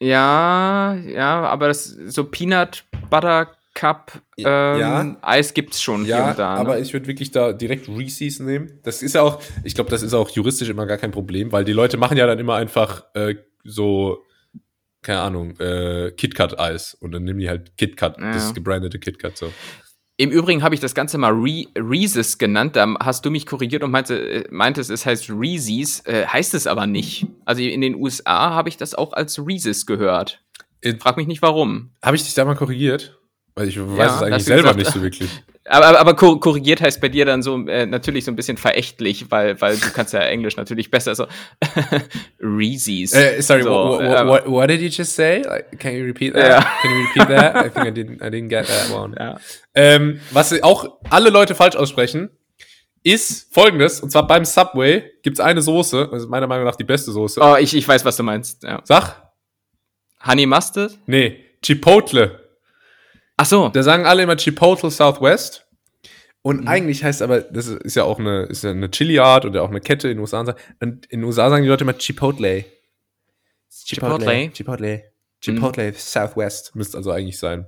Ja, 0.00 0.94
ja, 0.94 1.42
aber 1.42 1.68
das 1.68 1.84
so 1.84 2.24
Peanut 2.24 2.84
Butter 3.10 3.52
Cup 3.74 4.20
ähm, 4.38 4.44
ja. 4.44 5.16
Eis 5.22 5.54
gibt's 5.54 5.82
schon 5.82 6.04
ja, 6.04 6.16
hier 6.16 6.30
und 6.30 6.38
da. 6.38 6.54
Ne? 6.54 6.60
Aber 6.60 6.78
ich 6.78 6.92
würde 6.92 7.06
wirklich 7.06 7.30
da 7.30 7.52
direkt 7.52 7.88
Reese's 7.88 8.38
nehmen. 8.38 8.78
Das 8.82 9.02
ist 9.02 9.14
ja 9.14 9.22
auch, 9.22 9.42
ich 9.64 9.74
glaube, 9.74 9.90
das 9.90 10.02
ist 10.02 10.14
auch 10.14 10.30
juristisch 10.30 10.68
immer 10.68 10.86
gar 10.86 10.98
kein 10.98 11.10
Problem, 11.10 11.52
weil 11.52 11.64
die 11.64 11.72
Leute 11.72 11.96
machen 11.96 12.16
ja 12.16 12.26
dann 12.26 12.38
immer 12.38 12.54
einfach 12.54 13.04
äh, 13.14 13.36
so 13.64 14.24
keine 15.04 15.20
Ahnung, 15.20 15.60
äh, 15.60 16.10
KitKat-Eis. 16.10 16.94
Und 16.94 17.12
dann 17.12 17.22
nehmen 17.22 17.38
die 17.38 17.48
halt 17.48 17.76
KitKat, 17.76 18.18
ja. 18.18 18.32
das 18.32 18.54
gebrandete 18.54 18.98
KitKat 18.98 19.36
so. 19.36 19.52
Im 20.16 20.30
Übrigen 20.30 20.62
habe 20.62 20.76
ich 20.76 20.80
das 20.80 20.94
Ganze 20.94 21.18
mal 21.18 21.32
Re 21.32 21.64
Reese's 21.76 22.38
genannt. 22.38 22.76
Da 22.76 22.94
hast 23.00 23.24
du 23.24 23.30
mich 23.30 23.46
korrigiert 23.46 23.82
und 23.82 23.90
meinte, 23.90 24.16
äh, 24.16 24.44
meintest, 24.50 24.90
es 24.90 25.04
heißt 25.04 25.28
Reese's. 25.30 26.06
Äh, 26.06 26.26
heißt 26.26 26.54
es 26.54 26.68
aber 26.68 26.86
nicht. 26.86 27.26
Also 27.44 27.62
in 27.62 27.80
den 27.80 27.96
USA 27.96 28.50
habe 28.50 28.68
ich 28.68 28.76
das 28.76 28.94
auch 28.94 29.12
als 29.12 29.44
Reese's 29.44 29.86
gehört. 29.86 30.40
Frag 31.00 31.16
mich 31.16 31.26
nicht 31.26 31.42
warum. 31.42 31.90
Habe 32.02 32.14
ich 32.16 32.22
dich 32.22 32.34
da 32.34 32.44
mal 32.44 32.54
korrigiert? 32.54 33.18
Weil 33.54 33.68
ich 33.68 33.78
weiß 33.78 33.96
ja, 33.98 34.16
es 34.16 34.22
eigentlich 34.22 34.44
selber 34.44 34.74
gesagt, 34.74 34.78
nicht 34.78 34.92
so 34.92 35.02
wirklich. 35.02 35.30
Aber, 35.66 35.98
aber 35.98 36.14
korrigiert 36.14 36.82
heißt 36.82 37.00
bei 37.00 37.08
dir 37.08 37.24
dann 37.24 37.42
so 37.42 37.66
äh, 37.68 37.86
natürlich 37.86 38.26
so 38.26 38.30
ein 38.30 38.36
bisschen 38.36 38.58
verächtlich, 38.58 39.30
weil, 39.30 39.58
weil 39.62 39.78
du 39.78 39.90
kannst 39.92 40.12
ja 40.12 40.20
Englisch 40.20 40.58
natürlich 40.58 40.90
besser 40.90 41.14
so 41.14 41.26
Reese's. 42.38 43.14
Uh, 43.14 43.40
sorry, 43.40 43.62
so, 43.62 43.70
what, 43.70 44.02
what, 44.02 44.26
what, 44.26 44.50
what, 44.50 44.68
did 44.68 44.82
you 44.82 44.88
just 44.88 45.16
say? 45.16 45.40
Like, 45.40 45.78
can 45.78 45.96
you 45.96 46.04
repeat 46.04 46.34
that? 46.34 46.46
Ja. 46.46 46.60
Can 46.82 46.90
you 46.90 47.06
repeat 47.06 47.28
that? 47.28 47.56
I 47.56 47.70
think 47.70 47.86
I 47.86 47.90
didn't, 47.90 48.20
I 48.20 48.28
didn't 48.28 48.50
get 48.50 48.66
that 48.66 48.90
one. 48.90 49.16
Ja. 49.18 49.40
Ähm, 49.74 50.20
was 50.32 50.52
auch 50.62 50.98
alle 51.08 51.30
Leute 51.30 51.54
falsch 51.54 51.76
aussprechen, 51.76 52.28
ist 53.02 53.54
folgendes, 53.54 54.00
und 54.00 54.10
zwar 54.10 54.26
beim 54.26 54.44
Subway 54.44 55.12
gibt's 55.22 55.40
eine 55.40 55.62
Soße, 55.62 56.10
also 56.12 56.28
meiner 56.28 56.46
Meinung 56.46 56.66
nach 56.66 56.76
die 56.76 56.84
beste 56.84 57.10
Soße. 57.10 57.40
Oh, 57.42 57.56
ich, 57.56 57.74
ich 57.74 57.88
weiß, 57.88 58.04
was 58.04 58.18
du 58.18 58.22
meinst. 58.22 58.62
Ja. 58.64 58.82
Sag. 58.84 59.22
Honey 60.26 60.44
Mustard? 60.44 60.98
Nee, 61.06 61.38
Chipotle. 61.62 62.43
Ach 63.36 63.46
so. 63.46 63.68
Da 63.68 63.82
sagen 63.82 64.06
alle 64.06 64.22
immer 64.22 64.36
Chipotle 64.36 64.90
Southwest. 64.90 65.66
Und 66.42 66.62
mhm. 66.62 66.68
eigentlich 66.68 67.02
heißt 67.02 67.22
aber, 67.22 67.40
das 67.40 67.68
ist 67.68 67.96
ja 67.96 68.04
auch 68.04 68.18
eine, 68.18 68.42
ist 68.42 68.64
ja 68.64 68.70
eine 68.70 68.90
Chili-Art 68.90 69.46
oder 69.46 69.62
auch 69.62 69.70
eine 69.70 69.80
Kette 69.80 70.08
in 70.08 70.16
den 70.16 70.20
USA. 70.20 70.40
Und 70.40 71.06
in 71.06 71.20
den 71.20 71.24
USA 71.24 71.48
sagen 71.48 71.62
die 71.62 71.68
Leute 71.68 71.84
immer 71.84 71.94
Chipotle. 71.94 72.64
Chipotle. 73.70 74.50
Chipotle. 74.52 74.52
Chipotle, 74.52 75.04
Chipotle 75.40 75.90
mhm. 75.90 75.94
Southwest 75.96 76.76
müsste 76.76 76.98
also 76.98 77.10
eigentlich 77.10 77.38
sein. 77.38 77.66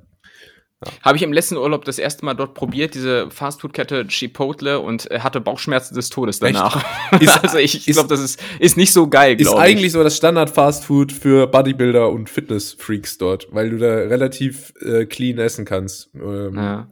Ja. 0.85 0.93
Habe 1.03 1.17
ich 1.17 1.23
im 1.23 1.33
letzten 1.33 1.57
Urlaub 1.57 1.87
das 1.87 1.99
erste 1.99 2.25
Mal 2.27 2.35
dort 2.35 2.53
probiert, 2.53 2.95
diese 2.95 3.31
Fastfood-Kette 3.31 4.07
Chipotle 4.09 4.79
und 4.79 5.11
äh, 5.11 5.21
hatte 5.21 5.41
Bauchschmerzen 5.41 5.95
des 5.95 6.11
Todes 6.11 6.39
danach. 6.39 6.85
also 7.43 7.57
ich, 7.57 7.89
ich 7.89 7.95
glaube, 7.95 8.09
das 8.09 8.21
ist, 8.21 8.43
ist 8.61 8.77
nicht 8.77 8.93
so 8.93 9.09
geil, 9.09 9.41
Ist 9.41 9.55
eigentlich 9.55 9.93
so 9.93 10.03
das 10.03 10.19
Standard-Fastfood 10.19 11.13
für 11.13 11.47
Bodybuilder 11.47 12.11
und 12.11 12.29
Fitness-Freaks 12.29 13.17
dort, 13.17 13.49
weil 13.53 13.71
du 13.71 13.79
da 13.79 13.87
relativ 13.87 14.75
äh, 14.83 15.07
clean 15.07 15.39
essen 15.39 15.65
kannst. 15.65 16.11
Ähm, 16.15 16.57
ja. 16.57 16.91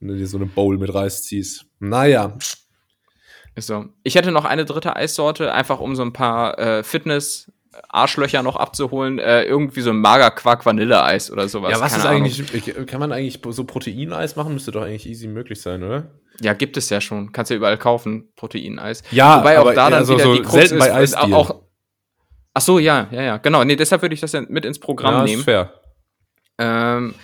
Wenn 0.00 0.08
du 0.08 0.16
dir 0.16 0.26
so 0.26 0.36
eine 0.36 0.46
Bowl 0.46 0.76
mit 0.76 0.92
Reis 0.92 1.22
ziehst. 1.22 1.64
Naja. 1.78 2.36
Ist 3.54 3.68
so. 3.68 3.86
Ich 4.02 4.16
hätte 4.16 4.32
noch 4.32 4.44
eine 4.44 4.66
dritte 4.66 4.94
Eissorte, 4.96 5.52
einfach 5.52 5.80
um 5.80 5.96
so 5.96 6.02
ein 6.02 6.12
paar 6.12 6.58
äh, 6.58 6.82
Fitness- 6.82 7.50
Arschlöcher 7.88 8.42
noch 8.42 8.56
abzuholen, 8.56 9.18
äh, 9.18 9.44
irgendwie 9.44 9.80
so 9.80 9.90
ein 9.90 10.00
Magerquark 10.00 10.64
Vanilleeis 10.64 11.30
oder 11.30 11.48
sowas. 11.48 11.72
Ja, 11.72 11.80
was 11.80 11.92
Keine 11.92 12.28
ist 12.28 12.42
eigentlich, 12.46 12.86
kann 12.86 13.00
man 13.00 13.12
eigentlich 13.12 13.40
so 13.50 13.64
Proteineis 13.64 14.36
machen? 14.36 14.54
Müsste 14.54 14.72
doch 14.72 14.82
eigentlich 14.82 15.06
easy 15.06 15.26
möglich 15.26 15.60
sein, 15.60 15.82
oder? 15.82 16.10
Ja, 16.40 16.54
gibt 16.54 16.76
es 16.76 16.88
ja 16.90 17.00
schon. 17.00 17.32
Kannst 17.32 17.50
ja 17.50 17.56
überall 17.56 17.78
kaufen, 17.78 18.28
Proteineis. 18.36 19.02
Ja, 19.10 19.40
Wobei 19.40 19.58
auch 19.58 19.66
da 19.74 19.90
dann 19.90 19.94
also 19.94 20.14
wieder 20.14 20.24
so 20.24 20.34
die 20.34 20.42
Krux 20.42 20.52
selten 20.52 20.78
bei 20.78 21.02
ist, 21.02 21.16
auch, 21.16 21.62
Ach 22.54 22.60
so, 22.60 22.80
ja, 22.80 23.06
ja, 23.12 23.22
ja, 23.22 23.36
genau. 23.36 23.62
Nee, 23.62 23.76
deshalb 23.76 24.02
würde 24.02 24.14
ich 24.14 24.20
das 24.20 24.32
ja 24.32 24.42
mit 24.48 24.64
ins 24.64 24.80
Programm 24.80 25.14
ja, 25.14 25.24
nehmen. 25.24 25.38
Ist 25.38 25.44
fair. 25.44 25.72
Ähm, 26.58 27.14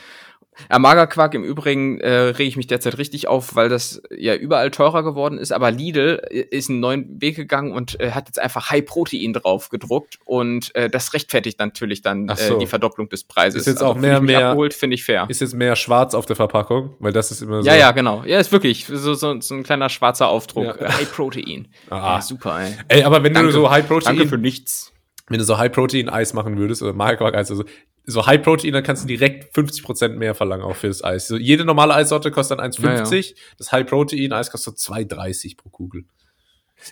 Ja, 0.71 0.79
Magerquark 0.79 1.35
im 1.35 1.45
Übrigen 1.45 2.01
äh, 2.01 2.11
rege 2.11 2.49
ich 2.49 2.57
mich 2.57 2.67
derzeit 2.67 2.99
richtig 2.99 3.29
auf, 3.29 3.55
weil 3.55 3.69
das 3.69 4.03
ja 4.17 4.35
überall 4.35 4.71
teurer 4.71 5.03
geworden 5.03 5.39
ist. 5.39 5.53
Aber 5.53 5.71
Lidl 5.71 6.23
äh, 6.31 6.41
ist 6.51 6.71
einen 6.71 6.81
neuen 6.81 7.21
Weg 7.21 7.37
gegangen 7.37 7.73
und 7.73 8.01
äh, 8.01 8.13
hat 8.13 8.29
jetzt 8.29 8.39
einfach 8.39 8.71
High 8.71 8.85
Protein 8.85 9.33
drauf 9.33 9.69
gedruckt 9.69 10.19
und 10.25 10.75
äh, 10.75 10.89
das 10.89 11.15
rechtfertigt 11.15 11.59
natürlich 11.59 12.03
dann 12.03 12.29
äh, 12.29 12.37
so. 12.37 12.57
äh, 12.57 12.59
die 12.59 12.67
Verdopplung 12.67 13.09
des 13.09 13.25
Preises. 13.25 13.63
Ist 13.63 13.67
jetzt 13.67 13.83
also, 13.83 13.93
auch 13.93 13.97
mehr 13.97 14.21
mehr 14.21 14.49
abgeholt, 14.49 14.75
finde 14.75 14.95
ich 14.95 15.05
fair. 15.05 15.27
Ist 15.29 15.41
jetzt 15.41 15.55
mehr 15.55 15.77
schwarz 15.77 16.15
auf 16.15 16.27
der 16.27 16.37
Verpackung, 16.37 16.95
weil 16.99 17.13
das 17.13 17.31
ist 17.31 17.43
immer 17.43 17.63
so. 17.63 17.69
Ja, 17.69 17.77
ja, 17.77 17.93
genau. 17.93 18.25
Ja, 18.25 18.39
ist 18.39 18.53
wirklich 18.53 18.87
so, 18.87 19.15
so, 19.15 19.41
so 19.41 19.55
ein 19.55 19.63
kleiner 19.63 19.89
schwarzer 19.89 20.29
Aufdruck. 20.29 20.81
Ja. 20.81 20.97
High 20.97 21.13
Protein. 21.13 21.69
Ah. 21.91 22.17
Ja, 22.17 22.23
super. 22.23 22.61
Ey. 22.61 22.75
ey, 22.89 23.03
aber 23.05 23.23
wenn 23.23 23.35
danke, 23.35 23.49
du 23.49 23.53
so 23.53 23.71
High 23.71 23.87
Protein 23.87 24.17
Danke 24.17 24.29
für 24.29 24.39
nichts. 24.39 24.94
Wenn 25.29 25.39
du 25.39 25.45
so 25.45 25.57
High 25.57 25.72
Protein 25.72 26.09
Eis 26.09 26.35
machen 26.35 26.59
würdest 26.59 26.83
oder 26.83 26.93
Magerquark 26.93 27.35
Eis, 27.35 27.51
also 27.51 27.64
so 28.07 28.27
High 28.27 28.43
Protein, 28.43 28.72
dann 28.72 28.83
kannst 28.83 29.05
du 29.05 29.09
direkt 29.09 29.55
50% 29.57 30.09
mehr 30.11 30.35
verlangen 30.35 30.64
auch 30.64 30.77
für 30.77 30.89
das 30.89 31.03
Eis. 31.03 31.29
So, 31.29 31.37
jede 31.37 31.64
normale 31.64 31.95
Eissorte 31.95 32.31
kostet 32.31 32.59
dann 32.59 32.70
1,50. 32.70 33.14
Ja, 33.14 33.20
ja. 33.20 33.35
Das 33.57 33.72
High 33.72 33.87
Protein 33.87 34.33
Eis 34.33 34.51
kostet 34.51 34.77
2,30 34.77 35.57
pro 35.57 35.70
Kugel. 35.70 36.05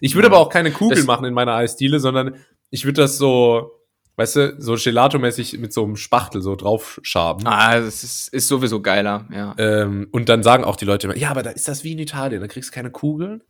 Ich 0.00 0.14
würde 0.14 0.28
ja. 0.28 0.32
aber 0.32 0.40
auch 0.40 0.48
keine 0.48 0.70
Kugel 0.70 0.96
das 0.96 1.06
machen 1.06 1.26
in 1.26 1.34
meiner 1.34 1.54
Eisdiele, 1.54 2.00
sondern 2.00 2.36
ich 2.70 2.84
würde 2.84 3.02
das 3.02 3.18
so, 3.18 3.72
weißt 4.16 4.36
du, 4.36 4.54
so 4.58 4.74
Gelato-mäßig 4.74 5.58
mit 5.58 5.72
so 5.72 5.84
einem 5.84 5.96
Spachtel 5.96 6.40
so 6.40 6.56
drauf 6.56 6.98
schaben. 7.02 7.46
Ah, 7.46 7.78
das 7.78 8.02
ist, 8.02 8.28
ist 8.28 8.48
sowieso 8.48 8.80
geiler, 8.80 9.28
ja. 9.30 9.54
Ähm, 9.58 10.08
und 10.12 10.28
dann 10.28 10.42
sagen 10.42 10.64
auch 10.64 10.76
die 10.76 10.86
Leute 10.86 11.06
immer, 11.06 11.16
ja, 11.16 11.30
aber 11.30 11.42
da 11.42 11.50
ist 11.50 11.68
das 11.68 11.84
wie 11.84 11.92
in 11.92 11.98
Italien, 11.98 12.40
da 12.40 12.48
kriegst 12.48 12.70
du 12.70 12.74
keine 12.74 12.90
Kugeln, 12.90 13.42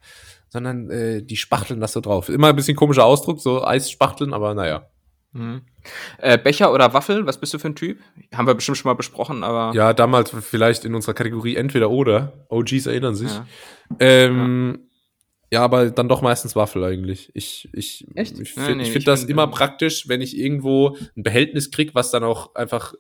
sondern 0.53 0.91
äh, 0.91 1.23
die 1.23 1.39
spachteln 1.39 1.81
das 1.81 1.95
so 1.95 2.01
drauf. 2.03 2.29
Immer 2.29 2.49
ein 2.49 2.57
bisschen 2.57 2.77
komischer 2.77 3.07
Ausdruck, 3.07 3.41
so 3.41 3.65
Eisspachteln, 3.65 4.35
aber 4.35 4.53
naja. 4.53 4.87
Mhm. 5.33 5.63
Äh, 6.19 6.37
Becher 6.37 6.75
oder 6.75 6.93
Waffel, 6.93 7.25
was 7.25 7.41
bist 7.41 7.55
du 7.55 7.59
für 7.59 7.69
ein 7.69 7.75
Typ? 7.75 8.01
Haben 8.35 8.47
wir 8.47 8.55
bestimmt 8.55 8.77
schon 8.77 8.91
mal 8.91 8.95
besprochen, 8.95 9.45
aber. 9.45 9.75
Ja, 9.75 9.95
damals 9.95 10.31
vielleicht 10.43 10.85
in 10.85 10.95
unserer 10.95 11.15
Kategorie 11.15 11.57
entweder 11.57 11.89
oder. 11.91 12.45
OGs 12.51 12.85
erinnern 12.85 13.15
sich. 13.15 13.31
Ja, 13.31 13.47
ähm, 13.99 14.81
ja. 15.51 15.61
ja 15.61 15.65
aber 15.65 15.91
dann 15.91 16.11
doch 16.11 16.21
meistens 16.21 16.55
Waffel 16.55 16.85
eigentlich. 16.85 17.31
Ich, 17.33 17.71
ich, 17.73 18.07
Echt? 18.15 18.39
ich 18.39 18.53
finde 18.53 18.75
nee, 18.75 18.85
find 18.85 19.09
das 19.09 19.25
immer 19.25 19.47
praktisch, 19.47 20.07
wenn 20.07 20.21
ich 20.21 20.37
irgendwo 20.37 20.99
ein 21.17 21.23
Behältnis 21.23 21.71
krieg, 21.71 21.95
was 21.95 22.11
dann 22.11 22.25
auch 22.25 22.55
einfach 22.55 22.93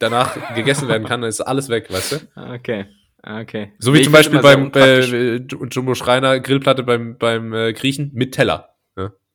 danach 0.00 0.56
gegessen 0.56 0.88
werden 0.88 1.06
kann, 1.06 1.20
dann 1.20 1.30
ist 1.30 1.42
alles 1.42 1.68
weg, 1.68 1.92
weißt 1.92 2.12
du? 2.12 2.16
Ah, 2.34 2.54
okay. 2.54 2.86
Ah, 3.28 3.40
okay. 3.40 3.72
So 3.78 3.92
wie 3.92 3.98
nee, 3.98 4.04
zum 4.04 4.14
Beispiel 4.14 4.40
beim 4.40 4.72
äh, 4.74 5.36
Jumbo 5.70 5.94
Schreiner 5.94 6.40
Grillplatte 6.40 6.82
beim, 6.82 7.18
beim 7.18 7.52
äh, 7.52 7.74
Griechen 7.74 8.10
mit 8.14 8.32
Teller. 8.32 8.74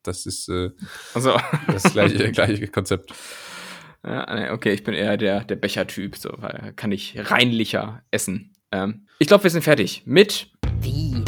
Das 0.04 0.26
ist 0.26 0.50
äh, 0.50 0.70
also. 1.14 1.40
das 1.68 1.84
gleiche, 1.84 2.32
gleiche 2.32 2.68
Konzept. 2.68 3.14
Ja, 4.06 4.52
okay, 4.52 4.74
ich 4.74 4.84
bin 4.84 4.94
eher 4.94 5.16
der, 5.16 5.46
der 5.46 5.56
Bechertyp, 5.56 6.18
so, 6.18 6.30
weil 6.38 6.74
kann 6.76 6.92
ich 6.92 7.16
reinlicher 7.18 8.04
essen. 8.12 8.54
Ähm, 8.72 9.08
ich 9.20 9.28
glaube, 9.28 9.44
wir 9.44 9.50
sind 9.52 9.62
fertig 9.62 10.04
mit 10.06 10.52
Wie? 10.82 11.24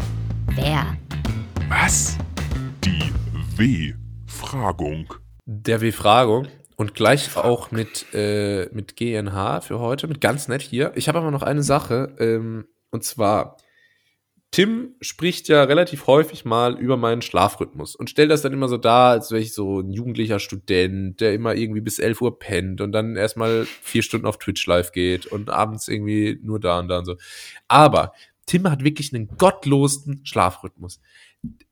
Wer? 0.56 0.98
Was? 1.70 2.18
Die 2.84 3.14
W-Fragung. 3.58 5.14
Der 5.46 5.80
W-Fragung. 5.80 6.48
Und 6.76 6.94
gleich 6.94 7.38
auch 7.38 7.72
mit, 7.72 8.06
äh, 8.14 8.68
mit 8.74 8.98
GNH 8.98 9.62
für 9.62 9.80
heute, 9.80 10.08
mit 10.08 10.20
ganz 10.20 10.48
nett 10.48 10.62
hier. 10.62 10.92
Ich 10.96 11.08
habe 11.08 11.20
aber 11.20 11.32
noch 11.32 11.44
eine 11.44 11.64
Sache, 11.64 12.16
ähm, 12.20 12.66
und 12.92 13.04
zwar, 13.04 13.58
Tim 14.52 14.96
spricht 15.02 15.50
ja 15.50 15.64
relativ 15.64 16.08
häufig 16.08 16.46
mal 16.46 16.80
über 16.80 16.96
meinen 16.96 17.22
Schlafrhythmus 17.22 17.96
und 17.96 18.10
stellt 18.10 18.32
das 18.32 18.42
dann 18.42 18.54
immer 18.54 18.70
so 18.70 18.78
dar, 18.78 19.12
als 19.12 19.32
wäre 19.32 19.42
ich 19.42 19.54
so 19.54 19.82
ein 19.82 19.92
jugendlicher 19.92 20.40
Student, 20.40 21.20
der 21.20 21.34
immer 21.34 21.56
irgendwie 21.56 21.82
bis 21.82 22.00
11 22.00 22.22
Uhr 22.22 22.40
pennt 22.40 22.80
und 22.80 22.94
dann 22.94 23.18
erstmal 23.18 23.66
vier 23.82 24.02
Stunden 24.02 24.26
auf 24.26 24.38
Twitch 24.38 24.66
live 24.66 24.94
geht 24.94 25.26
und 25.26 25.50
abends 25.50 25.88
irgendwie 25.90 26.40
nur 26.42 26.60
da 26.60 26.80
und 26.80 26.88
da 26.88 27.00
und 27.00 27.06
so. 27.06 27.18
Aber 27.68 28.14
Tim 28.46 28.70
hat 28.70 28.84
wirklich 28.84 29.14
einen 29.14 29.28
gottlosen 29.38 30.26
Schlafrhythmus. 30.26 31.02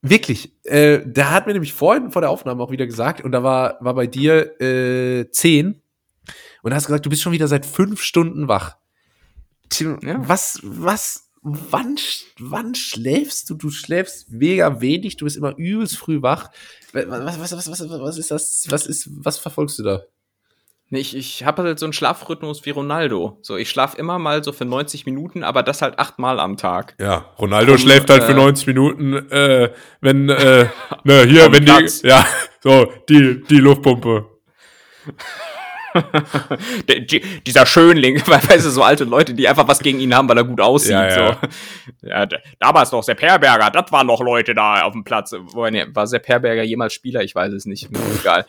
Wirklich. 0.02 0.54
Äh, 0.64 1.02
der 1.06 1.32
hat 1.32 1.48
mir 1.48 1.54
nämlich 1.54 1.74
vorhin 1.74 2.12
vor 2.12 2.22
der 2.22 2.30
Aufnahme 2.30 2.62
auch 2.64 2.72
wieder 2.72 2.86
gesagt, 2.86 3.24
und 3.24 3.32
da 3.32 3.44
war, 3.44 3.78
war 3.80 3.94
bei 3.94 4.08
dir 4.08 4.60
äh, 4.62 5.30
10 5.30 5.82
und 6.62 6.70
da 6.70 6.76
hast 6.76 6.88
gesagt, 6.88 7.06
du 7.06 7.10
bist 7.10 7.22
schon 7.22 7.34
wieder 7.34 7.48
seit 7.48 7.66
fünf 7.66 8.02
Stunden 8.02 8.48
wach. 8.48 8.78
Tim, 9.70 10.00
ja. 10.02 10.28
was, 10.28 10.60
was 10.64 11.30
wann, 11.44 11.98
wann 12.40 12.76
schläfst 12.76 13.50
du? 13.50 13.56
Du 13.56 13.70
schläfst 13.70 14.32
mega 14.32 14.82
wenig, 14.82 15.18
du 15.18 15.26
bist 15.26 15.38
immer 15.38 15.56
übelst 15.58 15.98
früh 15.98 16.22
wach. 16.22 16.50
Was, 16.94 17.40
was, 17.40 17.52
was, 17.52 17.70
was, 17.70 17.90
was 17.90 18.18
ist 18.18 18.32
das? 18.32 18.66
Was 18.70 18.86
ist, 18.86 19.10
was 19.12 19.38
verfolgst 19.38 19.80
du 19.80 19.84
da? 19.84 20.04
Nee, 20.94 21.00
ich, 21.00 21.18
ich 21.18 21.44
habe 21.44 21.64
halt 21.64 21.80
so 21.80 21.88
einen 21.88 21.94
Schlafrhythmus 21.94 22.68
wie 22.68 22.70
Ronaldo. 22.70 23.40
So, 23.42 23.58
ich 23.58 23.68
schlafe 23.68 23.98
immer 23.98 24.20
mal 24.20 24.44
so 24.44 24.52
für 24.52 24.64
90 24.64 25.08
Minuten, 25.08 25.44
aber 25.44 25.64
das 25.64 25.82
halt 25.82 25.98
achtmal 25.98 26.40
am 26.40 26.56
Tag. 26.56 26.94
Ja, 27.00 27.26
Ronaldo 27.40 27.72
um, 27.72 27.78
schläft 27.80 28.12
halt 28.12 28.22
äh, 28.22 28.26
für 28.28 28.36
90 28.36 28.68
Minuten, 28.68 29.14
äh, 29.32 29.72
wenn, 30.02 30.30
äh, 30.30 30.68
ne, 31.04 31.24
hier, 31.26 31.52
wenn 31.52 31.66
Platz. 31.66 32.04
die, 32.04 32.10
ja, 32.10 32.24
so, 32.62 32.94
die, 33.10 33.42
die 33.44 33.58
Luftpumpe. 33.58 34.28
dieser 37.48 37.66
Schönling, 37.66 38.18
weißt 38.28 38.64
du, 38.64 38.70
so 38.70 38.84
alte 38.84 39.06
Leute, 39.06 39.34
die 39.34 39.48
einfach 39.48 39.68
was 39.68 39.80
gegen 39.80 40.00
ihn 40.00 40.14
haben, 40.14 40.30
weil 40.30 40.38
er 40.38 40.44
gut 40.44 40.62
aussieht. 40.62 40.92
Ja, 40.92 41.08
ja. 41.08 41.40
So. 42.04 42.08
ja 42.08 42.28
damals 42.60 42.92
noch 42.92 43.02
Sepp 43.02 43.20
Herberger, 43.20 43.72
das 43.72 43.92
waren 43.92 44.06
noch 44.06 44.22
Leute 44.22 44.54
da 44.54 44.84
auf 44.84 44.94
dem 44.94 45.04
Platz. 45.04 45.32
War 45.34 46.06
Sepp 46.06 46.28
Herberger 46.28 46.62
jemals 46.62 46.94
Spieler? 46.94 47.24
Ich 47.24 47.34
weiß 47.34 47.52
es 47.54 47.66
nicht. 47.66 47.90
egal. 48.20 48.46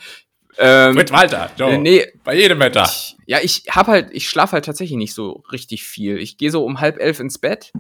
Ähm, 0.59 0.95
Mit 0.95 1.11
Walter, 1.13 1.51
Joe. 1.57 1.79
Nee, 1.79 2.07
bei 2.23 2.35
jedem 2.35 2.61
Wetter. 2.61 2.85
Ich, 2.85 3.17
ja, 3.27 3.39
ich 3.43 3.65
hab 3.71 3.87
halt, 3.87 4.09
ich 4.13 4.29
schlafe 4.29 4.53
halt 4.53 4.65
tatsächlich 4.65 4.97
nicht 4.97 5.15
so 5.15 5.43
richtig 5.51 5.85
viel. 5.85 6.19
Ich 6.19 6.37
gehe 6.37 6.51
so 6.51 6.65
um 6.65 6.81
halb 6.81 7.01
elf 7.01 7.21
ins 7.21 7.39
Bett 7.39 7.73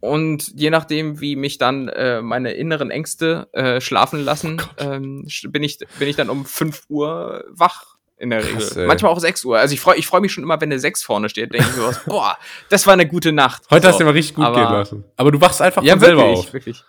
und 0.00 0.52
je 0.54 0.70
nachdem, 0.70 1.20
wie 1.20 1.34
mich 1.34 1.58
dann 1.58 1.88
äh, 1.88 2.20
meine 2.20 2.52
inneren 2.52 2.90
Ängste 2.90 3.48
äh, 3.52 3.80
schlafen 3.80 4.22
lassen, 4.22 4.60
oh 4.60 4.82
ähm, 4.82 5.26
bin 5.48 5.62
ich 5.62 5.78
bin 5.98 6.08
ich 6.08 6.16
dann 6.16 6.28
um 6.28 6.44
fünf 6.44 6.82
Uhr 6.88 7.44
wach 7.48 7.96
in 8.18 8.30
der 8.30 8.44
Regel. 8.44 8.58
Krass, 8.58 8.76
Manchmal 8.76 9.12
auch 9.12 9.18
6 9.18 9.44
Uhr. 9.44 9.58
Also 9.58 9.74
ich 9.74 9.80
freue 9.80 9.96
ich 9.96 10.06
freu 10.06 10.20
mich 10.20 10.32
schon 10.32 10.44
immer, 10.44 10.60
wenn 10.60 10.70
eine 10.70 10.78
6 10.78 11.02
vorne 11.02 11.28
steht. 11.28 11.52
Denke 11.52 11.66
ich 11.70 11.76
mir 11.76 11.86
was, 11.86 12.04
boah, 12.06 12.36
das 12.68 12.86
war 12.86 12.92
eine 12.92 13.06
gute 13.06 13.32
Nacht. 13.32 13.62
Heute 13.70 13.86
so. 13.86 13.88
hast 13.88 14.00
du 14.00 14.04
mal 14.04 14.12
richtig 14.12 14.36
gut 14.36 14.44
aber, 14.44 14.56
gehen 14.56 14.72
lassen. 14.72 15.04
Aber 15.16 15.32
du 15.32 15.40
wachst 15.40 15.62
einfach 15.62 15.82
ja, 15.82 15.94
von 15.94 16.02
wirklich, 16.02 16.18
selber 16.18 16.38
auf. 16.38 16.52
wirklich. 16.52 16.84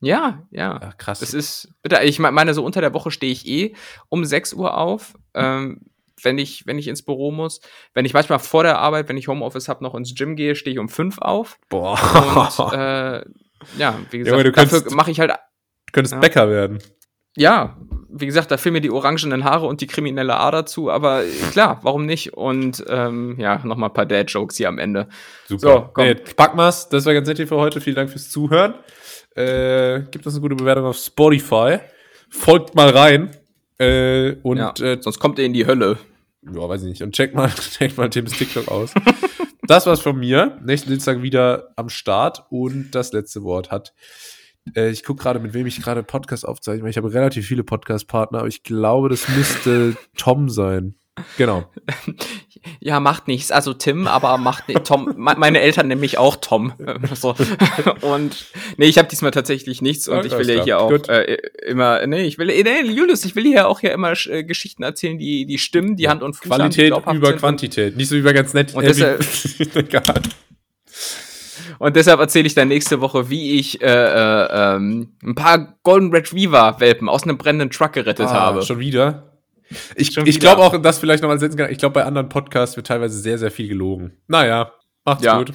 Ja, 0.00 0.46
ja. 0.50 0.80
Ach, 0.82 0.96
krass. 0.98 1.20
Das 1.20 1.34
ist, 1.34 1.74
bitte, 1.82 2.02
ich 2.02 2.18
meine, 2.18 2.54
so 2.54 2.64
unter 2.64 2.80
der 2.80 2.94
Woche 2.94 3.10
stehe 3.10 3.32
ich 3.32 3.46
eh 3.46 3.74
um 4.08 4.24
6 4.24 4.54
Uhr 4.54 4.76
auf. 4.76 5.14
Ähm, 5.34 5.80
wenn 6.22 6.38
ich, 6.38 6.66
wenn 6.66 6.78
ich 6.78 6.88
ins 6.88 7.02
Büro 7.02 7.30
muss. 7.30 7.60
Wenn 7.92 8.06
ich 8.06 8.14
manchmal 8.14 8.38
vor 8.38 8.62
der 8.62 8.78
Arbeit, 8.78 9.08
wenn 9.08 9.18
ich 9.18 9.28
Homeoffice 9.28 9.68
habe, 9.68 9.84
noch 9.84 9.94
ins 9.94 10.14
Gym 10.14 10.34
gehe, 10.34 10.54
stehe 10.54 10.72
ich 10.74 10.78
um 10.78 10.88
5 10.88 11.18
auf. 11.18 11.58
Boah. 11.68 12.50
Und 12.58 12.72
äh, 12.72 13.22
ja, 13.78 13.98
wie 14.10 14.18
gesagt, 14.18 14.36
Junge, 14.36 14.52
dafür 14.52 14.84
mache 14.94 15.10
ich 15.10 15.20
halt. 15.20 15.30
Du 15.30 15.92
könntest 15.92 16.14
ja. 16.14 16.20
Bäcker 16.20 16.48
werden 16.48 16.78
ja, 17.36 17.76
wie 18.08 18.26
gesagt, 18.26 18.50
da 18.50 18.56
fehlen 18.56 18.72
mir 18.72 18.80
die 18.80 18.90
orangenen 18.90 19.44
Haare 19.44 19.66
und 19.66 19.82
die 19.82 19.86
kriminelle 19.86 20.36
Ader 20.36 20.64
zu, 20.64 20.90
aber 20.90 21.22
klar, 21.52 21.80
warum 21.82 22.06
nicht? 22.06 22.32
Und 22.32 22.82
ähm, 22.88 23.36
ja, 23.38 23.60
nochmal 23.62 23.90
ein 23.90 23.94
paar 23.94 24.06
Dad-Jokes 24.06 24.56
hier 24.56 24.68
am 24.68 24.78
Ende. 24.78 25.08
Super. 25.46 25.60
So, 25.60 25.90
komm. 25.92 26.04
Nee, 26.06 26.14
packen 26.14 26.56
wir's. 26.56 26.88
Das 26.88 27.04
war 27.04 27.12
ganz 27.12 27.28
nett 27.28 27.36
hier 27.36 27.46
für 27.46 27.56
heute. 27.56 27.82
Vielen 27.82 27.96
Dank 27.96 28.10
fürs 28.10 28.30
Zuhören. 28.30 28.74
Äh, 29.36 30.02
gibt 30.10 30.26
uns 30.26 30.34
eine 30.34 30.42
gute 30.42 30.56
Bewertung 30.56 30.84
auf 30.84 30.96
Spotify. 30.96 31.78
Folgt 32.28 32.74
mal 32.74 32.88
rein. 32.90 33.30
Äh, 33.78 34.32
und 34.42 34.58
ja, 34.58 34.72
äh, 34.80 34.98
sonst 35.00 35.18
kommt 35.18 35.38
ihr 35.38 35.44
in 35.44 35.52
die 35.52 35.66
Hölle. 35.66 35.98
Ja, 36.42 36.68
weiß 36.68 36.82
ich 36.82 36.88
nicht. 36.88 37.02
Und 37.02 37.14
checkt 37.14 37.34
mal, 37.34 37.48
checkt 37.78 37.98
mal 37.98 38.08
Tims 38.08 38.32
TikTok 38.32 38.68
aus. 38.68 38.94
das 39.62 39.86
war's 39.86 40.00
von 40.00 40.18
mir. 40.18 40.58
Nächsten 40.64 40.90
Dienstag 40.90 41.22
wieder 41.22 41.72
am 41.76 41.88
Start 41.88 42.46
und 42.50 42.90
das 42.92 43.12
letzte 43.12 43.42
Wort 43.42 43.70
hat 43.70 43.92
äh, 44.74 44.90
ich 44.90 45.04
gucke 45.04 45.22
gerade, 45.22 45.38
mit 45.38 45.54
wem 45.54 45.66
ich 45.66 45.80
gerade 45.80 46.02
Podcast 46.02 46.46
aufzeichne, 46.46 46.88
ich 46.88 46.96
habe 46.96 47.12
relativ 47.12 47.46
viele 47.46 47.62
Podcast-Partner, 47.62 48.38
aber 48.38 48.48
ich 48.48 48.62
glaube, 48.62 49.08
das 49.08 49.28
müsste 49.28 49.96
Tom 50.16 50.48
sein. 50.48 50.96
Genau. 51.36 51.70
Ja, 52.80 52.98
macht 52.98 53.28
nichts. 53.28 53.52
Also 53.52 53.74
Tim, 53.74 54.08
aber 54.08 54.38
macht 54.38 54.68
nicht. 54.68 54.84
Tom, 54.84 55.14
meine 55.16 55.60
Eltern 55.60 55.86
nennen 55.88 56.00
mich 56.00 56.18
auch 56.18 56.36
Tom. 56.36 56.72
so. 57.14 57.34
Und 58.00 58.46
nee, 58.76 58.86
ich 58.86 58.98
habe 58.98 59.08
diesmal 59.08 59.30
tatsächlich 59.30 59.82
nichts 59.82 60.08
und 60.08 60.24
ich 60.24 60.32
will 60.36 60.50
ja 60.50 60.64
hier 60.64 60.80
auch 60.80 60.90
äh, 61.08 61.36
immer, 61.64 62.04
nee, 62.06 62.24
ich 62.24 62.38
will, 62.38 62.46
nee, 62.46 62.82
Julius, 62.82 63.24
ich 63.24 63.36
will 63.36 63.44
hier 63.44 63.68
auch 63.68 63.82
ja 63.82 63.90
immer 63.90 64.14
äh, 64.26 64.42
Geschichten 64.42 64.82
erzählen, 64.82 65.16
die, 65.16 65.46
die 65.46 65.58
stimmen, 65.58 65.96
die 65.96 66.08
Hand 66.08 66.22
und 66.22 66.34
Fuß 66.34 66.48
Qualität 66.48 66.92
haben, 66.92 67.16
über 67.16 67.32
Quantität. 67.34 67.96
Nicht 67.96 68.08
so 68.08 68.16
über 68.16 68.32
ganz 68.32 68.52
nett. 68.52 68.74
Und 68.74 68.84
deshalb, 68.84 69.24
Und 71.78 71.94
deshalb 71.94 72.20
erzähle 72.20 72.46
ich 72.46 72.54
dann 72.54 72.68
nächste 72.68 73.00
Woche, 73.00 73.28
wie 73.28 73.58
ich 73.58 73.82
äh, 73.82 73.86
äh, 73.86 74.48
ähm, 74.50 75.14
ein 75.22 75.34
paar 75.34 75.78
Golden 75.82 76.10
Retriever-Welpen 76.10 77.08
aus 77.08 77.24
einem 77.24 77.36
brennenden 77.36 77.70
Truck 77.70 77.92
gerettet 77.92 78.28
ah, 78.28 78.32
habe. 78.32 78.62
Schon 78.62 78.78
wieder? 78.78 79.35
Ich, 79.94 80.16
ich 80.16 80.40
glaube 80.40 80.62
auch, 80.62 80.80
das 80.80 80.98
vielleicht 80.98 81.22
noch 81.22 81.28
mal 81.28 81.38
setzen 81.38 81.56
kann. 81.56 81.70
Ich 81.70 81.78
glaube, 81.78 81.94
bei 81.94 82.04
anderen 82.04 82.28
Podcasts 82.28 82.76
wird 82.76 82.86
teilweise 82.86 83.18
sehr, 83.18 83.38
sehr 83.38 83.50
viel 83.50 83.68
gelogen. 83.68 84.16
Naja, 84.28 84.72
macht's 85.04 85.24
ja. 85.24 85.38
gut. 85.38 85.52